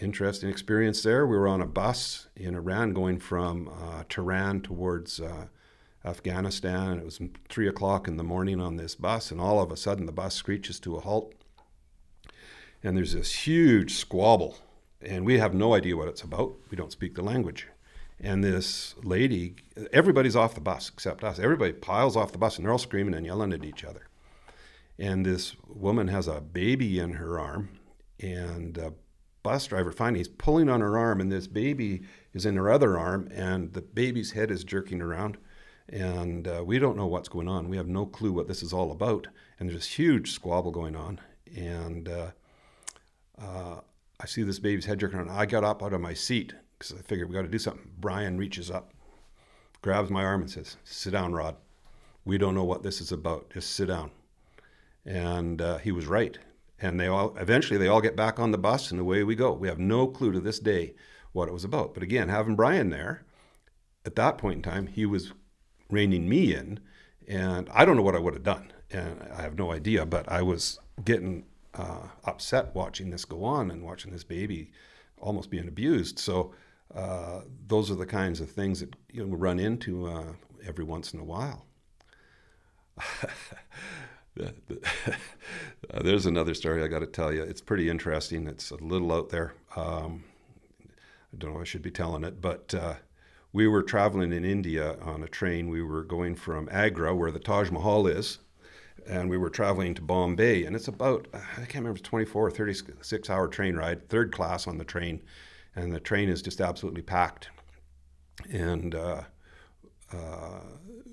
interesting 0.00 0.48
experience 0.48 1.02
there. 1.02 1.26
We 1.26 1.36
were 1.36 1.48
on 1.48 1.60
a 1.60 1.66
bus 1.66 2.28
in 2.36 2.54
Iran 2.54 2.92
going 2.92 3.18
from 3.18 3.68
uh, 3.68 4.04
Tehran 4.08 4.62
towards 4.62 5.20
uh, 5.20 5.46
Afghanistan, 6.04 6.92
and 6.92 7.00
it 7.00 7.04
was 7.04 7.20
three 7.48 7.68
o'clock 7.68 8.08
in 8.08 8.16
the 8.16 8.24
morning 8.24 8.60
on 8.60 8.76
this 8.76 8.94
bus, 8.94 9.30
and 9.30 9.40
all 9.40 9.60
of 9.60 9.70
a 9.70 9.76
sudden 9.76 10.06
the 10.06 10.12
bus 10.12 10.34
screeches 10.34 10.80
to 10.80 10.96
a 10.96 11.00
halt, 11.00 11.34
and 12.82 12.96
there's 12.96 13.12
this 13.12 13.46
huge 13.46 13.94
squabble, 13.94 14.58
and 15.02 15.26
we 15.26 15.38
have 15.38 15.54
no 15.54 15.74
idea 15.74 15.96
what 15.96 16.08
it's 16.08 16.22
about. 16.22 16.54
We 16.70 16.76
don't 16.76 16.92
speak 16.92 17.14
the 17.14 17.22
language. 17.22 17.66
And 18.22 18.44
this 18.44 18.94
lady, 19.02 19.56
everybody's 19.94 20.36
off 20.36 20.54
the 20.54 20.60
bus 20.60 20.90
except 20.92 21.24
us. 21.24 21.38
Everybody 21.38 21.72
piles 21.72 22.16
off 22.18 22.32
the 22.32 22.38
bus 22.38 22.56
and 22.56 22.66
they're 22.66 22.72
all 22.72 22.76
screaming 22.76 23.14
and 23.14 23.24
yelling 23.24 23.54
at 23.54 23.64
each 23.64 23.82
other. 23.82 24.08
And 24.98 25.24
this 25.24 25.56
woman 25.66 26.08
has 26.08 26.28
a 26.28 26.42
baby 26.42 26.98
in 26.98 27.14
her 27.14 27.40
arm, 27.40 27.70
and 28.20 28.74
the 28.74 28.92
bus 29.42 29.66
driver 29.66 29.92
finally 29.92 30.20
he's 30.20 30.28
pulling 30.28 30.68
on 30.68 30.80
her 30.80 30.98
arm, 30.98 31.20
and 31.20 31.30
this 31.30 31.46
baby 31.46 32.02
is 32.32 32.46
in 32.46 32.56
her 32.56 32.70
other 32.70 32.98
arm, 32.98 33.28
and 33.32 33.72
the 33.72 33.82
baby's 33.82 34.32
head 34.32 34.50
is 34.50 34.64
jerking 34.64 35.00
around. 35.00 35.38
And 35.88 36.46
uh, 36.46 36.62
we 36.64 36.78
don't 36.78 36.96
know 36.96 37.06
what's 37.06 37.28
going 37.28 37.48
on. 37.48 37.68
We 37.68 37.76
have 37.76 37.88
no 37.88 38.06
clue 38.06 38.32
what 38.32 38.46
this 38.46 38.62
is 38.62 38.72
all 38.72 38.92
about. 38.92 39.26
And 39.58 39.68
there's 39.68 39.80
this 39.80 39.98
huge 39.98 40.30
squabble 40.30 40.70
going 40.70 40.94
on. 40.94 41.20
And 41.56 42.08
uh, 42.08 42.30
uh, 43.40 43.80
I 44.20 44.26
see 44.26 44.44
this 44.44 44.60
baby's 44.60 44.84
head 44.84 45.00
jerking 45.00 45.18
around. 45.18 45.30
I 45.30 45.46
got 45.46 45.64
up 45.64 45.82
out 45.82 45.92
of 45.92 46.00
my 46.00 46.14
seat 46.14 46.54
because 46.78 46.94
I 46.96 47.02
figured 47.02 47.28
we 47.28 47.34
got 47.34 47.42
to 47.42 47.48
do 47.48 47.58
something. 47.58 47.90
Brian 47.98 48.38
reaches 48.38 48.70
up, 48.70 48.92
grabs 49.82 50.10
my 50.10 50.24
arm, 50.24 50.42
and 50.42 50.50
says, 50.50 50.76
"Sit 50.84 51.12
down, 51.12 51.32
Rod. 51.32 51.56
We 52.24 52.38
don't 52.38 52.54
know 52.54 52.64
what 52.64 52.82
this 52.82 53.00
is 53.00 53.10
about. 53.10 53.50
Just 53.50 53.70
sit 53.70 53.88
down." 53.88 54.12
And 55.04 55.60
uh, 55.60 55.78
he 55.78 55.90
was 55.90 56.06
right. 56.06 56.38
And 56.80 56.98
they 56.98 57.06
all 57.06 57.36
eventually 57.36 57.78
they 57.78 57.88
all 57.88 58.00
get 58.00 58.16
back 58.16 58.38
on 58.38 58.52
the 58.52 58.58
bus, 58.58 58.90
and 58.90 59.00
away 59.00 59.22
we 59.22 59.34
go. 59.34 59.52
We 59.52 59.68
have 59.68 59.78
no 59.78 60.06
clue 60.06 60.32
to 60.32 60.40
this 60.40 60.58
day 60.58 60.94
what 61.32 61.48
it 61.48 61.52
was 61.52 61.64
about. 61.64 61.94
But 61.94 62.02
again, 62.02 62.28
having 62.28 62.56
Brian 62.56 62.90
there, 62.90 63.24
at 64.04 64.16
that 64.16 64.38
point 64.38 64.56
in 64.56 64.62
time, 64.62 64.86
he 64.86 65.06
was 65.06 65.32
reining 65.90 66.28
me 66.28 66.54
in, 66.54 66.80
and 67.28 67.68
I 67.72 67.84
don't 67.84 67.96
know 67.96 68.02
what 68.02 68.16
I 68.16 68.20
would 68.20 68.34
have 68.34 68.42
done, 68.42 68.72
and 68.90 69.22
I 69.34 69.42
have 69.42 69.58
no 69.58 69.72
idea. 69.72 70.06
But 70.06 70.30
I 70.30 70.42
was 70.42 70.78
getting 71.04 71.44
uh, 71.74 72.08
upset 72.24 72.74
watching 72.74 73.10
this 73.10 73.24
go 73.24 73.44
on 73.44 73.70
and 73.70 73.84
watching 73.84 74.12
this 74.12 74.24
baby 74.24 74.72
almost 75.20 75.50
being 75.50 75.68
abused. 75.68 76.18
So 76.18 76.54
uh, 76.94 77.42
those 77.66 77.90
are 77.90 77.96
the 77.96 78.06
kinds 78.06 78.40
of 78.40 78.50
things 78.50 78.80
that 78.80 78.94
you 79.12 79.24
know, 79.24 79.36
run 79.36 79.58
into 79.58 80.06
uh, 80.06 80.32
every 80.66 80.84
once 80.84 81.12
in 81.14 81.20
a 81.20 81.24
while. 81.24 81.66
There's 86.02 86.26
another 86.26 86.54
story 86.54 86.82
I 86.82 86.88
got 86.88 87.00
to 87.00 87.06
tell 87.06 87.32
you. 87.32 87.42
It's 87.42 87.60
pretty 87.60 87.88
interesting. 87.88 88.46
It's 88.46 88.70
a 88.70 88.76
little 88.76 89.12
out 89.12 89.30
there. 89.30 89.54
Um, 89.76 90.24
I 90.82 91.36
don't 91.38 91.52
know 91.52 91.58
if 91.58 91.62
I 91.62 91.64
should 91.64 91.82
be 91.82 91.90
telling 91.90 92.24
it, 92.24 92.40
but 92.40 92.74
uh, 92.74 92.94
we 93.52 93.68
were 93.68 93.82
traveling 93.82 94.32
in 94.32 94.44
India 94.44 94.96
on 95.00 95.22
a 95.22 95.28
train. 95.28 95.68
We 95.68 95.82
were 95.82 96.02
going 96.02 96.34
from 96.34 96.68
Agra, 96.70 97.14
where 97.14 97.30
the 97.30 97.38
Taj 97.38 97.70
Mahal 97.70 98.06
is, 98.06 98.38
and 99.06 99.30
we 99.30 99.38
were 99.38 99.50
traveling 99.50 99.94
to 99.94 100.02
Bombay. 100.02 100.64
And 100.64 100.74
it's 100.74 100.88
about, 100.88 101.28
I 101.34 101.60
can't 101.60 101.76
remember, 101.76 101.98
it's 101.98 102.08
24 102.08 102.46
or 102.46 102.50
36 102.50 103.30
hour 103.30 103.48
train 103.48 103.76
ride, 103.76 104.08
third 104.08 104.32
class 104.32 104.66
on 104.66 104.78
the 104.78 104.84
train 104.84 105.22
and 105.74 105.92
the 105.92 106.00
train 106.00 106.28
is 106.28 106.42
just 106.42 106.60
absolutely 106.60 107.02
packed. 107.02 107.48
And 108.50 108.94
uh, 108.94 109.22
uh, 110.12 110.60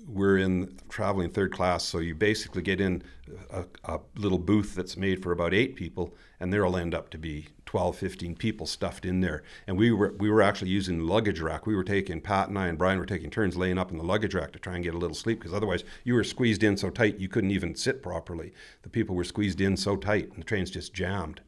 we're 0.08 0.38
in 0.38 0.78
traveling 0.88 1.30
third 1.30 1.52
class, 1.52 1.84
so 1.84 1.98
you 1.98 2.14
basically 2.14 2.62
get 2.62 2.80
in 2.80 3.02
a, 3.50 3.64
a, 3.84 4.00
little 4.16 4.38
booth 4.38 4.74
that's 4.74 4.96
made 4.96 5.22
for 5.22 5.32
about 5.32 5.52
eight 5.52 5.76
people, 5.76 6.14
and 6.40 6.52
there'll 6.52 6.76
end 6.76 6.94
up 6.94 7.10
to 7.10 7.18
be 7.18 7.48
12, 7.66 7.96
15 7.96 8.34
people 8.36 8.66
stuffed 8.66 9.04
in 9.04 9.20
there. 9.20 9.42
And 9.66 9.76
we 9.76 9.92
were 9.92 10.14
we 10.18 10.30
were 10.30 10.40
actually 10.40 10.70
using 10.70 11.00
luggage 11.00 11.40
rack. 11.40 11.66
We 11.66 11.76
were 11.76 11.84
taking 11.84 12.22
Pat 12.22 12.48
and 12.48 12.58
I 12.58 12.68
and 12.68 12.78
Brian 12.78 12.98
were 12.98 13.06
taking 13.06 13.30
turns 13.30 13.56
laying 13.56 13.78
up 13.78 13.90
in 13.90 13.98
the 13.98 14.04
luggage 14.04 14.34
rack 14.34 14.52
to 14.52 14.58
try 14.58 14.74
and 14.74 14.84
get 14.84 14.94
a 14.94 14.98
little 14.98 15.14
sleep, 15.14 15.40
because 15.40 15.52
otherwise 15.52 15.84
you 16.04 16.14
were 16.14 16.24
squeezed 16.24 16.62
in 16.62 16.76
so 16.76 16.88
tight 16.88 17.18
you 17.18 17.28
couldn't 17.28 17.50
even 17.50 17.74
sit 17.74 18.02
properly. 18.02 18.52
The 18.82 18.88
people 18.88 19.14
were 19.14 19.24
squeezed 19.24 19.60
in 19.60 19.76
so 19.76 19.96
tight, 19.96 20.30
and 20.30 20.38
the 20.38 20.44
train's 20.44 20.70
just 20.70 20.94
jammed. 20.94 21.42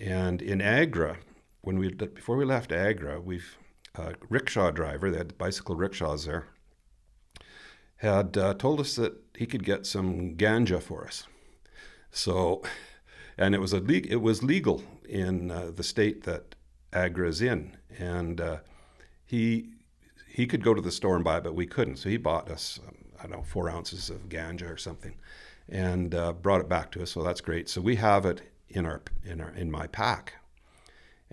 And 0.00 0.40
in 0.40 0.60
Agra, 0.62 1.18
when 1.60 1.78
we 1.78 1.92
before 1.92 2.36
we 2.36 2.46
left 2.46 2.72
Agra, 2.72 3.20
we've 3.20 3.58
a 3.96 4.14
rickshaw 4.28 4.70
driver, 4.70 5.10
they 5.10 5.18
had 5.18 5.38
bicycle 5.38 5.76
rickshaws 5.76 6.24
there, 6.24 6.46
had 7.96 8.36
uh, 8.36 8.54
told 8.54 8.80
us 8.80 8.96
that 8.96 9.14
he 9.36 9.46
could 9.46 9.64
get 9.64 9.86
some 9.86 10.36
ganja 10.36 10.82
for 10.82 11.06
us. 11.06 11.26
So, 12.10 12.62
and 13.38 13.54
it 13.54 13.60
was 13.60 13.72
a 13.72 13.80
le- 13.80 14.08
it 14.08 14.20
was 14.20 14.42
legal 14.42 14.82
in 15.08 15.50
uh, 15.50 15.70
the 15.74 15.82
state 15.82 16.24
that 16.24 16.54
Agra 16.92 17.28
is 17.28 17.42
in, 17.42 17.76
and 17.98 18.40
uh, 18.40 18.58
he 19.24 19.70
he 20.28 20.46
could 20.46 20.64
go 20.64 20.74
to 20.74 20.82
the 20.82 20.92
store 20.92 21.14
and 21.16 21.24
buy 21.24 21.38
it, 21.38 21.44
but 21.44 21.54
we 21.54 21.66
couldn't. 21.66 21.96
So 21.96 22.08
he 22.08 22.16
bought 22.16 22.50
us 22.50 22.78
um, 22.86 22.94
I 23.18 23.22
don't 23.22 23.32
know 23.32 23.42
four 23.42 23.70
ounces 23.70 24.10
of 24.10 24.28
ganja 24.28 24.70
or 24.70 24.76
something, 24.76 25.14
and 25.68 26.14
uh, 26.14 26.32
brought 26.32 26.60
it 26.60 26.68
back 26.68 26.90
to 26.92 27.02
us. 27.02 27.10
So 27.10 27.22
that's 27.22 27.40
great. 27.40 27.68
So 27.68 27.80
we 27.80 27.96
have 27.96 28.26
it 28.26 28.42
in 28.68 28.86
our 28.86 29.02
in 29.24 29.40
our 29.40 29.50
in 29.50 29.70
my 29.70 29.86
pack 29.86 30.34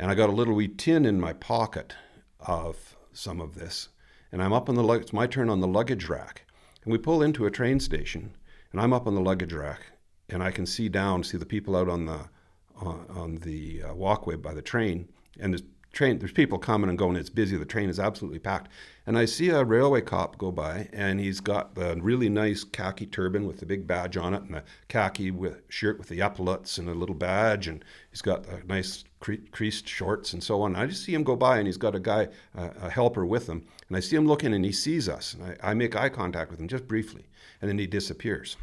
and 0.02 0.10
I 0.10 0.16
got 0.16 0.30
a 0.30 0.34
little 0.34 0.56
wee 0.56 0.68
tin 0.68 1.06
in 1.06 1.20
my 1.20 1.34
pocket 1.34 1.96
of 2.40 2.96
some 3.14 3.40
of 3.40 3.54
this. 3.54 3.90
And 4.32 4.42
I'm 4.42 4.52
up 4.52 4.68
on 4.68 4.76
the 4.76 4.88
it's 4.94 5.14
my 5.14 5.28
turn 5.28 5.48
on 5.48 5.60
the 5.60 5.68
luggage 5.68 6.08
rack. 6.08 6.46
And 6.84 6.92
we 6.92 6.98
pull 6.98 7.22
into 7.22 7.46
a 7.46 7.52
train 7.52 7.80
station, 7.80 8.36
and 8.72 8.82
I'm 8.82 8.94
up 8.94 9.08
on 9.08 9.16
the 9.16 9.22
luggage 9.22 9.54
rack, 9.54 9.82
and 10.30 10.42
I 10.42 10.52
can 10.52 10.66
see 10.66 10.90
down, 10.90 11.24
see 11.24 11.38
the 11.38 11.46
people 11.46 11.76
out 11.76 11.90
on 11.90 12.06
the 12.06 12.30
on, 12.76 13.06
on 13.10 13.36
the 13.36 13.84
uh, 13.84 13.94
walkway 13.94 14.36
by 14.36 14.54
the 14.54 14.62
train, 14.62 15.08
and 15.40 15.54
there's 15.54 15.64
train 15.92 16.20
there's 16.20 16.32
people 16.32 16.58
coming 16.58 16.90
and 16.90 16.98
going. 16.98 17.16
It's 17.16 17.30
busy. 17.30 17.58
The 17.58 17.66
train 17.66 17.90
is 17.90 18.00
absolutely 18.00 18.40
packed. 18.40 18.70
And 19.06 19.18
I 19.18 19.26
see 19.26 19.50
a 19.50 19.64
railway 19.64 20.02
cop 20.02 20.38
go 20.38 20.52
by, 20.52 20.88
and 20.94 21.20
he's 21.20 21.40
got 21.40 21.76
the 21.76 21.98
really 22.00 22.30
nice 22.30 22.64
khaki 22.64 23.08
turban 23.08 23.46
with 23.46 23.60
the 23.60 23.66
big 23.66 23.88
badge 23.88 24.16
on 24.16 24.34
it, 24.34 24.44
and 24.44 24.56
a 24.56 24.64
khaki 24.88 25.32
with, 25.32 25.64
shirt 25.70 25.98
with 25.98 26.08
the 26.08 26.22
epaulets 26.22 26.78
and 26.78 26.88
a 26.88 26.94
little 26.94 27.16
badge, 27.16 27.68
and 27.68 27.84
he's 28.12 28.22
got 28.22 28.46
a 28.48 28.66
nice 28.66 29.04
cre- 29.20 29.48
creased 29.52 29.88
shorts 29.88 30.34
and 30.34 30.44
so 30.44 30.62
on. 30.62 30.76
And 30.76 30.84
I 30.84 30.86
just 30.86 31.04
see 31.04 31.14
him 31.14 31.24
go 31.24 31.36
by, 31.36 31.58
and 31.58 31.68
he's 31.68 31.78
got 31.78 31.96
a 31.96 32.00
guy, 32.00 32.28
uh, 32.56 32.70
a 32.82 32.90
helper 32.90 33.26
with 33.26 33.50
him, 33.50 33.66
and 33.88 33.98
I 33.98 34.02
see 34.02 34.16
him 34.16 34.28
looking, 34.28 34.54
and 34.54 34.64
he 34.64 34.72
sees 34.72 35.10
us, 35.10 35.34
and 35.34 35.44
I, 35.44 35.72
I 35.72 35.74
make 35.74 35.96
eye 35.96 36.10
contact 36.10 36.52
with 36.52 36.60
him 36.60 36.68
just 36.68 36.88
briefly, 36.88 37.26
and 37.60 37.70
then 37.70 37.80
he 37.80 37.88
disappears. 37.88 38.56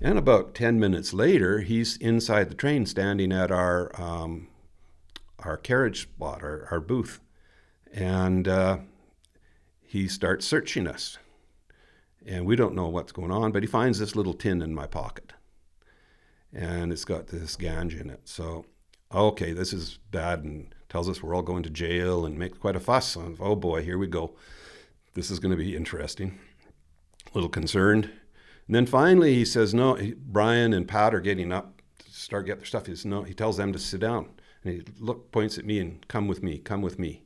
And 0.00 0.18
about 0.18 0.54
10 0.54 0.78
minutes 0.78 1.12
later, 1.12 1.60
he's 1.60 1.96
inside 1.96 2.50
the 2.50 2.54
train 2.54 2.84
standing 2.86 3.32
at 3.32 3.50
our 3.50 3.90
um, 4.00 4.48
our 5.46 5.56
carriage 5.56 6.02
spot, 6.02 6.42
our, 6.42 6.68
our 6.70 6.80
booth, 6.80 7.20
and 7.92 8.48
uh, 8.48 8.78
he 9.82 10.08
starts 10.08 10.44
searching 10.44 10.86
us. 10.86 11.18
And 12.26 12.44
we 12.44 12.56
don't 12.56 12.74
know 12.74 12.88
what's 12.88 13.12
going 13.12 13.30
on, 13.30 13.52
but 13.52 13.62
he 13.62 13.68
finds 13.68 13.98
this 13.98 14.16
little 14.16 14.34
tin 14.34 14.60
in 14.60 14.74
my 14.74 14.86
pocket. 14.86 15.32
And 16.52 16.92
it's 16.92 17.04
got 17.04 17.28
this 17.28 17.56
ganja 17.56 18.00
in 18.00 18.10
it. 18.10 18.22
So, 18.24 18.64
okay, 19.14 19.52
this 19.52 19.72
is 19.72 19.98
bad, 20.10 20.42
and 20.42 20.74
tells 20.88 21.08
us 21.08 21.22
we're 21.22 21.34
all 21.34 21.42
going 21.42 21.62
to 21.62 21.70
jail 21.70 22.26
and 22.26 22.38
makes 22.38 22.58
quite 22.58 22.76
a 22.76 22.80
fuss. 22.80 23.16
Oh 23.16 23.54
boy, 23.54 23.82
here 23.82 23.98
we 23.98 24.06
go. 24.08 24.34
This 25.14 25.30
is 25.30 25.38
going 25.38 25.56
to 25.56 25.56
be 25.56 25.76
interesting. 25.76 26.38
A 27.26 27.34
little 27.34 27.48
concerned. 27.48 28.10
And 28.66 28.74
then 28.74 28.86
finally 28.86 29.34
he 29.34 29.44
says, 29.44 29.72
no, 29.72 29.98
Brian 30.16 30.72
and 30.72 30.88
Pat 30.88 31.14
are 31.14 31.20
getting 31.20 31.52
up 31.52 31.80
to 32.00 32.10
start 32.10 32.46
get 32.46 32.58
their 32.58 32.66
stuff. 32.66 32.86
He 32.86 32.94
says, 32.94 33.06
no, 33.06 33.22
he 33.22 33.34
tells 33.34 33.56
them 33.56 33.72
to 33.72 33.78
sit 33.78 34.00
down 34.00 34.30
And 34.66 34.74
he 34.74 34.82
look 34.98 35.30
points 35.30 35.58
at 35.58 35.64
me 35.64 35.78
and 35.78 36.06
come 36.08 36.26
with 36.26 36.42
me, 36.42 36.58
come 36.58 36.82
with 36.82 36.98
me. 36.98 37.22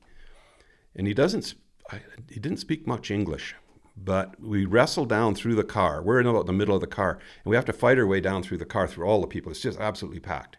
And 0.95 1.07
he 1.07 1.15
doesn't. 1.15 1.55
I, 1.91 2.01
he 2.29 2.39
didn't 2.39 2.59
speak 2.59 2.87
much 2.87 3.11
English, 3.11 3.57
but 3.97 4.39
we 4.39 4.67
wrestle 4.67 5.07
down 5.07 5.35
through 5.35 5.55
the 5.55 5.65
car. 5.65 6.03
We're 6.03 6.21
in 6.21 6.27
about 6.27 6.45
the 6.45 6.53
middle 6.53 6.75
of 6.75 6.83
the 6.83 6.87
car, 6.87 7.13
and 7.13 7.51
we 7.51 7.57
have 7.57 7.65
to 7.65 7.73
fight 7.73 7.99
our 7.99 8.07
way 8.07 8.21
down 8.21 8.43
through 8.43 8.59
the 8.59 8.67
car 8.67 8.87
through 8.87 9.07
all 9.07 9.23
the 9.23 9.27
people. 9.27 9.51
It's 9.51 9.61
just 9.61 9.81
absolutely 9.81 10.21
packed. 10.21 10.59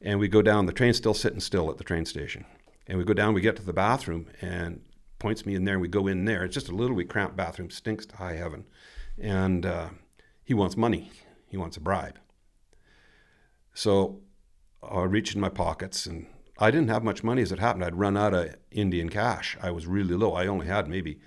And 0.00 0.18
we 0.18 0.26
go 0.26 0.40
down. 0.40 0.64
The 0.64 0.72
train's 0.72 0.96
still 0.96 1.12
sitting 1.12 1.40
still 1.40 1.70
at 1.70 1.76
the 1.76 1.84
train 1.84 2.06
station, 2.06 2.46
and 2.86 2.96
we 2.96 3.04
go 3.04 3.12
down. 3.12 3.34
We 3.34 3.42
get 3.42 3.56
to 3.56 3.62
the 3.62 3.74
bathroom, 3.74 4.28
and 4.40 4.80
points 5.18 5.44
me 5.44 5.54
in 5.54 5.64
there. 5.64 5.74
and 5.74 5.82
We 5.82 5.88
go 5.88 6.06
in 6.06 6.24
there. 6.24 6.44
It's 6.44 6.54
just 6.54 6.70
a 6.70 6.74
little 6.74 6.96
wee 6.96 7.04
cramped 7.04 7.36
bathroom, 7.36 7.68
stinks 7.68 8.06
to 8.06 8.16
high 8.16 8.36
heaven, 8.36 8.64
and 9.20 9.66
uh, 9.66 9.88
he 10.44 10.54
wants 10.54 10.78
money. 10.78 11.10
He 11.46 11.58
wants 11.58 11.76
a 11.76 11.80
bribe. 11.80 12.18
So 13.74 14.20
I 14.90 15.02
reached 15.04 15.34
in 15.34 15.40
my 15.40 15.48
pockets, 15.48 16.06
and 16.06 16.26
I 16.58 16.70
didn't 16.70 16.88
have 16.88 17.02
much 17.04 17.22
money 17.24 17.42
as 17.42 17.52
it 17.52 17.58
happened. 17.58 17.84
I'd 17.84 17.94
run 17.94 18.16
out 18.16 18.34
of 18.34 18.56
Indian 18.70 19.08
cash. 19.08 19.56
I 19.62 19.70
was 19.70 19.86
really 19.86 20.14
low. 20.14 20.32
I 20.34 20.46
only 20.46 20.66
had 20.66 20.88
maybe 20.88 21.18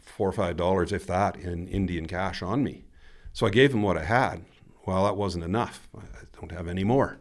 four 0.00 0.28
or 0.28 0.32
five 0.32 0.56
dollars, 0.56 0.92
if 0.92 1.06
that, 1.06 1.36
in 1.36 1.68
Indian 1.68 2.06
cash 2.06 2.42
on 2.42 2.62
me. 2.62 2.84
So 3.32 3.46
I 3.46 3.50
gave 3.50 3.74
him 3.74 3.82
what 3.82 3.98
I 3.98 4.04
had. 4.04 4.44
Well, 4.86 5.04
that 5.04 5.16
wasn't 5.16 5.44
enough. 5.44 5.88
I 5.96 6.00
I 6.00 6.40
don't 6.40 6.52
have 6.52 6.68
any 6.68 6.84
more. 6.84 7.18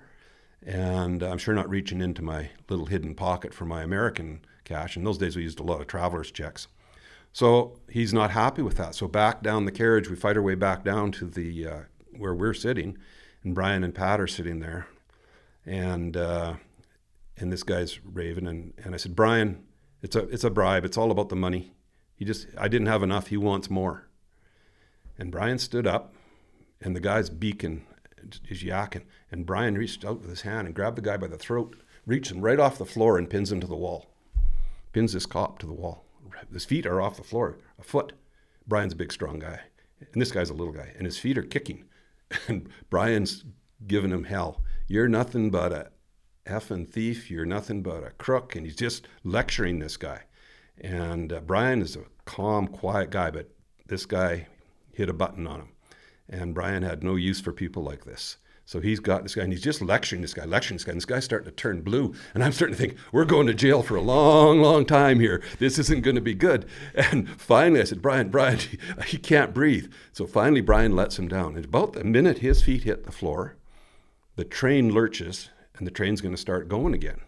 And 0.65 1.23
I'm 1.23 1.37
sure 1.37 1.53
not 1.53 1.69
reaching 1.69 2.01
into 2.01 2.21
my 2.21 2.49
little 2.69 2.85
hidden 2.85 3.15
pocket 3.15 3.53
for 3.53 3.65
my 3.65 3.83
American 3.83 4.45
cash. 4.63 4.95
In 4.95 5.03
those 5.03 5.17
days, 5.17 5.35
we 5.35 5.43
used 5.43 5.59
a 5.59 5.63
lot 5.63 5.81
of 5.81 5.87
traveler's 5.87 6.31
checks. 6.31 6.67
So 7.33 7.79
he's 7.89 8.13
not 8.13 8.31
happy 8.31 8.61
with 8.61 8.77
that. 8.77 8.95
So 8.95 9.07
back 9.07 9.41
down 9.41 9.65
the 9.65 9.71
carriage, 9.71 10.09
we 10.09 10.15
fight 10.15 10.37
our 10.37 10.43
way 10.43 10.55
back 10.55 10.83
down 10.83 11.11
to 11.13 11.25
the 11.25 11.67
uh, 11.67 11.79
where 12.17 12.35
we're 12.35 12.53
sitting, 12.53 12.97
and 13.43 13.55
Brian 13.55 13.83
and 13.83 13.93
Pat 13.95 14.21
are 14.21 14.27
sitting 14.27 14.59
there, 14.59 14.87
and 15.65 16.17
uh, 16.17 16.55
and 17.37 17.51
this 17.51 17.63
guy's 17.63 17.99
raving, 18.03 18.47
and, 18.47 18.73
and 18.83 18.93
I 18.93 18.97
said, 18.97 19.15
Brian, 19.15 19.63
it's 20.01 20.15
a 20.15 20.27
it's 20.29 20.43
a 20.43 20.49
bribe. 20.49 20.85
It's 20.85 20.97
all 20.97 21.11
about 21.11 21.29
the 21.29 21.35
money. 21.35 21.73
He 22.15 22.25
just 22.25 22.47
I 22.57 22.67
didn't 22.67 22.87
have 22.87 23.03
enough. 23.03 23.27
He 23.27 23.37
wants 23.37 23.69
more. 23.69 24.07
And 25.17 25.31
Brian 25.31 25.59
stood 25.59 25.87
up, 25.87 26.13
and 26.81 26.95
the 26.95 26.99
guy's 26.99 27.29
beacon 27.29 27.85
is 28.49 28.63
yakking, 28.63 29.03
and 29.31 29.45
Brian 29.45 29.77
reached 29.77 30.05
out 30.05 30.21
with 30.21 30.29
his 30.29 30.41
hand 30.41 30.67
and 30.67 30.75
grabbed 30.75 30.97
the 30.97 31.01
guy 31.01 31.17
by 31.17 31.27
the 31.27 31.37
throat, 31.37 31.75
reached 32.05 32.31
him 32.31 32.41
right 32.41 32.59
off 32.59 32.77
the 32.77 32.85
floor, 32.85 33.17
and 33.17 33.29
pins 33.29 33.51
him 33.51 33.59
to 33.59 33.67
the 33.67 33.75
wall. 33.75 34.07
Pins 34.91 35.13
this 35.13 35.25
cop 35.25 35.59
to 35.59 35.65
the 35.65 35.73
wall. 35.73 36.05
His 36.51 36.65
feet 36.65 36.85
are 36.85 37.01
off 37.01 37.17
the 37.17 37.23
floor, 37.23 37.57
a 37.79 37.83
foot. 37.83 38.13
Brian's 38.67 38.93
a 38.93 38.97
big, 38.97 39.11
strong 39.11 39.39
guy, 39.39 39.59
and 40.11 40.21
this 40.21 40.31
guy's 40.31 40.49
a 40.49 40.53
little 40.53 40.73
guy, 40.73 40.93
and 40.97 41.05
his 41.05 41.17
feet 41.17 41.37
are 41.37 41.43
kicking. 41.43 41.85
And 42.47 42.67
Brian's 42.89 43.45
giving 43.85 44.09
him 44.09 44.23
hell. 44.23 44.63
You're 44.93 45.07
nothing 45.07 45.49
but 45.49 45.71
a 45.71 45.89
effing 46.45 46.87
thief. 46.87 47.31
You're 47.31 47.47
nothing 47.47 47.81
but 47.81 48.03
a 48.03 48.11
crook. 48.11 48.55
And 48.55 48.63
he's 48.63 48.75
just 48.75 49.07
lecturing 49.23 49.79
this 49.79 49.97
guy. 49.97 50.21
And 50.79 51.33
uh, 51.33 51.39
Brian 51.39 51.81
is 51.81 51.95
a 51.95 52.03
calm, 52.25 52.67
quiet 52.67 53.09
guy, 53.09 53.31
but 53.31 53.49
this 53.87 54.05
guy 54.05 54.45
hit 54.91 55.09
a 55.09 55.13
button 55.13 55.47
on 55.47 55.61
him. 55.61 55.69
And 56.29 56.53
Brian 56.53 56.83
had 56.83 57.03
no 57.03 57.15
use 57.15 57.41
for 57.41 57.51
people 57.51 57.81
like 57.81 58.05
this. 58.05 58.37
So 58.65 58.79
he's 58.79 58.99
got 58.99 59.23
this 59.23 59.33
guy, 59.33 59.41
and 59.41 59.51
he's 59.51 59.63
just 59.63 59.81
lecturing 59.81 60.21
this 60.21 60.35
guy, 60.35 60.45
lecturing 60.45 60.75
this 60.75 60.83
guy, 60.83 60.91
and 60.91 60.97
this 60.99 61.05
guy's 61.05 61.25
starting 61.25 61.49
to 61.49 61.55
turn 61.55 61.81
blue. 61.81 62.13
And 62.35 62.43
I'm 62.43 62.51
starting 62.51 62.77
to 62.77 62.79
think, 62.79 62.95
we're 63.11 63.25
going 63.25 63.47
to 63.47 63.53
jail 63.55 63.81
for 63.81 63.95
a 63.95 64.01
long, 64.01 64.61
long 64.61 64.85
time 64.85 65.19
here. 65.19 65.41
This 65.57 65.79
isn't 65.79 66.03
going 66.03 66.17
to 66.17 66.21
be 66.21 66.35
good. 66.35 66.67
And 66.93 67.27
finally, 67.41 67.81
I 67.81 67.85
said, 67.85 68.03
Brian, 68.03 68.29
Brian, 68.29 68.59
he 69.07 69.17
can't 69.17 69.55
breathe. 69.55 69.91
So 70.11 70.27
finally, 70.27 70.61
Brian 70.61 70.95
lets 70.95 71.17
him 71.17 71.27
down. 71.27 71.55
And 71.55 71.65
about 71.65 71.93
the 71.93 72.03
minute 72.03 72.37
his 72.37 72.61
feet 72.61 72.83
hit 72.83 73.05
the 73.05 73.11
floor, 73.11 73.57
the 74.35 74.45
train 74.45 74.93
lurches, 74.93 75.49
and 75.77 75.87
the 75.87 75.91
train's 75.91 76.21
going 76.21 76.35
to 76.35 76.41
start 76.41 76.69
going 76.69 76.93
again. 76.93 77.21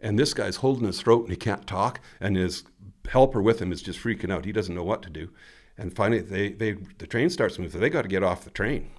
And 0.00 0.18
this 0.18 0.34
guy's 0.34 0.56
holding 0.56 0.86
his 0.86 1.00
throat 1.00 1.22
and 1.22 1.30
he 1.30 1.36
can't 1.36 1.66
talk, 1.66 2.00
and 2.20 2.36
his 2.36 2.64
helper 3.08 3.40
with 3.40 3.60
him 3.60 3.72
is 3.72 3.82
just 3.82 3.98
freaking 3.98 4.32
out. 4.32 4.44
He 4.44 4.52
doesn't 4.52 4.74
know 4.74 4.84
what 4.84 5.02
to 5.02 5.10
do. 5.10 5.30
And 5.78 5.94
finally, 5.94 6.20
they, 6.20 6.50
they 6.50 6.72
the 6.98 7.06
train 7.06 7.30
starts 7.30 7.58
moving, 7.58 7.72
so 7.72 7.78
they 7.78 7.90
got 7.90 8.02
to 8.02 8.08
get 8.08 8.22
off 8.22 8.44
the 8.44 8.50
train. 8.50 8.90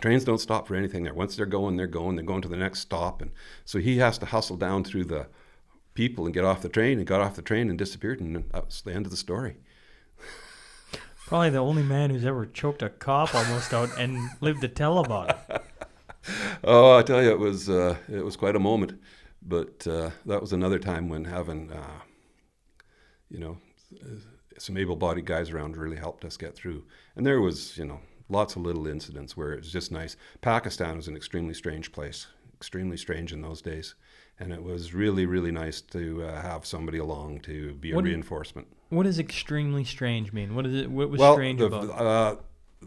Trains 0.00 0.24
don't 0.24 0.40
stop 0.40 0.66
for 0.66 0.74
anything 0.74 1.04
there. 1.04 1.14
Once 1.14 1.36
they're 1.36 1.46
going, 1.46 1.76
they're 1.76 1.86
going. 1.86 2.16
They're 2.16 2.24
going 2.24 2.42
to 2.42 2.48
the 2.48 2.56
next 2.56 2.80
stop, 2.80 3.22
and 3.22 3.30
so 3.64 3.78
he 3.78 3.98
has 3.98 4.18
to 4.18 4.26
hustle 4.26 4.56
down 4.56 4.84
through 4.84 5.04
the 5.04 5.28
people 5.94 6.24
and 6.24 6.34
get 6.34 6.44
off 6.44 6.62
the 6.62 6.68
train. 6.68 6.98
And 6.98 7.06
got 7.06 7.20
off 7.20 7.36
the 7.36 7.42
train 7.42 7.70
and 7.70 7.78
disappeared, 7.78 8.20
and 8.20 8.36
that 8.50 8.66
was 8.66 8.82
the 8.82 8.92
end 8.92 9.06
of 9.06 9.10
the 9.10 9.16
story. 9.16 9.56
Probably 11.26 11.50
the 11.50 11.58
only 11.58 11.82
man 11.82 12.10
who's 12.10 12.26
ever 12.26 12.44
choked 12.44 12.82
a 12.82 12.90
cop 12.90 13.34
almost 13.34 13.72
out 13.72 13.96
and 13.98 14.28
lived 14.42 14.60
to 14.60 14.68
tell 14.68 14.98
about 14.98 15.30
it. 15.30 15.62
Oh, 16.64 16.96
I 16.96 17.02
tell 17.02 17.22
you, 17.22 17.30
it 17.30 17.38
was 17.38 17.68
uh, 17.68 17.96
it 18.10 18.24
was 18.24 18.36
quite 18.36 18.56
a 18.56 18.60
moment. 18.60 19.00
But 19.46 19.86
uh, 19.86 20.10
that 20.24 20.40
was 20.40 20.52
another 20.54 20.78
time 20.78 21.10
when 21.10 21.26
having, 21.26 21.70
uh, 21.70 22.00
you 23.28 23.38
know, 23.38 23.58
some 24.58 24.78
able-bodied 24.78 25.26
guys 25.26 25.50
around 25.50 25.76
really 25.76 25.98
helped 25.98 26.24
us 26.24 26.38
get 26.38 26.54
through. 26.54 26.84
And 27.14 27.26
there 27.26 27.40
was, 27.42 27.76
you 27.76 27.84
know, 27.84 28.00
lots 28.30 28.56
of 28.56 28.62
little 28.62 28.86
incidents 28.86 29.36
where 29.36 29.52
it 29.52 29.60
was 29.60 29.70
just 29.72 29.92
nice. 29.92 30.16
Pakistan 30.40 30.96
was 30.96 31.08
an 31.08 31.16
extremely 31.16 31.52
strange 31.52 31.92
place, 31.92 32.26
extremely 32.54 32.96
strange 32.96 33.32
in 33.34 33.42
those 33.42 33.60
days, 33.60 33.94
and 34.40 34.50
it 34.50 34.62
was 34.62 34.94
really, 34.94 35.26
really 35.26 35.52
nice 35.52 35.82
to 35.82 36.24
uh, 36.24 36.40
have 36.40 36.64
somebody 36.64 36.98
along 36.98 37.40
to 37.40 37.74
be 37.74 37.92
a 37.92 37.94
What 37.96 38.04
do- 38.04 38.10
reinforcement. 38.10 38.66
What 38.88 39.02
does 39.02 39.18
extremely 39.18 39.84
strange 39.84 40.32
mean? 40.32 40.54
What 40.54 40.64
is 40.66 40.74
it? 40.74 40.90
What 40.90 41.10
was 41.10 41.20
well, 41.20 41.34
strange 41.34 41.58
the, 41.58 41.66
about? 41.66 41.84
it? 41.84 41.90
Uh, 41.90 42.36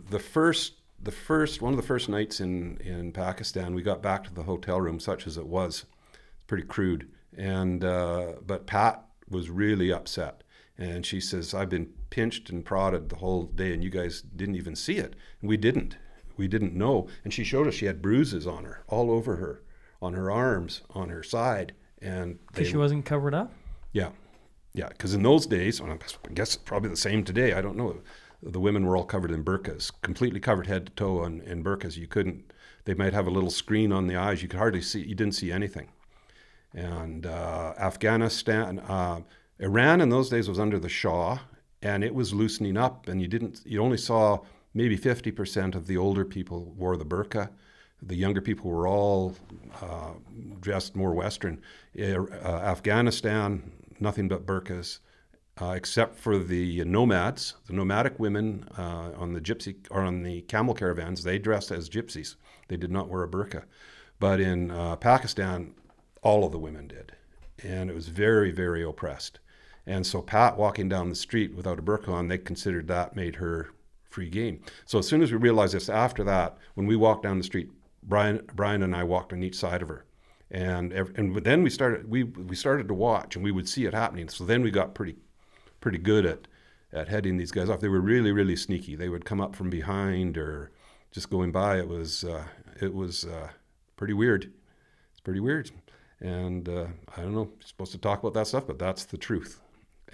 the 0.10 0.20
first, 0.20 0.74
the 1.02 1.12
first, 1.12 1.62
one 1.62 1.74
of 1.74 1.78
the 1.78 1.86
first 1.86 2.10
nights 2.10 2.40
in 2.40 2.78
in 2.78 3.12
Pakistan, 3.12 3.74
we 3.74 3.82
got 3.82 4.02
back 4.02 4.24
to 4.26 4.34
the 4.34 4.44
hotel 4.44 4.80
room, 4.82 5.00
such 5.00 5.28
as 5.28 5.38
it 5.38 5.48
was, 5.48 5.86
pretty 6.48 6.64
crude. 6.64 7.08
And 7.38 7.84
uh, 7.84 8.34
but 8.46 8.66
Pat 8.68 9.04
was 9.30 9.50
really 9.50 9.92
upset, 9.92 10.44
and 10.78 11.06
she 11.06 11.20
says, 11.20 11.54
"I've 11.54 11.70
been 11.70 11.90
pinched 12.10 12.50
and 12.50 12.66
prodded 12.66 13.10
the 13.10 13.18
whole 13.18 13.44
day, 13.44 13.74
and 13.74 13.84
you 13.84 13.90
guys 13.90 14.22
didn't 14.22 14.56
even 14.56 14.76
see 14.76 14.98
it. 14.98 15.16
And 15.42 15.50
we 15.50 15.58
didn't. 15.58 15.98
We 16.36 16.48
didn't 16.48 16.74
know." 16.74 17.08
And 17.24 17.34
she 17.34 17.44
showed 17.44 17.68
us 17.68 17.76
she 17.76 17.86
had 17.86 18.02
bruises 18.02 18.48
on 18.48 18.64
her, 18.64 18.84
all 18.88 19.12
over 19.12 19.36
her, 19.36 19.62
on 20.02 20.14
her 20.14 20.32
arms, 20.32 20.82
on 20.92 21.10
her 21.10 21.22
side, 21.24 21.74
and 22.02 22.40
Because 22.48 22.68
she 22.70 22.78
wasn't 22.78 23.06
covered 23.06 23.34
up. 23.36 23.52
yeah, 23.92 24.10
yeah. 24.74 24.88
Because 24.90 25.14
in 25.14 25.22
those 25.24 25.46
days, 25.46 25.80
and 25.80 25.92
I 25.92 25.98
guess 26.34 26.56
it's 26.56 26.64
probably 26.64 26.90
the 26.90 26.98
same 26.98 27.24
today. 27.24 27.54
I 27.54 27.62
don't 27.62 27.78
know. 27.78 27.98
The 28.42 28.60
women 28.60 28.86
were 28.86 28.96
all 28.96 29.04
covered 29.04 29.32
in 29.32 29.44
burqas, 29.44 29.92
completely 30.02 30.40
covered 30.40 30.68
head 30.68 30.86
to 30.86 30.92
toe 30.94 31.24
in, 31.24 31.42
in 31.42 31.64
burqas. 31.64 31.98
You 31.98 32.08
couldn't. 32.08 32.54
They 32.86 32.94
might 32.94 33.14
have 33.14 33.28
a 33.28 33.32
little 33.32 33.50
screen 33.50 33.92
on 33.92 34.08
the 34.08 34.16
eyes. 34.16 34.42
You 34.42 34.48
could 34.48 34.60
hardly 34.60 34.82
see. 34.82 35.02
You 35.02 35.16
didn't 35.16 35.36
see 35.36 35.52
anything. 35.52 35.90
And 36.74 37.26
uh, 37.26 37.74
Afghanistan, 37.80 38.80
uh, 38.80 39.22
Iran 39.60 40.02
in 40.02 40.10
those 40.10 40.30
days 40.30 40.48
was 40.48 40.60
under 40.60 40.80
the 40.80 40.90
Shah, 40.90 41.40
and 41.82 42.04
it 42.04 42.14
was 42.14 42.34
loosening 42.34 42.78
up. 42.78 43.08
And 43.08 43.22
you 43.22 43.28
didn't. 43.28 43.62
You 43.66 43.82
only 43.82 43.98
saw 43.98 44.40
maybe 44.74 44.98
fifty 44.98 45.32
percent 45.32 45.76
of 45.76 45.88
the 45.88 45.98
older 45.98 46.24
people 46.24 46.74
wore 46.78 46.96
the 46.96 47.06
burqa. 47.06 47.50
The 48.04 48.16
younger 48.16 48.42
people 48.42 48.70
were 48.70 48.88
all 48.88 49.36
uh, 49.82 50.14
dressed 50.62 50.96
more 50.96 51.14
Western. 51.16 51.60
Uh, 52.00 52.28
Afghanistan, 52.46 53.72
nothing 54.00 54.28
but 54.28 54.46
burqas, 54.46 55.00
uh, 55.62 55.74
except 55.76 56.16
for 56.16 56.38
the 56.38 56.84
nomads, 56.86 57.56
the 57.66 57.74
nomadic 57.74 58.20
women 58.20 58.68
uh, 58.78 59.12
on 59.18 59.34
the 59.34 59.42
gypsy 59.42 59.76
or 59.90 60.02
on 60.02 60.24
the 60.24 60.42
camel 60.42 60.74
caravans. 60.74 61.24
They 61.24 61.40
dressed 61.40 61.72
as 61.72 61.90
gypsies. 61.90 62.36
They 62.68 62.78
did 62.78 62.92
not 62.92 63.10
wear 63.10 63.24
a 63.24 63.28
burqa. 63.28 63.64
But 64.20 64.40
in 64.40 64.72
uh, 64.72 64.96
Pakistan, 64.98 65.74
all 66.22 66.44
of 66.46 66.52
the 66.52 66.60
women 66.60 66.88
did, 66.88 67.14
and 67.64 67.90
it 67.90 67.94
was 67.94 68.08
very, 68.08 68.52
very 68.52 68.84
oppressed. 68.84 69.40
And 69.86 70.06
so 70.06 70.22
Pat 70.22 70.58
walking 70.58 70.90
down 70.90 71.10
the 71.10 71.16
street 71.16 71.56
without 71.56 71.80
a 71.80 71.84
burqa 71.84 72.10
on, 72.10 72.28
they 72.28 72.38
considered 72.38 72.88
that 72.88 73.16
made 73.16 73.36
her 73.36 73.70
free 74.10 74.30
game. 74.30 74.62
So 74.86 75.00
as 75.00 75.08
soon 75.08 75.22
as 75.22 75.32
we 75.32 75.38
realized 75.38 75.74
this, 75.74 75.90
after 75.90 76.24
that, 76.26 76.58
when 76.74 76.88
we 76.88 76.96
walked 76.96 77.24
down 77.24 77.38
the 77.38 77.44
street, 77.44 77.70
Brian, 78.04 78.42
Brian 78.54 78.84
and 78.84 78.96
I 78.96 79.04
walked 79.04 79.34
on 79.34 79.44
each 79.44 79.56
side 79.56 79.82
of 79.82 79.90
her, 79.90 80.06
and 80.50 80.94
ev- 80.94 81.14
and 81.16 81.36
then 81.38 81.62
we 81.62 81.70
started 81.70 82.10
we 82.10 82.24
we 82.24 82.56
started 82.56 82.88
to 82.88 82.94
watch, 82.94 83.36
and 83.36 83.44
we 83.44 83.52
would 83.52 83.68
see 83.68 83.86
it 83.86 83.94
happening. 83.94 84.30
So 84.30 84.46
then 84.46 84.62
we 84.62 84.72
got 84.72 84.96
pretty 84.96 85.18
pretty 85.80 85.98
good 85.98 86.26
at 86.26 86.48
at 86.94 87.10
heading 87.10 87.38
these 87.38 87.52
guys 87.52 87.70
off. 87.70 87.80
They 87.80 87.90
were 87.90 88.02
really 88.02 88.32
really 88.32 88.56
sneaky. 88.56 88.96
They 88.96 89.10
would 89.10 89.26
come 89.26 89.42
up 89.42 89.56
from 89.56 89.70
behind 89.70 90.38
or 90.38 90.72
just 91.12 91.30
going 91.30 91.52
by. 91.52 91.78
It 91.78 91.88
was 91.88 92.24
uh, 92.24 92.46
it 92.82 92.94
was 92.94 93.26
uh, 93.26 93.50
pretty 93.96 94.14
weird. 94.14 94.52
It's 95.12 95.22
pretty 95.22 95.40
weird, 95.40 95.72
and 96.20 96.68
uh, 96.68 96.88
I 97.16 97.22
don't 97.22 97.34
know. 97.34 97.50
You're 97.60 97.68
supposed 97.68 97.92
to 97.94 97.98
talk 97.98 98.20
about 98.20 98.34
that 98.34 98.48
stuff, 98.48 98.68
but 98.68 98.80
that's 98.80 99.06
the 99.06 99.18
truth. 99.18 99.60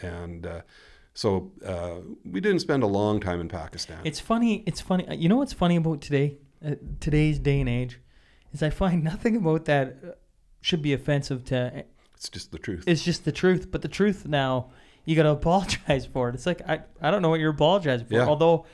And 0.02 0.45
uh, 0.45 0.61
so 1.14 1.52
uh, 1.65 1.98
we 2.26 2.41
didn't 2.41 2.60
spend 2.60 2.84
a 2.84 2.88
long 2.88 3.19
time 3.19 3.40
in 3.41 3.49
Pakistan. 3.49 3.99
It's 4.03 4.19
funny. 4.19 4.64
It's 4.65 4.81
funny. 4.81 5.06
You 5.15 5.30
know 5.30 5.38
what's 5.38 5.53
funny 5.53 5.76
about 5.76 6.02
today, 6.02 6.38
uh, 6.65 6.76
today's 6.99 7.38
day 7.40 7.60
and 7.60 7.69
age, 7.69 7.99
is 8.52 8.64
I 8.64 8.69
find 8.69 9.03
nothing 9.11 9.35
about 9.35 9.65
that 9.65 10.18
should 10.61 10.81
be 10.81 10.94
offensive 10.94 11.44
to. 11.45 11.84
it's 12.15 12.30
just 12.30 12.52
the 12.52 12.60
truth. 12.60 12.85
It's 12.88 13.03
just 13.03 13.26
the 13.26 13.31
truth. 13.31 13.69
But 13.72 13.81
the 13.81 13.88
truth 13.90 14.26
now, 14.26 14.72
you 15.06 15.16
got 15.16 15.24
to 15.24 15.30
apologize 15.42 16.06
for 16.06 16.30
it. 16.30 16.36
It's 16.36 16.46
like 16.46 16.62
I, 16.68 16.82
I 17.02 17.12
don't 17.12 17.22
know 17.22 17.30
what 17.30 17.40
you're 17.40 17.52
apologizing 17.52 18.08
for. 18.08 18.16
Yeah. 18.16 18.28
Although, 18.28 18.66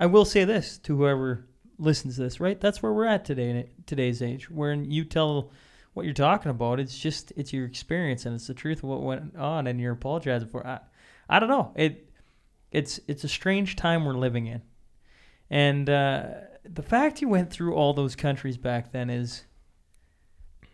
I 0.00 0.06
will 0.06 0.24
say 0.24 0.44
this 0.44 0.78
to 0.78 0.96
whoever 0.96 1.46
listens 1.78 2.16
to 2.16 2.22
this. 2.22 2.40
Right, 2.40 2.60
that's 2.60 2.82
where 2.82 2.92
we're 2.92 3.06
at 3.06 3.24
today 3.24 3.50
in 3.50 3.68
today's 3.86 4.22
age, 4.22 4.50
where 4.50 4.72
you 4.74 5.04
tell 5.04 5.50
what 5.94 6.04
you're 6.04 6.14
talking 6.14 6.50
about. 6.50 6.80
It's 6.80 6.98
just 6.98 7.32
it's 7.36 7.52
your 7.52 7.66
experience 7.66 8.26
and 8.26 8.34
it's 8.34 8.46
the 8.46 8.54
truth 8.54 8.78
of 8.78 8.84
what 8.84 9.02
went 9.02 9.36
on, 9.36 9.66
and 9.66 9.80
you're 9.80 9.92
apologizing 9.92 10.48
for. 10.48 10.66
I, 10.66 10.80
I 11.28 11.38
don't 11.38 11.48
know. 11.48 11.72
It 11.76 12.10
it's 12.70 13.00
it's 13.08 13.24
a 13.24 13.28
strange 13.28 13.76
time 13.76 14.04
we're 14.04 14.14
living 14.14 14.46
in, 14.46 14.62
and 15.50 15.88
uh, 15.88 16.26
the 16.64 16.82
fact 16.82 17.22
you 17.22 17.28
went 17.28 17.50
through 17.50 17.74
all 17.74 17.92
those 17.92 18.16
countries 18.16 18.56
back 18.56 18.92
then 18.92 19.10
is. 19.10 19.44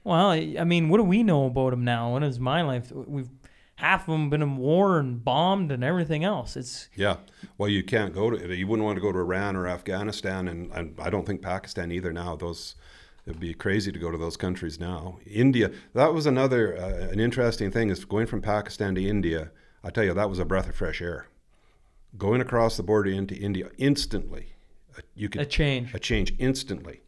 Well, 0.03 0.33
I 0.33 0.57
I 0.61 0.65
mean, 0.65 0.91
what 0.91 0.99
do 0.99 1.05
we 1.05 1.23
know 1.23 1.47
about 1.47 1.71
them 1.71 1.83
now? 1.83 2.13
What 2.13 2.23
is 2.25 2.39
my 2.39 2.61
life? 2.61 2.93
We've 2.93 3.31
half 3.77 4.09
of 4.09 4.13
them 4.13 4.31
been 4.31 4.43
in 4.43 4.57
war 4.57 4.99
and 4.99 5.25
bombed 5.25 5.73
and 5.73 5.83
everything 5.83 6.25
else. 6.25 6.57
It's 6.57 6.89
Yeah. 6.95 7.17
Well, 7.59 7.69
you 7.69 7.83
can't 7.83 8.15
go 8.15 8.31
to. 8.31 8.55
You 8.55 8.67
wouldn't 8.67 8.85
want 8.85 8.97
to 8.97 9.03
go 9.03 9.13
to 9.13 9.19
Iran 9.19 9.57
or 9.57 9.67
Afghanistan, 9.67 10.49
and, 10.49 10.71
and 10.73 10.99
I 11.01 11.11
don't 11.11 11.27
think 11.27 11.43
Pakistan 11.43 11.93
either. 11.93 12.13
Now 12.13 12.37
those. 12.37 12.75
It'd 13.27 13.41
be 13.41 13.55
crazy 13.55 13.91
to 13.91 13.99
go 13.99 14.11
to 14.11 14.19
those 14.19 14.37
countries 14.37 14.79
now. 14.79 15.19
India, 15.25 15.71
that 15.95 16.13
was 16.13 16.27
another 16.27 16.77
uh, 16.77 17.09
an 17.11 17.21
interesting 17.21 17.71
thing 17.71 17.89
is 17.89 18.05
going 18.05 18.27
from 18.27 18.43
Pakistan 18.43 18.95
to 18.97 19.03
India. 19.03 19.51
I 19.83 19.91
tell 19.91 20.05
you, 20.05 20.13
that 20.13 20.29
was 20.29 20.39
a 20.39 20.45
breath 20.45 20.69
of 20.69 20.75
fresh 20.75 21.01
air. 21.01 21.29
Going 22.19 22.43
across 22.43 22.77
the 22.77 22.83
border 22.83 23.11
into 23.11 23.35
India 23.35 23.71
instantly, 23.79 24.55
uh, 24.97 25.01
you 25.15 25.31
could 25.31 25.41
a 25.41 25.47
change. 25.47 25.95
a 25.95 25.99
change 25.99 26.35
instantly. 26.39 27.01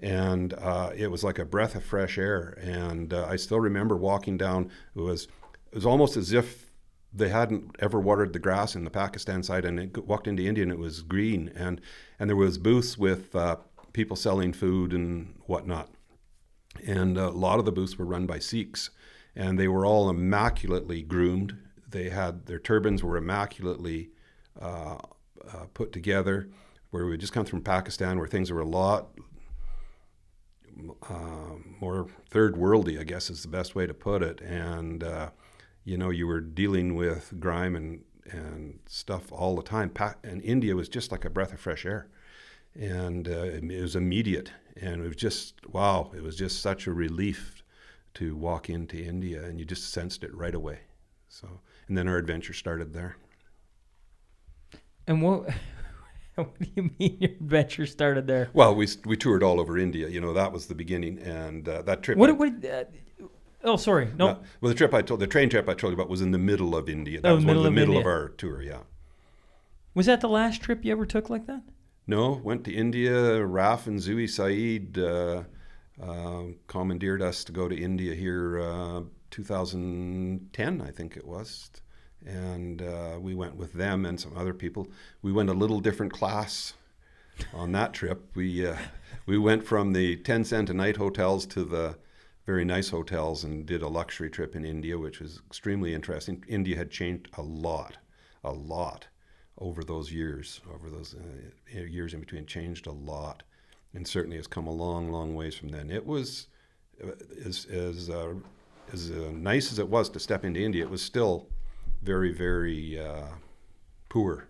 And 0.00 0.54
uh, 0.54 0.92
it 0.96 1.10
was 1.10 1.22
like 1.22 1.38
a 1.38 1.44
breath 1.44 1.74
of 1.74 1.84
fresh 1.84 2.18
air. 2.18 2.56
And 2.62 3.12
uh, 3.12 3.26
I 3.28 3.36
still 3.36 3.60
remember 3.60 3.96
walking 3.96 4.38
down. 4.38 4.70
It 4.96 5.00
was 5.00 5.28
it 5.70 5.74
was 5.74 5.86
almost 5.86 6.16
as 6.16 6.32
if 6.32 6.70
they 7.12 7.28
hadn't 7.28 7.76
ever 7.78 8.00
watered 8.00 8.32
the 8.32 8.38
grass 8.38 8.74
in 8.74 8.84
the 8.84 8.90
Pakistan 8.90 9.42
side, 9.42 9.64
and 9.64 9.78
it 9.78 10.06
walked 10.06 10.26
into 10.26 10.44
India 10.44 10.62
and 10.62 10.72
it 10.72 10.78
was 10.78 11.02
green. 11.02 11.50
And 11.54 11.80
and 12.18 12.28
there 12.28 12.36
was 12.36 12.58
booths 12.58 12.98
with 12.98 13.34
uh, 13.34 13.56
people 13.92 14.16
selling 14.16 14.52
food 14.52 14.92
and 14.92 15.34
whatnot. 15.46 15.90
And 16.86 17.16
a 17.16 17.30
lot 17.30 17.58
of 17.58 17.64
the 17.64 17.72
booths 17.72 17.98
were 17.98 18.04
run 18.04 18.26
by 18.26 18.38
Sikhs, 18.38 18.90
and 19.34 19.58
they 19.58 19.68
were 19.68 19.86
all 19.86 20.10
immaculately 20.10 21.02
groomed. 21.02 21.56
They 21.88 22.10
had 22.10 22.46
their 22.46 22.58
turbans 22.58 23.02
were 23.02 23.16
immaculately 23.16 24.10
uh, 24.60 24.98
uh, 25.46 25.64
put 25.74 25.92
together. 25.92 26.48
Where 26.90 27.04
we 27.04 27.18
just 27.18 27.34
come 27.34 27.44
from 27.44 27.60
Pakistan, 27.60 28.18
where 28.18 28.28
things 28.28 28.50
were 28.50 28.60
a 28.60 28.66
lot 28.66 29.10
uh, 31.08 31.56
more 31.80 32.06
third 32.30 32.54
worldy, 32.54 32.98
I 32.98 33.04
guess 33.04 33.30
is 33.30 33.42
the 33.42 33.48
best 33.48 33.74
way 33.74 33.86
to 33.86 33.94
put 33.94 34.22
it. 34.22 34.40
And 34.40 35.02
uh, 35.02 35.30
you 35.88 35.96
know, 35.96 36.10
you 36.10 36.26
were 36.26 36.40
dealing 36.40 36.94
with 36.94 37.32
grime 37.40 37.74
and 37.74 38.04
and 38.30 38.78
stuff 38.84 39.32
all 39.32 39.56
the 39.56 39.62
time. 39.62 39.88
Pa- 39.88 40.16
and 40.22 40.42
India 40.42 40.76
was 40.76 40.86
just 40.86 41.10
like 41.10 41.24
a 41.24 41.30
breath 41.30 41.54
of 41.54 41.60
fresh 41.60 41.86
air, 41.86 42.08
and 42.78 43.26
uh, 43.26 43.44
it 43.44 43.80
was 43.80 43.96
immediate. 43.96 44.52
And 44.76 45.02
it 45.02 45.08
was 45.08 45.16
just 45.16 45.54
wow, 45.72 46.10
it 46.14 46.22
was 46.22 46.36
just 46.36 46.60
such 46.60 46.86
a 46.86 46.92
relief 46.92 47.62
to 48.14 48.36
walk 48.36 48.68
into 48.68 49.02
India, 49.02 49.42
and 49.42 49.58
you 49.58 49.64
just 49.64 49.90
sensed 49.90 50.22
it 50.24 50.34
right 50.34 50.54
away. 50.54 50.80
So, 51.28 51.60
and 51.88 51.96
then 51.96 52.06
our 52.06 52.18
adventure 52.18 52.52
started 52.52 52.92
there. 52.92 53.16
And 55.06 55.22
what 55.22 55.48
what 56.34 56.58
do 56.58 56.68
you 56.76 56.90
mean 56.98 57.16
your 57.18 57.30
adventure 57.30 57.86
started 57.86 58.26
there? 58.26 58.50
Well, 58.52 58.74
we 58.74 58.88
we 59.06 59.16
toured 59.16 59.42
all 59.42 59.58
over 59.58 59.78
India. 59.78 60.08
You 60.08 60.20
know, 60.20 60.34
that 60.34 60.52
was 60.52 60.66
the 60.66 60.74
beginning, 60.74 61.18
and 61.20 61.66
uh, 61.66 61.80
that 61.82 62.02
trip. 62.02 62.18
What 62.18 62.36
what? 62.36 62.62
Uh, 62.62 62.84
oh, 63.64 63.76
sorry. 63.76 64.08
No. 64.16 64.38
Well, 64.60 64.68
the 64.70 64.74
trip 64.74 64.94
I 64.94 65.02
told, 65.02 65.20
the 65.20 65.26
train 65.26 65.48
trip 65.48 65.68
I 65.68 65.74
told 65.74 65.92
you 65.92 65.94
about 65.98 66.08
was 66.08 66.20
in 66.20 66.30
the 66.30 66.38
middle 66.38 66.74
of 66.76 66.88
India. 66.88 67.20
That 67.20 67.30
Oh, 67.30 67.34
was 67.36 67.44
middle 67.44 67.62
one 67.62 67.66
of 67.66 67.72
of 67.72 67.74
the 67.74 67.80
middle 67.80 67.94
India. 67.96 68.08
of 68.10 68.14
our 68.22 68.28
tour. 68.30 68.62
Yeah. 68.62 68.80
Was 69.94 70.06
that 70.06 70.20
the 70.20 70.28
last 70.28 70.60
trip 70.62 70.84
you 70.84 70.92
ever 70.92 71.06
took 71.06 71.28
like 71.30 71.46
that? 71.46 71.62
No, 72.06 72.40
went 72.42 72.64
to 72.64 72.72
India. 72.72 73.44
Raf 73.44 73.86
and 73.86 73.98
Zui 73.98 74.28
Saeed 74.28 74.98
uh, 74.98 75.42
uh, 76.02 76.42
commandeered 76.66 77.20
us 77.20 77.44
to 77.44 77.52
go 77.52 77.68
to 77.68 77.76
India 77.76 78.14
here, 78.14 78.60
uh, 78.60 79.02
2010, 79.30 80.80
I 80.80 80.90
think 80.90 81.16
it 81.16 81.26
was, 81.26 81.70
and 82.24 82.80
uh, 82.82 83.18
we 83.20 83.34
went 83.34 83.56
with 83.56 83.72
them 83.74 84.04
and 84.06 84.18
some 84.20 84.36
other 84.36 84.54
people. 84.54 84.88
We 85.22 85.32
went 85.32 85.50
a 85.50 85.54
little 85.54 85.80
different 85.80 86.12
class 86.12 86.74
on 87.52 87.72
that 87.72 87.92
trip. 87.92 88.30
We 88.34 88.66
uh, 88.66 88.76
we 89.26 89.36
went 89.38 89.64
from 89.64 89.92
the 89.92 90.16
10 90.16 90.44
cent 90.44 90.70
a 90.70 90.74
night 90.74 90.96
hotels 90.96 91.46
to 91.46 91.64
the 91.64 91.98
very 92.48 92.64
nice 92.64 92.88
hotels 92.88 93.44
and 93.44 93.66
did 93.66 93.82
a 93.82 93.86
luxury 93.86 94.30
trip 94.30 94.56
in 94.56 94.64
India, 94.64 94.96
which 94.96 95.20
was 95.20 95.42
extremely 95.46 95.92
interesting. 95.92 96.42
India 96.48 96.74
had 96.74 96.90
changed 96.90 97.28
a 97.36 97.42
lot, 97.42 97.98
a 98.42 98.50
lot 98.50 99.06
over 99.58 99.84
those 99.84 100.10
years, 100.10 100.62
over 100.74 100.88
those 100.88 101.14
uh, 101.14 101.80
years 101.82 102.14
in 102.14 102.20
between, 102.20 102.46
changed 102.46 102.86
a 102.86 102.90
lot, 102.90 103.42
and 103.92 104.08
certainly 104.08 104.38
has 104.38 104.46
come 104.46 104.66
a 104.66 104.72
long, 104.72 105.12
long 105.12 105.34
ways 105.34 105.54
from 105.56 105.68
then. 105.68 105.90
It 105.90 106.06
was 106.06 106.46
uh, 107.04 107.10
as 107.44 107.66
as 107.66 108.08
uh, 108.08 108.32
as 108.94 109.10
uh, 109.10 109.30
nice 109.34 109.70
as 109.70 109.78
it 109.78 109.90
was 109.90 110.08
to 110.08 110.18
step 110.18 110.42
into 110.42 110.58
India. 110.58 110.84
It 110.84 110.90
was 110.90 111.02
still 111.02 111.50
very, 112.00 112.32
very 112.32 112.98
uh, 112.98 113.28
poor 114.08 114.48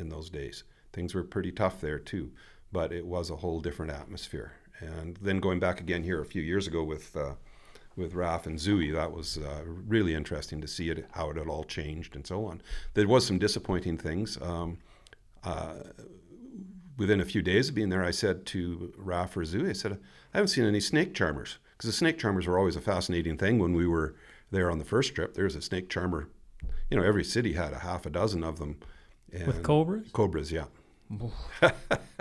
in 0.00 0.08
those 0.08 0.30
days. 0.30 0.64
Things 0.92 1.14
were 1.14 1.22
pretty 1.22 1.52
tough 1.52 1.80
there 1.80 2.00
too, 2.00 2.32
but 2.72 2.92
it 2.92 3.06
was 3.06 3.30
a 3.30 3.36
whole 3.36 3.60
different 3.60 3.92
atmosphere. 3.92 4.50
And 4.80 5.16
then 5.18 5.40
going 5.40 5.58
back 5.58 5.80
again 5.80 6.02
here 6.02 6.20
a 6.20 6.26
few 6.26 6.42
years 6.42 6.66
ago 6.66 6.82
with 6.82 7.16
uh, 7.16 7.34
with 7.96 8.14
Raf 8.14 8.46
and 8.46 8.58
Zui, 8.58 8.92
that 8.92 9.12
was 9.12 9.38
uh, 9.38 9.62
really 9.64 10.14
interesting 10.14 10.60
to 10.60 10.68
see 10.68 10.90
it 10.90 11.06
how 11.12 11.30
it 11.30 11.36
had 11.36 11.48
all 11.48 11.64
changed 11.64 12.14
and 12.14 12.26
so 12.26 12.44
on. 12.44 12.60
There 12.94 13.08
was 13.08 13.26
some 13.26 13.38
disappointing 13.38 13.96
things. 13.96 14.38
Um, 14.42 14.78
uh, 15.42 15.76
within 16.98 17.20
a 17.20 17.24
few 17.24 17.42
days 17.42 17.68
of 17.68 17.74
being 17.74 17.88
there, 17.88 18.04
I 18.04 18.10
said 18.10 18.46
to 18.46 18.92
Raf 18.96 19.36
or 19.36 19.42
Zui, 19.42 19.70
I 19.70 19.72
said, 19.72 19.92
I 19.92 20.38
haven't 20.38 20.48
seen 20.48 20.64
any 20.64 20.80
snake 20.80 21.14
charmers 21.14 21.58
because 21.72 21.88
the 21.88 21.96
snake 21.96 22.18
charmers 22.18 22.46
were 22.46 22.58
always 22.58 22.76
a 22.76 22.80
fascinating 22.80 23.36
thing 23.36 23.58
when 23.58 23.74
we 23.74 23.86
were 23.86 24.14
there 24.50 24.70
on 24.70 24.78
the 24.78 24.84
first 24.84 25.14
trip. 25.14 25.34
There 25.34 25.44
was 25.44 25.56
a 25.56 25.62
snake 25.62 25.88
charmer. 25.88 26.28
You 26.90 26.96
know, 26.96 27.02
every 27.02 27.24
city 27.24 27.54
had 27.54 27.72
a 27.72 27.80
half 27.80 28.06
a 28.06 28.10
dozen 28.10 28.44
of 28.44 28.58
them. 28.58 28.78
With 29.32 29.62
cobras? 29.62 30.08
Cobras, 30.12 30.52
yeah. 30.52 30.66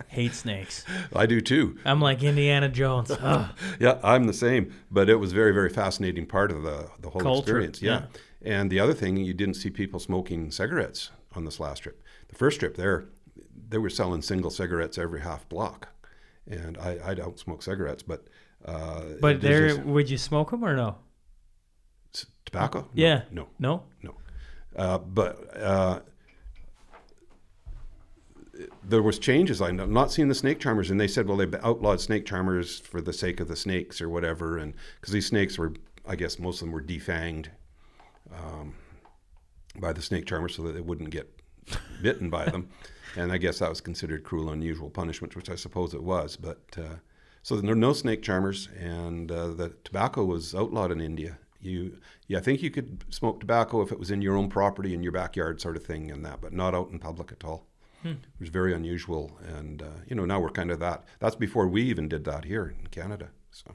Hate 0.07 0.33
snakes. 0.33 0.85
I 1.15 1.25
do 1.25 1.41
too. 1.41 1.77
I'm 1.85 1.99
like 2.01 2.23
Indiana 2.23 2.69
Jones. 2.69 3.11
Yeah, 3.79 3.99
I'm 4.03 4.25
the 4.25 4.33
same. 4.33 4.73
But 4.91 5.09
it 5.09 5.15
was 5.15 5.33
very, 5.33 5.51
very 5.53 5.69
fascinating 5.69 6.25
part 6.25 6.51
of 6.51 6.63
the 6.63 6.89
the 6.99 7.09
whole 7.09 7.21
Culture, 7.21 7.59
experience. 7.59 7.81
Yeah. 7.81 8.05
And 8.41 8.71
the 8.71 8.79
other 8.79 8.93
thing, 8.93 9.17
you 9.17 9.33
didn't 9.33 9.55
see 9.55 9.69
people 9.71 9.99
smoking 9.99 10.51
cigarettes 10.51 11.09
on 11.35 11.45
this 11.45 11.59
last 11.59 11.79
trip. 11.79 12.01
The 12.29 12.35
first 12.35 12.59
trip 12.59 12.75
there, 12.77 13.05
they 13.69 13.79
were 13.79 13.89
selling 13.89 14.21
single 14.21 14.51
cigarettes 14.51 14.97
every 14.99 15.21
half 15.21 15.49
block, 15.49 15.89
and 16.47 16.77
I, 16.77 16.99
I 17.03 17.13
don't 17.15 17.39
smoke 17.39 17.63
cigarettes, 17.63 18.03
but 18.03 18.27
uh, 18.63 19.01
But 19.19 19.41
there, 19.41 19.69
just- 19.69 19.81
would 19.83 20.09
you 20.09 20.17
smoke 20.19 20.51
them 20.51 20.63
or 20.63 20.75
no? 20.75 20.97
tobacco. 22.45 22.81
No, 22.81 22.87
Yeah. 22.93 23.21
No. 23.31 23.47
No. 23.59 23.83
No. 24.03 24.15
Uh, 24.75 24.97
but 24.99 25.57
uh, 25.57 25.99
there 28.83 29.01
was 29.01 29.19
changes. 29.19 29.61
I'm 29.61 29.93
not 29.93 30.11
seeing 30.11 30.27
the 30.27 30.35
snake 30.35 30.59
charmers, 30.59 30.91
and 30.91 30.99
they 30.99 31.07
said, 31.07 31.27
well, 31.27 31.37
they 31.37 31.57
outlawed 31.59 32.01
snake 32.01 32.25
charmers 32.25 32.79
for 32.79 33.01
the 33.01 33.13
sake 33.13 33.39
of 33.39 33.47
the 33.47 33.55
snakes 33.55 34.01
or 34.01 34.09
whatever, 34.09 34.57
and 34.57 34.73
because 34.99 35.13
these 35.13 35.27
snakes 35.27 35.57
were, 35.57 35.73
I 36.07 36.15
guess, 36.15 36.39
most 36.39 36.61
of 36.61 36.67
them 36.67 36.71
were 36.71 36.81
defanged 36.81 37.47
um, 38.33 38.75
by 39.79 39.93
the 39.93 40.01
snake 40.01 40.25
charmers 40.25 40.55
so 40.55 40.63
that 40.63 40.73
they 40.73 40.81
wouldn't 40.81 41.09
get 41.09 41.29
bitten 42.01 42.29
by 42.29 42.45
them, 42.45 42.69
and 43.15 43.31
I 43.31 43.37
guess 43.37 43.59
that 43.59 43.69
was 43.69 43.81
considered 43.81 44.23
cruel, 44.23 44.49
and 44.49 44.61
unusual 44.61 44.89
punishment, 44.89 45.35
which 45.35 45.49
I 45.49 45.55
suppose 45.55 45.93
it 45.93 46.03
was. 46.03 46.35
But 46.35 46.63
uh, 46.77 46.95
so 47.43 47.57
there 47.57 47.71
are 47.71 47.75
no 47.75 47.93
snake 47.93 48.21
charmers, 48.21 48.69
and 48.79 49.31
uh, 49.31 49.47
the 49.47 49.73
tobacco 49.83 50.23
was 50.23 50.55
outlawed 50.55 50.91
in 50.91 51.01
India. 51.01 51.37
You, 51.61 51.97
yeah, 52.27 52.37
I 52.37 52.41
think 52.41 52.61
you 52.61 52.69
could 52.69 53.03
smoke 53.09 53.39
tobacco 53.39 53.81
if 53.81 53.91
it 53.91 53.99
was 53.99 54.11
in 54.11 54.21
your 54.21 54.37
own 54.37 54.49
property 54.49 54.93
in 54.93 55.01
your 55.01 55.11
backyard, 55.11 55.59
sort 55.59 55.75
of 55.75 55.83
thing, 55.83 56.11
and 56.11 56.23
that, 56.25 56.39
but 56.39 56.53
not 56.53 56.75
out 56.75 56.91
in 56.91 56.99
public 56.99 57.31
at 57.31 57.43
all. 57.43 57.65
It 58.11 58.39
was 58.39 58.49
very 58.49 58.73
unusual, 58.73 59.37
and 59.45 59.81
uh, 59.81 59.97
you 60.07 60.15
know 60.15 60.25
now 60.25 60.39
we're 60.39 60.49
kind 60.49 60.71
of 60.71 60.79
that. 60.79 61.03
That's 61.19 61.35
before 61.35 61.67
we 61.67 61.81
even 61.83 62.07
did 62.07 62.23
that 62.25 62.45
here 62.45 62.75
in 62.79 62.87
Canada. 62.87 63.29
So 63.51 63.71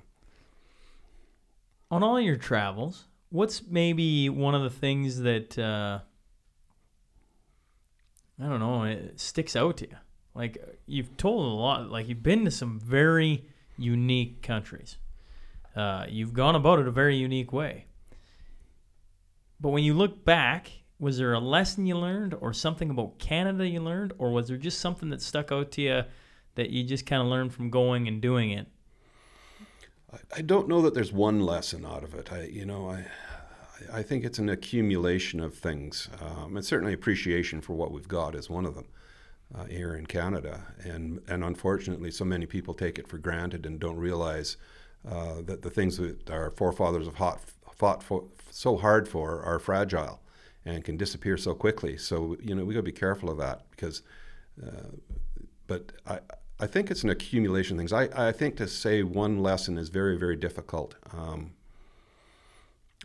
On 1.90 2.02
all 2.02 2.20
your 2.20 2.36
travels, 2.36 3.07
what's 3.31 3.62
maybe 3.66 4.28
one 4.28 4.55
of 4.55 4.62
the 4.62 4.70
things 4.70 5.20
that 5.20 5.59
uh, 5.59 6.01
I 8.40 8.48
don't 8.48 8.61
know 8.61 8.85
it 8.85 9.19
sticks 9.19 9.57
out 9.57 9.78
to 9.78 9.89
you? 9.89 9.97
Like 10.35 10.59
you've 10.86 11.16
told 11.16 11.44
a 11.44 11.55
lot. 11.55 11.90
Like 11.90 12.09
you've 12.09 12.23
been 12.23 12.44
to 12.44 12.51
some 12.51 12.78
very 12.78 13.47
unique 13.77 14.43
countries. 14.43 14.98
Uh, 15.74 16.05
you've 16.09 16.35
gone 16.35 16.55
about 16.55 16.78
it 16.78 16.86
a 16.86 16.90
very 16.90 17.16
unique 17.16 17.52
way. 17.52 17.86
But 19.61 19.70
when 19.70 19.85
you 19.85 19.94
look 19.94 20.24
back, 20.24 20.70
was 21.01 21.16
there 21.16 21.32
a 21.32 21.40
lesson 21.40 21.86
you 21.86 21.97
learned, 21.97 22.35
or 22.40 22.52
something 22.52 22.90
about 22.90 23.18
Canada 23.18 23.66
you 23.66 23.81
learned, 23.81 24.12
or 24.18 24.31
was 24.31 24.48
there 24.48 24.59
just 24.59 24.81
something 24.81 25.09
that 25.09 25.22
stuck 25.22 25.51
out 25.51 25.72
to 25.72 25.81
you 25.81 26.02
that 26.56 26.70
you 26.70 26.85
just 26.85 27.06
kind 27.06 27.22
of 27.22 27.28
learned 27.28 27.55
from 27.55 27.70
going 27.70 28.06
and 28.06 28.20
doing 28.20 28.51
it? 28.51 28.68
I 30.36 30.43
don't 30.43 30.68
know 30.68 30.82
that 30.82 30.93
there's 30.93 31.12
one 31.12 31.40
lesson 31.40 31.86
out 31.86 32.05
of 32.05 32.14
it. 32.14 32.32
I, 32.32 32.43
you 32.43 32.66
know, 32.66 32.90
I, 32.90 33.06
I 33.93 34.02
think 34.02 34.24
it's 34.24 34.39
an 34.39 34.51
accumulation 34.51 35.40
of 35.40 35.55
things, 35.55 36.10
um, 36.20 36.56
and 36.56 36.64
certainly 36.64 36.93
appreciation 36.93 37.60
for 37.62 37.72
what 37.72 37.93
we've 37.93 38.09
got 38.09 38.35
is 38.35 38.51
one 38.51 38.66
of 38.66 38.74
them 38.74 38.89
uh, 39.55 39.64
here 39.64 39.94
in 39.94 40.06
Canada. 40.06 40.66
And 40.85 41.20
and 41.28 41.43
unfortunately, 41.43 42.10
so 42.10 42.24
many 42.27 42.44
people 42.44 42.74
take 42.74 42.98
it 42.98 43.09
for 43.09 43.16
granted 43.16 43.64
and 43.64 43.81
don't 43.81 43.97
realize 43.97 44.59
uh, 45.09 45.40
that 45.47 45.62
the 45.62 45.70
things 45.70 45.97
that 45.97 46.28
our 46.28 46.51
forefathers 46.51 47.06
have 47.06 47.16
fought, 47.16 47.40
fought 47.72 48.02
for, 48.02 48.24
so 48.51 48.77
hard 48.77 49.09
for 49.09 49.43
are 49.43 49.59
fragile 49.59 50.20
and 50.65 50.85
can 50.85 50.97
disappear 50.97 51.37
so 51.37 51.55
quickly. 51.55 51.97
So 51.97 52.37
you 52.43 52.55
know 52.55 52.65
we 52.65 52.74
got 52.74 52.81
to 52.81 52.85
be 52.85 52.93
careful 52.93 53.31
of 53.31 53.39
that 53.39 53.70
because. 53.70 54.03
Uh, 54.65 54.97
but 55.66 55.93
I, 56.07 56.19
I 56.59 56.66
think 56.66 56.91
it's 56.91 57.05
an 57.05 57.11
accumulation 57.11 57.77
of 57.77 57.81
things. 57.81 57.93
I, 57.93 58.28
I 58.28 58.32
think 58.32 58.57
to 58.57 58.69
say 58.69 59.03
one 59.03 59.39
lesson 59.39 59.78
is 59.78 59.89
very, 59.89 60.19
very 60.19 60.37
difficult. 60.37 60.97
Um, 61.12 61.53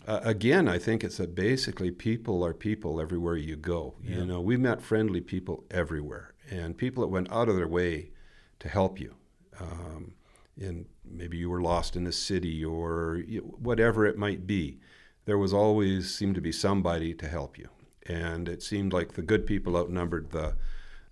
uh, 0.08 0.20
again, 0.24 0.68
I 0.68 0.78
think 0.78 1.04
it's 1.04 1.18
that 1.18 1.36
basically 1.36 1.90
people 1.90 2.44
are 2.46 2.54
people 2.54 3.00
everywhere 3.00 3.38
you 3.38 3.56
go. 3.56 3.96
Yeah. 4.04 4.18
You 4.18 4.26
know, 4.26 4.42
we 4.42 4.58
met 4.58 4.82
friendly 4.82 5.22
people 5.22 5.64
everywhere, 5.72 6.34
and 6.52 6.78
people 6.78 7.02
that 7.02 7.08
went 7.08 7.32
out 7.32 7.48
of 7.48 7.56
their 7.56 7.68
way 7.68 8.12
to 8.60 8.68
help 8.68 9.00
you. 9.00 9.16
Um, 9.60 10.16
and 10.60 10.86
maybe 11.04 11.38
you 11.38 11.50
were 11.50 11.62
lost 11.62 11.96
in 11.96 12.06
a 12.08 12.12
city 12.12 12.64
or 12.64 13.24
you- 13.28 13.56
whatever 13.58 14.06
it 14.06 14.18
might 14.18 14.46
be. 14.46 14.80
There 15.26 15.38
was 15.38 15.54
always 15.54 16.14
seemed 16.14 16.36
to 16.36 16.42
be 16.42 16.52
somebody 16.52 17.14
to 17.16 17.28
help 17.28 17.58
you, 17.58 17.70
and 18.08 18.48
it 18.48 18.62
seemed 18.64 18.94
like 18.94 19.14
the 19.14 19.22
good 19.22 19.46
people 19.46 19.76
outnumbered 19.78 20.32
the 20.32 20.56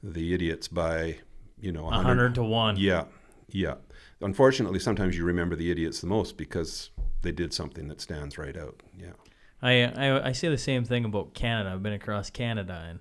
the 0.02 0.34
idiots 0.34 0.68
by 0.68 1.18
you 1.60 1.72
know 1.72 1.88
A 1.90 2.02
hundred 2.02 2.36
to 2.36 2.44
one. 2.44 2.76
yeah, 2.78 3.06
yeah. 3.50 3.76
Unfortunately, 4.22 4.80
sometimes 4.80 5.18
you 5.18 5.26
remember 5.26 5.56
the 5.56 5.70
idiots 5.72 6.00
the 6.02 6.08
most 6.08 6.38
because 6.38 6.92
they 7.22 7.32
did 7.32 7.54
something 7.54 7.88
that 7.88 8.00
stands 8.02 8.38
right 8.38 8.56
out. 8.56 8.82
Yeah. 8.98 9.14
I, 9.62 9.84
I 9.84 10.28
I 10.30 10.32
say 10.34 10.50
the 10.50 10.58
same 10.58 10.84
thing 10.84 11.06
about 11.06 11.34
Canada. 11.34 11.72
I've 11.72 11.82
been 11.84 11.94
across 11.94 12.30
Canada 12.30 12.86
and 12.90 13.00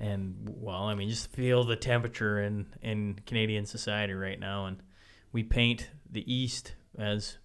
and 0.00 0.36
well, 0.60 0.84
I 0.84 0.94
mean, 0.94 1.08
just 1.08 1.32
feel 1.32 1.64
the 1.64 1.76
temperature 1.76 2.40
in 2.42 2.66
in 2.82 3.18
Canadian 3.26 3.66
society 3.66 4.12
right 4.12 4.38
now, 4.38 4.66
and 4.66 4.82
we 5.32 5.42
paint 5.42 5.90
the 6.10 6.30
East 6.32 6.74
as 6.96 7.38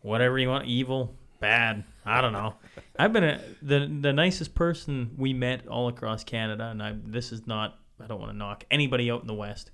whatever 0.00 0.38
you 0.38 0.48
want, 0.48 0.66
evil, 0.66 1.16
bad. 1.40 1.84
I 2.04 2.20
don't 2.20 2.32
know. 2.32 2.54
I've 2.98 3.12
been 3.12 3.24
a, 3.24 3.40
the 3.62 3.98
the 4.00 4.12
nicest 4.12 4.54
person 4.54 5.14
we 5.16 5.32
met 5.32 5.66
all 5.66 5.88
across 5.88 6.22
Canada, 6.24 6.68
and 6.68 6.82
I 6.82 6.94
this 7.04 7.32
is 7.32 7.46
not. 7.46 7.78
I 8.02 8.06
don't 8.06 8.20
want 8.20 8.32
to 8.32 8.38
knock 8.38 8.64
anybody 8.70 9.10
out 9.10 9.20
in 9.20 9.26
the 9.26 9.34
West. 9.34 9.70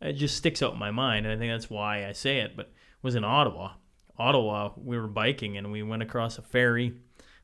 It 0.00 0.14
just 0.14 0.36
sticks 0.36 0.62
out 0.62 0.72
in 0.72 0.78
my 0.78 0.90
mind, 0.90 1.26
and 1.26 1.34
I 1.34 1.38
think 1.38 1.52
that's 1.52 1.70
why 1.70 2.06
I 2.06 2.12
say 2.12 2.38
it. 2.38 2.56
But 2.56 2.72
was 3.02 3.14
in 3.14 3.24
Ottawa. 3.24 3.72
Ottawa, 4.18 4.72
we 4.76 4.98
were 4.98 5.06
biking 5.06 5.56
and 5.56 5.70
we 5.70 5.82
went 5.82 6.02
across 6.02 6.38
a 6.38 6.42
ferry. 6.42 6.94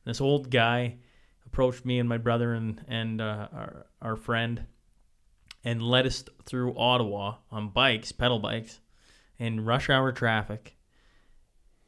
This 0.03 0.19
old 0.19 0.49
guy 0.49 0.97
approached 1.45 1.85
me 1.85 1.99
and 1.99 2.09
my 2.09 2.17
brother 2.17 2.53
and 2.53 2.83
and 2.87 3.21
uh, 3.21 3.47
our 3.53 3.85
our 4.01 4.15
friend, 4.15 4.65
and 5.63 5.81
led 5.81 6.05
us 6.05 6.23
through 6.45 6.77
Ottawa 6.77 7.35
on 7.51 7.69
bikes, 7.69 8.11
pedal 8.11 8.39
bikes, 8.39 8.79
in 9.39 9.65
rush 9.65 9.89
hour 9.89 10.11
traffic, 10.11 10.74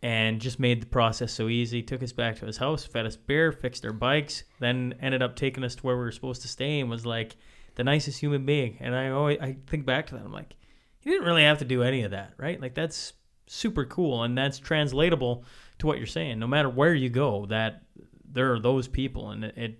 and 0.07 0.39
just 0.39 0.57
made 0.57 0.81
the 0.81 0.85
process 0.85 1.33
so 1.33 1.49
easy. 1.49 1.83
Took 1.83 2.01
us 2.01 2.13
back 2.13 2.37
to 2.37 2.45
his 2.45 2.55
house, 2.55 2.85
fed 2.85 3.05
us 3.05 3.17
beer, 3.17 3.51
fixed 3.51 3.85
our 3.85 3.91
bikes, 3.91 4.45
then 4.61 4.95
ended 5.01 5.21
up 5.21 5.35
taking 5.35 5.65
us 5.65 5.75
to 5.75 5.81
where 5.83 5.97
we 5.97 6.01
were 6.03 6.13
supposed 6.13 6.41
to 6.43 6.47
stay, 6.47 6.79
and 6.79 6.89
was 6.89 7.05
like 7.05 7.35
the 7.75 7.83
nicest 7.83 8.19
human 8.21 8.45
being. 8.45 8.77
And 8.79 8.95
I 8.95 9.09
always 9.09 9.37
I 9.41 9.57
think 9.67 9.85
back 9.85 10.07
to 10.07 10.15
that. 10.15 10.23
I'm 10.23 10.31
like, 10.31 10.55
he 11.01 11.09
didn't 11.09 11.25
really 11.27 11.43
have 11.43 11.57
to 11.57 11.65
do 11.65 11.83
any 11.83 12.03
of 12.03 12.11
that, 12.11 12.33
right? 12.37 12.59
Like 12.61 12.73
that's 12.73 13.11
super 13.47 13.83
cool, 13.83 14.23
and 14.23 14.37
that's 14.37 14.59
translatable 14.59 15.43
to 15.79 15.87
what 15.87 15.97
you're 15.97 16.07
saying. 16.07 16.39
No 16.39 16.47
matter 16.47 16.69
where 16.69 16.93
you 16.93 17.09
go, 17.09 17.45
that 17.47 17.83
there 18.31 18.53
are 18.53 18.59
those 18.61 18.87
people, 18.87 19.31
and 19.31 19.43
it, 19.43 19.57
it 19.57 19.79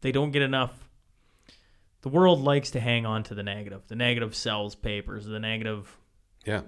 they 0.00 0.10
don't 0.10 0.30
get 0.30 0.40
enough. 0.40 0.72
The 2.00 2.08
world 2.08 2.40
likes 2.40 2.70
to 2.70 2.80
hang 2.80 3.04
on 3.04 3.24
to 3.24 3.34
the 3.34 3.42
negative. 3.42 3.82
The 3.88 3.96
negative 3.96 4.34
sells 4.34 4.74
papers. 4.74 5.26
The 5.26 5.38
negative 5.40 5.94
Yeah. 6.46 6.62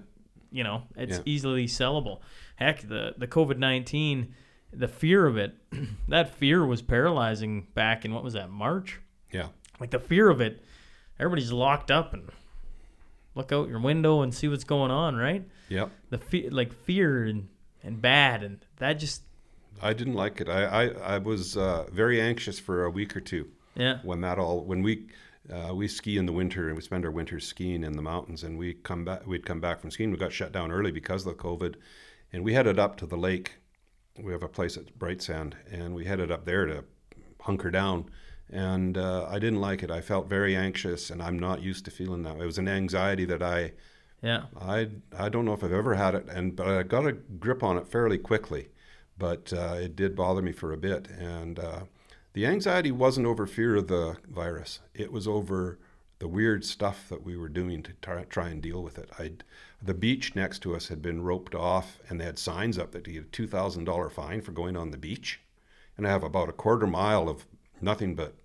you 0.51 0.63
know 0.63 0.83
it's 0.95 1.17
Yeah. 1.17 1.23
easily 1.25 1.65
sellable 1.67 2.19
heck 2.59 2.81
the 2.87 3.13
the 3.17 3.27
covid-19 3.27 4.27
the 4.71 4.87
fear 4.87 5.25
of 5.25 5.37
it 5.37 5.55
that 6.07 6.33
fear 6.35 6.65
was 6.65 6.81
paralyzing 6.81 7.67
back 7.73 8.05
in 8.05 8.13
what 8.13 8.23
was 8.23 8.33
that 8.33 8.49
march 8.49 8.99
Yeah. 9.31 9.47
like 9.79 9.89
the 9.91 9.99
fear 9.99 10.29
of 10.29 10.41
it 10.41 10.63
everybody's 11.19 11.51
locked 11.51 11.89
up 11.91 12.13
and 12.13 12.29
look 13.35 13.51
out 13.51 13.69
your 13.69 13.79
window 13.79 14.21
and 14.21 14.33
see 14.33 14.47
what's 14.47 14.63
going 14.63 14.91
on 14.91 15.15
right 15.15 15.43
Yep. 15.69 15.91
the 16.09 16.17
fear 16.17 16.49
like 16.51 16.73
fear 16.73 17.25
and 17.25 17.47
and 17.83 18.01
bad 18.01 18.43
and 18.43 18.59
that 18.77 18.93
just 18.93 19.23
I 19.81 19.93
didn't 19.93 20.15
like 20.15 20.41
it. 20.41 20.49
I, 20.49 20.65
I, 20.65 20.87
I 21.15 21.17
was 21.19 21.55
uh, 21.55 21.87
very 21.93 22.19
anxious 22.19 22.59
for 22.59 22.83
a 22.83 22.89
week 22.89 23.15
or 23.15 23.21
two 23.21 23.47
yeah 23.75 23.99
when 24.03 24.21
that 24.21 24.37
all 24.37 24.61
when 24.65 24.81
we 24.83 25.07
uh, 25.53 25.73
we 25.73 25.87
ski 25.87 26.17
in 26.17 26.25
the 26.25 26.33
winter 26.33 26.67
and 26.67 26.75
we 26.75 26.81
spend 26.81 27.05
our 27.05 27.11
winters 27.11 27.47
skiing 27.47 27.83
in 27.83 27.93
the 27.93 28.01
mountains 28.01 28.43
and 28.43 28.57
we 28.57 28.73
come 28.73 29.05
back 29.05 29.25
we'd 29.25 29.45
come 29.45 29.61
back 29.61 29.79
from 29.79 29.89
skiing 29.89 30.11
we 30.11 30.17
got 30.17 30.33
shut 30.33 30.51
down 30.51 30.71
early 30.71 30.91
because 30.91 31.25
of 31.25 31.35
the 31.37 31.41
covid 31.43 31.75
and 32.31 32.43
we 32.43 32.53
headed 32.53 32.79
up 32.79 32.95
to 32.97 33.05
the 33.05 33.17
lake. 33.17 33.55
We 34.17 34.31
have 34.31 34.43
a 34.43 34.49
place 34.49 34.77
at 34.77 34.97
Brightsand 34.97 35.53
and 35.71 35.95
we 35.95 36.05
headed 36.05 36.31
up 36.31 36.45
there 36.45 36.65
to 36.65 36.83
hunker 37.41 37.71
down. 37.71 38.09
And 38.51 38.97
uh, 38.97 39.27
i 39.29 39.39
didn't 39.39 39.61
like 39.61 39.83
it. 39.83 39.91
I 39.91 40.01
felt 40.01 40.27
very 40.27 40.55
anxious 40.55 41.09
and 41.09 41.21
i'm 41.21 41.37
not 41.37 41.61
used 41.61 41.85
to 41.85 41.91
feeling 41.91 42.23
that 42.23 42.37
it 42.37 42.45
was 42.45 42.57
an 42.57 42.67
anxiety 42.67 43.25
that 43.25 43.43
i 43.43 43.73
yeah. 44.21 44.43
I 44.59 44.89
I 45.17 45.29
don't 45.29 45.45
know 45.45 45.53
if 45.53 45.63
I've 45.63 45.71
ever 45.73 45.95
had 45.95 46.15
it, 46.15 46.27
and 46.29 46.55
but 46.55 46.67
I 46.67 46.83
got 46.83 47.07
a 47.07 47.13
grip 47.13 47.63
on 47.63 47.77
it 47.77 47.87
fairly 47.87 48.17
quickly, 48.17 48.69
but 49.17 49.53
uh, 49.53 49.75
it 49.79 49.95
did 49.95 50.15
bother 50.15 50.41
me 50.41 50.51
for 50.51 50.73
a 50.73 50.77
bit, 50.77 51.07
and 51.07 51.59
uh, 51.59 51.81
the 52.33 52.45
anxiety 52.45 52.91
wasn't 52.91 53.27
over 53.27 53.47
fear 53.47 53.75
of 53.77 53.87
the 53.87 54.17
virus; 54.27 54.79
it 54.93 55.11
was 55.11 55.27
over 55.27 55.79
the 56.19 56.27
weird 56.27 56.65
stuff 56.65 57.07
that 57.07 57.23
we 57.23 57.37
were 57.37 57.47
doing 57.47 57.81
to 57.81 57.93
try, 58.01 58.23
try 58.25 58.49
and 58.49 58.61
deal 58.61 58.83
with 58.83 58.97
it. 58.97 59.09
I, 59.17 59.31
the 59.81 59.93
beach 59.93 60.35
next 60.35 60.59
to 60.59 60.75
us 60.75 60.87
had 60.87 61.01
been 61.01 61.23
roped 61.23 61.55
off, 61.55 61.99
and 62.09 62.19
they 62.19 62.25
had 62.25 62.39
signs 62.39 62.77
up 62.77 62.91
that 62.91 63.07
you 63.07 63.13
get 63.13 63.23
a 63.23 63.27
two 63.27 63.47
thousand 63.47 63.85
dollar 63.85 64.09
fine 64.09 64.41
for 64.41 64.51
going 64.51 64.75
on 64.75 64.91
the 64.91 64.97
beach, 64.97 65.39
and 65.97 66.07
I 66.07 66.11
have 66.11 66.23
about 66.23 66.49
a 66.49 66.53
quarter 66.53 66.87
mile 66.87 67.29
of 67.29 67.45
nothing 67.81 68.15
but 68.15 68.35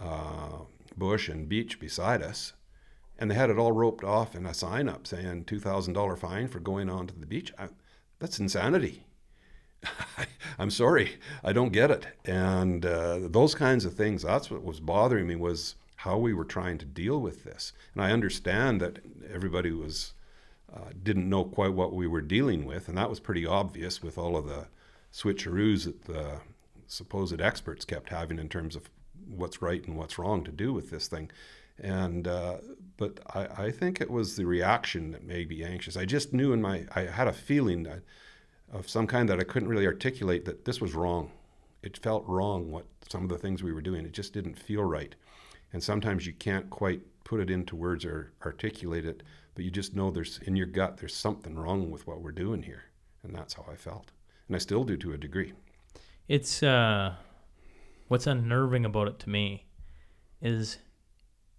uh, 0.00 0.60
bush 0.96 1.28
and 1.28 1.48
beach 1.48 1.78
beside 1.78 2.22
us 2.22 2.54
and 3.18 3.30
they 3.30 3.34
had 3.34 3.50
it 3.50 3.58
all 3.58 3.72
roped 3.72 4.04
off 4.04 4.34
and 4.34 4.46
a 4.46 4.54
sign 4.54 4.88
up 4.88 5.06
saying 5.06 5.44
$2,000 5.44 6.18
fine 6.18 6.48
for 6.48 6.60
going 6.60 6.90
onto 6.90 7.18
the 7.18 7.26
beach. 7.26 7.52
I, 7.58 7.68
that's 8.18 8.40
insanity. 8.40 9.04
I'm 10.58 10.70
sorry, 10.70 11.16
I 11.42 11.52
don't 11.52 11.72
get 11.72 11.90
it. 11.90 12.06
And 12.24 12.84
uh, 12.84 13.20
those 13.22 13.54
kinds 13.54 13.84
of 13.84 13.94
things, 13.94 14.22
that's 14.22 14.50
what 14.50 14.64
was 14.64 14.80
bothering 14.80 15.26
me 15.26 15.36
was 15.36 15.76
how 15.96 16.18
we 16.18 16.34
were 16.34 16.44
trying 16.44 16.78
to 16.78 16.84
deal 16.84 17.20
with 17.20 17.44
this. 17.44 17.72
And 17.94 18.02
I 18.02 18.10
understand 18.10 18.80
that 18.80 18.98
everybody 19.32 19.70
was 19.70 20.13
uh, 20.74 20.90
didn't 21.02 21.28
know 21.28 21.44
quite 21.44 21.72
what 21.72 21.94
we 21.94 22.06
were 22.06 22.20
dealing 22.20 22.64
with, 22.64 22.88
and 22.88 22.98
that 22.98 23.10
was 23.10 23.20
pretty 23.20 23.46
obvious 23.46 24.02
with 24.02 24.18
all 24.18 24.36
of 24.36 24.46
the 24.46 24.66
switcheroos 25.12 25.84
that 25.84 26.04
the 26.04 26.40
supposed 26.86 27.40
experts 27.40 27.84
kept 27.84 28.10
having 28.10 28.38
in 28.38 28.48
terms 28.48 28.74
of 28.76 28.90
what's 29.28 29.62
right 29.62 29.86
and 29.86 29.96
what's 29.96 30.18
wrong 30.18 30.44
to 30.44 30.50
do 30.50 30.72
with 30.72 30.90
this 30.90 31.06
thing. 31.06 31.30
And 31.78 32.28
uh, 32.28 32.58
but 32.96 33.20
I, 33.34 33.66
I 33.66 33.70
think 33.70 34.00
it 34.00 34.10
was 34.10 34.36
the 34.36 34.46
reaction 34.46 35.12
that 35.12 35.24
made 35.24 35.48
me 35.48 35.64
anxious. 35.64 35.96
I 35.96 36.04
just 36.04 36.32
knew 36.32 36.52
in 36.52 36.62
my 36.62 36.86
I 36.94 37.02
had 37.02 37.28
a 37.28 37.32
feeling 37.32 37.82
that, 37.84 38.02
of 38.72 38.88
some 38.88 39.06
kind 39.06 39.28
that 39.28 39.40
I 39.40 39.44
couldn't 39.44 39.68
really 39.68 39.86
articulate 39.86 40.44
that 40.44 40.64
this 40.64 40.80
was 40.80 40.94
wrong. 40.94 41.30
It 41.82 41.98
felt 41.98 42.26
wrong 42.26 42.70
what 42.70 42.86
some 43.08 43.24
of 43.24 43.28
the 43.28 43.38
things 43.38 43.62
we 43.62 43.72
were 43.72 43.80
doing. 43.80 44.04
It 44.04 44.12
just 44.12 44.32
didn't 44.32 44.58
feel 44.58 44.84
right. 44.84 45.14
And 45.72 45.82
sometimes 45.82 46.26
you 46.26 46.32
can't 46.32 46.70
quite 46.70 47.02
put 47.24 47.40
it 47.40 47.50
into 47.50 47.74
words 47.74 48.04
or 48.04 48.32
articulate 48.44 49.04
it, 49.04 49.22
but 49.54 49.64
you 49.64 49.70
just 49.70 49.94
know 49.94 50.10
there's 50.10 50.38
in 50.42 50.56
your 50.56 50.66
gut 50.66 50.96
there's 50.98 51.14
something 51.14 51.56
wrong 51.56 51.90
with 51.90 52.06
what 52.06 52.20
we're 52.20 52.32
doing 52.32 52.62
here. 52.62 52.84
And 53.22 53.34
that's 53.34 53.54
how 53.54 53.64
I 53.70 53.74
felt. 53.76 54.12
And 54.48 54.54
I 54.54 54.58
still 54.58 54.84
do 54.84 54.96
to 54.98 55.12
a 55.12 55.16
degree. 55.18 55.52
it's 56.28 56.62
uh 56.62 57.14
what's 58.08 58.26
unnerving 58.26 58.84
about 58.84 59.08
it 59.08 59.18
to 59.20 59.30
me 59.30 59.64
is 60.42 60.78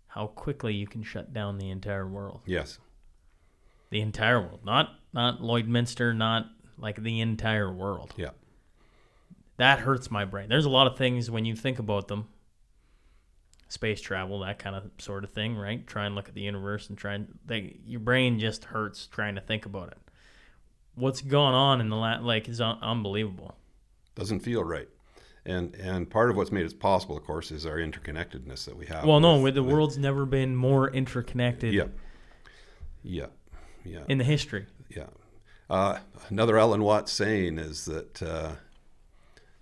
how 0.08 0.28
quickly 0.28 0.74
you 0.74 0.88
can 0.88 1.04
shut 1.04 1.34
down 1.34 1.58
the 1.58 1.70
entire 1.70 2.08
world 2.08 2.42
Yes. 2.46 2.80
the 3.90 4.02
entire 4.02 4.40
world 4.42 4.62
not 4.66 4.90
not 5.14 5.40
lloydminster 5.42 6.16
not 6.16 6.46
like 6.78 7.02
the 7.02 7.20
entire 7.22 7.72
world 7.74 8.14
Yeah. 8.18 8.32
that 9.58 9.80
hurts 9.80 10.10
my 10.12 10.26
brain 10.26 10.50
there's 10.50 10.66
a 10.66 10.70
lot 10.70 10.88
of 10.88 10.98
things 10.98 11.30
when 11.32 11.46
you 11.46 11.56
think 11.56 11.80
about 11.80 12.08
them 12.08 12.28
space 13.68 14.00
travel 14.02 14.40
that 14.40 14.60
kind 14.60 14.76
of 14.76 14.84
sort 15.00 15.24
of 15.24 15.32
thing 15.32 15.56
right 15.56 15.86
try 15.88 16.06
and 16.06 16.14
look 16.16 16.28
at 16.30 16.36
the 16.36 16.42
universe 16.42 16.88
and 16.90 16.98
try 16.98 17.14
and 17.16 17.28
they, 17.46 17.78
your 17.86 18.00
brain 18.00 18.40
just 18.40 18.66
hurts 18.66 19.08
trying 19.08 19.36
to 19.36 19.42
think 19.42 19.66
about 19.66 19.88
it 19.90 19.98
what's 20.94 21.22
gone 21.22 21.54
on 21.54 21.82
in 21.82 21.90
the 21.90 21.96
la- 21.96 22.20
like 22.20 22.48
is 22.48 22.62
un- 22.62 22.78
unbelievable 22.82 23.56
Doesn't 24.16 24.40
feel 24.42 24.64
right. 24.64 24.88
And 25.48 25.76
and 25.76 26.10
part 26.10 26.30
of 26.32 26.38
what's 26.38 26.52
made 26.52 26.66
it 26.66 26.80
possible, 26.80 27.16
of 27.18 27.24
course, 27.24 27.52
is 27.52 27.66
our 27.68 27.76
interconnectedness 27.78 28.66
that 28.66 28.76
we 28.78 28.86
have. 28.88 29.04
well 29.06 29.20
no 29.20 29.40
with- 29.42 29.56
the 29.56 29.62
with- 29.64 29.74
world's 29.74 29.98
never 29.98 30.26
been 30.26 30.56
more 30.56 30.90
interconnected 30.90 31.74
Yeah. 31.74 31.88
Yeah. 33.04 33.28
Yeah. 33.84 34.04
in 34.08 34.18
the 34.20 34.24
history 34.24 34.66
Yeah. 34.90 35.08
Uh, 35.70 35.98
another 36.30 36.58
Alan 36.60 36.82
Watts 36.84 37.12
saying 37.12 37.58
is 37.60 37.86
that 37.86 38.22
uh, 38.24 38.52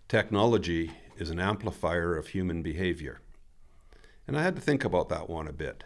technology 0.07 0.91
is 1.17 1.29
an 1.29 1.39
amplifier 1.39 2.15
of 2.17 2.27
human 2.27 2.61
behavior. 2.61 3.19
And 4.27 4.37
I 4.37 4.43
had 4.43 4.55
to 4.55 4.61
think 4.61 4.83
about 4.83 5.09
that 5.09 5.29
one 5.29 5.47
a 5.47 5.53
bit. 5.53 5.83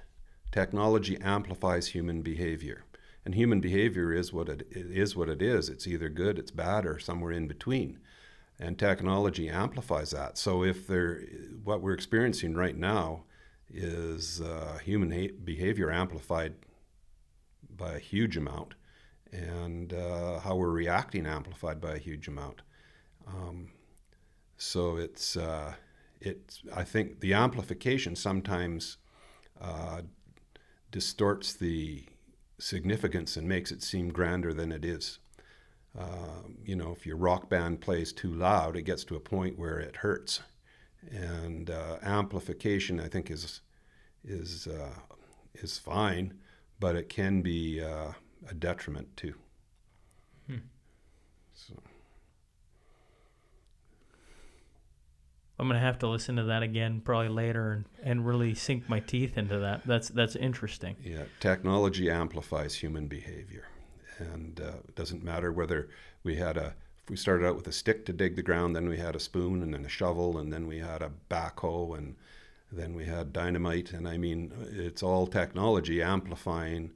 Technology 0.51 1.17
amplifies 1.21 1.87
human 1.87 2.21
behavior. 2.21 2.83
And 3.25 3.35
human 3.35 3.59
behavior 3.59 4.13
is 4.13 4.31
what 4.31 4.47
it, 4.47 4.67
it 4.71 4.87
is 4.91 5.15
what 5.15 5.29
it 5.29 5.41
is. 5.41 5.69
It's 5.69 5.87
either 5.87 6.07
good, 6.07 6.39
it's 6.39 6.51
bad, 6.51 6.85
or 6.85 6.99
somewhere 6.99 7.31
in 7.31 7.47
between. 7.47 7.99
And 8.59 8.79
technology 8.79 9.49
amplifies 9.49 10.11
that. 10.11 10.37
So 10.37 10.63
if 10.63 10.87
there, 10.87 11.21
what 11.63 11.81
we're 11.81 11.93
experiencing 11.93 12.55
right 12.55 12.75
now 12.77 13.23
is 13.69 14.39
uh, 14.41 14.79
human 14.83 15.11
ha- 15.11 15.35
behavior 15.43 15.91
amplified 15.91 16.53
by 17.75 17.93
a 17.93 17.99
huge 17.99 18.37
amount, 18.37 18.75
and 19.31 19.93
uh, 19.93 20.39
how 20.39 20.55
we're 20.55 20.69
reacting 20.69 21.25
amplified 21.25 21.81
by 21.81 21.95
a 21.95 21.99
huge 21.99 22.27
amount. 22.27 22.61
Um, 23.27 23.71
so 24.57 24.95
it's 24.95 25.35
uh, 25.35 25.73
it's 26.21 26.61
I 26.75 26.83
think 26.83 27.19
the 27.19 27.33
amplification 27.33 28.15
sometimes 28.15 28.97
uh, 29.61 30.01
distorts 30.91 31.53
the 31.53 32.05
significance 32.59 33.37
and 33.37 33.47
makes 33.47 33.71
it 33.71 33.83
seem 33.83 34.09
grander 34.09 34.53
than 34.53 34.71
it 34.71 34.83
is. 34.83 35.19
Uh, 35.97 36.43
you 36.63 36.75
know, 36.75 36.91
if 36.91 37.05
your 37.05 37.17
rock 37.17 37.49
band 37.49 37.81
plays 37.81 38.13
too 38.13 38.33
loud, 38.33 38.75
it 38.75 38.83
gets 38.83 39.03
to 39.05 39.15
a 39.15 39.19
point 39.19 39.57
where 39.57 39.79
it 39.79 39.97
hurts, 39.97 40.41
and 41.11 41.69
uh, 41.69 41.97
amplification 42.03 42.99
I 42.99 43.07
think 43.07 43.31
is 43.31 43.61
is 44.23 44.67
uh, 44.67 44.99
is 45.55 45.77
fine, 45.77 46.35
but 46.79 46.95
it 46.95 47.09
can 47.09 47.41
be 47.41 47.81
uh, 47.81 48.11
a 48.49 48.53
detriment 48.53 49.15
too. 49.17 49.33
Hmm. 50.47 50.57
So. 51.53 51.73
I'm 55.59 55.67
gonna 55.67 55.79
have 55.79 55.99
to 55.99 56.07
listen 56.07 56.35
to 56.35 56.43
that 56.43 56.61
again 56.61 57.01
probably 57.03 57.29
later 57.29 57.71
and, 57.71 57.85
and 58.03 58.27
really 58.27 58.53
sink 58.53 58.87
my 58.87 58.99
teeth 58.99 59.37
into 59.37 59.57
that. 59.59 59.81
That's 59.85 60.09
that's 60.09 60.35
interesting. 60.35 60.95
Yeah, 61.03 61.23
technology 61.39 62.09
amplifies 62.09 62.75
human 62.75 63.07
behavior, 63.07 63.67
and 64.19 64.59
uh, 64.59 64.77
it 64.87 64.95
doesn't 64.95 65.23
matter 65.23 65.51
whether 65.51 65.89
we 66.23 66.35
had 66.35 66.57
a 66.57 66.75
if 67.03 67.09
we 67.09 67.15
started 67.15 67.47
out 67.47 67.55
with 67.55 67.67
a 67.67 67.71
stick 67.71 68.05
to 68.05 68.13
dig 68.13 68.35
the 68.35 68.43
ground, 68.43 68.75
then 68.75 68.87
we 68.87 68.97
had 68.97 69.15
a 69.15 69.19
spoon 69.19 69.63
and 69.63 69.73
then 69.73 69.85
a 69.85 69.89
shovel, 69.89 70.37
and 70.37 70.53
then 70.53 70.67
we 70.67 70.79
had 70.79 71.01
a 71.01 71.11
backhoe, 71.29 71.97
and 71.97 72.15
then 72.71 72.93
we 72.93 73.05
had 73.05 73.33
dynamite, 73.33 73.93
and 73.93 74.07
I 74.07 74.17
mean 74.17 74.51
it's 74.71 75.01
all 75.01 75.25
technology 75.25 76.03
amplifying 76.03 76.91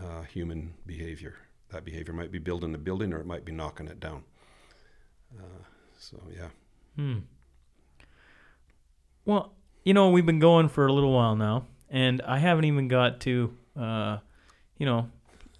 uh, 0.00 0.22
human 0.22 0.74
behavior. 0.86 1.34
That 1.70 1.84
behavior 1.84 2.14
might 2.14 2.30
be 2.30 2.38
building 2.38 2.74
a 2.74 2.78
building, 2.78 3.12
or 3.12 3.18
it 3.18 3.26
might 3.26 3.44
be 3.44 3.52
knocking 3.52 3.88
it 3.88 3.98
down. 3.98 4.22
Uh, 5.36 5.64
so 5.98 6.20
yeah. 6.32 6.50
Hmm. 6.94 7.18
Well, 9.26 9.52
you 9.82 9.92
know, 9.92 10.10
we've 10.10 10.24
been 10.24 10.38
going 10.38 10.68
for 10.68 10.86
a 10.86 10.92
little 10.92 11.12
while 11.12 11.34
now, 11.34 11.66
and 11.90 12.22
I 12.22 12.38
haven't 12.38 12.64
even 12.64 12.86
got 12.86 13.20
to, 13.22 13.56
uh, 13.78 14.18
you 14.78 14.86
know, 14.86 15.10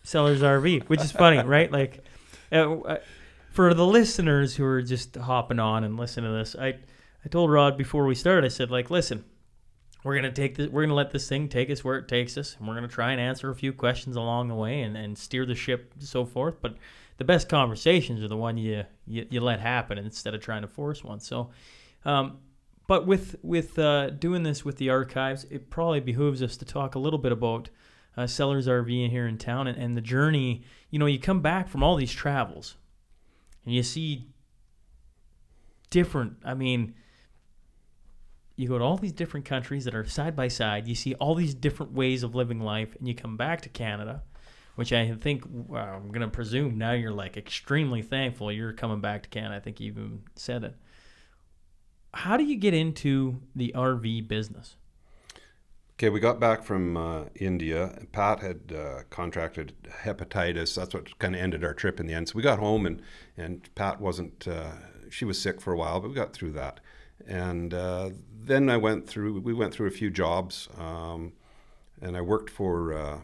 Sellers 0.05 0.40
RV, 0.40 0.84
which 0.84 1.01
is 1.01 1.10
funny, 1.10 1.38
right? 1.44 1.70
Like, 1.70 2.05
uh, 2.52 2.98
for 3.51 3.74
the 3.74 3.84
listeners 3.84 4.55
who 4.55 4.64
are 4.64 4.82
just 4.82 5.16
hopping 5.16 5.59
on 5.59 5.82
and 5.82 5.97
listening 5.97 6.30
to 6.30 6.38
this, 6.38 6.55
I, 6.55 6.76
I 7.24 7.28
told 7.28 7.51
Rod 7.51 7.76
before 7.76 8.06
we 8.06 8.14
started, 8.14 8.44
I 8.44 8.48
said, 8.48 8.70
like, 8.70 8.88
listen, 8.88 9.24
we're 10.05 10.14
gonna 10.14 10.30
take 10.30 10.56
this, 10.56 10.70
we're 10.70 10.82
gonna 10.84 10.94
let 10.94 11.10
this 11.10 11.28
thing 11.28 11.48
take 11.48 11.68
us 11.68 11.82
where 11.82 11.98
it 11.98 12.06
takes 12.06 12.38
us, 12.38 12.55
and 12.56 12.68
we're 12.68 12.76
gonna 12.76 12.86
try 12.86 13.10
and 13.10 13.20
answer 13.20 13.51
a 13.51 13.55
few 13.56 13.72
questions 13.72 14.14
along 14.14 14.47
the 14.47 14.55
way 14.55 14.82
and, 14.82 14.97
and 14.97 15.18
steer 15.18 15.44
the 15.44 15.56
ship 15.56 15.93
and 15.98 16.05
so 16.05 16.24
forth. 16.24 16.55
But 16.60 16.76
the 17.16 17.24
best 17.24 17.48
conversations 17.48 18.22
are 18.22 18.28
the 18.28 18.36
one 18.36 18.59
you 18.59 18.84
you, 19.09 19.26
you 19.28 19.40
let 19.40 19.59
happen 19.59 19.98
instead 19.98 20.34
of 20.36 20.40
trying 20.40 20.62
to 20.62 20.68
force 20.68 21.02
one. 21.02 21.18
So. 21.18 21.51
Um, 22.05 22.38
but 22.86 23.06
with 23.06 23.36
with 23.42 23.78
uh, 23.78 24.10
doing 24.10 24.42
this 24.42 24.64
with 24.64 24.76
the 24.76 24.90
archives, 24.90 25.44
it 25.50 25.70
probably 25.70 26.00
behooves 26.00 26.42
us 26.42 26.56
to 26.58 26.64
talk 26.64 26.94
a 26.94 26.98
little 26.98 27.18
bit 27.18 27.32
about 27.32 27.68
uh, 28.16 28.26
Sellers 28.26 28.68
RV 28.68 29.10
here 29.10 29.26
in 29.26 29.38
town 29.38 29.66
and, 29.66 29.76
and 29.76 29.96
the 29.96 30.00
journey. 30.00 30.62
You 30.90 30.98
know, 30.98 31.06
you 31.06 31.18
come 31.18 31.40
back 31.40 31.68
from 31.68 31.82
all 31.82 31.96
these 31.96 32.12
travels, 32.12 32.76
and 33.64 33.74
you 33.74 33.82
see 33.82 34.28
different. 35.90 36.34
I 36.44 36.54
mean, 36.54 36.94
you 38.54 38.68
go 38.68 38.78
to 38.78 38.84
all 38.84 38.96
these 38.96 39.12
different 39.12 39.46
countries 39.46 39.84
that 39.84 39.94
are 39.94 40.04
side 40.04 40.36
by 40.36 40.46
side. 40.48 40.86
You 40.86 40.94
see 40.94 41.14
all 41.14 41.34
these 41.34 41.54
different 41.54 41.92
ways 41.92 42.22
of 42.22 42.36
living 42.36 42.60
life, 42.60 42.94
and 42.96 43.08
you 43.08 43.16
come 43.16 43.36
back 43.36 43.62
to 43.62 43.68
Canada, 43.68 44.22
which 44.76 44.92
I 44.92 45.12
think 45.14 45.44
well, 45.50 45.84
I'm 45.84 46.12
gonna 46.12 46.28
presume 46.28 46.78
now 46.78 46.92
you're 46.92 47.10
like 47.10 47.36
extremely 47.36 48.02
thankful 48.02 48.52
you're 48.52 48.72
coming 48.72 49.00
back 49.00 49.24
to 49.24 49.28
Canada. 49.28 49.56
I 49.56 49.60
think 49.60 49.80
you 49.80 49.88
even 49.88 50.22
said 50.36 50.62
it 50.62 50.76
how 52.16 52.36
do 52.36 52.44
you 52.44 52.56
get 52.56 52.74
into 52.74 53.40
the 53.55 53.72
RV 53.76 54.26
business? 54.26 54.76
Okay, 55.94 56.10
we 56.10 56.20
got 56.20 56.40
back 56.40 56.62
from 56.62 56.97
uh, 56.97 57.24
India. 57.34 57.98
Pat 58.12 58.40
had 58.40 58.72
uh, 58.74 59.02
contracted 59.09 59.74
hepatitis. 60.02 60.74
That's 60.74 60.93
what 60.93 61.18
kind 61.18 61.34
of 61.34 61.40
ended 61.40 61.64
our 61.64 61.74
trip 61.74 62.01
in 62.01 62.06
the 62.06 62.14
end. 62.14 62.28
So 62.28 62.32
we 62.36 62.43
got 62.43 62.59
home, 62.59 62.84
and 62.84 63.02
and 63.36 63.74
Pat 63.74 64.01
wasn't. 64.01 64.47
Uh, 64.47 64.72
she 65.09 65.24
was 65.24 65.40
sick 65.40 65.60
for 65.60 65.72
a 65.72 65.76
while, 65.76 66.01
but 66.01 66.09
we 66.09 66.14
got 66.14 66.32
through 66.32 66.52
that. 66.52 66.80
And 67.26 67.72
uh, 67.72 68.10
then 68.44 68.68
I 68.68 68.76
went 68.76 69.06
through. 69.06 69.40
We 69.40 69.55
went 69.55 69.72
through 69.72 69.88
a 69.88 69.93
few 69.93 70.10
jobs, 70.10 70.68
um, 70.76 71.32
and 72.01 72.16
I 72.16 72.20
worked 72.20 72.51
for 72.51 72.93
uh, 72.93 73.18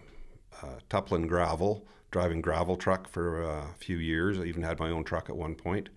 uh, 0.63 0.79
Tuplin 0.89 1.29
Gravel, 1.29 1.87
driving 2.11 2.41
gravel 2.41 2.77
truck 2.77 3.07
for 3.07 3.43
a 3.43 3.75
few 3.79 3.99
years. 3.99 4.39
I 4.39 4.45
even 4.45 4.63
had 4.63 4.79
my 4.79 4.89
own 4.91 5.05
truck 5.05 5.29
at 5.29 5.37
one 5.37 5.55
point 5.55 5.91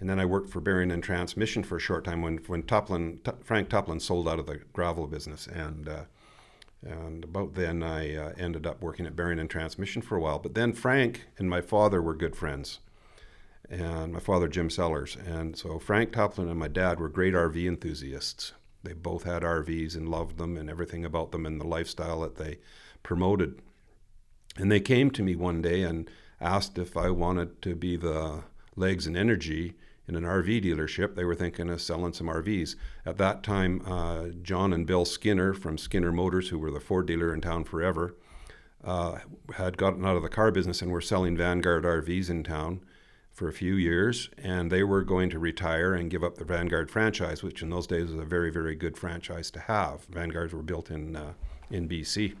and 0.00 0.08
then 0.08 0.20
I 0.20 0.24
worked 0.24 0.50
for 0.50 0.60
Bearing 0.60 0.90
and 0.90 1.02
Transmission 1.02 1.62
for 1.62 1.76
a 1.76 1.80
short 1.80 2.04
time 2.04 2.22
when 2.22 2.38
when 2.46 2.62
Tuplin, 2.62 3.22
T- 3.24 3.32
Frank 3.42 3.68
Toplin 3.68 4.00
sold 4.00 4.28
out 4.28 4.38
of 4.38 4.46
the 4.46 4.60
gravel 4.72 5.06
business, 5.06 5.46
and 5.46 5.88
uh, 5.88 6.04
and 6.82 7.24
about 7.24 7.54
then 7.54 7.82
I 7.82 8.14
uh, 8.14 8.32
ended 8.38 8.66
up 8.66 8.80
working 8.80 9.06
at 9.06 9.16
Bearing 9.16 9.40
and 9.40 9.50
Transmission 9.50 10.02
for 10.02 10.16
a 10.16 10.20
while. 10.20 10.38
But 10.38 10.54
then 10.54 10.72
Frank 10.72 11.26
and 11.36 11.50
my 11.50 11.60
father 11.60 12.00
were 12.00 12.14
good 12.14 12.36
friends, 12.36 12.78
and 13.68 14.12
my 14.12 14.20
father 14.20 14.46
Jim 14.46 14.70
Sellers, 14.70 15.16
and 15.16 15.56
so 15.56 15.78
Frank 15.78 16.12
Toplin 16.12 16.48
and 16.48 16.58
my 16.58 16.68
dad 16.68 17.00
were 17.00 17.08
great 17.08 17.34
RV 17.34 17.66
enthusiasts. 17.66 18.52
They 18.84 18.92
both 18.92 19.24
had 19.24 19.42
RVs 19.42 19.96
and 19.96 20.08
loved 20.08 20.38
them 20.38 20.56
and 20.56 20.70
everything 20.70 21.04
about 21.04 21.32
them 21.32 21.44
and 21.44 21.60
the 21.60 21.66
lifestyle 21.66 22.20
that 22.20 22.36
they 22.36 22.58
promoted. 23.02 23.60
And 24.56 24.70
they 24.70 24.80
came 24.80 25.10
to 25.10 25.22
me 25.22 25.34
one 25.34 25.60
day 25.60 25.82
and 25.82 26.08
asked 26.40 26.78
if 26.78 26.96
I 26.96 27.10
wanted 27.10 27.60
to 27.62 27.74
be 27.74 27.96
the 27.96 28.44
legs 28.76 29.06
and 29.06 29.16
energy 29.16 29.74
in 30.08 30.16
an 30.16 30.24
RV 30.24 30.64
dealership. 30.64 31.14
They 31.14 31.24
were 31.24 31.34
thinking 31.34 31.68
of 31.68 31.80
selling 31.80 32.14
some 32.14 32.26
RVs. 32.26 32.74
At 33.04 33.18
that 33.18 33.42
time, 33.42 33.82
uh, 33.86 34.28
John 34.42 34.72
and 34.72 34.86
Bill 34.86 35.04
Skinner 35.04 35.52
from 35.52 35.78
Skinner 35.78 36.10
Motors, 36.10 36.48
who 36.48 36.58
were 36.58 36.70
the 36.70 36.80
Ford 36.80 37.06
dealer 37.06 37.32
in 37.32 37.40
town 37.40 37.64
forever, 37.64 38.16
uh, 38.82 39.18
had 39.56 39.76
gotten 39.76 40.04
out 40.04 40.16
of 40.16 40.22
the 40.22 40.28
car 40.28 40.50
business 40.50 40.80
and 40.80 40.90
were 40.90 41.00
selling 41.00 41.36
Vanguard 41.36 41.84
RVs 41.84 42.30
in 42.30 42.42
town 42.42 42.80
for 43.32 43.48
a 43.48 43.52
few 43.52 43.74
years. 43.74 44.30
And 44.38 44.72
they 44.72 44.82
were 44.82 45.02
going 45.02 45.30
to 45.30 45.38
retire 45.38 45.94
and 45.94 46.10
give 46.10 46.24
up 46.24 46.38
the 46.38 46.44
Vanguard 46.44 46.90
franchise, 46.90 47.42
which 47.42 47.62
in 47.62 47.70
those 47.70 47.86
days 47.86 48.10
was 48.10 48.20
a 48.20 48.24
very, 48.24 48.50
very 48.50 48.74
good 48.74 48.96
franchise 48.96 49.50
to 49.52 49.60
have. 49.60 50.06
Vanguards 50.06 50.54
were 50.54 50.62
built 50.62 50.90
in 50.90 51.14
uh, 51.14 51.34
in 51.70 51.88
BC. 51.88 52.34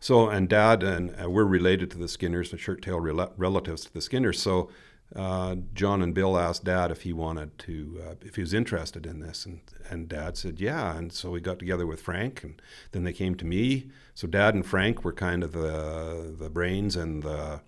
So, 0.00 0.28
and 0.28 0.48
Dad 0.48 0.82
and 0.82 1.14
uh, 1.22 1.30
we're 1.30 1.44
related 1.44 1.90
to 1.92 1.98
the 1.98 2.08
Skinners, 2.08 2.50
the 2.50 2.58
shirt 2.58 2.82
tail 2.82 2.98
rel- 2.98 3.32
relatives 3.36 3.84
to 3.84 3.92
the 3.92 4.00
Skinners. 4.00 4.40
So, 4.40 4.68
uh, 5.14 5.56
John 5.74 6.02
and 6.02 6.14
Bill 6.14 6.38
asked 6.38 6.64
Dad 6.64 6.90
if 6.90 7.02
he 7.02 7.12
wanted 7.12 7.58
to, 7.60 8.02
uh, 8.06 8.14
if 8.22 8.36
he 8.36 8.40
was 8.40 8.54
interested 8.54 9.06
in 9.06 9.20
this, 9.20 9.44
and 9.44 9.60
and 9.90 10.08
Dad 10.08 10.36
said 10.36 10.60
yeah, 10.60 10.96
and 10.96 11.12
so 11.12 11.30
we 11.30 11.40
got 11.40 11.58
together 11.58 11.86
with 11.86 12.00
Frank, 12.00 12.42
and 12.42 12.62
then 12.92 13.04
they 13.04 13.12
came 13.12 13.34
to 13.36 13.44
me. 13.44 13.90
So 14.14 14.26
Dad 14.26 14.54
and 14.54 14.64
Frank 14.64 15.04
were 15.04 15.12
kind 15.12 15.42
of 15.42 15.52
the 15.52 16.34
the 16.38 16.48
brains 16.48 16.96
and 16.96 17.22
the 17.22 17.60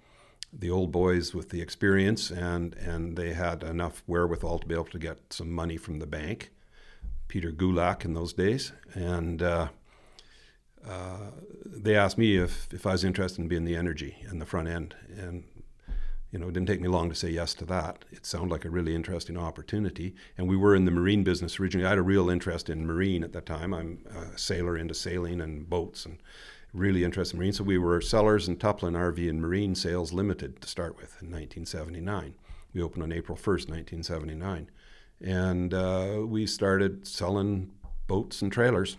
the 0.53 0.71
old 0.71 0.91
boys 0.93 1.35
with 1.35 1.51
the 1.51 1.61
experience, 1.61 2.31
and 2.31 2.75
and 2.77 3.17
they 3.17 3.35
had 3.35 3.63
enough 3.63 4.03
wherewithal 4.07 4.61
to 4.61 4.67
be 4.67 4.75
able 4.75 4.85
to 4.87 4.99
get 4.99 5.19
some 5.33 5.51
money 5.51 5.77
from 5.77 5.99
the 5.99 6.07
bank, 6.07 6.51
Peter 7.29 7.53
Gulak 7.53 8.05
in 8.05 8.15
those 8.15 8.33
days, 8.33 8.73
and. 8.95 9.43
Uh, 9.43 9.69
uh, 10.87 11.31
they 11.65 11.97
asked 11.97 12.19
me 12.19 12.37
if, 12.37 12.69
if 12.71 12.87
I 12.87 12.93
was 12.93 13.05
interested 13.05 13.41
in 13.41 13.49
being 13.49 13.65
the 13.65 13.75
energy 13.75 14.17
in 14.31 14.39
the 14.39 14.45
front 14.45 14.69
end, 14.69 14.95
and 15.17 15.45
you 16.35 16.41
know, 16.41 16.49
it 16.49 16.53
didn't 16.55 16.67
take 16.67 16.81
me 16.81 16.89
long 16.89 17.09
to 17.09 17.15
say 17.15 17.31
yes 17.31 17.55
to 17.55 17.65
that. 17.67 18.05
It 18.11 18.27
sounded 18.27 18.51
like 18.51 18.65
a 18.65 18.69
really 18.69 18.93
interesting 18.93 19.39
opportunity. 19.39 20.17
And 20.37 20.49
we 20.49 20.57
were 20.57 20.75
in 20.75 20.85
the 20.85 20.91
marine 20.91 21.23
business 21.23 21.61
originally. 21.61 21.87
I 21.87 21.91
had 21.91 21.99
a 21.99 22.03
real 22.03 22.29
interest 22.29 22.69
in 22.69 22.85
marine 22.85 23.23
at 23.23 23.33
that 23.35 23.47
time. 23.47 23.73
I'm 23.73 24.01
a 24.13 24.37
sailor 24.37 24.77
into 24.77 24.95
sailing 24.95 25.41
and 25.41 25.71
boats 25.71 26.05
and 26.05 26.19
really 26.73 27.05
interested 27.05 27.35
in 27.35 27.39
marine. 27.39 27.53
So 27.53 27.63
we 27.63 27.79
were 27.79 28.01
Sellers 28.01 28.49
and 28.49 28.59
Tuplin 28.59 28.97
RV 28.97 29.31
and 29.31 29.41
Marine 29.41 29.77
Sales 29.77 30.13
Limited 30.13 30.61
to 30.61 30.67
start 30.67 30.97
with 30.97 31.23
in 31.23 31.31
1979. 31.31 32.35
We 32.73 32.83
opened 32.83 33.05
on 33.05 33.13
April 33.13 33.39
1st, 33.39 33.69
1979. 33.69 34.71
And 35.21 35.73
uh, 35.73 36.23
we 36.27 36.49
started 36.49 37.07
selling 37.07 37.71
boats 38.09 38.43
and 38.43 38.51
trailers. 38.51 38.97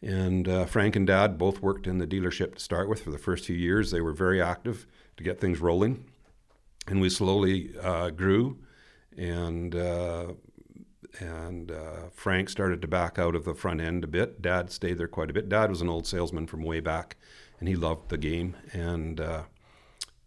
And 0.00 0.46
uh, 0.46 0.66
Frank 0.66 0.94
and 0.94 1.08
Dad 1.08 1.36
both 1.36 1.60
worked 1.60 1.88
in 1.88 1.98
the 1.98 2.06
dealership 2.06 2.54
to 2.54 2.60
start 2.60 2.88
with 2.88 3.02
for 3.02 3.10
the 3.10 3.18
first 3.18 3.46
few 3.46 3.56
years. 3.56 3.90
They 3.90 4.00
were 4.00 4.12
very 4.12 4.40
active 4.40 4.86
to 5.20 5.24
get 5.24 5.38
things 5.38 5.60
rolling. 5.60 6.02
And 6.86 7.00
we 7.00 7.10
slowly 7.10 7.74
uh, 7.80 8.08
grew, 8.10 8.58
and 9.16 9.74
uh, 9.74 10.32
and 11.18 11.70
uh, 11.70 12.08
Frank 12.14 12.48
started 12.48 12.80
to 12.82 12.88
back 12.88 13.18
out 13.18 13.34
of 13.34 13.44
the 13.44 13.54
front 13.54 13.80
end 13.82 14.02
a 14.02 14.06
bit. 14.06 14.40
Dad 14.40 14.72
stayed 14.72 14.96
there 14.96 15.06
quite 15.06 15.30
a 15.30 15.34
bit. 15.34 15.48
Dad 15.48 15.68
was 15.68 15.82
an 15.82 15.90
old 15.90 16.06
salesman 16.06 16.46
from 16.46 16.62
way 16.62 16.80
back, 16.80 17.16
and 17.58 17.68
he 17.68 17.76
loved 17.76 18.08
the 18.08 18.16
game, 18.16 18.56
and 18.72 19.20
uh, 19.20 19.42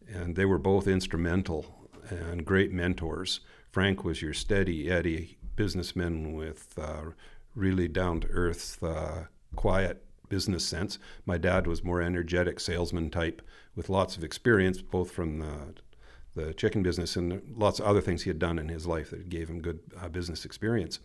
and 0.08 0.36
they 0.36 0.46
were 0.46 0.60
both 0.60 0.88
instrumental 0.88 1.90
and 2.10 2.46
great 2.46 2.72
mentors. 2.72 3.40
Frank 3.72 4.04
was 4.04 4.22
your 4.22 4.34
steady 4.34 4.92
Eddie 4.92 5.38
businessman 5.56 6.34
with 6.34 6.78
uh, 6.80 7.06
really 7.56 7.88
down 7.88 8.22
to 8.22 8.28
earth, 8.28 8.82
uh, 8.84 9.24
quiet 9.56 10.06
business 10.30 10.66
sense. 10.66 11.00
My 11.26 11.40
dad 11.40 11.66
was 11.66 11.84
more 11.84 12.02
energetic 12.02 12.60
salesman 12.60 13.10
type 13.10 13.42
with 13.76 13.90
lots 13.90 14.18
of 14.18 14.24
experience, 14.24 14.82
both 14.82 15.12
from 15.12 15.40
the, 15.40 15.74
the 16.36 16.54
chicken 16.54 16.84
business 16.84 17.16
and 17.16 17.42
lots 17.56 17.80
of 17.80 17.86
other 17.86 18.02
things 18.02 18.24
he 18.24 18.30
had 18.30 18.40
done 18.40 18.60
in 18.60 18.70
his 18.70 18.86
life 18.86 19.10
that 19.10 19.30
gave 19.30 19.50
him 19.50 19.62
good 19.62 19.80
uh, 20.02 20.10
business 20.10 20.46
experience. 20.46 21.00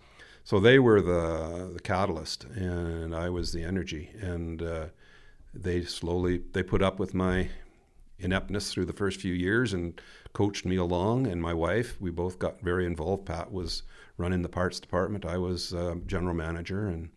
So 0.44 0.60
they 0.60 0.78
were 0.78 1.02
the 1.02 1.70
the 1.74 1.80
catalyst, 1.80 2.44
and 2.44 3.14
I 3.14 3.28
was 3.28 3.52
the 3.52 3.62
energy. 3.62 4.10
And 4.18 4.62
uh, 4.62 4.86
they 5.52 5.82
slowly 5.84 6.42
they 6.52 6.62
put 6.62 6.82
up 6.82 6.98
with 6.98 7.12
my 7.12 7.50
ineptness 8.18 8.72
through 8.72 8.86
the 8.86 8.92
first 8.92 9.20
few 9.20 9.34
years 9.34 9.72
and 9.72 10.00
coached 10.32 10.64
me 10.64 10.76
along. 10.76 11.26
And 11.26 11.42
my 11.42 11.54
wife, 11.54 12.00
we 12.00 12.10
both 12.10 12.38
got 12.38 12.60
very 12.60 12.86
involved. 12.86 13.26
Pat 13.26 13.52
was 13.52 13.82
running 14.16 14.42
the 14.42 14.48
parts 14.48 14.80
department. 14.80 15.24
I 15.24 15.36
was 15.36 15.74
uh, 15.74 15.96
general 16.06 16.34
manager, 16.34 16.88
and 16.88 17.10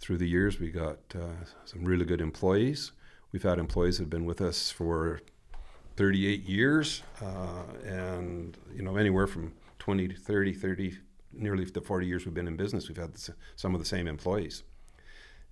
through 0.00 0.18
the 0.18 0.28
years, 0.28 0.58
we 0.58 0.70
got 0.70 0.98
uh, 1.14 1.44
some 1.64 1.84
really 1.84 2.04
good 2.04 2.20
employees. 2.20 2.92
We've 3.32 3.42
had 3.42 3.58
employees 3.58 3.96
that 3.96 4.04
have 4.04 4.10
been 4.10 4.26
with 4.26 4.42
us 4.42 4.70
for 4.70 5.20
38 5.96 6.44
years, 6.44 7.02
uh, 7.22 7.64
and 7.86 8.56
you 8.74 8.82
know 8.82 8.96
anywhere 8.96 9.26
from 9.26 9.54
20 9.78 10.08
to 10.08 10.14
30, 10.14 10.52
30, 10.52 10.98
nearly 11.32 11.64
the 11.64 11.80
40 11.80 12.06
years 12.06 12.26
we've 12.26 12.34
been 12.34 12.46
in 12.46 12.56
business, 12.56 12.88
we've 12.88 12.98
had 12.98 13.12
some 13.56 13.74
of 13.74 13.80
the 13.80 13.86
same 13.86 14.06
employees. 14.06 14.62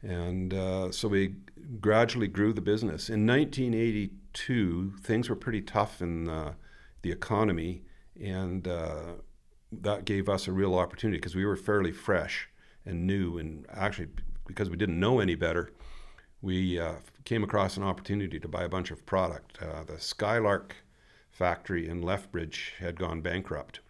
And 0.02 0.54
uh, 0.54 0.92
so 0.92 1.08
we 1.08 1.36
gradually 1.80 2.28
grew 2.28 2.52
the 2.52 2.60
business. 2.60 3.10
In 3.10 3.26
1982, 3.26 4.94
things 5.02 5.28
were 5.28 5.36
pretty 5.36 5.60
tough 5.60 6.00
in 6.00 6.28
uh, 6.28 6.52
the 7.02 7.12
economy, 7.12 7.82
and 8.22 8.68
uh, 8.68 9.14
that 9.72 10.04
gave 10.04 10.28
us 10.28 10.46
a 10.46 10.52
real 10.52 10.74
opportunity 10.74 11.18
because 11.18 11.34
we 11.34 11.44
were 11.44 11.56
fairly 11.56 11.92
fresh 11.92 12.48
and 12.84 13.06
new, 13.06 13.38
and 13.38 13.66
actually 13.72 14.08
because 14.46 14.68
we 14.68 14.76
didn't 14.76 14.98
know 14.98 15.20
any 15.20 15.34
better, 15.34 15.72
we 16.42 16.78
uh, 16.78 16.94
came 17.24 17.44
across 17.44 17.76
an 17.76 17.82
opportunity 17.82 18.40
to 18.40 18.48
buy 18.48 18.64
a 18.64 18.68
bunch 18.68 18.90
of 18.90 19.04
product. 19.06 19.58
Uh, 19.62 19.84
the 19.84 20.00
Skylark 20.00 20.76
factory 21.30 21.88
in 21.88 22.02
Lethbridge 22.02 22.74
had 22.78 22.98
gone 22.98 23.20
bankrupt. 23.20 23.80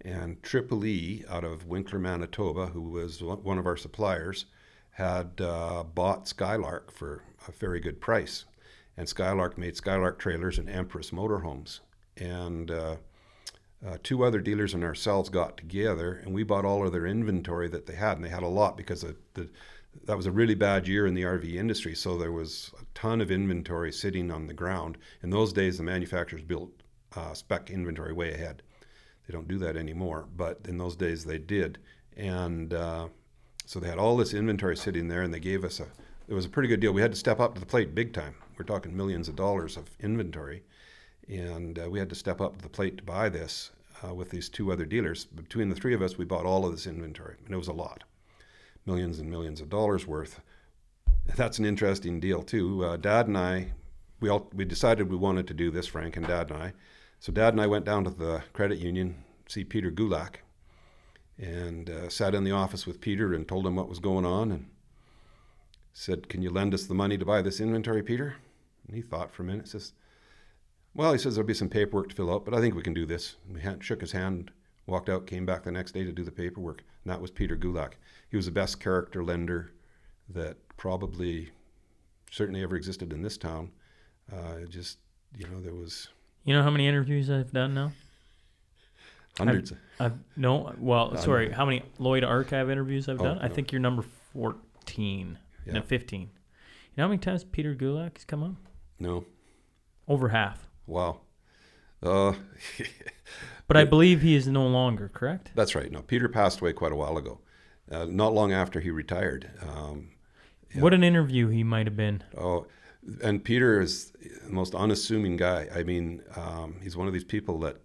And 0.00 0.42
Triple 0.42 0.84
E 0.84 1.24
out 1.28 1.44
of 1.44 1.66
Winkler, 1.66 1.98
Manitoba, 1.98 2.66
who 2.66 2.82
was 2.82 3.22
one 3.22 3.58
of 3.58 3.66
our 3.66 3.76
suppliers, 3.76 4.46
had 4.90 5.40
uh, 5.40 5.82
bought 5.82 6.28
Skylark 6.28 6.90
for 6.90 7.22
a 7.48 7.52
very 7.52 7.80
good 7.80 8.00
price. 8.00 8.44
And 8.96 9.08
Skylark 9.08 9.56
made 9.58 9.76
Skylark 9.76 10.18
trailers 10.18 10.58
and 10.58 10.68
Empress 10.68 11.10
motorhomes. 11.10 11.80
And 12.16 12.70
uh, 12.70 12.96
uh, 13.84 13.98
two 14.02 14.24
other 14.24 14.40
dealers 14.40 14.72
and 14.72 14.84
ourselves 14.84 15.28
got 15.28 15.56
together 15.56 16.14
and 16.24 16.32
we 16.32 16.42
bought 16.42 16.64
all 16.64 16.86
of 16.86 16.92
their 16.92 17.06
inventory 17.06 17.68
that 17.68 17.86
they 17.86 17.94
had 17.94 18.16
and 18.16 18.24
they 18.24 18.30
had 18.30 18.42
a 18.42 18.48
lot 18.48 18.76
because 18.76 19.02
of 19.02 19.16
the, 19.34 19.48
that 20.04 20.16
was 20.16 20.26
a 20.26 20.32
really 20.32 20.54
bad 20.54 20.86
year 20.86 21.06
in 21.06 21.14
the 21.14 21.22
RV 21.22 21.54
industry 21.54 21.94
so 21.94 22.16
there 22.16 22.32
was 22.32 22.70
a 22.80 22.84
ton 22.94 23.20
of 23.20 23.30
inventory 23.30 23.92
sitting 23.92 24.30
on 24.30 24.46
the 24.46 24.54
ground. 24.54 24.98
In 25.22 25.30
those 25.30 25.52
days 25.52 25.78
the 25.78 25.84
manufacturers 25.84 26.42
built 26.42 26.70
uh, 27.16 27.34
spec 27.34 27.70
inventory 27.70 28.12
way 28.12 28.32
ahead. 28.32 28.62
They 29.26 29.32
don't 29.32 29.48
do 29.48 29.58
that 29.58 29.76
anymore 29.76 30.26
but 30.36 30.60
in 30.68 30.78
those 30.78 30.96
days 30.96 31.24
they 31.24 31.38
did. 31.38 31.78
And 32.16 32.74
uh, 32.74 33.08
so 33.66 33.80
they 33.80 33.88
had 33.88 33.98
all 33.98 34.16
this 34.16 34.34
inventory 34.34 34.76
sitting 34.76 35.08
there 35.08 35.22
and 35.22 35.32
they 35.32 35.40
gave 35.40 35.64
us 35.64 35.80
a 35.80 35.86
it 36.26 36.32
was 36.32 36.46
a 36.46 36.48
pretty 36.50 36.68
good 36.68 36.80
deal. 36.80 36.92
We 36.92 37.02
had 37.02 37.12
to 37.12 37.18
step 37.18 37.38
up 37.38 37.54
to 37.54 37.60
the 37.60 37.66
plate 37.66 37.94
big 37.94 38.14
time. 38.14 38.34
We're 38.56 38.64
talking 38.64 38.96
millions 38.96 39.28
of 39.28 39.36
dollars 39.36 39.76
of 39.76 39.90
inventory. 40.00 40.62
And 41.28 41.78
uh, 41.78 41.90
we 41.90 41.98
had 41.98 42.08
to 42.10 42.14
step 42.14 42.40
up 42.40 42.56
to 42.56 42.62
the 42.62 42.68
plate 42.68 42.98
to 42.98 43.02
buy 43.02 43.28
this 43.28 43.70
uh, 44.04 44.14
with 44.14 44.30
these 44.30 44.48
two 44.48 44.72
other 44.72 44.84
dealers. 44.84 45.24
Between 45.24 45.68
the 45.68 45.74
three 45.74 45.94
of 45.94 46.02
us, 46.02 46.18
we 46.18 46.24
bought 46.24 46.46
all 46.46 46.66
of 46.66 46.72
this 46.72 46.86
inventory, 46.86 47.36
and 47.44 47.54
it 47.54 47.56
was 47.56 47.68
a 47.68 47.72
lot, 47.72 48.04
millions 48.86 49.18
and 49.18 49.30
millions 49.30 49.60
of 49.60 49.68
dollars 49.68 50.06
worth. 50.06 50.40
That's 51.36 51.58
an 51.58 51.64
interesting 51.64 52.20
deal 52.20 52.42
too. 52.42 52.84
Uh, 52.84 52.96
Dad 52.96 53.26
and 53.26 53.38
I, 53.38 53.72
we 54.20 54.28
all 54.28 54.50
we 54.54 54.64
decided 54.64 55.10
we 55.10 55.16
wanted 55.16 55.46
to 55.48 55.54
do 55.54 55.70
this, 55.70 55.86
Frank 55.86 56.16
and 56.16 56.26
Dad 56.26 56.50
and 56.50 56.62
I. 56.62 56.72
So 57.18 57.32
Dad 57.32 57.54
and 57.54 57.60
I 57.60 57.66
went 57.66 57.84
down 57.84 58.04
to 58.04 58.10
the 58.10 58.42
credit 58.52 58.78
union, 58.78 59.24
see 59.48 59.64
Peter 59.64 59.90
Gulak, 59.90 60.36
and 61.38 61.88
uh, 61.88 62.08
sat 62.08 62.34
in 62.34 62.44
the 62.44 62.52
office 62.52 62.86
with 62.86 63.00
Peter 63.00 63.32
and 63.32 63.48
told 63.48 63.66
him 63.66 63.76
what 63.76 63.88
was 63.88 63.98
going 63.98 64.26
on, 64.26 64.52
and 64.52 64.66
said, 65.92 66.28
"Can 66.28 66.42
you 66.42 66.50
lend 66.50 66.74
us 66.74 66.84
the 66.84 66.94
money 66.94 67.16
to 67.16 67.24
buy 67.24 67.40
this 67.40 67.60
inventory, 67.60 68.02
Peter?" 68.02 68.36
And 68.86 68.94
he 68.94 69.02
thought 69.02 69.32
for 69.32 69.42
a 69.42 69.46
minute, 69.46 69.68
says 69.68 69.94
well, 70.94 71.12
he 71.12 71.18
says 71.18 71.34
there'll 71.34 71.46
be 71.46 71.54
some 71.54 71.68
paperwork 71.68 72.10
to 72.10 72.14
fill 72.14 72.32
out, 72.32 72.44
but 72.44 72.54
I 72.54 72.60
think 72.60 72.74
we 72.74 72.82
can 72.82 72.94
do 72.94 73.04
this. 73.04 73.36
We 73.52 73.60
shook 73.80 74.00
his 74.00 74.12
hand, 74.12 74.52
walked 74.86 75.08
out, 75.08 75.26
came 75.26 75.44
back 75.44 75.64
the 75.64 75.72
next 75.72 75.92
day 75.92 76.04
to 76.04 76.12
do 76.12 76.22
the 76.22 76.30
paperwork. 76.30 76.84
And 77.04 77.12
that 77.12 77.20
was 77.20 77.30
Peter 77.30 77.56
Gulak. 77.56 77.92
He 78.30 78.36
was 78.36 78.46
the 78.46 78.52
best 78.52 78.80
character 78.80 79.22
lender 79.22 79.72
that 80.28 80.56
probably, 80.76 81.50
certainly 82.30 82.62
ever 82.62 82.76
existed 82.76 83.12
in 83.12 83.22
this 83.22 83.36
town. 83.36 83.70
Uh, 84.32 84.64
just, 84.68 84.98
you 85.36 85.46
know, 85.48 85.60
there 85.60 85.74
was. 85.74 86.08
You 86.44 86.54
know 86.54 86.62
how 86.62 86.70
many 86.70 86.88
interviews 86.88 87.30
I've 87.30 87.52
done 87.52 87.74
now? 87.74 87.92
Hundreds. 89.36 89.72
I've, 89.72 90.12
I've 90.12 90.18
no. 90.36 90.74
Well, 90.78 91.16
sorry. 91.16 91.50
How 91.50 91.64
many 91.64 91.82
Lloyd 91.98 92.24
Archive 92.24 92.70
interviews 92.70 93.08
I've 93.08 93.20
oh, 93.20 93.24
done? 93.24 93.38
No. 93.38 93.42
I 93.42 93.48
think 93.48 93.72
you're 93.72 93.80
number 93.80 94.04
fourteen. 94.32 95.38
Yeah. 95.66 95.74
No, 95.74 95.82
fifteen. 95.82 96.20
You 96.20 96.28
know 96.98 97.04
how 97.04 97.08
many 97.08 97.18
times 97.18 97.42
Peter 97.42 97.74
Gulak 97.74 98.16
has 98.16 98.24
come 98.24 98.42
on? 98.42 98.56
No. 99.00 99.24
Over 100.06 100.28
half. 100.28 100.68
Wow. 100.86 101.20
Uh, 102.02 102.34
but 103.66 103.76
I 103.76 103.84
believe 103.84 104.22
he 104.22 104.34
is 104.34 104.46
no 104.46 104.66
longer, 104.66 105.08
correct? 105.12 105.50
That's 105.54 105.74
right. 105.74 105.90
No, 105.90 106.02
Peter 106.02 106.28
passed 106.28 106.60
away 106.60 106.72
quite 106.72 106.92
a 106.92 106.96
while 106.96 107.16
ago, 107.16 107.40
uh, 107.90 108.06
not 108.06 108.32
long 108.32 108.52
after 108.52 108.80
he 108.80 108.90
retired. 108.90 109.50
Um, 109.62 110.10
yeah. 110.74 110.82
What 110.82 110.94
an 110.94 111.04
interview 111.04 111.48
he 111.48 111.64
might 111.64 111.86
have 111.86 111.96
been. 111.96 112.22
Oh, 112.36 112.66
and 113.22 113.44
Peter 113.44 113.80
is 113.80 114.12
the 114.44 114.52
most 114.52 114.74
unassuming 114.74 115.36
guy. 115.36 115.68
I 115.74 115.82
mean, 115.82 116.22
um, 116.36 116.76
he's 116.82 116.96
one 116.96 117.06
of 117.06 117.12
these 117.12 117.24
people 117.24 117.58
that 117.60 117.76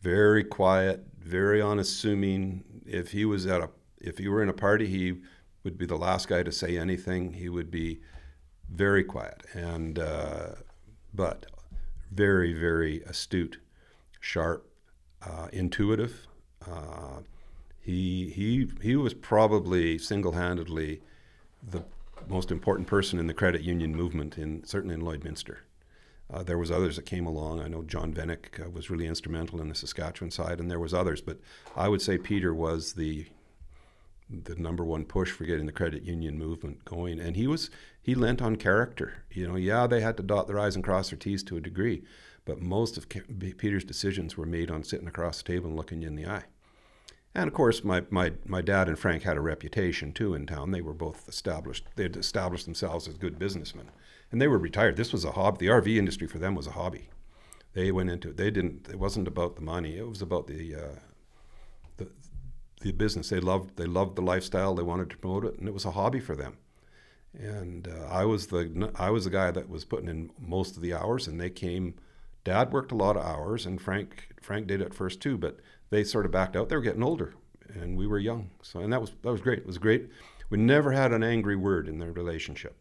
very 0.00 0.44
quiet, 0.44 1.04
very 1.20 1.60
unassuming. 1.60 2.64
If 2.86 3.12
he 3.12 3.24
was 3.24 3.46
at 3.46 3.60
a, 3.60 3.70
if 4.00 4.18
he 4.18 4.28
were 4.28 4.42
in 4.42 4.48
a 4.48 4.54
party, 4.54 4.86
he 4.86 5.20
would 5.64 5.76
be 5.76 5.86
the 5.86 5.96
last 5.96 6.28
guy 6.28 6.42
to 6.42 6.52
say 6.52 6.78
anything. 6.78 7.32
He 7.34 7.48
would 7.48 7.70
be 7.70 8.00
very 8.70 9.04
quiet, 9.04 9.42
and 9.52 9.98
uh, 9.98 10.48
but 11.12 11.46
very, 12.10 12.52
very 12.52 13.02
astute, 13.02 13.58
sharp, 14.20 14.68
uh, 15.22 15.48
intuitive. 15.52 16.26
Uh, 16.66 17.20
he, 17.80 18.30
he, 18.30 18.68
he 18.82 18.96
was 18.96 19.14
probably 19.14 19.98
single 19.98 20.32
handedly 20.32 21.00
the 21.62 21.84
most 22.28 22.50
important 22.50 22.88
person 22.88 23.18
in 23.18 23.26
the 23.26 23.34
credit 23.34 23.62
union 23.62 23.94
movement, 23.94 24.38
in, 24.38 24.64
certainly 24.64 24.94
in 24.94 25.02
Lloydminster. 25.02 25.58
Uh, 26.32 26.42
there 26.42 26.58
was 26.58 26.72
others 26.72 26.96
that 26.96 27.06
came 27.06 27.26
along. 27.26 27.60
I 27.60 27.68
know 27.68 27.84
John 27.84 28.12
Vennick 28.12 28.64
uh, 28.64 28.68
was 28.68 28.90
really 28.90 29.06
instrumental 29.06 29.60
in 29.60 29.68
the 29.68 29.74
Saskatchewan 29.74 30.32
side, 30.32 30.58
and 30.58 30.68
there 30.70 30.80
was 30.80 30.92
others. 30.92 31.20
But 31.20 31.38
I 31.76 31.88
would 31.88 32.02
say 32.02 32.18
Peter 32.18 32.52
was 32.52 32.94
the 32.94 33.26
the 34.28 34.56
number 34.56 34.84
one 34.84 35.04
push 35.04 35.30
for 35.30 35.44
getting 35.44 35.66
the 35.66 35.72
credit 35.72 36.02
union 36.02 36.38
movement 36.38 36.84
going. 36.84 37.20
And 37.20 37.36
he 37.36 37.46
was 37.46 37.70
he 38.02 38.14
lent 38.14 38.42
on 38.42 38.56
character. 38.56 39.24
You 39.30 39.48
know, 39.48 39.56
yeah, 39.56 39.86
they 39.86 40.00
had 40.00 40.16
to 40.16 40.22
dot 40.22 40.46
their 40.46 40.58
i's 40.58 40.74
and 40.74 40.84
cross 40.84 41.10
their 41.10 41.18
t's 41.18 41.42
to 41.44 41.56
a 41.56 41.60
degree, 41.60 42.02
but 42.44 42.60
most 42.60 42.96
of 42.96 43.08
Peter's 43.08 43.84
decisions 43.84 44.36
were 44.36 44.46
made 44.46 44.70
on 44.70 44.84
sitting 44.84 45.08
across 45.08 45.38
the 45.38 45.44
table 45.44 45.68
and 45.68 45.76
looking 45.76 46.02
you 46.02 46.08
in 46.08 46.16
the 46.16 46.26
eye. 46.26 46.44
And 47.34 47.48
of 47.48 47.54
course, 47.54 47.84
my, 47.84 48.02
my, 48.08 48.32
my 48.46 48.62
dad 48.62 48.88
and 48.88 48.98
Frank 48.98 49.24
had 49.24 49.36
a 49.36 49.42
reputation 49.42 50.12
too 50.12 50.34
in 50.34 50.46
town. 50.46 50.70
They 50.70 50.80
were 50.80 50.94
both 50.94 51.28
established. 51.28 51.86
They 51.94 52.04
had 52.04 52.16
established 52.16 52.64
themselves 52.64 53.06
as 53.06 53.18
good 53.18 53.38
businessmen, 53.38 53.90
and 54.32 54.40
they 54.40 54.48
were 54.48 54.58
retired. 54.58 54.96
This 54.96 55.12
was 55.12 55.24
a 55.24 55.32
hobby. 55.32 55.66
The 55.66 55.72
RV 55.72 55.96
industry 55.98 56.26
for 56.26 56.38
them 56.38 56.54
was 56.54 56.66
a 56.66 56.72
hobby. 56.72 57.10
They 57.74 57.92
went 57.92 58.08
into 58.08 58.30
it. 58.30 58.38
They 58.38 58.50
didn't. 58.50 58.88
It 58.88 58.98
wasn't 58.98 59.28
about 59.28 59.56
the 59.56 59.62
money. 59.62 59.98
It 59.98 60.08
was 60.08 60.22
about 60.22 60.46
the 60.46 60.74
uh, 60.74 60.98
the 62.86 62.92
business. 62.92 63.28
They 63.28 63.40
loved 63.40 63.76
they 63.76 63.86
loved 63.86 64.16
the 64.16 64.22
lifestyle. 64.22 64.74
They 64.74 64.82
wanted 64.82 65.10
to 65.10 65.16
promote 65.16 65.44
it, 65.44 65.58
and 65.58 65.68
it 65.68 65.74
was 65.74 65.84
a 65.84 65.92
hobby 65.92 66.20
for 66.20 66.36
them. 66.36 66.56
And 67.34 67.88
uh, 67.88 68.06
I 68.08 68.24
was 68.24 68.46
the 68.46 68.90
I 68.96 69.10
was 69.10 69.24
the 69.24 69.30
guy 69.30 69.50
that 69.50 69.68
was 69.68 69.84
putting 69.84 70.08
in 70.08 70.30
most 70.38 70.76
of 70.76 70.82
the 70.82 70.94
hours, 70.94 71.26
and 71.28 71.40
they 71.40 71.50
came. 71.50 71.94
Dad 72.44 72.72
worked 72.72 72.92
a 72.92 72.96
lot 72.96 73.16
of 73.16 73.24
hours, 73.24 73.66
and 73.66 73.80
Frank 73.80 74.28
Frank 74.40 74.66
did 74.66 74.80
at 74.80 74.94
first 74.94 75.20
too, 75.20 75.36
but 75.36 75.58
they 75.90 76.04
sort 76.04 76.26
of 76.26 76.32
backed 76.32 76.56
out. 76.56 76.68
They 76.68 76.76
were 76.76 76.82
getting 76.82 77.02
older, 77.02 77.34
and 77.74 77.96
we 77.96 78.06
were 78.06 78.18
young. 78.18 78.50
So 78.62 78.80
and 78.80 78.92
that 78.92 79.00
was 79.00 79.12
that 79.22 79.32
was 79.32 79.40
great. 79.40 79.58
It 79.58 79.66
was 79.66 79.78
great. 79.78 80.08
We 80.48 80.58
never 80.58 80.92
had 80.92 81.12
an 81.12 81.24
angry 81.24 81.56
word 81.56 81.88
in 81.88 81.98
their 81.98 82.12
relationship. 82.12 82.76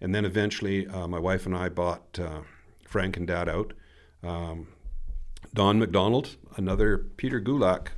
And 0.00 0.14
then 0.14 0.24
eventually, 0.24 0.86
uh, 0.86 1.06
my 1.06 1.18
wife 1.18 1.46
and 1.46 1.56
I 1.56 1.68
bought 1.68 2.18
uh, 2.18 2.40
Frank 2.86 3.16
and 3.16 3.26
Dad 3.26 3.48
out. 3.48 3.72
Um, 4.22 4.68
Don 5.52 5.78
McDonald, 5.78 6.36
another 6.56 6.98
Peter 6.98 7.40
Gulak 7.40 7.88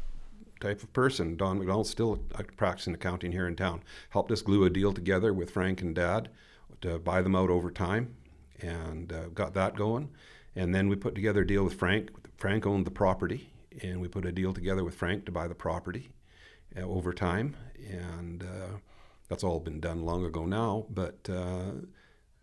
type 0.61 0.83
of 0.83 0.93
person. 0.93 1.37
Don 1.37 1.59
McDonald, 1.59 1.87
still 1.87 2.17
practicing 2.57 2.95
accounting 2.95 3.33
here 3.33 3.47
in 3.47 3.57
town, 3.57 3.83
helped 4.11 4.31
us 4.31 4.43
glue 4.43 4.65
a 4.65 4.71
deal 4.71 4.93
together 4.93 5.33
with 5.33 5.51
Frank 5.51 5.81
and 5.83 5.95
Dad. 5.95 6.29
to 6.81 6.99
buy 6.99 7.23
them 7.23 7.35
out 7.35 7.51
over 7.51 7.71
time, 7.71 8.15
and 8.61 9.13
uh, 9.13 9.29
got 9.29 9.55
that 9.55 9.77
going. 9.77 10.11
And 10.55 10.75
then 10.75 10.89
we 10.89 10.97
put 10.97 11.15
together 11.15 11.43
a 11.43 11.47
deal 11.47 11.65
with 11.65 11.75
Frank. 11.75 12.11
Frank 12.37 12.67
owned 12.67 12.87
the 12.87 12.91
property, 12.91 13.51
and 13.83 14.01
we 14.01 14.09
put 14.09 14.27
a 14.27 14.33
deal 14.33 14.53
together 14.53 14.85
with 14.85 14.95
Frank 14.95 15.27
to 15.27 15.33
buy 15.33 15.49
the 15.49 15.55
property 15.55 16.09
uh, 16.77 16.83
over 16.83 17.13
time. 17.13 17.57
And 17.91 18.43
uh, 18.43 18.79
that's 19.29 19.45
all 19.45 19.61
been 19.61 19.81
done 19.81 20.05
long 20.05 20.25
ago 20.25 20.47
now. 20.47 20.87
But 20.91 21.29
uh, 21.31 21.73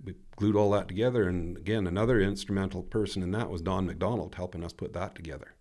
we 0.03 0.15
glued 0.35 0.56
all 0.56 0.72
that 0.72 0.88
together. 0.88 1.27
And 1.27 1.57
again, 1.57 1.88
another 1.88 2.19
instrumental 2.19 2.84
person 2.84 3.23
in 3.23 3.31
that 3.31 3.49
was 3.49 3.61
Don 3.61 3.88
McDonald, 3.88 4.35
helping 4.35 4.64
us 4.64 4.73
put 4.73 4.94
that 4.94 5.15
together. 5.15 5.53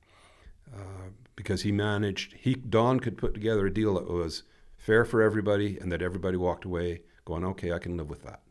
Uh, 0.74 1.10
because 1.36 1.62
he 1.62 1.72
managed, 1.72 2.34
he 2.34 2.54
Don 2.54 3.00
could 3.00 3.16
put 3.16 3.34
together 3.34 3.66
a 3.66 3.72
deal 3.72 3.94
that 3.94 4.08
was 4.08 4.42
fair 4.76 5.04
for 5.04 5.22
everybody, 5.22 5.78
and 5.78 5.90
that 5.92 6.02
everybody 6.02 6.36
walked 6.36 6.64
away 6.64 7.02
going, 7.24 7.44
"Okay, 7.44 7.72
I 7.72 7.78
can 7.78 7.96
live 7.96 8.10
with 8.10 8.22
that." 8.24 8.42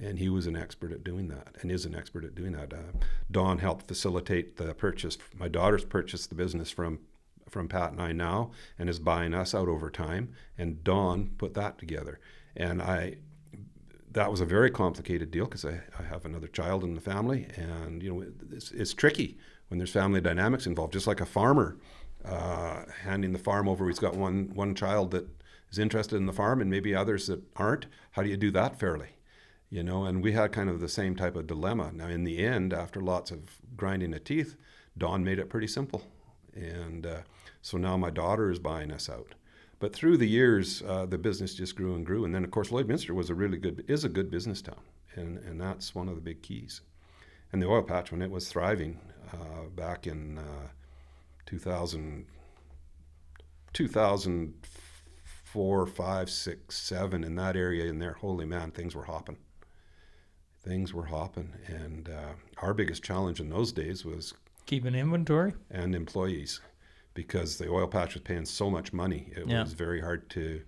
And 0.00 0.18
he 0.18 0.28
was 0.28 0.46
an 0.46 0.56
expert 0.56 0.92
at 0.92 1.02
doing 1.02 1.28
that, 1.28 1.56
and 1.60 1.70
is 1.70 1.84
an 1.84 1.94
expert 1.94 2.24
at 2.24 2.34
doing 2.34 2.52
that. 2.52 2.72
Uh, 2.72 2.98
Don 3.30 3.58
helped 3.58 3.86
facilitate 3.86 4.56
the 4.56 4.74
purchase. 4.74 5.18
My 5.36 5.48
daughter's 5.48 5.84
purchased 5.84 6.28
the 6.28 6.34
business 6.34 6.70
from 6.70 7.00
from 7.48 7.68
Pat 7.68 7.92
and 7.92 8.00
I 8.00 8.12
now, 8.12 8.50
and 8.78 8.90
is 8.90 8.98
buying 8.98 9.32
us 9.32 9.54
out 9.54 9.68
over 9.68 9.90
time. 9.90 10.34
And 10.58 10.84
Don 10.84 11.30
put 11.38 11.54
that 11.54 11.78
together, 11.78 12.20
and 12.56 12.82
I. 12.82 13.16
That 14.10 14.30
was 14.30 14.40
a 14.40 14.46
very 14.46 14.70
complicated 14.70 15.30
deal 15.30 15.44
because 15.44 15.66
I, 15.66 15.82
I 15.98 16.02
have 16.02 16.24
another 16.24 16.48
child 16.48 16.82
in 16.82 16.94
the 16.94 17.00
family, 17.00 17.46
and 17.56 18.02
you 18.02 18.12
know 18.12 18.24
it's, 18.50 18.72
it's 18.72 18.94
tricky 18.94 19.38
when 19.68 19.78
there's 19.78 19.92
family 19.92 20.20
dynamics 20.20 20.66
involved. 20.66 20.94
Just 20.94 21.06
like 21.06 21.20
a 21.20 21.26
farmer 21.26 21.76
uh, 22.28 22.84
handing 23.02 23.32
the 23.32 23.38
farm 23.38 23.68
over, 23.68 23.86
he's 23.86 23.98
got 23.98 24.16
one 24.16 24.50
one 24.54 24.74
child 24.74 25.10
that 25.12 25.28
is 25.70 25.78
interested 25.78 26.16
in 26.16 26.26
the 26.26 26.32
farm, 26.32 26.60
and 26.60 26.70
maybe 26.70 26.94
others 26.94 27.26
that 27.26 27.42
aren't. 27.56 27.86
How 28.12 28.22
do 28.22 28.28
you 28.28 28.36
do 28.36 28.50
that 28.52 28.78
fairly? 28.78 29.10
You 29.70 29.82
know, 29.82 30.04
and 30.04 30.22
we 30.22 30.32
had 30.32 30.52
kind 30.52 30.70
of 30.70 30.80
the 30.80 30.88
same 30.88 31.14
type 31.14 31.36
of 31.36 31.46
dilemma. 31.46 31.92
Now, 31.92 32.08
in 32.08 32.24
the 32.24 32.38
end, 32.38 32.72
after 32.72 33.00
lots 33.00 33.30
of 33.30 33.60
grinding 33.76 34.14
of 34.14 34.24
teeth, 34.24 34.56
Don 34.96 35.22
made 35.22 35.38
it 35.38 35.50
pretty 35.50 35.66
simple, 35.66 36.02
and 36.54 37.06
uh, 37.06 37.20
so 37.60 37.76
now 37.76 37.96
my 37.96 38.10
daughter 38.10 38.50
is 38.50 38.58
buying 38.58 38.90
us 38.90 39.08
out. 39.10 39.34
But 39.80 39.94
through 39.94 40.16
the 40.16 40.28
years, 40.28 40.82
uh, 40.82 41.06
the 41.06 41.18
business 41.18 41.54
just 41.54 41.76
grew 41.76 41.94
and 41.94 42.04
grew, 42.04 42.24
and 42.24 42.34
then 42.34 42.44
of 42.44 42.50
course 42.50 42.70
Lloydminster 42.70 43.14
was 43.14 43.30
a 43.30 43.34
really 43.34 43.58
good 43.58 43.84
is 43.88 44.04
a 44.04 44.08
good 44.08 44.30
business 44.30 44.62
town, 44.62 44.80
and 45.14 45.38
and 45.38 45.60
that's 45.60 45.94
one 45.94 46.08
of 46.08 46.14
the 46.14 46.20
big 46.20 46.42
keys. 46.42 46.80
And 47.52 47.62
the 47.62 47.68
oil 47.68 47.82
patch 47.82 48.10
when 48.10 48.22
it 48.22 48.30
was 48.30 48.48
thriving 48.48 48.98
uh, 49.32 49.68
back 49.74 50.06
in 50.06 50.38
uh, 50.38 50.68
2000, 51.48 52.26
2004, 53.72 55.86
5, 55.86 56.30
6, 56.30 56.78
7, 56.78 57.24
in 57.24 57.34
that 57.36 57.56
area 57.56 57.86
in 57.86 57.98
there, 57.98 58.12
holy 58.14 58.44
man, 58.44 58.70
things 58.70 58.94
were 58.94 59.04
hopping. 59.04 59.38
Things 60.62 60.92
were 60.92 61.06
hopping. 61.06 61.54
And 61.66 62.10
uh, 62.10 62.32
our 62.58 62.74
biggest 62.74 63.02
challenge 63.02 63.40
in 63.40 63.48
those 63.48 63.72
days 63.72 64.04
was 64.04 64.34
Keeping 64.66 64.94
inventory. 64.94 65.54
and 65.70 65.94
employees 65.94 66.60
because 67.14 67.56
the 67.56 67.70
oil 67.70 67.86
patch 67.86 68.12
was 68.12 68.22
paying 68.22 68.44
so 68.44 68.68
much 68.70 68.92
money. 68.92 69.32
It 69.34 69.46
Yeah. 69.48 69.62
was 69.62 69.72
very 69.72 70.02
hard 70.02 70.28
to, 70.30 70.60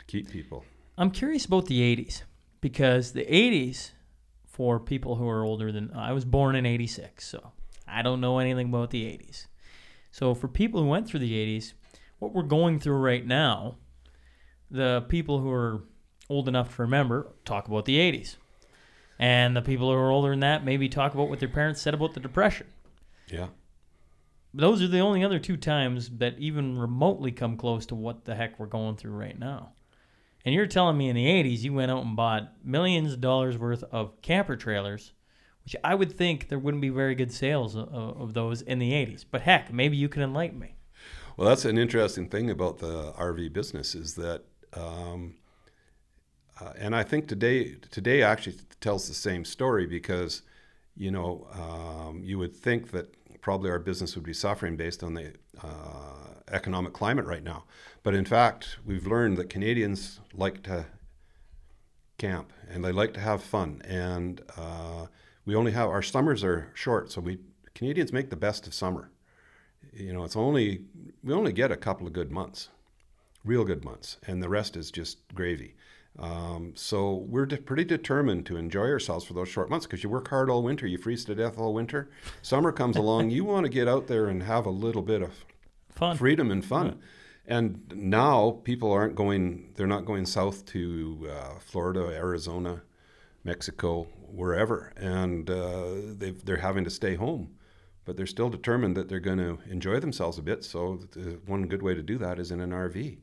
to 0.00 0.04
keep 0.06 0.28
people. 0.28 0.64
I'm 0.98 1.12
curious 1.12 1.44
about 1.44 1.66
the 1.66 1.80
80s 1.96 2.22
because 2.60 3.12
the 3.12 3.24
80s, 3.24 3.92
for 4.46 4.80
people 4.80 5.14
who 5.16 5.28
are 5.28 5.44
older 5.44 5.70
than 5.70 5.92
I 5.94 6.12
was 6.12 6.24
born 6.24 6.56
in 6.56 6.66
86, 6.66 7.24
so 7.24 7.52
I 7.86 8.02
don't 8.02 8.20
know 8.20 8.40
anything 8.40 8.68
about 8.70 8.90
the 8.90 9.04
80s. 9.04 9.46
So 10.14 10.32
for 10.32 10.46
people 10.46 10.80
who 10.80 10.86
went 10.86 11.08
through 11.08 11.18
the 11.18 11.32
80s, 11.32 11.72
what 12.20 12.32
we're 12.32 12.44
going 12.44 12.78
through 12.78 12.98
right 12.98 13.26
now, 13.26 13.78
the 14.70 15.04
people 15.08 15.40
who 15.40 15.50
are 15.50 15.82
old 16.30 16.46
enough 16.46 16.76
to 16.76 16.82
remember 16.82 17.32
talk 17.44 17.66
about 17.66 17.84
the 17.84 17.98
80s. 17.98 18.36
And 19.18 19.56
the 19.56 19.60
people 19.60 19.90
who 19.90 19.98
are 19.98 20.12
older 20.12 20.30
than 20.30 20.38
that 20.38 20.64
maybe 20.64 20.88
talk 20.88 21.14
about 21.14 21.28
what 21.28 21.40
their 21.40 21.48
parents 21.48 21.82
said 21.82 21.94
about 21.94 22.14
the 22.14 22.20
Depression. 22.20 22.68
Yeah. 23.26 23.48
Those 24.52 24.84
are 24.84 24.86
the 24.86 25.00
only 25.00 25.24
other 25.24 25.40
two 25.40 25.56
times 25.56 26.08
that 26.18 26.38
even 26.38 26.78
remotely 26.78 27.32
come 27.32 27.56
close 27.56 27.84
to 27.86 27.96
what 27.96 28.24
the 28.24 28.36
heck 28.36 28.60
we're 28.60 28.66
going 28.66 28.94
through 28.94 29.16
right 29.16 29.36
now. 29.36 29.72
And 30.44 30.54
you're 30.54 30.68
telling 30.68 30.96
me 30.96 31.08
in 31.08 31.16
the 31.16 31.26
80s 31.26 31.64
you 31.64 31.72
went 31.72 31.90
out 31.90 32.04
and 32.04 32.14
bought 32.14 32.52
millions 32.64 33.14
of 33.14 33.20
dollars 33.20 33.58
worth 33.58 33.82
of 33.90 34.22
camper 34.22 34.54
trailers, 34.54 35.12
which 35.64 35.76
I 35.82 35.94
would 35.94 36.16
think 36.16 36.48
there 36.48 36.58
wouldn't 36.58 36.82
be 36.82 36.90
very 36.90 37.14
good 37.14 37.32
sales 37.32 37.74
of, 37.74 37.88
of 37.88 38.34
those 38.34 38.62
in 38.62 38.78
the 38.78 38.92
80s. 38.92 39.24
But 39.30 39.42
heck, 39.42 39.72
maybe 39.72 39.96
you 39.96 40.08
can 40.08 40.22
enlighten 40.22 40.58
me. 40.58 40.74
Well, 41.36 41.48
that's 41.48 41.64
an 41.64 41.78
interesting 41.78 42.28
thing 42.28 42.50
about 42.50 42.78
the 42.78 43.12
RV 43.12 43.52
business 43.52 43.94
is 43.94 44.14
that, 44.14 44.42
um, 44.74 45.34
uh, 46.60 46.72
and 46.78 46.94
I 46.94 47.02
think 47.02 47.26
today 47.26 47.74
today 47.90 48.22
actually 48.22 48.56
tells 48.80 49.08
the 49.08 49.14
same 49.14 49.44
story 49.44 49.86
because, 49.86 50.42
you 50.94 51.10
know, 51.10 51.48
um, 51.52 52.22
you 52.22 52.38
would 52.38 52.54
think 52.54 52.92
that 52.92 53.12
probably 53.40 53.70
our 53.70 53.80
business 53.80 54.14
would 54.14 54.24
be 54.24 54.32
suffering 54.32 54.76
based 54.76 55.02
on 55.02 55.14
the 55.14 55.32
uh, 55.60 56.40
economic 56.52 56.92
climate 56.92 57.26
right 57.26 57.42
now, 57.42 57.64
but 58.04 58.14
in 58.14 58.24
fact, 58.24 58.78
we've 58.86 59.06
learned 59.06 59.36
that 59.36 59.50
Canadians 59.50 60.20
like 60.32 60.62
to 60.62 60.86
camp 62.16 62.52
and 62.70 62.84
they 62.84 62.92
like 62.92 63.12
to 63.14 63.20
have 63.20 63.42
fun, 63.42 63.82
and 63.84 64.40
uh, 64.56 65.06
we 65.44 65.54
only 65.54 65.72
have 65.72 65.88
our 65.88 66.02
summers 66.02 66.42
are 66.44 66.70
short, 66.74 67.10
so 67.12 67.20
we 67.20 67.38
Canadians 67.74 68.12
make 68.12 68.30
the 68.30 68.36
best 68.36 68.66
of 68.66 68.74
summer 68.74 69.10
you 69.92 70.12
know, 70.12 70.24
it's 70.24 70.36
only 70.36 70.84
we 71.22 71.32
only 71.32 71.52
get 71.52 71.70
a 71.70 71.76
couple 71.76 72.06
of 72.06 72.12
good 72.12 72.30
months, 72.30 72.68
real 73.44 73.64
good 73.64 73.84
months, 73.84 74.18
and 74.26 74.42
the 74.42 74.48
rest 74.48 74.76
is 74.76 74.90
just 74.90 75.18
gravy. 75.34 75.74
Um, 76.16 76.72
so 76.76 77.24
we're 77.28 77.46
de- 77.46 77.56
pretty 77.56 77.84
determined 77.84 78.46
to 78.46 78.56
enjoy 78.56 78.86
ourselves 78.86 79.24
for 79.24 79.34
those 79.34 79.48
short 79.48 79.68
months 79.68 79.84
because 79.84 80.04
you 80.04 80.08
work 80.08 80.28
hard 80.28 80.48
all 80.48 80.62
winter, 80.62 80.86
you 80.86 80.96
freeze 80.96 81.24
to 81.24 81.34
death 81.34 81.58
all 81.58 81.74
winter. 81.74 82.08
Summer 82.40 82.70
comes 82.70 82.96
along, 82.96 83.30
you 83.30 83.44
want 83.44 83.64
to 83.64 83.70
get 83.70 83.88
out 83.88 84.06
there 84.06 84.26
and 84.26 84.44
have 84.44 84.64
a 84.64 84.70
little 84.70 85.02
bit 85.02 85.22
of 85.22 85.44
Fun. 85.90 86.16
freedom 86.16 86.50
and 86.52 86.64
fun. 86.64 87.00
And 87.46 87.92
now 87.94 88.60
people 88.64 88.90
aren't 88.90 89.16
going; 89.16 89.72
they're 89.74 89.86
not 89.86 90.06
going 90.06 90.24
south 90.24 90.64
to 90.66 91.28
uh, 91.30 91.58
Florida, 91.58 92.06
Arizona, 92.14 92.82
Mexico, 93.42 94.06
wherever, 94.34 94.92
and 94.96 95.48
uh, 95.48 95.94
they're 96.44 96.56
having 96.56 96.84
to 96.84 96.90
stay 96.90 97.14
home. 97.14 97.54
But 98.04 98.18
they're 98.18 98.26
still 98.26 98.50
determined 98.50 98.96
that 98.96 99.08
they're 99.08 99.18
going 99.20 99.38
to 99.38 99.58
enjoy 99.70 99.98
themselves 99.98 100.36
a 100.36 100.42
bit. 100.42 100.62
So 100.62 101.00
one 101.46 101.66
good 101.66 101.82
way 101.82 101.94
to 101.94 102.02
do 102.02 102.18
that 102.18 102.38
is 102.38 102.50
in 102.50 102.60
an 102.60 102.70
RV. 102.70 103.16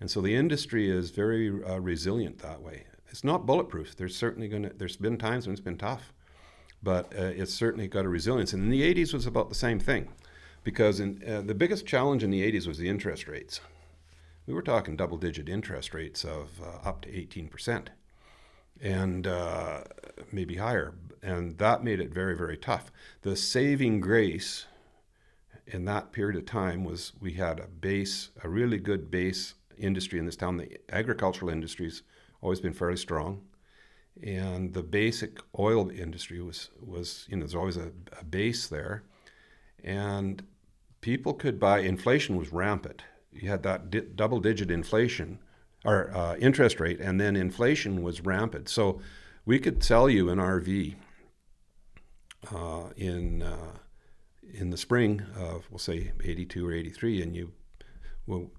And 0.00 0.10
so 0.10 0.20
the 0.20 0.34
industry 0.34 0.90
is 0.90 1.10
very 1.10 1.62
uh, 1.64 1.78
resilient 1.78 2.38
that 2.40 2.60
way. 2.60 2.84
It's 3.08 3.22
not 3.22 3.46
bulletproof. 3.46 3.96
There's 3.96 4.16
certainly 4.16 4.48
going 4.48 4.64
to. 4.64 4.70
There's 4.70 4.96
been 4.96 5.18
times 5.18 5.46
when 5.46 5.52
it's 5.52 5.60
been 5.60 5.78
tough, 5.78 6.12
but 6.82 7.12
uh, 7.16 7.26
it's 7.26 7.54
certainly 7.54 7.86
got 7.86 8.04
a 8.04 8.08
resilience. 8.08 8.52
And 8.52 8.64
in 8.64 8.70
the 8.70 8.82
80s 8.82 9.14
was 9.14 9.26
about 9.26 9.48
the 9.48 9.54
same 9.54 9.78
thing, 9.78 10.08
because 10.64 10.98
in, 10.98 11.22
uh, 11.24 11.42
the 11.42 11.54
biggest 11.54 11.86
challenge 11.86 12.24
in 12.24 12.30
the 12.30 12.42
80s 12.42 12.66
was 12.66 12.78
the 12.78 12.88
interest 12.88 13.28
rates. 13.28 13.60
We 14.46 14.52
were 14.52 14.62
talking 14.62 14.96
double-digit 14.96 15.48
interest 15.48 15.94
rates 15.94 16.24
of 16.24 16.60
uh, 16.60 16.88
up 16.88 17.02
to 17.02 17.16
18 17.16 17.48
percent, 17.48 17.90
and 18.84 19.26
uh, 19.26 19.80
maybe 20.30 20.56
higher. 20.56 20.94
And 21.22 21.56
that 21.58 21.82
made 21.82 22.00
it 22.00 22.12
very, 22.12 22.36
very 22.36 22.58
tough. 22.58 22.92
The 23.22 23.34
saving 23.34 24.00
grace 24.00 24.66
in 25.66 25.86
that 25.86 26.12
period 26.12 26.36
of 26.36 26.44
time 26.44 26.84
was 26.84 27.12
we 27.18 27.32
had 27.32 27.58
a 27.58 27.66
base, 27.66 28.28
a 28.44 28.48
really 28.48 28.76
good 28.76 29.10
base 29.10 29.54
industry 29.78 30.18
in 30.18 30.26
this 30.26 30.36
town. 30.36 30.58
The 30.58 30.78
agricultural 30.90 31.50
industry's 31.50 32.02
always 32.42 32.60
been 32.60 32.74
fairly 32.74 32.98
strong, 32.98 33.40
and 34.22 34.74
the 34.74 34.82
basic 34.82 35.38
oil 35.58 35.90
industry 35.90 36.42
was 36.42 36.68
was 36.78 37.26
you 37.30 37.36
know 37.36 37.40
there's 37.40 37.54
always 37.54 37.78
a, 37.78 37.90
a 38.20 38.24
base 38.24 38.66
there, 38.66 39.02
and 39.82 40.44
people 41.00 41.32
could 41.32 41.58
buy. 41.58 41.78
Inflation 41.78 42.36
was 42.36 42.52
rampant. 42.52 43.02
You 43.32 43.48
had 43.48 43.62
that 43.62 43.90
di- 43.90 44.00
double-digit 44.00 44.70
inflation 44.70 45.38
or 45.84 46.10
uh, 46.14 46.36
interest 46.36 46.80
rate, 46.80 47.00
and 47.00 47.20
then 47.20 47.36
inflation 47.36 48.02
was 48.02 48.22
rampant. 48.22 48.68
So 48.68 49.00
we 49.44 49.58
could 49.58 49.82
sell 49.82 50.08
you 50.08 50.30
an 50.30 50.38
RV 50.38 50.94
uh, 52.52 52.84
in 52.96 53.42
uh, 53.42 53.78
in 54.52 54.70
the 54.70 54.76
spring 54.76 55.22
of 55.36 55.66
we'll 55.70 55.78
say 55.78 56.12
82 56.22 56.66
or 56.66 56.72
83 56.72 57.22
and 57.22 57.36
you 57.36 57.52
well 58.26 58.50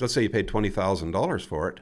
let's 0.00 0.14
say 0.14 0.22
you 0.22 0.30
paid 0.30 0.48
$20,000 0.48 1.46
for 1.46 1.68
it. 1.68 1.80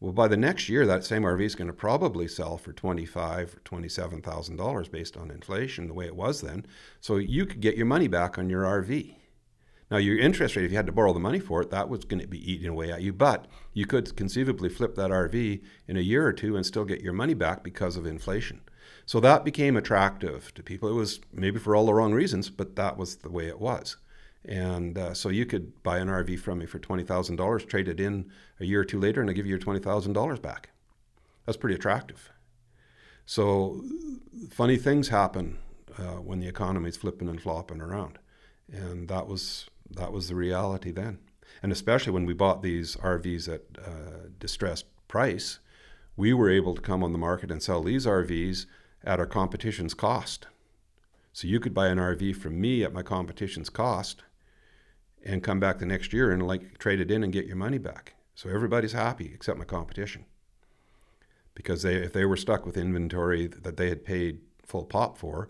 Well 0.00 0.12
by 0.12 0.28
the 0.28 0.36
next 0.36 0.68
year 0.68 0.86
that 0.86 1.04
same 1.04 1.22
RV 1.22 1.42
is 1.42 1.54
going 1.54 1.68
to 1.68 1.74
probably 1.74 2.28
sell 2.28 2.56
for 2.56 2.72
25 2.72 3.56
or 3.56 3.60
$27,000 3.60 4.90
based 4.90 5.16
on 5.16 5.30
inflation 5.30 5.88
the 5.88 5.94
way 5.94 6.06
it 6.06 6.16
was 6.16 6.40
then. 6.40 6.66
So 7.00 7.16
you 7.16 7.46
could 7.46 7.60
get 7.60 7.76
your 7.76 7.86
money 7.86 8.08
back 8.08 8.38
on 8.38 8.48
your 8.48 8.62
RV 8.62 9.14
now 9.90 9.96
your 9.96 10.18
interest 10.18 10.56
rate 10.56 10.64
if 10.64 10.70
you 10.70 10.76
had 10.76 10.86
to 10.86 10.92
borrow 10.92 11.12
the 11.12 11.20
money 11.20 11.38
for 11.38 11.62
it 11.62 11.70
that 11.70 11.88
was 11.88 12.04
going 12.04 12.20
to 12.20 12.26
be 12.26 12.52
eating 12.52 12.68
away 12.68 12.90
at 12.90 13.02
you 13.02 13.12
but 13.12 13.46
you 13.72 13.86
could 13.86 14.16
conceivably 14.16 14.68
flip 14.68 14.94
that 14.94 15.10
RV 15.10 15.62
in 15.86 15.96
a 15.96 16.00
year 16.00 16.26
or 16.26 16.32
two 16.32 16.56
and 16.56 16.66
still 16.66 16.84
get 16.84 17.02
your 17.02 17.12
money 17.12 17.34
back 17.34 17.62
because 17.62 17.96
of 17.96 18.06
inflation 18.06 18.60
so 19.06 19.20
that 19.20 19.44
became 19.44 19.76
attractive 19.76 20.52
to 20.54 20.62
people. 20.64 20.88
It 20.88 20.94
was 20.94 21.20
maybe 21.32 21.60
for 21.60 21.76
all 21.76 21.86
the 21.86 21.94
wrong 21.94 22.12
reasons, 22.12 22.50
but 22.50 22.74
that 22.74 22.96
was 22.96 23.16
the 23.16 23.30
way 23.30 23.46
it 23.46 23.60
was. 23.60 23.96
And 24.44 24.98
uh, 24.98 25.14
so 25.14 25.28
you 25.28 25.46
could 25.46 25.82
buy 25.84 25.98
an 25.98 26.08
RV 26.08 26.40
from 26.40 26.58
me 26.58 26.66
for 26.66 26.80
$20,000, 26.80 27.68
trade 27.68 27.88
it 27.88 28.00
in 28.00 28.30
a 28.60 28.64
year 28.64 28.80
or 28.80 28.84
two 28.84 28.98
later, 28.98 29.20
and 29.20 29.30
I 29.30 29.32
give 29.32 29.46
you 29.46 29.50
your 29.50 29.58
$20,000 29.58 30.42
back. 30.42 30.70
That's 31.44 31.56
pretty 31.56 31.76
attractive. 31.76 32.30
So 33.24 33.82
funny 34.50 34.76
things 34.76 35.08
happen 35.08 35.58
uh, 35.98 36.20
when 36.20 36.40
the 36.40 36.48
economy's 36.48 36.96
flipping 36.96 37.28
and 37.28 37.40
flopping 37.40 37.80
around, 37.80 38.18
and 38.72 39.08
that 39.08 39.26
was 39.28 39.68
that 39.90 40.12
was 40.12 40.28
the 40.28 40.34
reality 40.34 40.90
then. 40.90 41.18
And 41.62 41.72
especially 41.72 42.12
when 42.12 42.26
we 42.26 42.34
bought 42.34 42.62
these 42.62 42.96
RVs 42.96 43.48
at 43.52 43.62
uh, 43.82 44.28
distressed 44.38 44.86
price, 45.08 45.58
we 46.16 46.32
were 46.32 46.50
able 46.50 46.74
to 46.74 46.82
come 46.82 47.02
on 47.04 47.12
the 47.12 47.18
market 47.18 47.50
and 47.50 47.62
sell 47.62 47.82
these 47.82 48.06
RVs 48.06 48.66
at 49.04 49.18
our 49.20 49.26
competition's 49.26 49.94
cost. 49.94 50.46
So 51.32 51.46
you 51.46 51.60
could 51.60 51.74
buy 51.74 51.88
an 51.88 51.98
RV 51.98 52.36
from 52.36 52.60
me 52.60 52.82
at 52.82 52.92
my 52.92 53.02
competition's 53.02 53.68
cost 53.70 54.22
and 55.24 55.42
come 55.42 55.60
back 55.60 55.78
the 55.78 55.86
next 55.86 56.12
year 56.12 56.30
and 56.30 56.46
like 56.46 56.78
trade 56.78 57.00
it 57.00 57.10
in 57.10 57.22
and 57.22 57.32
get 57.32 57.46
your 57.46 57.56
money 57.56 57.78
back. 57.78 58.14
So 58.34 58.48
everybody's 58.48 58.92
happy 58.92 59.30
except 59.34 59.58
my 59.58 59.64
competition. 59.64 60.24
Because 61.54 61.82
they 61.82 61.94
if 61.96 62.12
they 62.12 62.24
were 62.24 62.36
stuck 62.36 62.66
with 62.66 62.76
inventory 62.76 63.46
that 63.46 63.76
they 63.76 63.88
had 63.88 64.04
paid 64.04 64.40
full 64.64 64.84
pop 64.84 65.16
for, 65.16 65.48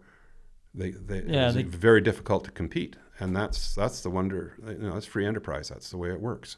they, 0.74 0.90
they 0.90 1.22
Yeah, 1.22 1.44
it 1.44 1.46
was 1.46 1.54
they- 1.56 1.62
very 1.64 2.00
difficult 2.00 2.44
to 2.44 2.50
compete. 2.50 2.96
And 3.18 3.34
that's 3.34 3.74
that's 3.74 4.00
the 4.00 4.10
wonder 4.10 4.54
you 4.66 4.74
know, 4.74 5.00
free 5.00 5.26
enterprise. 5.26 5.68
That's 5.68 5.90
the 5.90 5.96
way 5.96 6.10
it 6.10 6.20
works. 6.20 6.56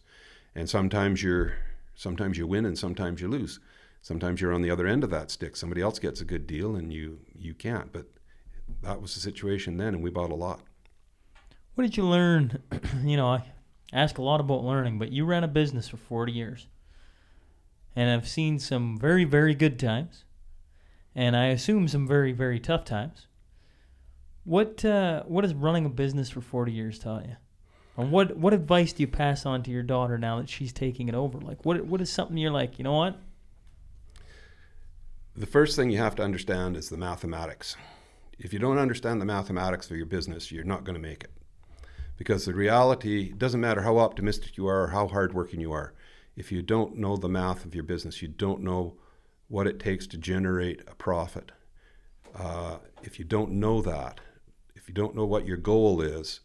And 0.54 0.68
sometimes 0.68 1.22
you're 1.22 1.54
sometimes 1.94 2.36
you 2.36 2.46
win 2.46 2.64
and 2.64 2.78
sometimes 2.78 3.20
you 3.20 3.28
lose. 3.28 3.60
Sometimes 4.00 4.40
you're 4.40 4.52
on 4.52 4.62
the 4.62 4.70
other 4.70 4.86
end 4.86 5.04
of 5.04 5.10
that 5.10 5.30
stick. 5.30 5.56
Somebody 5.56 5.82
else 5.82 5.98
gets 5.98 6.20
a 6.20 6.24
good 6.24 6.46
deal 6.46 6.74
and 6.74 6.92
you 6.92 7.20
you 7.34 7.54
can't. 7.54 7.92
But 7.92 8.06
that 8.82 9.00
was 9.00 9.14
the 9.14 9.20
situation 9.20 9.76
then 9.76 9.94
and 9.94 10.02
we 10.02 10.10
bought 10.10 10.30
a 10.30 10.34
lot. 10.34 10.60
What 11.74 11.84
did 11.84 11.96
you 11.96 12.04
learn? 12.04 12.60
you 13.04 13.16
know, 13.16 13.28
I 13.28 13.44
ask 13.92 14.18
a 14.18 14.22
lot 14.22 14.40
about 14.40 14.64
learning, 14.64 14.98
but 14.98 15.12
you 15.12 15.24
ran 15.24 15.44
a 15.44 15.48
business 15.48 15.86
for 15.86 15.96
40 15.96 16.32
years. 16.32 16.66
And 17.94 18.10
I've 18.10 18.28
seen 18.28 18.58
some 18.58 18.98
very, 18.98 19.22
very 19.22 19.54
good 19.54 19.78
times. 19.78 20.24
And 21.14 21.36
I 21.36 21.46
assume 21.46 21.86
some 21.86 22.06
very, 22.06 22.32
very 22.32 22.58
tough 22.58 22.84
times. 22.84 23.27
What 24.48 24.82
uh, 24.82 25.24
what 25.24 25.44
has 25.44 25.52
running 25.52 25.84
a 25.84 25.90
business 25.90 26.30
for 26.30 26.40
40 26.40 26.72
years 26.72 26.98
taught 26.98 27.26
you? 27.26 27.36
And 27.98 28.10
what 28.10 28.34
what 28.38 28.54
advice 28.54 28.94
do 28.94 29.02
you 29.02 29.06
pass 29.06 29.44
on 29.44 29.62
to 29.64 29.70
your 29.70 29.82
daughter 29.82 30.16
now 30.16 30.38
that 30.38 30.48
she's 30.48 30.72
taking 30.72 31.06
it 31.06 31.14
over? 31.14 31.38
Like 31.38 31.66
what 31.66 31.84
what 31.84 32.00
is 32.00 32.10
something 32.10 32.38
you're 32.38 32.50
like, 32.50 32.78
you 32.78 32.82
know 32.82 32.94
what? 32.94 33.18
The 35.36 35.44
first 35.44 35.76
thing 35.76 35.90
you 35.90 35.98
have 35.98 36.14
to 36.14 36.22
understand 36.22 36.78
is 36.78 36.88
the 36.88 36.96
mathematics. 36.96 37.76
If 38.38 38.54
you 38.54 38.58
don't 38.58 38.78
understand 38.78 39.20
the 39.20 39.26
mathematics 39.26 39.90
of 39.90 39.98
your 39.98 40.06
business, 40.06 40.50
you're 40.50 40.64
not 40.64 40.84
going 40.84 40.94
to 40.94 41.08
make 41.08 41.24
it. 41.24 41.32
Because 42.16 42.46
the 42.46 42.54
reality 42.54 43.34
doesn't 43.34 43.60
matter 43.60 43.82
how 43.82 43.98
optimistic 43.98 44.56
you 44.56 44.66
are 44.66 44.84
or 44.84 44.88
how 44.88 45.08
hardworking 45.08 45.60
you 45.60 45.72
are. 45.72 45.92
If 46.36 46.50
you 46.50 46.62
don't 46.62 46.96
know 46.96 47.18
the 47.18 47.28
math 47.28 47.66
of 47.66 47.74
your 47.74 47.84
business, 47.84 48.22
you 48.22 48.28
don't 48.28 48.62
know 48.62 48.96
what 49.48 49.66
it 49.66 49.78
takes 49.78 50.06
to 50.06 50.16
generate 50.16 50.80
a 50.88 50.94
profit. 50.94 51.52
Uh, 52.34 52.78
if 53.02 53.18
you 53.18 53.26
don't 53.26 53.52
know 53.52 53.82
that, 53.82 54.20
if 54.88 54.96
you 54.96 55.02
don't 55.02 55.14
know 55.14 55.26
what 55.26 55.46
your 55.46 55.58
goal 55.58 56.00
is, 56.00 56.40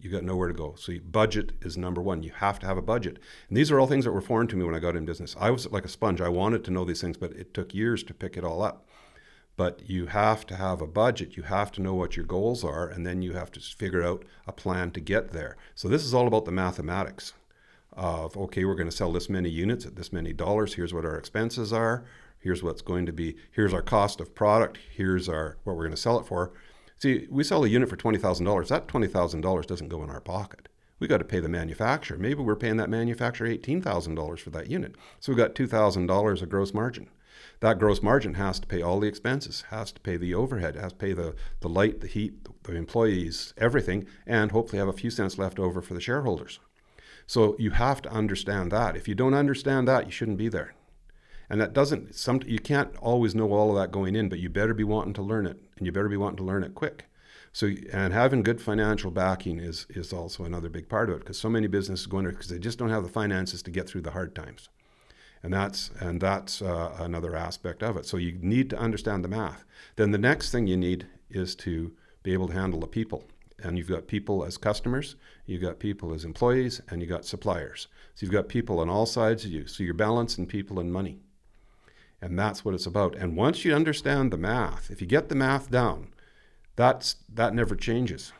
you 0.00 0.08
got 0.08 0.24
nowhere 0.24 0.48
to 0.48 0.54
go. 0.54 0.74
So 0.78 0.94
budget 1.10 1.52
is 1.60 1.76
number 1.76 2.00
one. 2.00 2.22
You 2.22 2.30
have 2.30 2.58
to 2.60 2.66
have 2.66 2.78
a 2.78 2.82
budget. 2.82 3.18
And 3.48 3.56
these 3.58 3.70
are 3.70 3.78
all 3.78 3.86
things 3.86 4.06
that 4.06 4.12
were 4.12 4.22
foreign 4.22 4.48
to 4.48 4.56
me 4.56 4.64
when 4.64 4.74
I 4.74 4.78
got 4.78 4.96
in 4.96 5.04
business. 5.04 5.36
I 5.38 5.50
was 5.50 5.70
like 5.70 5.84
a 5.84 5.88
sponge. 5.88 6.22
I 6.22 6.30
wanted 6.30 6.64
to 6.64 6.70
know 6.70 6.86
these 6.86 7.02
things, 7.02 7.18
but 7.18 7.32
it 7.32 7.52
took 7.52 7.74
years 7.74 8.02
to 8.04 8.14
pick 8.14 8.38
it 8.38 8.44
all 8.44 8.62
up. 8.62 8.88
But 9.58 9.90
you 9.90 10.06
have 10.06 10.46
to 10.46 10.56
have 10.56 10.80
a 10.80 10.86
budget. 10.86 11.36
You 11.36 11.42
have 11.42 11.70
to 11.72 11.82
know 11.82 11.92
what 11.92 12.16
your 12.16 12.24
goals 12.24 12.64
are, 12.64 12.88
and 12.88 13.06
then 13.06 13.20
you 13.20 13.34
have 13.34 13.52
to 13.52 13.60
figure 13.60 14.02
out 14.02 14.24
a 14.46 14.52
plan 14.52 14.90
to 14.92 15.00
get 15.00 15.32
there. 15.32 15.58
So 15.74 15.86
this 15.86 16.02
is 16.02 16.14
all 16.14 16.26
about 16.26 16.46
the 16.46 16.50
mathematics 16.50 17.34
of 17.92 18.38
okay, 18.38 18.64
we're 18.64 18.74
going 18.74 18.88
to 18.88 18.96
sell 18.96 19.12
this 19.12 19.28
many 19.28 19.50
units 19.50 19.84
at 19.84 19.96
this 19.96 20.14
many 20.14 20.32
dollars. 20.32 20.72
Here's 20.72 20.94
what 20.94 21.04
our 21.04 21.18
expenses 21.18 21.74
are. 21.74 22.04
Here's 22.38 22.62
what's 22.62 22.80
going 22.80 23.04
to 23.04 23.12
be. 23.12 23.36
Here's 23.50 23.74
our 23.74 23.82
cost 23.82 24.18
of 24.18 24.34
product. 24.34 24.78
Here's 24.90 25.28
our 25.28 25.58
what 25.64 25.76
we're 25.76 25.84
going 25.84 25.94
to 25.94 26.00
sell 26.00 26.18
it 26.18 26.24
for. 26.24 26.54
See, 27.02 27.26
we 27.28 27.42
sell 27.42 27.64
a 27.64 27.68
unit 27.68 27.88
for 27.88 27.96
twenty 27.96 28.16
thousand 28.16 28.46
dollars. 28.46 28.68
That 28.68 28.86
twenty 28.86 29.08
thousand 29.08 29.40
dollars 29.40 29.66
doesn't 29.66 29.88
go 29.88 30.04
in 30.04 30.08
our 30.10 30.20
pocket. 30.20 30.68
We 31.00 31.08
got 31.08 31.18
to 31.18 31.24
pay 31.24 31.40
the 31.40 31.48
manufacturer. 31.48 32.16
Maybe 32.16 32.40
we're 32.40 32.54
paying 32.54 32.76
that 32.76 32.88
manufacturer 32.90 33.48
eighteen 33.48 33.82
thousand 33.82 34.14
dollars 34.14 34.38
for 34.38 34.50
that 34.50 34.70
unit. 34.70 34.94
So 35.18 35.32
we 35.32 35.36
got 35.36 35.56
two 35.56 35.66
thousand 35.66 36.06
dollars 36.06 36.42
of 36.42 36.48
gross 36.48 36.72
margin. 36.72 37.10
That 37.58 37.80
gross 37.80 38.04
margin 38.04 38.34
has 38.34 38.60
to 38.60 38.68
pay 38.68 38.82
all 38.82 39.00
the 39.00 39.08
expenses, 39.08 39.64
has 39.70 39.90
to 39.90 40.00
pay 40.00 40.16
the 40.16 40.32
overhead, 40.32 40.76
has 40.76 40.92
to 40.92 40.98
pay 40.98 41.12
the, 41.12 41.34
the 41.58 41.68
light, 41.68 42.02
the 42.02 42.06
heat, 42.06 42.46
the 42.62 42.76
employees, 42.76 43.52
everything, 43.58 44.06
and 44.24 44.52
hopefully 44.52 44.78
have 44.78 44.86
a 44.86 44.92
few 44.92 45.10
cents 45.10 45.38
left 45.38 45.58
over 45.58 45.82
for 45.82 45.94
the 45.94 46.00
shareholders. 46.00 46.60
So 47.26 47.56
you 47.58 47.70
have 47.70 48.00
to 48.02 48.12
understand 48.12 48.70
that. 48.70 48.96
If 48.96 49.08
you 49.08 49.16
don't 49.16 49.34
understand 49.34 49.88
that, 49.88 50.06
you 50.06 50.12
shouldn't 50.12 50.38
be 50.38 50.48
there. 50.48 50.74
And 51.52 51.60
that 51.60 51.74
doesn't 51.74 52.14
some 52.14 52.40
you 52.46 52.58
can't 52.58 52.96
always 52.96 53.34
know 53.34 53.52
all 53.52 53.68
of 53.68 53.76
that 53.76 53.92
going 53.92 54.16
in, 54.16 54.30
but 54.30 54.38
you 54.38 54.48
better 54.48 54.72
be 54.72 54.84
wanting 54.84 55.12
to 55.12 55.22
learn 55.22 55.44
it, 55.44 55.58
and 55.76 55.84
you 55.84 55.92
better 55.92 56.08
be 56.08 56.16
wanting 56.16 56.38
to 56.38 56.44
learn 56.44 56.64
it 56.64 56.74
quick. 56.74 57.04
So 57.52 57.70
and 57.92 58.14
having 58.14 58.42
good 58.42 58.58
financial 58.58 59.10
backing 59.10 59.60
is 59.60 59.86
is 59.90 60.14
also 60.14 60.44
another 60.44 60.70
big 60.70 60.88
part 60.88 61.10
of 61.10 61.16
it 61.16 61.18
because 61.18 61.36
so 61.36 61.50
many 61.50 61.66
businesses 61.66 62.06
go 62.06 62.16
under 62.16 62.30
because 62.30 62.48
they 62.48 62.58
just 62.58 62.78
don't 62.78 62.88
have 62.88 63.02
the 63.02 63.10
finances 63.10 63.62
to 63.64 63.70
get 63.70 63.86
through 63.86 64.00
the 64.00 64.12
hard 64.12 64.34
times, 64.34 64.70
and 65.42 65.52
that's 65.52 65.90
and 66.00 66.22
that's 66.22 66.62
uh, 66.62 66.96
another 66.98 67.36
aspect 67.36 67.82
of 67.82 67.98
it. 67.98 68.06
So 68.06 68.16
you 68.16 68.38
need 68.40 68.70
to 68.70 68.78
understand 68.78 69.22
the 69.22 69.28
math. 69.28 69.62
Then 69.96 70.10
the 70.10 70.16
next 70.16 70.52
thing 70.52 70.66
you 70.66 70.78
need 70.78 71.06
is 71.28 71.54
to 71.56 71.92
be 72.22 72.32
able 72.32 72.48
to 72.48 72.54
handle 72.54 72.80
the 72.80 72.86
people. 72.86 73.24
And 73.62 73.76
you've 73.76 73.88
got 73.88 74.06
people 74.06 74.42
as 74.42 74.56
customers, 74.56 75.16
you've 75.44 75.60
got 75.60 75.78
people 75.78 76.14
as 76.14 76.24
employees, 76.24 76.80
and 76.88 77.02
you've 77.02 77.10
got 77.10 77.26
suppliers. 77.26 77.88
So 78.14 78.24
you've 78.24 78.32
got 78.32 78.48
people 78.48 78.80
on 78.80 78.88
all 78.88 79.04
sides 79.04 79.44
of 79.44 79.50
you. 79.50 79.66
So 79.66 79.84
you're 79.84 79.92
balancing 79.92 80.46
people 80.46 80.80
and 80.80 80.90
money. 80.90 81.20
And 82.22 82.38
that's 82.38 82.64
what 82.64 82.72
it's 82.72 82.86
about. 82.86 83.16
And 83.16 83.36
once 83.36 83.64
you 83.64 83.74
understand 83.74 84.30
the 84.32 84.38
math, 84.38 84.92
if 84.92 85.00
you 85.00 85.08
get 85.08 85.28
the 85.28 85.34
math 85.34 85.70
down, 85.70 86.14
that's 86.76 87.16
that 87.28 87.52
never 87.52 87.74
changes. 87.74 88.32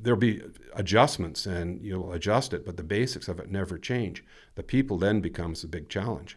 There'll 0.00 0.20
be 0.20 0.42
adjustments 0.74 1.46
and 1.46 1.80
you'll 1.80 2.12
adjust 2.12 2.52
it, 2.52 2.66
but 2.66 2.76
the 2.76 2.82
basics 2.82 3.26
of 3.26 3.40
it 3.40 3.50
never 3.50 3.78
change. 3.78 4.22
The 4.54 4.62
people 4.62 4.98
then 4.98 5.22
becomes 5.22 5.62
the 5.62 5.68
big 5.68 5.88
challenge. 5.88 6.36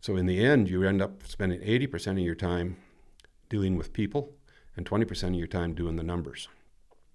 So 0.00 0.16
in 0.16 0.26
the 0.26 0.44
end, 0.44 0.68
you 0.68 0.82
end 0.82 1.00
up 1.00 1.22
spending 1.24 1.60
80% 1.60 2.12
of 2.12 2.18
your 2.18 2.34
time 2.34 2.76
dealing 3.48 3.76
with 3.76 3.92
people 3.92 4.34
and 4.76 4.84
20% 4.84 5.28
of 5.28 5.34
your 5.34 5.46
time 5.46 5.72
doing 5.72 5.96
the 5.96 6.02
numbers. 6.02 6.48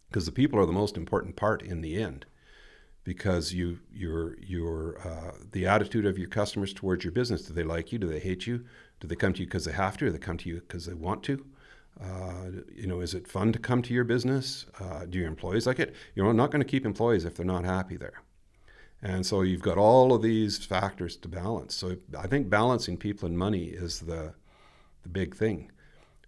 Because 0.10 0.26
the 0.26 0.32
people 0.32 0.60
are 0.60 0.66
the 0.66 0.72
most 0.72 0.96
important 0.96 1.36
part 1.36 1.62
in 1.62 1.82
the 1.82 2.02
end 2.02 2.26
because 3.06 3.54
you 3.54 3.80
your 3.94 4.38
your 4.40 4.98
uh, 5.08 5.32
the 5.52 5.66
attitude 5.66 6.06
of 6.06 6.18
your 6.18 6.28
customers 6.28 6.74
towards 6.74 7.06
your 7.06 7.14
business. 7.14 7.44
Do 7.44 7.54
they 7.54 7.64
like 7.64 7.94
you? 7.94 8.00
Do 8.00 8.08
they 8.08 8.20
hate 8.20 8.46
you? 8.46 8.66
Do 9.00 9.08
they 9.08 9.16
come 9.16 9.32
to 9.34 9.40
you 9.40 9.46
because 9.46 9.64
they 9.64 9.72
have 9.72 9.96
to? 9.98 10.08
Or 10.08 10.12
they 10.12 10.18
come 10.18 10.38
to 10.38 10.50
you 10.50 10.56
because 10.56 10.86
they 10.86 10.94
want 10.94 11.24
to? 11.24 11.46
Uh, 12.02 12.62
you 12.76 12.88
know, 12.88 13.00
is 13.00 13.14
it 13.14 13.26
fun 13.26 13.54
to 13.54 13.60
come 13.60 13.82
to 13.84 13.94
your 13.94 14.04
business? 14.04 14.66
Uh, 14.82 15.06
do 15.06 15.18
your 15.18 15.30
employees 15.30 15.66
like 15.66 15.80
it? 15.80 15.96
You're 16.14 16.34
not 16.34 16.52
going 16.52 16.62
to 16.62 16.68
keep 16.68 16.86
employees 16.86 17.24
if 17.24 17.36
they're 17.36 17.46
not 17.46 17.64
happy 17.64 17.96
there. 17.96 18.22
And 19.02 19.26
so 19.26 19.44
you've 19.44 19.62
got 19.62 19.78
all 19.78 20.14
of 20.14 20.22
these 20.22 20.66
factors 20.66 21.16
to 21.18 21.30
balance. 21.30 21.76
So 21.76 21.96
I 22.18 22.28
think 22.28 22.50
balancing 22.50 22.98
people 22.98 23.28
and 23.28 23.38
money 23.38 23.66
is 23.66 24.02
the 24.02 24.34
the 25.04 25.10
big 25.10 25.36
thing. 25.36 25.72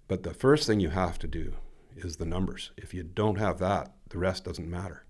But 0.08 0.22
the 0.22 0.34
first 0.34 0.68
thing 0.68 0.80
you 0.80 0.90
have 0.90 1.18
to 1.20 1.28
do 1.28 1.54
is 1.96 2.18
the 2.18 2.26
numbers. 2.26 2.72
If 2.78 2.94
you 2.94 3.02
don't 3.02 3.40
have 3.40 3.58
that, 3.58 3.92
the 4.10 4.20
rest 4.20 4.46
doesn't 4.46 4.70
matter. 4.70 5.07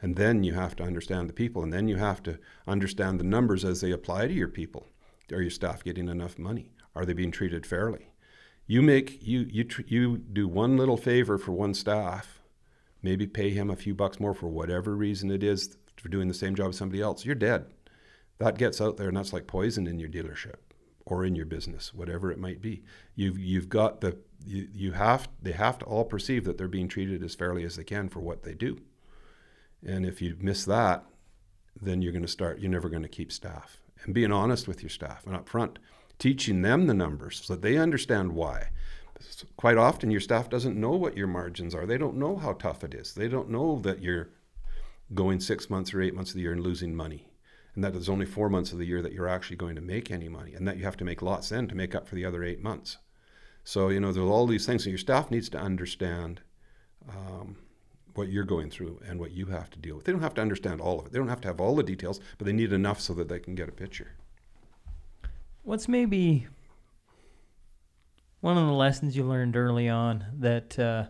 And 0.00 0.16
then 0.16 0.44
you 0.44 0.54
have 0.54 0.76
to 0.76 0.84
understand 0.84 1.28
the 1.28 1.34
people, 1.34 1.62
and 1.62 1.72
then 1.72 1.88
you 1.88 1.96
have 1.96 2.22
to 2.24 2.38
understand 2.66 3.18
the 3.18 3.24
numbers 3.24 3.64
as 3.64 3.80
they 3.80 3.90
apply 3.90 4.28
to 4.28 4.32
your 4.32 4.48
people. 4.48 4.88
Are 5.32 5.42
your 5.42 5.50
staff 5.50 5.82
getting 5.82 6.08
enough 6.08 6.38
money? 6.38 6.70
Are 6.94 7.04
they 7.04 7.12
being 7.12 7.32
treated 7.32 7.66
fairly? 7.66 8.12
You 8.66 8.82
make 8.82 9.22
you 9.22 9.46
you 9.50 9.64
tr- 9.64 9.82
you 9.86 10.18
do 10.18 10.46
one 10.46 10.76
little 10.76 10.96
favor 10.96 11.38
for 11.38 11.52
one 11.52 11.74
staff, 11.74 12.42
maybe 13.02 13.26
pay 13.26 13.50
him 13.50 13.70
a 13.70 13.76
few 13.76 13.94
bucks 13.94 14.20
more 14.20 14.34
for 14.34 14.48
whatever 14.48 14.94
reason 14.94 15.30
it 15.30 15.42
is 15.42 15.76
for 15.96 16.08
doing 16.08 16.28
the 16.28 16.34
same 16.34 16.54
job 16.54 16.70
as 16.70 16.76
somebody 16.76 17.02
else. 17.02 17.24
You're 17.24 17.34
dead. 17.34 17.66
That 18.38 18.58
gets 18.58 18.80
out 18.80 18.96
there, 18.96 19.08
and 19.08 19.16
that's 19.16 19.32
like 19.32 19.46
poison 19.46 19.86
in 19.86 19.98
your 19.98 20.08
dealership 20.08 20.56
or 21.06 21.24
in 21.24 21.34
your 21.34 21.46
business, 21.46 21.94
whatever 21.94 22.30
it 22.30 22.38
might 22.38 22.60
be. 22.60 22.84
You've 23.14 23.38
you've 23.38 23.68
got 23.68 24.00
the 24.00 24.18
you, 24.44 24.68
you 24.72 24.92
have 24.92 25.28
they 25.42 25.52
have 25.52 25.78
to 25.78 25.84
all 25.86 26.04
perceive 26.04 26.44
that 26.44 26.58
they're 26.58 26.68
being 26.68 26.88
treated 26.88 27.22
as 27.22 27.34
fairly 27.34 27.64
as 27.64 27.76
they 27.76 27.84
can 27.84 28.08
for 28.08 28.20
what 28.20 28.42
they 28.42 28.54
do. 28.54 28.78
And 29.86 30.04
if 30.04 30.20
you 30.20 30.36
miss 30.40 30.64
that, 30.64 31.04
then 31.80 32.02
you're 32.02 32.12
going 32.12 32.22
to 32.22 32.28
start, 32.28 32.58
you're 32.58 32.70
never 32.70 32.88
going 32.88 33.02
to 33.02 33.08
keep 33.08 33.32
staff. 33.32 33.78
And 34.04 34.14
being 34.14 34.32
honest 34.32 34.68
with 34.68 34.82
your 34.82 34.90
staff 34.90 35.26
and 35.26 35.34
up 35.34 35.48
front, 35.48 35.78
teaching 36.18 36.62
them 36.62 36.86
the 36.86 36.94
numbers 36.94 37.42
so 37.44 37.54
that 37.54 37.62
they 37.62 37.76
understand 37.76 38.32
why. 38.32 38.70
Quite 39.56 39.76
often, 39.76 40.10
your 40.10 40.20
staff 40.20 40.48
doesn't 40.48 40.78
know 40.78 40.92
what 40.92 41.16
your 41.16 41.26
margins 41.26 41.74
are. 41.74 41.86
They 41.86 41.98
don't 41.98 42.16
know 42.16 42.36
how 42.36 42.52
tough 42.52 42.84
it 42.84 42.94
is. 42.94 43.14
They 43.14 43.28
don't 43.28 43.50
know 43.50 43.80
that 43.80 44.00
you're 44.00 44.28
going 45.14 45.40
six 45.40 45.68
months 45.70 45.92
or 45.92 46.00
eight 46.00 46.14
months 46.14 46.30
of 46.30 46.36
the 46.36 46.42
year 46.42 46.52
and 46.52 46.62
losing 46.62 46.94
money. 46.94 47.28
And 47.74 47.82
that 47.82 47.92
there's 47.92 48.08
only 48.08 48.26
four 48.26 48.48
months 48.48 48.72
of 48.72 48.78
the 48.78 48.86
year 48.86 49.02
that 49.02 49.12
you're 49.12 49.28
actually 49.28 49.56
going 49.56 49.76
to 49.76 49.80
make 49.80 50.10
any 50.10 50.28
money. 50.28 50.54
And 50.54 50.66
that 50.68 50.76
you 50.76 50.84
have 50.84 50.96
to 50.98 51.04
make 51.04 51.22
lots 51.22 51.48
then 51.48 51.68
to 51.68 51.74
make 51.74 51.94
up 51.94 52.06
for 52.06 52.14
the 52.14 52.24
other 52.24 52.44
eight 52.44 52.62
months. 52.62 52.98
So, 53.64 53.88
you 53.88 54.00
know, 54.00 54.12
there's 54.12 54.28
all 54.28 54.46
these 54.46 54.66
things. 54.66 54.84
that 54.84 54.90
your 54.90 54.98
staff 54.98 55.30
needs 55.30 55.48
to 55.50 55.58
understand 55.58 56.40
um, 57.08 57.56
what 58.18 58.28
you're 58.28 58.44
going 58.44 58.68
through 58.68 59.00
and 59.06 59.18
what 59.18 59.30
you 59.30 59.46
have 59.46 59.70
to 59.70 59.78
deal 59.78 59.96
with. 59.96 60.04
They 60.04 60.12
don't 60.12 60.20
have 60.20 60.34
to 60.34 60.42
understand 60.42 60.80
all 60.80 60.98
of 60.98 61.06
it. 61.06 61.12
They 61.12 61.18
don't 61.18 61.28
have 61.28 61.40
to 61.42 61.48
have 61.48 61.60
all 61.60 61.74
the 61.76 61.82
details, 61.82 62.20
but 62.36 62.46
they 62.46 62.52
need 62.52 62.72
enough 62.72 63.00
so 63.00 63.14
that 63.14 63.28
they 63.28 63.38
can 63.38 63.54
get 63.54 63.68
a 63.68 63.72
picture. 63.72 64.12
What's 65.62 65.88
maybe 65.88 66.48
one 68.40 68.58
of 68.58 68.66
the 68.66 68.72
lessons 68.72 69.16
you 69.16 69.24
learned 69.24 69.56
early 69.56 69.88
on 69.88 70.24
that 70.38 70.78
uh, 70.78 71.04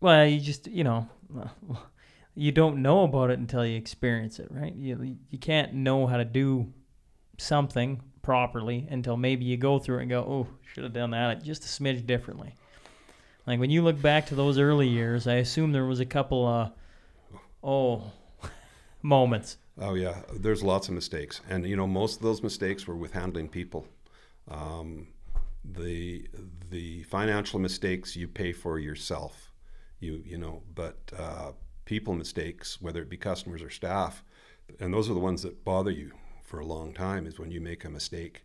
well 0.00 0.26
you 0.26 0.40
just 0.40 0.66
you 0.66 0.84
know 0.84 1.08
you 2.34 2.52
don't 2.52 2.82
know 2.82 3.04
about 3.04 3.30
it 3.30 3.38
until 3.38 3.64
you 3.64 3.76
experience 3.76 4.38
it 4.38 4.48
right 4.50 4.74
you 4.74 5.16
you 5.30 5.38
can't 5.38 5.72
know 5.72 6.06
how 6.06 6.16
to 6.16 6.24
do 6.24 6.72
something 7.38 8.00
properly 8.22 8.86
until 8.90 9.16
maybe 9.16 9.44
you 9.44 9.56
go 9.56 9.78
through 9.78 9.98
it 9.98 10.02
and 10.02 10.10
go 10.10 10.20
oh 10.20 10.46
should 10.72 10.84
have 10.84 10.92
done 10.92 11.10
that 11.10 11.42
just 11.42 11.64
a 11.64 11.68
smidge 11.68 12.06
differently 12.06 12.54
like 13.46 13.58
when 13.58 13.70
you 13.70 13.82
look 13.82 14.00
back 14.00 14.26
to 14.26 14.34
those 14.34 14.58
early 14.58 14.88
years 14.88 15.26
i 15.26 15.34
assume 15.34 15.72
there 15.72 15.86
was 15.86 16.00
a 16.00 16.06
couple 16.06 16.46
uh 16.46 16.68
oh 17.62 18.12
moments 19.02 19.56
Oh 19.82 19.94
yeah, 19.94 20.20
there's 20.34 20.62
lots 20.62 20.88
of 20.88 20.94
mistakes, 20.94 21.40
and 21.48 21.66
you 21.66 21.74
know 21.74 21.86
most 21.86 22.16
of 22.16 22.22
those 22.22 22.42
mistakes 22.42 22.86
were 22.86 22.96
with 22.96 23.12
handling 23.12 23.48
people. 23.48 23.86
Um, 24.46 25.08
the 25.64 26.28
the 26.68 27.02
financial 27.04 27.58
mistakes 27.58 28.14
you 28.14 28.28
pay 28.28 28.52
for 28.52 28.78
yourself, 28.78 29.50
you 29.98 30.22
you 30.22 30.36
know, 30.36 30.62
but 30.74 30.98
uh, 31.18 31.52
people 31.86 32.12
mistakes, 32.12 32.80
whether 32.82 33.00
it 33.00 33.08
be 33.08 33.16
customers 33.16 33.62
or 33.62 33.70
staff, 33.70 34.22
and 34.80 34.92
those 34.92 35.08
are 35.08 35.14
the 35.14 35.20
ones 35.20 35.42
that 35.42 35.64
bother 35.64 35.90
you 35.90 36.12
for 36.42 36.60
a 36.60 36.66
long 36.66 36.92
time. 36.92 37.26
Is 37.26 37.38
when 37.38 37.50
you 37.50 37.62
make 37.62 37.82
a 37.86 37.90
mistake 37.90 38.42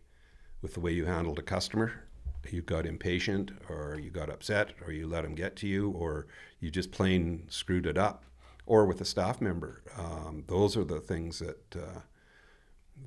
with 0.62 0.72
the 0.72 0.80
way 0.80 0.92
you 0.92 1.04
handled 1.04 1.38
a 1.38 1.42
customer, 1.42 2.05
you 2.52 2.62
got 2.62 2.86
impatient, 2.86 3.50
or 3.68 3.98
you 4.00 4.10
got 4.10 4.30
upset, 4.30 4.72
or 4.84 4.92
you 4.92 5.06
let 5.06 5.22
them 5.22 5.34
get 5.34 5.56
to 5.56 5.66
you, 5.66 5.90
or 5.90 6.26
you 6.60 6.70
just 6.70 6.90
plain 6.90 7.44
screwed 7.48 7.86
it 7.86 7.98
up 7.98 8.24
or 8.66 8.84
with 8.84 9.00
a 9.00 9.04
staff 9.04 9.40
member. 9.40 9.82
Um, 9.96 10.44
those 10.48 10.76
are 10.76 10.84
the 10.84 11.00
things 11.00 11.38
that 11.38 11.76
uh, 11.76 12.00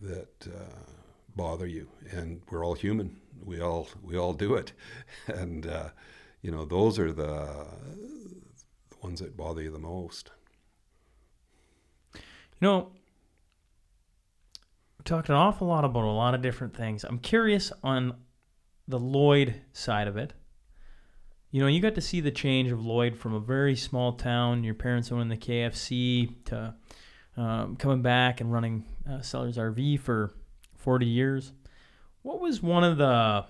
that 0.02 0.48
uh, 0.48 0.92
bother 1.36 1.68
you, 1.68 1.90
and 2.12 2.42
we're 2.50 2.66
all 2.66 2.74
human. 2.74 3.18
We 3.44 3.62
all 3.62 3.90
we 4.02 4.18
all 4.18 4.34
do 4.34 4.56
it, 4.56 4.72
and 5.28 5.68
uh, 5.68 5.90
you 6.42 6.52
know 6.52 6.66
those 6.66 6.98
are 6.98 7.12
the, 7.12 7.66
the 8.90 8.98
ones 9.04 9.20
that 9.20 9.38
bother 9.38 9.62
you 9.62 9.72
the 9.72 9.80
most. 9.80 10.32
You 12.16 12.68
know, 12.68 12.92
we 14.98 15.04
talked 15.04 15.30
an 15.30 15.36
awful 15.36 15.68
lot 15.68 15.86
about 15.86 16.04
a 16.04 16.08
lot 16.08 16.34
of 16.34 16.42
different 16.42 16.76
things. 16.76 17.04
I'm 17.04 17.20
curious 17.20 17.72
on 17.84 18.16
the 18.90 19.00
Lloyd 19.00 19.62
side 19.72 20.08
of 20.08 20.18
it. 20.18 20.34
You 21.52 21.62
know, 21.62 21.68
you 21.68 21.80
got 21.80 21.96
to 21.96 22.02
see 22.02 22.22
the 22.22 22.32
change 22.32 22.72
of 22.72 22.84
Lloyd 22.84 23.16
from 23.16 23.34
a 23.34 23.40
very 23.40 23.76
small 23.76 24.14
town, 24.14 24.64
your 24.64 24.74
parents 24.74 25.12
owning 25.12 25.30
the 25.30 25.38
KFC, 25.38 26.44
to 26.46 26.74
um, 27.38 27.76
coming 27.76 28.02
back 28.02 28.42
and 28.42 28.52
running 28.52 28.84
uh, 29.10 29.22
Sellers 29.22 29.58
RV 29.58 30.00
for 30.00 30.32
40 30.78 31.06
years. 31.06 31.54
What 32.24 32.42
was 32.42 32.62
one 32.62 32.84
of 32.84 32.98
the 32.98 33.46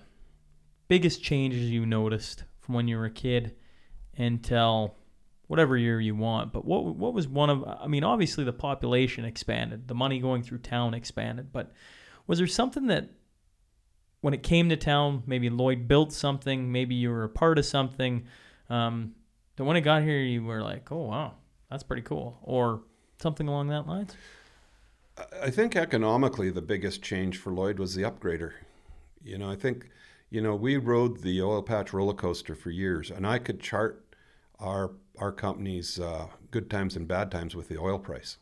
biggest 0.88 1.22
changes 1.22 1.70
you 1.70 1.86
noticed 1.86 2.44
from 2.60 2.74
when 2.74 2.86
you 2.86 2.98
were 2.98 3.06
a 3.06 3.10
kid 3.10 3.56
until 4.16 4.94
whatever 5.46 5.76
year 5.76 6.00
you 6.00 6.14
want? 6.14 6.52
But 6.52 6.64
what 6.64 6.84
what 6.84 7.14
was 7.14 7.26
one 7.26 7.50
of? 7.50 7.64
I 7.64 7.86
mean, 7.86 8.04
obviously 8.04 8.44
the 8.44 8.52
population 8.52 9.24
expanded, 9.24 9.88
the 9.88 9.94
money 9.94 10.20
going 10.20 10.42
through 10.42 10.58
town 10.58 10.94
expanded, 10.94 11.52
but 11.52 11.72
was 12.26 12.38
there 12.38 12.46
something 12.46 12.86
that 12.88 13.08
when 14.20 14.34
it 14.34 14.42
came 14.42 14.68
to 14.68 14.76
town, 14.76 15.22
maybe 15.26 15.48
Lloyd 15.50 15.88
built 15.88 16.12
something, 16.12 16.70
maybe 16.70 16.94
you 16.94 17.10
were 17.10 17.24
a 17.24 17.28
part 17.28 17.58
of 17.58 17.64
something. 17.64 18.26
Um, 18.68 19.14
that 19.56 19.64
when 19.64 19.76
it 19.76 19.82
got 19.82 20.02
here, 20.02 20.20
you 20.20 20.44
were 20.44 20.62
like, 20.62 20.90
"Oh 20.92 21.04
wow, 21.04 21.34
that's 21.70 21.82
pretty 21.82 22.02
cool," 22.02 22.38
or 22.42 22.82
something 23.18 23.48
along 23.48 23.68
that 23.68 23.86
lines. 23.86 24.14
I 25.42 25.50
think 25.50 25.76
economically, 25.76 26.50
the 26.50 26.62
biggest 26.62 27.02
change 27.02 27.36
for 27.36 27.52
Lloyd 27.52 27.78
was 27.78 27.94
the 27.94 28.02
upgrader. 28.02 28.52
You 29.22 29.36
know, 29.38 29.50
I 29.50 29.56
think, 29.56 29.90
you 30.30 30.40
know, 30.40 30.54
we 30.54 30.76
rode 30.76 31.20
the 31.20 31.42
oil 31.42 31.62
patch 31.62 31.92
roller 31.92 32.14
coaster 32.14 32.54
for 32.54 32.70
years, 32.70 33.10
and 33.10 33.26
I 33.26 33.38
could 33.38 33.60
chart 33.60 34.04
our 34.58 34.92
our 35.18 35.32
company's 35.32 36.00
uh, 36.00 36.28
good 36.50 36.70
times 36.70 36.96
and 36.96 37.06
bad 37.06 37.30
times 37.30 37.54
with 37.54 37.68
the 37.68 37.78
oil 37.78 37.98
price. 37.98 38.38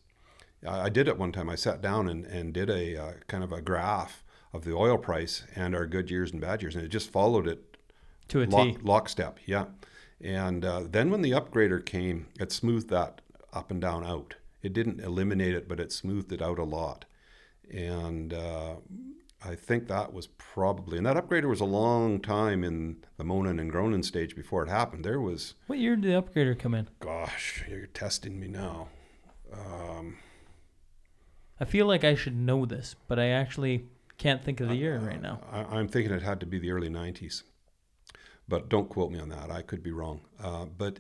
I, 0.66 0.82
I 0.82 0.88
did 0.88 1.09
it 1.09 1.18
one 1.18 1.32
time. 1.32 1.50
I 1.50 1.56
sat 1.56 1.80
down 1.80 2.09
and, 2.09 2.24
and 2.26 2.52
did 2.52 2.70
a 2.70 2.96
uh, 2.96 3.12
kind 3.26 3.42
of 3.42 3.52
a 3.52 3.60
graph 3.60 4.22
of 4.52 4.64
the 4.64 4.74
oil 4.74 4.98
price 4.98 5.42
and 5.54 5.74
our 5.74 5.86
good 5.86 6.10
years 6.10 6.32
and 6.32 6.40
bad 6.40 6.62
years, 6.62 6.74
and 6.74 6.84
it 6.84 6.88
just 6.88 7.10
followed 7.10 7.46
it 7.46 7.76
To 8.28 8.42
a 8.42 8.46
lock, 8.46 8.66
T. 8.66 8.76
lockstep. 8.82 9.38
Yeah, 9.46 9.66
and 10.20 10.64
uh, 10.64 10.82
then 10.88 11.10
when 11.10 11.22
the 11.22 11.32
upgrader 11.32 11.84
came, 11.84 12.26
it 12.40 12.50
smoothed 12.52 12.88
that 12.90 13.20
up 13.52 13.70
and 13.70 13.80
down 13.80 14.04
out. 14.04 14.34
It 14.62 14.72
didn't 14.72 15.00
eliminate 15.00 15.54
it, 15.54 15.68
but 15.68 15.78
it 15.80 15.92
smoothed 15.92 16.32
it 16.32 16.42
out 16.42 16.58
a 16.58 16.64
lot, 16.64 17.04
and 17.70 18.32
uh, 18.34 18.76
I 19.44 19.54
think 19.54 19.86
that 19.88 20.12
was 20.12 20.26
probably 20.26 20.98
and 20.98 21.06
that 21.06 21.16
upgrader 21.16 21.48
was 21.48 21.60
a 21.60 21.64
long 21.64 22.20
time 22.20 22.64
in 22.64 22.96
the 23.18 23.24
moaning 23.24 23.60
and 23.60 23.70
groaning 23.70 24.02
stage 24.02 24.34
before 24.34 24.64
it 24.64 24.68
happened. 24.68 25.04
There 25.04 25.20
was, 25.20 25.54
What 25.68 25.78
year 25.78 25.94
did 25.94 26.10
the 26.12 26.20
upgrader 26.22 26.58
come 26.58 26.74
in? 26.74 26.88
gosh, 27.00 27.64
you're 27.70 27.86
testing 27.86 28.40
me 28.40 28.48
now. 28.48 28.88
Um, 29.52 30.18
I 31.60 31.64
feel 31.64 31.86
like 31.86 32.02
I 32.04 32.14
should 32.16 32.36
know 32.36 32.66
this, 32.66 32.96
but 33.06 33.18
I 33.18 33.28
actually 33.28 33.84
can't 34.19 34.45
think 34.45 34.61
of 34.61 34.69
the 34.69 34.74
year 34.74 34.99
right 34.99 35.23
now. 35.23 35.40
I, 35.51 35.61
I'm 35.78 35.89
thinking 35.89 36.12
it 36.12 36.23
had 36.23 36.40
to 36.40 36.47
be 36.47 36.59
the 36.59 36.73
early 36.73 36.89
90s, 36.89 37.45
but 38.49 38.69
don't 38.69 38.89
quote 38.89 39.11
me 39.11 39.20
on 39.20 39.28
that. 39.31 39.51
I 39.51 39.62
could 39.62 39.82
be 39.82 39.93
wrong. 39.93 40.20
Uh, 40.43 40.66
but 40.66 40.99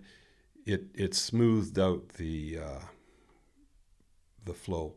it 0.64 0.84
it 0.94 1.14
smoothed 1.14 1.78
out 1.78 2.08
the 2.10 2.58
uh, 2.62 2.80
the 4.44 4.54
flow, 4.54 4.94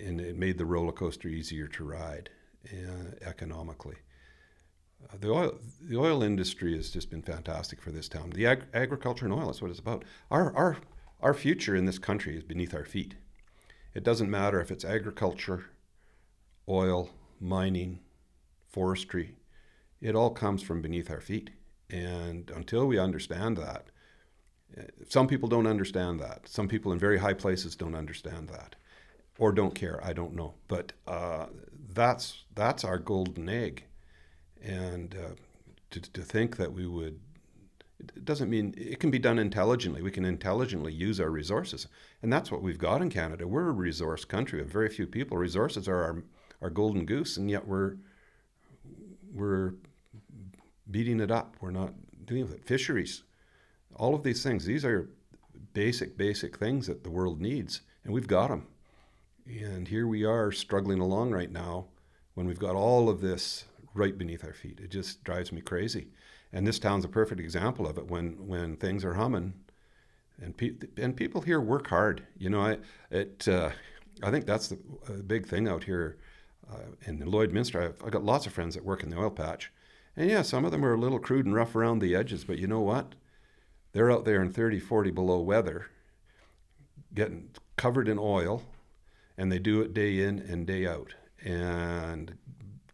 and 0.00 0.20
it 0.20 0.36
made 0.36 0.58
the 0.58 0.66
roller 0.66 0.92
coaster 0.92 1.28
easier 1.28 1.68
to 1.68 1.84
ride 1.84 2.30
uh, 2.72 3.10
economically. 3.22 3.96
Uh, 5.08 5.16
the 5.20 5.30
oil 5.30 5.58
the 5.80 5.96
oil 5.96 6.22
industry 6.22 6.76
has 6.76 6.90
just 6.90 7.10
been 7.10 7.22
fantastic 7.22 7.80
for 7.80 7.90
this 7.90 8.08
town. 8.08 8.30
The 8.30 8.46
ag- 8.46 8.66
agriculture 8.74 9.26
and 9.26 9.34
oil 9.34 9.50
is 9.50 9.60
what 9.62 9.70
it's 9.70 9.80
about. 9.80 10.04
Our 10.30 10.54
our 10.56 10.78
our 11.20 11.34
future 11.34 11.76
in 11.76 11.84
this 11.84 11.98
country 11.98 12.36
is 12.36 12.42
beneath 12.42 12.74
our 12.74 12.84
feet. 12.84 13.14
It 13.94 14.04
doesn't 14.04 14.30
matter 14.30 14.60
if 14.60 14.70
it's 14.70 14.84
agriculture, 14.84 15.66
oil, 16.68 17.10
mining, 17.40 18.00
forestry. 18.68 19.36
It 20.00 20.14
all 20.14 20.30
comes 20.30 20.62
from 20.62 20.82
beneath 20.82 21.10
our 21.10 21.20
feet. 21.20 21.50
And 21.90 22.50
until 22.50 22.86
we 22.86 22.98
understand 22.98 23.58
that, 23.58 23.90
eh, 24.76 24.82
some 25.08 25.28
people 25.28 25.48
don't 25.48 25.66
understand 25.66 26.20
that. 26.20 26.48
Some 26.48 26.68
people 26.68 26.92
in 26.92 26.98
very 26.98 27.18
high 27.18 27.34
places 27.34 27.76
don't 27.76 27.94
understand 27.94 28.48
that, 28.48 28.74
or 29.38 29.52
don't 29.52 29.74
care. 29.74 30.02
I 30.02 30.14
don't 30.14 30.34
know. 30.34 30.54
But 30.68 30.92
uh, 31.06 31.46
that's 31.92 32.44
that's 32.54 32.84
our 32.84 32.98
golden 32.98 33.48
egg, 33.48 33.84
and 34.62 35.14
uh, 35.14 35.34
to, 35.90 36.00
to 36.00 36.22
think 36.22 36.56
that 36.56 36.72
we 36.72 36.86
would 36.86 37.20
it 38.16 38.24
doesn't 38.24 38.50
mean 38.50 38.74
it 38.76 38.98
can 39.00 39.10
be 39.10 39.18
done 39.18 39.38
intelligently. 39.38 40.02
We 40.02 40.10
can 40.10 40.24
intelligently 40.24 40.92
use 40.92 41.20
our 41.20 41.30
resources, 41.30 41.86
and 42.22 42.32
that's 42.32 42.50
what 42.50 42.62
we've 42.62 42.78
got 42.78 43.02
in 43.02 43.10
Canada. 43.10 43.46
We're 43.46 43.68
a 43.68 43.72
resource 43.72 44.24
country. 44.24 44.58
Have 44.58 44.68
very 44.68 44.88
few 44.88 45.06
people. 45.06 45.36
Resources 45.36 45.88
are 45.88 46.02
our 46.02 46.22
our 46.62 46.70
golden 46.70 47.04
goose, 47.04 47.36
and 47.36 47.50
yet 47.50 47.66
we're 47.66 47.96
we're 49.34 49.74
beating 50.90 51.20
it 51.20 51.30
up. 51.30 51.56
We're 51.60 51.70
not 51.70 51.92
dealing 52.24 52.44
with 52.44 52.54
it. 52.54 52.64
Fisheries, 52.64 53.24
all 53.96 54.14
of 54.14 54.22
these 54.22 54.42
things. 54.42 54.64
These 54.64 54.84
are 54.84 55.10
basic, 55.74 56.16
basic 56.16 56.58
things 56.58 56.86
that 56.86 57.02
the 57.04 57.10
world 57.10 57.40
needs, 57.40 57.82
and 58.04 58.12
we've 58.12 58.28
got 58.28 58.48
them. 58.48 58.66
And 59.46 59.88
here 59.88 60.06
we 60.06 60.24
are 60.24 60.52
struggling 60.52 61.00
along 61.00 61.32
right 61.32 61.50
now 61.50 61.86
when 62.34 62.46
we've 62.46 62.58
got 62.58 62.76
all 62.76 63.08
of 63.08 63.20
this 63.20 63.64
right 63.94 64.16
beneath 64.16 64.44
our 64.44 64.52
feet. 64.52 64.80
It 64.80 64.90
just 64.90 65.24
drives 65.24 65.52
me 65.52 65.60
crazy. 65.60 66.08
And 66.52 66.66
this 66.66 66.78
town's 66.78 67.04
a 67.04 67.08
perfect 67.08 67.40
example 67.40 67.86
of 67.86 67.98
it. 67.98 68.06
When 68.06 68.46
when 68.46 68.76
things 68.76 69.04
are 69.04 69.14
humming, 69.14 69.54
and 70.40 70.56
pe- 70.56 70.74
and 70.96 71.16
people 71.16 71.40
here 71.40 71.60
work 71.60 71.88
hard. 71.88 72.22
You 72.36 72.50
know, 72.50 72.60
I 72.60 72.78
it 73.10 73.48
uh, 73.48 73.70
I 74.22 74.30
think 74.30 74.46
that's 74.46 74.68
the 74.68 74.76
big 75.26 75.46
thing 75.46 75.68
out 75.68 75.84
here 75.84 76.18
uh, 76.70 76.92
in 77.06 77.18
Lloydminster. 77.20 77.82
I've, 77.82 78.02
I've 78.04 78.10
got 78.10 78.24
lots 78.24 78.46
of 78.46 78.52
friends 78.52 78.74
that 78.74 78.84
work 78.84 79.02
in 79.02 79.10
the 79.10 79.18
oil 79.18 79.30
patch, 79.30 79.72
and 80.16 80.30
yeah, 80.30 80.42
some 80.42 80.64
of 80.64 80.70
them 80.70 80.84
are 80.84 80.94
a 80.94 81.00
little 81.00 81.18
crude 81.18 81.46
and 81.46 81.54
rough 81.54 81.74
around 81.74 82.00
the 82.00 82.14
edges. 82.14 82.44
But 82.44 82.58
you 82.58 82.66
know 82.66 82.80
what? 82.80 83.14
They're 83.92 84.10
out 84.10 84.24
there 84.24 84.42
in 84.42 84.52
30, 84.52 84.80
40 84.80 85.10
below 85.10 85.40
weather, 85.40 85.86
getting 87.14 87.50
covered 87.76 88.08
in 88.08 88.18
oil, 88.18 88.62
and 89.36 89.50
they 89.50 89.58
do 89.58 89.80
it 89.80 89.94
day 89.94 90.20
in 90.20 90.38
and 90.38 90.66
day 90.66 90.86
out, 90.86 91.14
and 91.44 92.36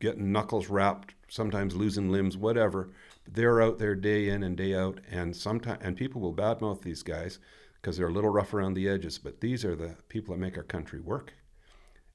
getting 0.01 0.33
knuckles 0.33 0.69
wrapped, 0.69 1.15
sometimes 1.29 1.77
losing 1.77 2.11
limbs, 2.11 2.37
whatever. 2.37 2.91
They're 3.27 3.61
out 3.61 3.79
there 3.79 3.95
day 3.95 4.29
in 4.29 4.43
and 4.43 4.57
day 4.57 4.75
out, 4.75 5.01
and 5.11 5.37
sometimes 5.37 5.81
and 5.83 5.97
people 5.97 6.21
will 6.21 6.35
badmouth 6.35 6.83
these 6.83 7.03
guys 7.03 7.39
because 7.75 7.97
they're 7.97 8.09
a 8.09 8.13
little 8.13 8.31
rough 8.31 8.55
around 8.55 8.75
the 8.75 8.89
edges. 8.89 9.19
But 9.19 9.41
these 9.41 9.65
are 9.65 9.77
the 9.77 9.97
people 10.09 10.35
that 10.35 10.41
make 10.41 10.57
our 10.57 10.65
country 10.65 11.01
work, 11.01 11.35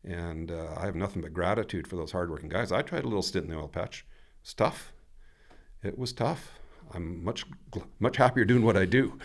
and 0.03 0.51
uh, 0.51 0.75
I 0.77 0.85
have 0.85 0.95
nothing 0.95 1.21
but 1.21 1.33
gratitude 1.33 1.87
for 1.87 1.95
those 1.95 2.11
hardworking 2.11 2.49
guys. 2.49 2.71
I 2.71 2.81
tried 2.81 3.03
a 3.03 3.07
little 3.07 3.21
stint 3.21 3.45
in 3.45 3.51
the 3.51 3.57
oil 3.57 3.67
patch. 3.67 4.05
It's 4.41 4.53
tough. 4.53 4.93
It 5.81 5.97
was 5.97 6.13
tough. 6.13 6.51
I'm 6.93 7.23
much 7.23 7.45
much 7.99 8.17
happier 8.17 8.45
doing 8.45 8.63
what 8.63 8.77
I 8.77 8.85
do. 8.85 9.17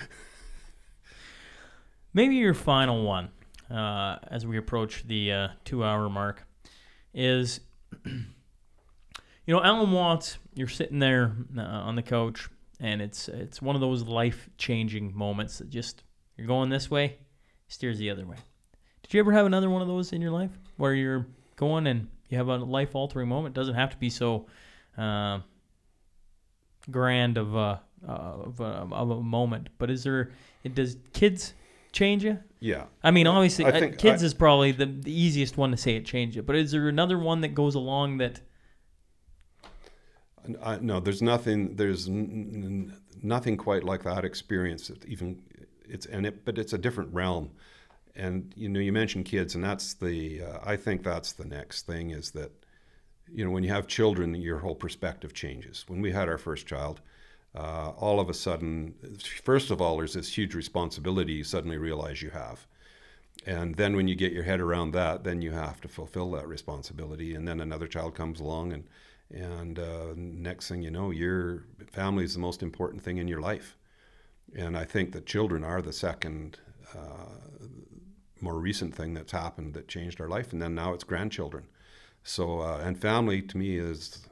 Maybe 2.14 2.36
your 2.36 2.54
final 2.54 3.04
one, 3.04 3.30
uh, 3.70 4.18
as 4.28 4.46
we 4.46 4.56
approach 4.56 5.06
the 5.06 5.32
uh, 5.32 5.48
two-hour 5.64 6.08
mark, 6.08 6.44
is 7.12 7.60
you 8.04 8.24
know, 9.46 9.62
Alan 9.62 9.92
Watts, 9.92 10.38
you're 10.54 10.68
sitting 10.68 10.98
there 10.98 11.36
uh, 11.56 11.60
on 11.60 11.96
the 11.96 12.02
couch, 12.02 12.48
and 12.80 13.02
it's 13.02 13.28
it's 13.28 13.60
one 13.60 13.74
of 13.74 13.80
those 13.80 14.04
life 14.04 14.48
changing 14.56 15.16
moments 15.16 15.58
that 15.58 15.68
just 15.68 16.04
you're 16.36 16.46
going 16.46 16.70
this 16.70 16.90
way, 16.90 17.18
steers 17.66 17.98
the 17.98 18.10
other 18.10 18.26
way. 18.26 18.36
Did 19.02 19.14
you 19.14 19.20
ever 19.20 19.32
have 19.32 19.46
another 19.46 19.70
one 19.70 19.82
of 19.82 19.88
those 19.88 20.12
in 20.12 20.20
your 20.20 20.30
life 20.30 20.58
where 20.78 20.94
you're 20.94 21.26
going 21.56 21.86
and 21.86 22.08
you 22.30 22.38
have 22.38 22.48
a 22.48 22.56
life 22.56 22.94
altering 22.94 23.28
moment? 23.28 23.54
It 23.54 23.60
doesn't 23.60 23.74
have 23.74 23.90
to 23.90 23.96
be 23.98 24.08
so 24.08 24.46
uh, 24.96 25.40
grand 26.90 27.36
of 27.36 27.54
a, 27.54 27.82
of 28.06 28.60
a 28.60 28.64
of 28.64 29.10
a 29.10 29.22
moment, 29.22 29.68
but 29.76 29.90
is 29.90 30.02
there? 30.04 30.30
It 30.64 30.74
does 30.74 30.96
kids 31.12 31.52
change 31.92 32.24
you? 32.24 32.38
Yeah. 32.60 32.84
I 33.02 33.10
mean, 33.10 33.26
obviously, 33.26 33.64
I 33.64 33.68
uh, 33.70 33.80
think 33.80 33.98
kids 33.98 34.22
I- 34.22 34.26
is 34.26 34.34
probably 34.34 34.72
the, 34.72 34.86
the 34.86 35.12
easiest 35.12 35.56
one 35.56 35.70
to 35.70 35.76
say 35.76 35.96
it 35.96 36.04
changed 36.04 36.36
it. 36.36 36.46
But 36.46 36.56
is 36.56 36.72
there 36.72 36.88
another 36.88 37.18
one 37.18 37.42
that 37.42 37.54
goes 37.54 37.74
along 37.74 38.18
that? 38.18 38.40
I, 40.62 40.78
no, 40.78 40.98
there's 41.00 41.22
nothing. 41.22 41.76
There's 41.76 42.08
n- 42.08 42.92
n- 42.92 42.96
nothing 43.22 43.56
quite 43.56 43.84
like 43.84 44.02
that 44.04 44.24
experience. 44.24 44.90
Even 45.06 45.42
it's 45.88 46.06
and 46.06 46.26
it, 46.26 46.44
but 46.44 46.58
it's 46.58 46.72
a 46.72 46.78
different 46.78 47.12
realm. 47.12 47.50
And 48.18 48.52
you 48.56 48.68
know, 48.68 48.80
you 48.80 48.92
mentioned 48.92 49.26
kids, 49.26 49.54
and 49.54 49.62
that's 49.64 49.94
the. 49.94 50.42
Uh, 50.42 50.58
I 50.64 50.76
think 50.76 51.02
that's 51.02 51.32
the 51.32 51.44
next 51.44 51.86
thing 51.86 52.10
is 52.10 52.32
that, 52.32 52.50
you 53.32 53.44
know, 53.44 53.50
when 53.50 53.62
you 53.62 53.70
have 53.70 53.86
children, 53.86 54.34
your 54.34 54.58
whole 54.58 54.74
perspective 54.74 55.32
changes. 55.32 55.84
When 55.86 56.00
we 56.02 56.10
had 56.10 56.28
our 56.28 56.38
first 56.38 56.66
child, 56.66 57.00
uh, 57.54 57.90
all 57.90 58.18
of 58.18 58.28
a 58.28 58.34
sudden, 58.34 58.94
first 59.44 59.70
of 59.70 59.80
all, 59.80 59.96
there's 59.96 60.14
this 60.14 60.36
huge 60.36 60.54
responsibility 60.54 61.32
you 61.32 61.44
suddenly 61.44 61.78
realize 61.78 62.20
you 62.20 62.30
have. 62.30 62.66
And 63.46 63.76
then 63.76 63.94
when 63.94 64.08
you 64.08 64.16
get 64.16 64.32
your 64.32 64.42
head 64.42 64.60
around 64.60 64.90
that, 64.92 65.22
then 65.22 65.40
you 65.40 65.52
have 65.52 65.80
to 65.82 65.88
fulfill 65.88 66.32
that 66.32 66.48
responsibility. 66.48 67.34
And 67.36 67.46
then 67.46 67.60
another 67.60 67.86
child 67.86 68.14
comes 68.14 68.40
along, 68.40 68.72
and 68.72 68.84
and 69.30 69.78
uh, 69.78 70.14
next 70.16 70.68
thing 70.68 70.82
you 70.82 70.90
know, 70.90 71.10
your 71.10 71.64
family 71.86 72.24
is 72.24 72.34
the 72.34 72.40
most 72.40 72.62
important 72.62 73.02
thing 73.02 73.18
in 73.18 73.28
your 73.28 73.40
life. 73.40 73.76
And 74.56 74.76
I 74.76 74.84
think 74.84 75.12
that 75.12 75.26
children 75.26 75.62
are 75.62 75.82
the 75.82 75.92
second 75.92 76.58
uh, 76.96 77.68
more 78.42 78.58
recent 78.58 78.94
thing 78.94 79.14
that's 79.14 79.32
happened 79.32 79.74
that 79.74 79.88
changed 79.88 80.20
our 80.20 80.28
life. 80.28 80.52
And 80.52 80.60
then 80.62 80.74
now 80.74 80.92
it's 80.94 81.04
grandchildren. 81.04 81.66
So 82.22 82.60
uh, 82.60 82.80
and 82.82 83.00
family 83.00 83.42
to 83.42 83.56
me 83.56 83.78
is 83.78 84.22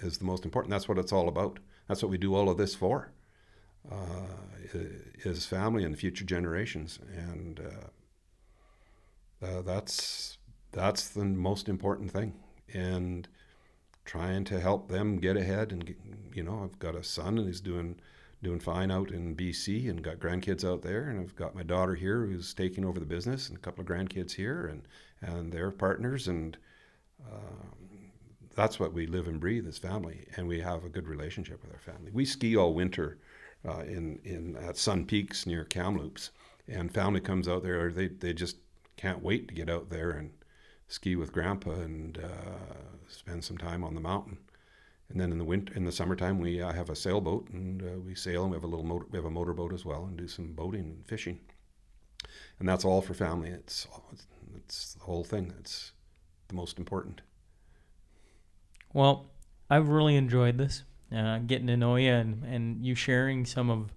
is 0.00 0.18
the 0.18 0.24
most 0.24 0.44
important. 0.44 0.70
That's 0.70 0.88
what 0.88 0.98
it's 0.98 1.12
all 1.12 1.28
about. 1.28 1.58
That's 1.88 2.02
what 2.02 2.10
we 2.10 2.18
do 2.18 2.34
all 2.34 2.48
of 2.48 2.58
this 2.58 2.74
for. 2.74 3.12
Uh, 3.90 4.26
is 5.24 5.46
family 5.46 5.84
and 5.84 5.96
future 5.96 6.24
generations, 6.24 6.98
and 7.16 7.60
uh, 9.42 9.62
that's 9.62 10.38
that's 10.72 11.08
the 11.08 11.24
most 11.24 11.68
important 11.68 12.10
thing. 12.10 12.34
And 12.74 13.28
trying 14.04 14.44
to 14.44 14.60
help 14.60 14.88
them 14.88 15.18
get 15.18 15.36
ahead, 15.36 15.72
and 15.72 15.86
get, 15.86 15.96
you 16.34 16.42
know, 16.42 16.62
I've 16.64 16.78
got 16.78 16.96
a 16.96 17.04
son 17.04 17.38
and 17.38 17.46
he's 17.46 17.60
doing 17.60 18.00
doing 18.42 18.60
fine 18.60 18.90
out 18.90 19.10
in 19.10 19.34
BC, 19.34 19.88
and 19.88 20.02
got 20.02 20.18
grandkids 20.18 20.64
out 20.64 20.82
there, 20.82 21.08
and 21.08 21.20
I've 21.20 21.36
got 21.36 21.54
my 21.54 21.62
daughter 21.62 21.94
here 21.94 22.26
who's 22.26 22.54
taking 22.54 22.84
over 22.84 23.00
the 23.00 23.06
business, 23.06 23.48
and 23.48 23.56
a 23.56 23.60
couple 23.60 23.82
of 23.82 23.88
grandkids 23.88 24.32
here, 24.32 24.66
and 24.66 24.86
and 25.22 25.52
their 25.52 25.70
partners, 25.70 26.28
and 26.28 26.56
um, 27.32 28.10
that's 28.54 28.78
what 28.78 28.92
we 28.92 29.06
live 29.06 29.28
and 29.28 29.40
breathe 29.40 29.66
as 29.66 29.78
family, 29.78 30.26
and 30.36 30.46
we 30.46 30.60
have 30.60 30.84
a 30.84 30.88
good 30.88 31.08
relationship 31.08 31.62
with 31.62 31.72
our 31.72 31.78
family. 31.80 32.10
We 32.12 32.24
ski 32.24 32.56
all 32.56 32.74
winter 32.74 33.18
uh, 33.66 33.80
in 33.80 34.20
in 34.24 34.56
at 34.56 34.76
Sun 34.76 35.06
Peaks 35.06 35.46
near 35.46 35.64
Kamloops, 35.64 36.30
and 36.68 36.92
family 36.92 37.20
comes 37.20 37.48
out 37.48 37.62
there. 37.62 37.90
They 37.90 38.08
they 38.08 38.32
just 38.32 38.56
can't 38.96 39.22
wait 39.22 39.48
to 39.48 39.54
get 39.54 39.68
out 39.68 39.90
there 39.90 40.10
and 40.10 40.30
ski 40.88 41.16
with 41.16 41.32
Grandpa 41.32 41.72
and 41.72 42.18
uh, 42.18 42.74
spend 43.08 43.44
some 43.44 43.58
time 43.58 43.84
on 43.84 43.94
the 43.94 44.00
mountain. 44.00 44.38
And 45.08 45.20
then 45.20 45.30
in 45.30 45.38
the 45.38 45.44
winter, 45.44 45.72
in 45.74 45.84
the 45.84 45.92
summertime, 45.92 46.40
we 46.40 46.60
uh, 46.60 46.72
have 46.72 46.90
a 46.90 46.96
sailboat 46.96 47.48
and 47.50 47.82
uh, 47.82 48.00
we 48.00 48.14
sail, 48.14 48.42
and 48.42 48.50
we 48.50 48.56
have 48.56 48.64
a 48.64 48.66
little 48.66 48.84
motor, 48.84 49.06
we 49.10 49.16
have 49.16 49.24
a 49.24 49.30
motorboat 49.30 49.72
as 49.72 49.84
well, 49.84 50.04
and 50.04 50.16
do 50.16 50.26
some 50.26 50.52
boating 50.52 50.80
and 50.80 51.06
fishing. 51.06 51.38
And 52.58 52.68
that's 52.68 52.84
all 52.84 53.02
for 53.02 53.14
family. 53.14 53.50
It's 53.50 53.86
it's 54.56 54.94
the 54.94 55.04
whole 55.04 55.22
thing. 55.22 55.52
It's 55.60 55.92
the 56.48 56.54
most 56.54 56.78
important. 56.78 57.20
Well, 58.92 59.26
I've 59.68 59.88
really 59.88 60.16
enjoyed 60.16 60.58
this, 60.58 60.84
uh, 61.14 61.38
getting 61.38 61.66
to 61.66 61.76
know 61.76 61.96
you 61.96 62.12
and, 62.12 62.42
and 62.44 62.84
you 62.84 62.94
sharing 62.94 63.44
some 63.44 63.70
of 63.70 63.92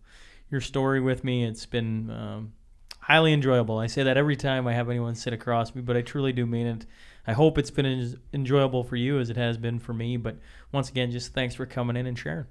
your 0.51 0.61
story 0.61 0.99
with 0.99 1.23
me. 1.23 1.45
It's 1.45 1.65
been 1.65 2.09
um, 2.09 2.53
highly 2.99 3.33
enjoyable. 3.33 3.77
I 3.77 3.87
say 3.87 4.03
that 4.03 4.17
every 4.17 4.35
time 4.35 4.67
I 4.67 4.73
have 4.73 4.89
anyone 4.89 5.15
sit 5.15 5.31
across 5.33 5.73
me, 5.73 5.81
but 5.81 5.95
I 5.95 6.01
truly 6.01 6.33
do 6.33 6.45
mean 6.45 6.67
it. 6.67 6.85
I 7.27 7.33
hope 7.33 7.57
it's 7.57 7.71
been 7.71 7.85
as 7.85 8.15
enjoyable 8.33 8.83
for 8.83 8.95
you 8.95 9.19
as 9.19 9.29
it 9.29 9.37
has 9.37 9.57
been 9.57 9.79
for 9.79 9.93
me. 9.93 10.17
But 10.17 10.37
once 10.71 10.89
again, 10.89 11.11
just 11.11 11.33
thanks 11.33 11.55
for 11.55 11.65
coming 11.65 11.95
in 11.95 12.05
and 12.07 12.17
sharing. 12.17 12.45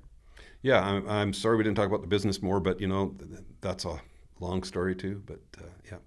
Yeah, 0.63 0.81
I'm, 0.81 1.09
I'm 1.09 1.33
sorry 1.33 1.57
we 1.57 1.65
didn't 1.65 1.77
talk 1.77 1.87
about 1.87 2.03
the 2.03 2.09
business 2.09 2.43
more, 2.43 2.61
but 2.61 2.81
you 2.81 2.89
know 2.89 3.09
th- 3.19 3.31
th- 3.31 3.43
that's 3.61 3.85
a 3.85 4.01
long 4.41 4.63
story 4.63 4.95
too. 4.95 5.23
But 5.25 5.41
uh, 5.59 5.69
yeah, 5.91 5.99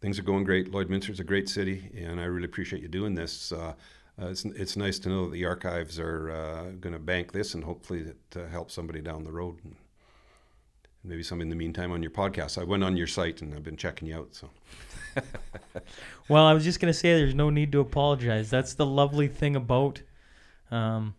things 0.00 0.18
are 0.18 0.22
going 0.22 0.44
great. 0.44 0.72
Lloydminster's 0.72 1.20
a 1.20 1.24
great 1.24 1.48
city, 1.48 1.90
and 1.96 2.20
I 2.20 2.24
really 2.24 2.46
appreciate 2.46 2.82
you 2.82 2.88
doing 2.88 3.14
this. 3.14 3.52
Uh, 3.52 3.74
uh, 4.20 4.26
it's, 4.26 4.44
it's 4.44 4.76
nice 4.76 4.98
to 4.98 5.08
know 5.08 5.24
that 5.26 5.32
the 5.32 5.44
archives 5.44 5.98
are 5.98 6.30
uh, 6.30 6.70
going 6.80 6.92
to 6.92 6.98
bank 6.98 7.32
this, 7.32 7.54
and 7.54 7.62
hopefully 7.62 8.00
it 8.00 8.36
uh, 8.36 8.46
helps 8.48 8.74
somebody 8.74 9.00
down 9.00 9.22
the 9.22 9.32
road. 9.32 9.60
Maybe 11.04 11.22
some 11.22 11.40
in 11.40 11.48
the 11.48 11.56
meantime 11.56 11.92
on 11.92 12.02
your 12.02 12.10
podcast. 12.10 12.60
I 12.60 12.64
went 12.64 12.84
on 12.84 12.96
your 12.96 13.06
site 13.06 13.40
and 13.40 13.54
I've 13.54 13.62
been 13.62 13.76
checking 13.76 14.08
you 14.08 14.16
out. 14.16 14.34
So 14.34 14.50
Well, 16.28 16.44
I 16.44 16.52
was 16.52 16.64
just 16.64 16.80
gonna 16.80 16.92
say 16.92 17.14
there's 17.14 17.34
no 17.34 17.50
need 17.50 17.72
to 17.72 17.80
apologize. 17.80 18.50
That's 18.50 18.74
the 18.74 18.86
lovely 18.86 19.28
thing 19.28 19.56
about 19.56 20.02
um, 20.70 21.14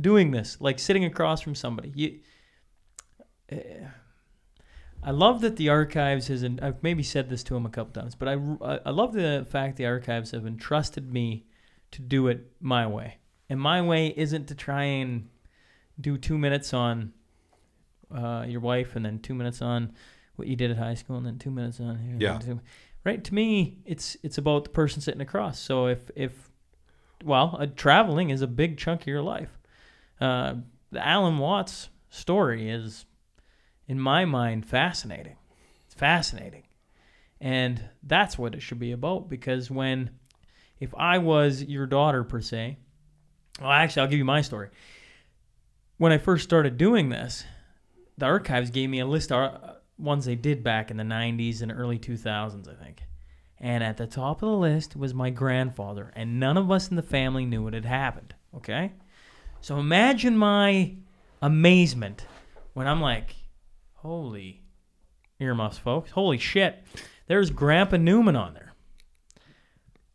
doing 0.00 0.30
this, 0.30 0.60
like 0.60 0.78
sitting 0.78 1.04
across 1.04 1.40
from 1.40 1.54
somebody. 1.54 1.92
You, 1.94 2.20
eh, 3.50 3.86
I 5.02 5.10
love 5.10 5.40
that 5.42 5.56
the 5.56 5.68
archives 5.68 6.28
has. 6.28 6.42
and 6.42 6.60
I've 6.60 6.82
maybe 6.82 7.02
said 7.02 7.28
this 7.28 7.42
to 7.44 7.56
him 7.56 7.66
a 7.66 7.70
couple 7.70 8.00
times, 8.00 8.14
but 8.14 8.28
I 8.28 8.34
I 8.84 8.90
love 8.90 9.12
the 9.12 9.46
fact 9.50 9.76
the 9.76 9.86
archives 9.86 10.30
have 10.30 10.46
entrusted 10.46 11.12
me 11.12 11.46
to 11.90 12.00
do 12.00 12.28
it 12.28 12.52
my 12.60 12.86
way, 12.86 13.18
and 13.48 13.60
my 13.60 13.82
way 13.82 14.14
isn't 14.16 14.46
to 14.48 14.54
try 14.54 14.84
and 14.84 15.28
do 16.00 16.16
two 16.16 16.38
minutes 16.38 16.72
on 16.72 17.12
uh, 18.12 18.44
your 18.46 18.60
wife 18.60 18.96
and 18.96 19.04
then 19.04 19.18
two 19.18 19.34
minutes 19.34 19.62
on 19.62 19.92
what 20.36 20.48
you 20.48 20.56
did 20.56 20.70
at 20.70 20.76
high 20.76 20.94
school 20.94 21.16
and 21.16 21.26
then 21.26 21.38
two 21.38 21.50
minutes 21.50 21.80
on 21.80 21.98
here. 21.98 22.16
Yeah. 22.18 22.38
two- 22.38 22.60
right 23.04 23.22
to 23.22 23.34
me 23.34 23.76
it's 23.84 24.16
it's 24.22 24.38
about 24.38 24.64
the 24.64 24.70
person 24.70 25.00
sitting 25.00 25.20
across. 25.20 25.58
So 25.58 25.86
if 25.86 26.10
if 26.16 26.50
well 27.22 27.56
uh, 27.58 27.66
traveling 27.76 28.30
is 28.30 28.42
a 28.42 28.46
big 28.46 28.78
chunk 28.78 29.02
of 29.02 29.06
your 29.06 29.22
life. 29.22 29.58
Uh, 30.20 30.54
the 30.90 31.06
alan 31.06 31.38
watts 31.38 31.88
story 32.08 32.70
is 32.70 33.04
in 33.86 34.00
my 34.00 34.24
mind 34.24 34.66
fascinating. 34.66 35.36
It's 35.86 35.94
fascinating. 35.94 36.62
And 37.40 37.82
that's 38.02 38.38
what 38.38 38.54
it 38.54 38.62
should 38.62 38.78
be 38.78 38.92
about 38.92 39.28
because 39.28 39.70
when 39.70 40.10
if 40.80 40.94
i 40.96 41.18
was 41.18 41.62
your 41.62 41.86
daughter 41.86 42.24
per 42.24 42.40
se 42.40 42.78
well 43.60 43.70
actually 43.70 44.02
i'll 44.02 44.08
give 44.08 44.18
you 44.18 44.24
my 44.24 44.40
story. 44.40 44.70
When 45.98 46.10
i 46.12 46.18
first 46.18 46.44
started 46.44 46.76
doing 46.78 47.08
this 47.10 47.44
the 48.18 48.26
archives 48.26 48.70
gave 48.70 48.90
me 48.90 49.00
a 49.00 49.06
list 49.06 49.32
of 49.32 49.54
uh, 49.54 49.72
ones 49.98 50.24
they 50.24 50.36
did 50.36 50.62
back 50.62 50.90
in 50.90 50.96
the 50.96 51.04
90s 51.04 51.62
and 51.62 51.72
early 51.72 51.98
2000s, 51.98 52.68
I 52.68 52.82
think. 52.82 53.02
And 53.58 53.82
at 53.82 53.96
the 53.96 54.06
top 54.06 54.42
of 54.42 54.48
the 54.50 54.56
list 54.56 54.96
was 54.96 55.14
my 55.14 55.30
grandfather, 55.30 56.12
and 56.14 56.38
none 56.38 56.56
of 56.56 56.70
us 56.70 56.90
in 56.90 56.96
the 56.96 57.02
family 57.02 57.46
knew 57.46 57.62
what 57.62 57.74
had 57.74 57.84
happened. 57.84 58.34
Okay? 58.54 58.92
So 59.60 59.78
imagine 59.78 60.36
my 60.36 60.96
amazement 61.40 62.26
when 62.74 62.86
I'm 62.86 63.00
like, 63.00 63.34
holy 63.94 64.62
earmuffs, 65.38 65.78
folks. 65.78 66.10
Holy 66.10 66.38
shit. 66.38 66.82
There's 67.26 67.50
Grandpa 67.50 67.96
Newman 67.96 68.36
on 68.36 68.54
there. 68.54 68.74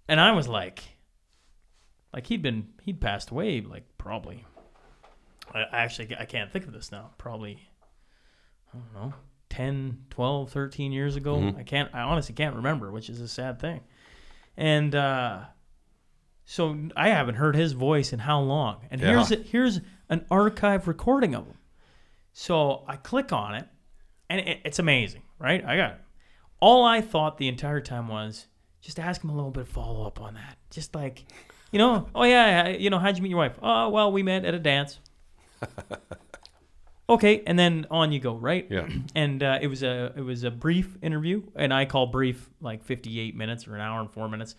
And 0.08 0.20
I 0.20 0.32
was 0.32 0.48
like, 0.48 0.84
like 2.14 2.28
he'd 2.28 2.42
been, 2.42 2.68
he'd 2.84 3.02
passed 3.02 3.30
away, 3.32 3.62
like 3.62 3.86
probably. 3.98 4.46
I 5.54 5.62
I 5.62 5.84
actually, 5.84 6.16
I 6.20 6.26
can't 6.26 6.52
think 6.52 6.66
of 6.66 6.74
this 6.74 6.92
now. 6.92 7.12
Probably 7.18 7.69
I 8.74 8.78
don't 8.78 8.94
know, 8.94 9.14
10, 9.50 10.06
12, 10.10 10.52
13 10.52 10.92
years 10.92 11.16
ago. 11.16 11.38
Mhm. 11.38 11.58
I 11.58 11.64
can't, 11.64 11.94
I 11.94 12.02
honestly 12.02 12.36
can't 12.36 12.56
remember, 12.56 12.92
which 12.92 13.10
is 13.10 13.20
a 13.22 13.28
sad 13.28 13.60
thing. 13.60 13.82
And 14.58 14.94
uh, 14.94 15.46
so 16.46 16.78
I 16.96 17.10
haven't 17.10 17.36
heard 17.36 17.56
his 17.56 17.72
voice 17.74 18.14
in 18.14 18.20
how 18.20 18.40
long. 18.42 18.86
And 18.92 19.02
Yeah. 19.02 19.08
here's 19.10 19.32
a, 19.32 19.36
here's 19.38 19.80
an 20.10 20.26
archive 20.30 20.88
recording 20.88 21.34
of 21.36 21.46
him. 21.48 21.58
So 22.34 22.84
I 22.88 22.96
click 22.96 23.34
on 23.34 23.56
it, 23.56 23.68
and 24.30 24.40
it, 24.42 24.60
it's 24.64 24.80
amazing, 24.80 25.24
right? 25.40 25.64
I 25.66 25.76
got 25.78 25.92
it. 25.94 26.02
All 26.62 26.84
I 26.86 27.02
thought 27.02 27.38
the 27.38 27.48
entire 27.48 27.82
time 27.82 28.08
was 28.08 28.48
just 28.82 29.00
ask 29.00 29.24
him 29.24 29.30
a 29.30 29.36
little 29.36 29.52
bit 29.52 29.62
of 29.62 29.70
follow 29.70 30.06
up 30.06 30.22
on 30.22 30.36
that. 30.36 30.58
Just 30.70 30.94
like, 30.94 31.26
you 31.72 31.80
know, 31.80 32.08
oh 32.14 32.24
yeah, 32.24 32.68
yeah, 32.68 32.78
you 32.78 32.90
know, 32.90 33.00
how'd 33.00 33.18
you 33.18 33.24
meet 33.24 33.30
your 33.30 33.40
wife? 33.40 33.58
Oh 33.62 33.90
well, 33.90 34.12
we 34.12 34.22
met 34.24 34.46
at 34.46 34.54
a 34.54 34.60
dance. 34.60 35.00
okay, 37.10 37.44
and 37.46 37.58
then 37.58 37.88
on 37.92 38.12
you 38.12 38.20
go, 38.20 38.36
right? 38.36 38.68
yeah, 38.70 38.88
and 39.16 39.44
uh, 39.44 39.60
it 39.62 39.68
was 39.68 39.84
a 39.84 40.14
it 40.16 40.22
was 40.22 40.44
a 40.44 40.52
brief 40.52 40.98
interview, 41.02 41.44
and 41.56 41.74
I 41.74 41.86
call 41.86 42.08
brief 42.08 42.50
like 42.62 42.84
58 42.84 43.36
minutes 43.36 43.68
or 43.68 43.76
an 43.76 43.82
hour 43.82 44.00
and 44.00 44.12
four 44.12 44.30
minutes. 44.30 44.56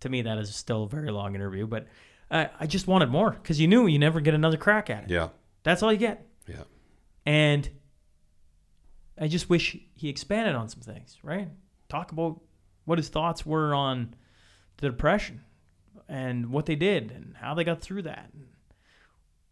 To 0.00 0.08
me, 0.08 0.22
that 0.22 0.38
is 0.38 0.54
still 0.54 0.84
a 0.84 0.88
very 0.88 1.10
long 1.10 1.34
interview, 1.34 1.66
but 1.66 1.88
I, 2.30 2.50
I 2.60 2.66
just 2.66 2.86
wanted 2.86 3.10
more 3.10 3.30
because 3.30 3.60
you 3.60 3.66
knew 3.66 3.86
you 3.86 3.98
never 3.98 4.20
get 4.20 4.34
another 4.34 4.56
crack 4.56 4.90
at 4.90 5.04
it. 5.04 5.10
Yeah. 5.10 5.28
That's 5.62 5.82
all 5.82 5.92
you 5.92 5.98
get. 5.98 6.26
Yeah. 6.46 6.64
And 7.26 7.68
I 9.20 9.28
just 9.28 9.50
wish 9.50 9.76
he 9.94 10.08
expanded 10.08 10.54
on 10.54 10.68
some 10.68 10.80
things, 10.80 11.18
right? 11.22 11.48
Talk 11.88 12.12
about 12.12 12.40
what 12.84 12.98
his 12.98 13.08
thoughts 13.08 13.44
were 13.44 13.74
on 13.74 14.14
the 14.78 14.88
depression 14.88 15.42
and 16.08 16.50
what 16.50 16.66
they 16.66 16.76
did 16.76 17.10
and 17.10 17.34
how 17.36 17.54
they 17.54 17.64
got 17.64 17.80
through 17.80 18.02
that. 18.02 18.30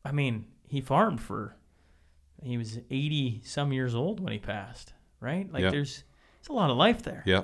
I 0.05 0.12
mean, 0.12 0.47
he 0.68 0.81
farmed 0.81 1.20
for 1.20 1.56
he 2.43 2.57
was 2.59 2.79
80 2.91 3.43
some 3.45 3.73
years 3.73 3.95
old 3.95 4.21
when 4.21 4.33
he 4.33 4.39
passed, 4.39 4.93
right? 5.21 5.51
Like 5.53 5.63
Yeah. 5.63 5.71
there's 5.71 6.05
it's 6.41 6.49
a 6.49 6.53
lot 6.53 6.71
of 6.71 6.77
life 6.77 7.03
there. 7.03 7.23
Yeah. 7.27 7.43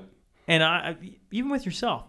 And 0.48 0.62
I, 0.62 0.96
even 1.30 1.50
with 1.50 1.64
yourself, 1.64 2.04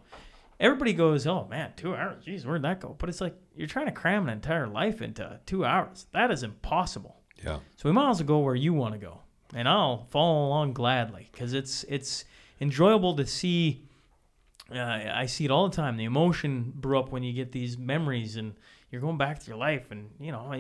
everybody 0.60 0.94
goes, 0.94 1.26
"Oh 1.28 1.48
man, 1.50 1.72
two 1.76 1.96
hours. 1.96 2.26
Jeez, 2.26 2.46
where'd 2.46 2.62
that 2.64 2.80
go?" 2.82 2.96
But 3.00 3.10
it's 3.10 3.22
like 3.22 3.36
you're 3.56 3.68
trying 3.68 3.86
to 3.88 3.92
cram 3.92 4.24
an 4.28 4.34
entire 4.34 4.68
life 4.68 5.02
into 5.02 5.40
two 5.46 5.66
hours. 5.66 6.08
That 6.14 6.32
is 6.32 6.44
impossible. 6.44 7.22
Yeah. 7.44 7.60
So 7.78 7.90
we 7.90 7.92
might 7.94 8.10
as 8.10 8.20
well 8.20 8.28
go 8.28 8.40
where 8.40 8.56
you 8.56 8.74
want 8.74 8.94
to 8.94 9.00
go, 9.00 9.22
and 9.54 9.68
I'll 9.68 10.06
follow 10.06 10.48
along 10.48 10.74
gladly 10.74 11.30
because 11.32 11.54
it's 11.54 11.84
it's 11.86 12.26
enjoyable 12.60 13.16
to 13.18 13.26
see. 13.26 13.88
Uh, 14.74 14.80
I 15.14 15.26
see 15.28 15.46
it 15.46 15.52
all 15.52 15.68
the 15.70 15.76
time. 15.76 15.98
The 15.98 16.06
emotion 16.06 16.72
brew 16.76 16.98
up 16.98 17.12
when 17.12 17.22
you 17.24 17.34
get 17.34 17.52
these 17.52 17.78
memories, 17.78 18.36
and 18.38 18.54
you're 18.90 19.02
going 19.02 19.18
back 19.18 19.40
to 19.40 19.48
your 19.48 19.58
life, 19.58 19.92
and 19.92 20.10
you 20.20 20.32
know 20.32 20.52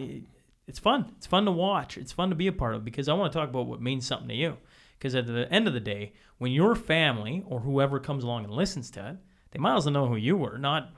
it's 0.67 0.79
fun. 0.79 1.13
It's 1.17 1.27
fun 1.27 1.45
to 1.45 1.51
watch. 1.51 1.97
It's 1.97 2.11
fun 2.11 2.29
to 2.29 2.35
be 2.35 2.47
a 2.47 2.53
part 2.53 2.75
of 2.75 2.85
because 2.85 3.09
I 3.09 3.13
want 3.13 3.31
to 3.33 3.39
talk 3.39 3.49
about 3.49 3.67
what 3.67 3.81
means 3.81 4.07
something 4.07 4.29
to 4.29 4.35
you. 4.35 4.57
Because 4.97 5.15
at 5.15 5.27
the 5.27 5.51
end 5.51 5.67
of 5.67 5.73
the 5.73 5.79
day, 5.79 6.13
when 6.37 6.51
your 6.51 6.75
family 6.75 7.43
or 7.45 7.59
whoever 7.59 7.99
comes 7.99 8.23
along 8.23 8.45
and 8.45 8.53
listens 8.53 8.89
to 8.91 9.09
it, 9.09 9.17
they 9.51 9.59
might 9.59 9.75
as 9.75 9.85
well 9.85 9.93
know 9.93 10.07
who 10.07 10.15
you 10.15 10.37
were, 10.37 10.57
not 10.57 10.91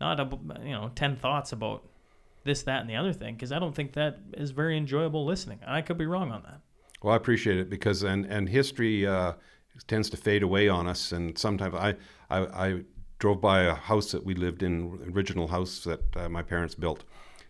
not 0.00 0.20
a, 0.20 0.28
you 0.64 0.72
know 0.72 0.90
ten 0.94 1.16
thoughts 1.16 1.52
about 1.52 1.86
this, 2.44 2.62
that, 2.62 2.80
and 2.80 2.88
the 2.88 2.96
other 2.96 3.12
thing. 3.12 3.34
Because 3.34 3.52
I 3.52 3.58
don't 3.58 3.74
think 3.74 3.92
that 3.94 4.18
is 4.34 4.52
very 4.52 4.76
enjoyable 4.76 5.26
listening. 5.26 5.58
I 5.66 5.82
could 5.82 5.98
be 5.98 6.06
wrong 6.06 6.30
on 6.30 6.42
that. 6.42 6.60
Well, 7.02 7.12
I 7.12 7.16
appreciate 7.16 7.58
it 7.58 7.68
because 7.68 8.02
and 8.04 8.24
and 8.26 8.48
history 8.48 9.06
uh, 9.06 9.32
tends 9.88 10.08
to 10.10 10.16
fade 10.16 10.44
away 10.44 10.68
on 10.68 10.86
us, 10.86 11.12
and 11.12 11.36
sometimes 11.36 11.74
I, 11.74 11.96
I 12.30 12.38
I 12.66 12.84
drove 13.18 13.40
by 13.40 13.62
a 13.62 13.74
house 13.74 14.12
that 14.12 14.24
we 14.24 14.34
lived 14.34 14.62
in, 14.62 15.12
original 15.14 15.48
house 15.48 15.84
that 15.84 16.16
uh, 16.16 16.28
my 16.28 16.42
parents 16.42 16.74
built, 16.74 17.04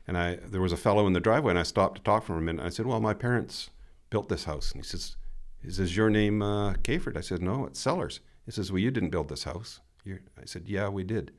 and 0.06 0.16
I 0.16 0.36
there 0.36 0.60
was 0.60 0.72
a 0.72 0.76
fellow 0.76 1.06
in 1.06 1.12
the 1.12 1.20
driveway, 1.20 1.50
and 1.50 1.58
I 1.58 1.64
stopped 1.64 1.96
to 1.96 2.02
talk 2.02 2.24
for 2.24 2.36
a 2.36 2.40
minute. 2.40 2.64
I 2.64 2.68
said, 2.70 2.86
"Well, 2.86 3.00
my 3.00 3.14
parents 3.14 3.70
built 4.10 4.28
this 4.28 4.44
house," 4.44 4.72
and 4.72 4.82
he 4.82 4.88
says, 4.88 5.16
"Is 5.62 5.76
this 5.76 5.96
your 5.96 6.10
name, 6.10 6.42
uh, 6.42 6.74
Caford?" 6.82 7.16
I 7.16 7.20
said, 7.20 7.42
"No, 7.42 7.66
it's 7.66 7.80
Sellers." 7.80 8.20
He 8.44 8.52
says, 8.52 8.72
"Well, 8.72 8.80
you 8.80 8.90
didn't 8.90 9.10
build 9.10 9.28
this 9.28 9.44
house." 9.44 9.80
You're, 10.04 10.20
I 10.40 10.44
said, 10.46 10.64
"Yeah, 10.66 10.88
we 10.88 11.04
did." 11.04 11.32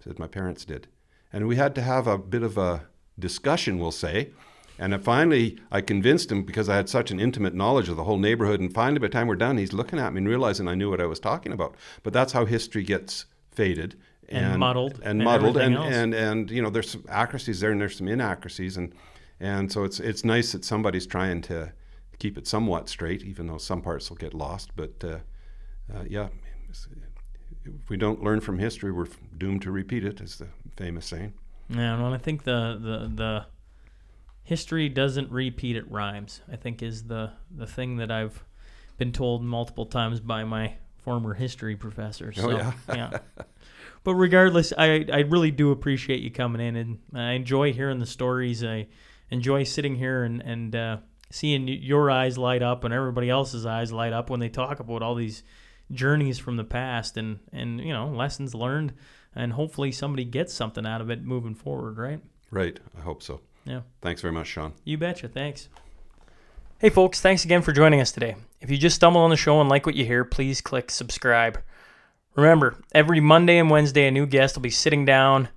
I 0.00 0.04
said, 0.04 0.18
"My 0.18 0.26
parents 0.28 0.64
did," 0.64 0.88
and 1.32 1.46
we 1.46 1.56
had 1.56 1.74
to 1.76 1.82
have 1.82 2.06
a 2.06 2.18
bit 2.18 2.42
of 2.42 2.58
a 2.58 2.86
discussion, 3.18 3.78
we'll 3.78 3.92
say. 3.92 4.30
And 4.78 5.02
finally, 5.02 5.58
I 5.72 5.80
convinced 5.80 6.30
him 6.30 6.42
because 6.42 6.68
I 6.68 6.76
had 6.76 6.88
such 6.88 7.10
an 7.10 7.18
intimate 7.18 7.54
knowledge 7.54 7.88
of 7.88 7.96
the 7.96 8.04
whole 8.04 8.18
neighborhood. 8.18 8.60
And 8.60 8.72
finally, 8.74 8.98
by 8.98 9.06
the 9.06 9.12
time 9.12 9.26
we're 9.26 9.36
done, 9.36 9.56
he's 9.56 9.72
looking 9.72 9.98
at 9.98 10.12
me 10.12 10.18
and 10.18 10.28
realizing 10.28 10.68
I 10.68 10.74
knew 10.74 10.90
what 10.90 11.00
I 11.00 11.06
was 11.06 11.18
talking 11.18 11.52
about. 11.52 11.74
But 12.02 12.12
that's 12.12 12.34
how 12.34 12.44
history 12.44 12.82
gets 12.82 13.24
faded 13.50 13.96
And 14.28 14.58
muddled 14.58 14.94
and 14.96 15.04
and 15.04 15.24
muddled, 15.24 15.56
and, 15.56 15.74
else. 15.76 15.94
and 15.94 16.14
and 16.14 16.50
you 16.50 16.60
know, 16.60 16.70
there's 16.70 16.90
some 16.90 17.04
accuracies 17.08 17.60
there 17.60 17.70
and 17.70 17.80
there's 17.80 17.96
some 17.96 18.08
inaccuracies, 18.08 18.76
and 18.76 18.92
and 19.38 19.70
so 19.70 19.84
it's 19.84 20.00
it's 20.00 20.24
nice 20.24 20.52
that 20.52 20.64
somebody's 20.64 21.06
trying 21.06 21.42
to 21.42 21.72
keep 22.18 22.36
it 22.36 22.46
somewhat 22.46 22.88
straight, 22.88 23.22
even 23.22 23.46
though 23.46 23.58
some 23.58 23.82
parts 23.82 24.10
will 24.10 24.16
get 24.16 24.34
lost. 24.34 24.70
But 24.74 25.04
uh, 25.04 25.18
uh, 25.94 26.04
yeah, 26.08 26.28
if 27.64 27.88
we 27.88 27.96
don't 27.96 28.22
learn 28.22 28.40
from 28.40 28.58
history, 28.58 28.90
we're 28.90 29.08
doomed 29.36 29.62
to 29.62 29.70
repeat 29.70 30.04
it, 30.04 30.20
is 30.20 30.38
the 30.38 30.48
famous 30.76 31.06
saying. 31.06 31.34
Yeah, 31.68 32.00
well 32.00 32.14
I 32.14 32.18
think 32.18 32.44
the 32.44 32.78
the 32.80 33.10
the 33.14 33.46
history 34.42 34.88
doesn't 34.88 35.30
repeat; 35.30 35.76
it 35.76 35.90
rhymes. 35.90 36.40
I 36.50 36.56
think 36.56 36.82
is 36.82 37.04
the 37.04 37.32
the 37.50 37.66
thing 37.66 37.96
that 37.98 38.10
I've 38.10 38.42
been 38.96 39.12
told 39.12 39.42
multiple 39.44 39.86
times 39.86 40.20
by 40.20 40.44
my 40.44 40.74
former 41.06 41.34
history 41.34 41.76
professor. 41.76 42.32
So, 42.32 42.50
yeah. 42.50 42.72
yeah. 42.88 43.18
But 44.06 44.14
regardless, 44.14 44.72
I 44.78 45.04
I 45.12 45.22
really 45.22 45.50
do 45.50 45.72
appreciate 45.72 46.20
you 46.20 46.30
coming 46.30 46.64
in, 46.64 46.76
and 46.76 46.98
I 47.12 47.32
enjoy 47.32 47.72
hearing 47.72 47.98
the 47.98 48.06
stories. 48.06 48.62
I 48.62 48.86
enjoy 49.32 49.64
sitting 49.64 49.96
here 49.96 50.22
and 50.22 50.40
and 50.40 50.76
uh, 50.76 50.96
seeing 51.30 51.66
your 51.66 52.08
eyes 52.08 52.38
light 52.38 52.62
up 52.62 52.84
and 52.84 52.94
everybody 52.94 53.28
else's 53.28 53.66
eyes 53.66 53.90
light 53.90 54.12
up 54.12 54.30
when 54.30 54.38
they 54.38 54.48
talk 54.48 54.78
about 54.78 55.02
all 55.02 55.16
these 55.16 55.42
journeys 55.90 56.38
from 56.38 56.56
the 56.56 56.62
past 56.62 57.16
and 57.16 57.40
and 57.52 57.80
you 57.80 57.92
know 57.92 58.06
lessons 58.06 58.54
learned, 58.54 58.92
and 59.34 59.54
hopefully 59.54 59.90
somebody 59.90 60.24
gets 60.24 60.54
something 60.54 60.86
out 60.86 61.00
of 61.00 61.10
it 61.10 61.24
moving 61.24 61.56
forward. 61.56 61.98
Right. 61.98 62.20
Right. 62.52 62.78
I 62.96 63.00
hope 63.00 63.24
so. 63.24 63.40
Yeah. 63.64 63.80
Thanks 64.02 64.22
very 64.22 64.32
much, 64.32 64.46
Sean. 64.46 64.74
You 64.84 64.98
betcha. 64.98 65.26
Thanks. 65.26 65.68
Hey, 66.78 66.90
folks, 66.90 67.20
thanks 67.20 67.44
again 67.44 67.62
for 67.62 67.72
joining 67.72 68.00
us 68.00 68.12
today. 68.12 68.36
If 68.60 68.70
you 68.70 68.76
just 68.76 68.94
stumbled 68.94 69.24
on 69.24 69.30
the 69.30 69.36
show 69.36 69.60
and 69.60 69.68
like 69.68 69.84
what 69.84 69.96
you 69.96 70.04
hear, 70.04 70.24
please 70.24 70.60
click 70.60 70.92
subscribe. 70.92 71.58
Remember, 72.36 72.76
every 72.92 73.20
Monday 73.20 73.58
and 73.58 73.70
Wednesday, 73.70 74.06
a 74.06 74.10
new 74.10 74.26
guest 74.26 74.56
will 74.56 74.62
be 74.62 74.70
sitting 74.70 75.06
down 75.06 75.48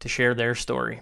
to 0.00 0.08
share 0.08 0.34
their 0.34 0.54
story. 0.54 1.00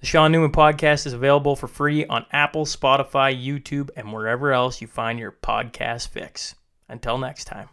The 0.00 0.06
Sean 0.06 0.32
Newman 0.32 0.52
podcast 0.52 1.06
is 1.06 1.12
available 1.12 1.54
for 1.54 1.68
free 1.68 2.06
on 2.06 2.26
Apple, 2.32 2.64
Spotify, 2.64 3.34
YouTube, 3.34 3.90
and 3.94 4.12
wherever 4.12 4.52
else 4.52 4.80
you 4.80 4.86
find 4.86 5.18
your 5.18 5.32
podcast 5.32 6.08
fix. 6.08 6.54
Until 6.88 7.18
next 7.18 7.44
time. 7.44 7.68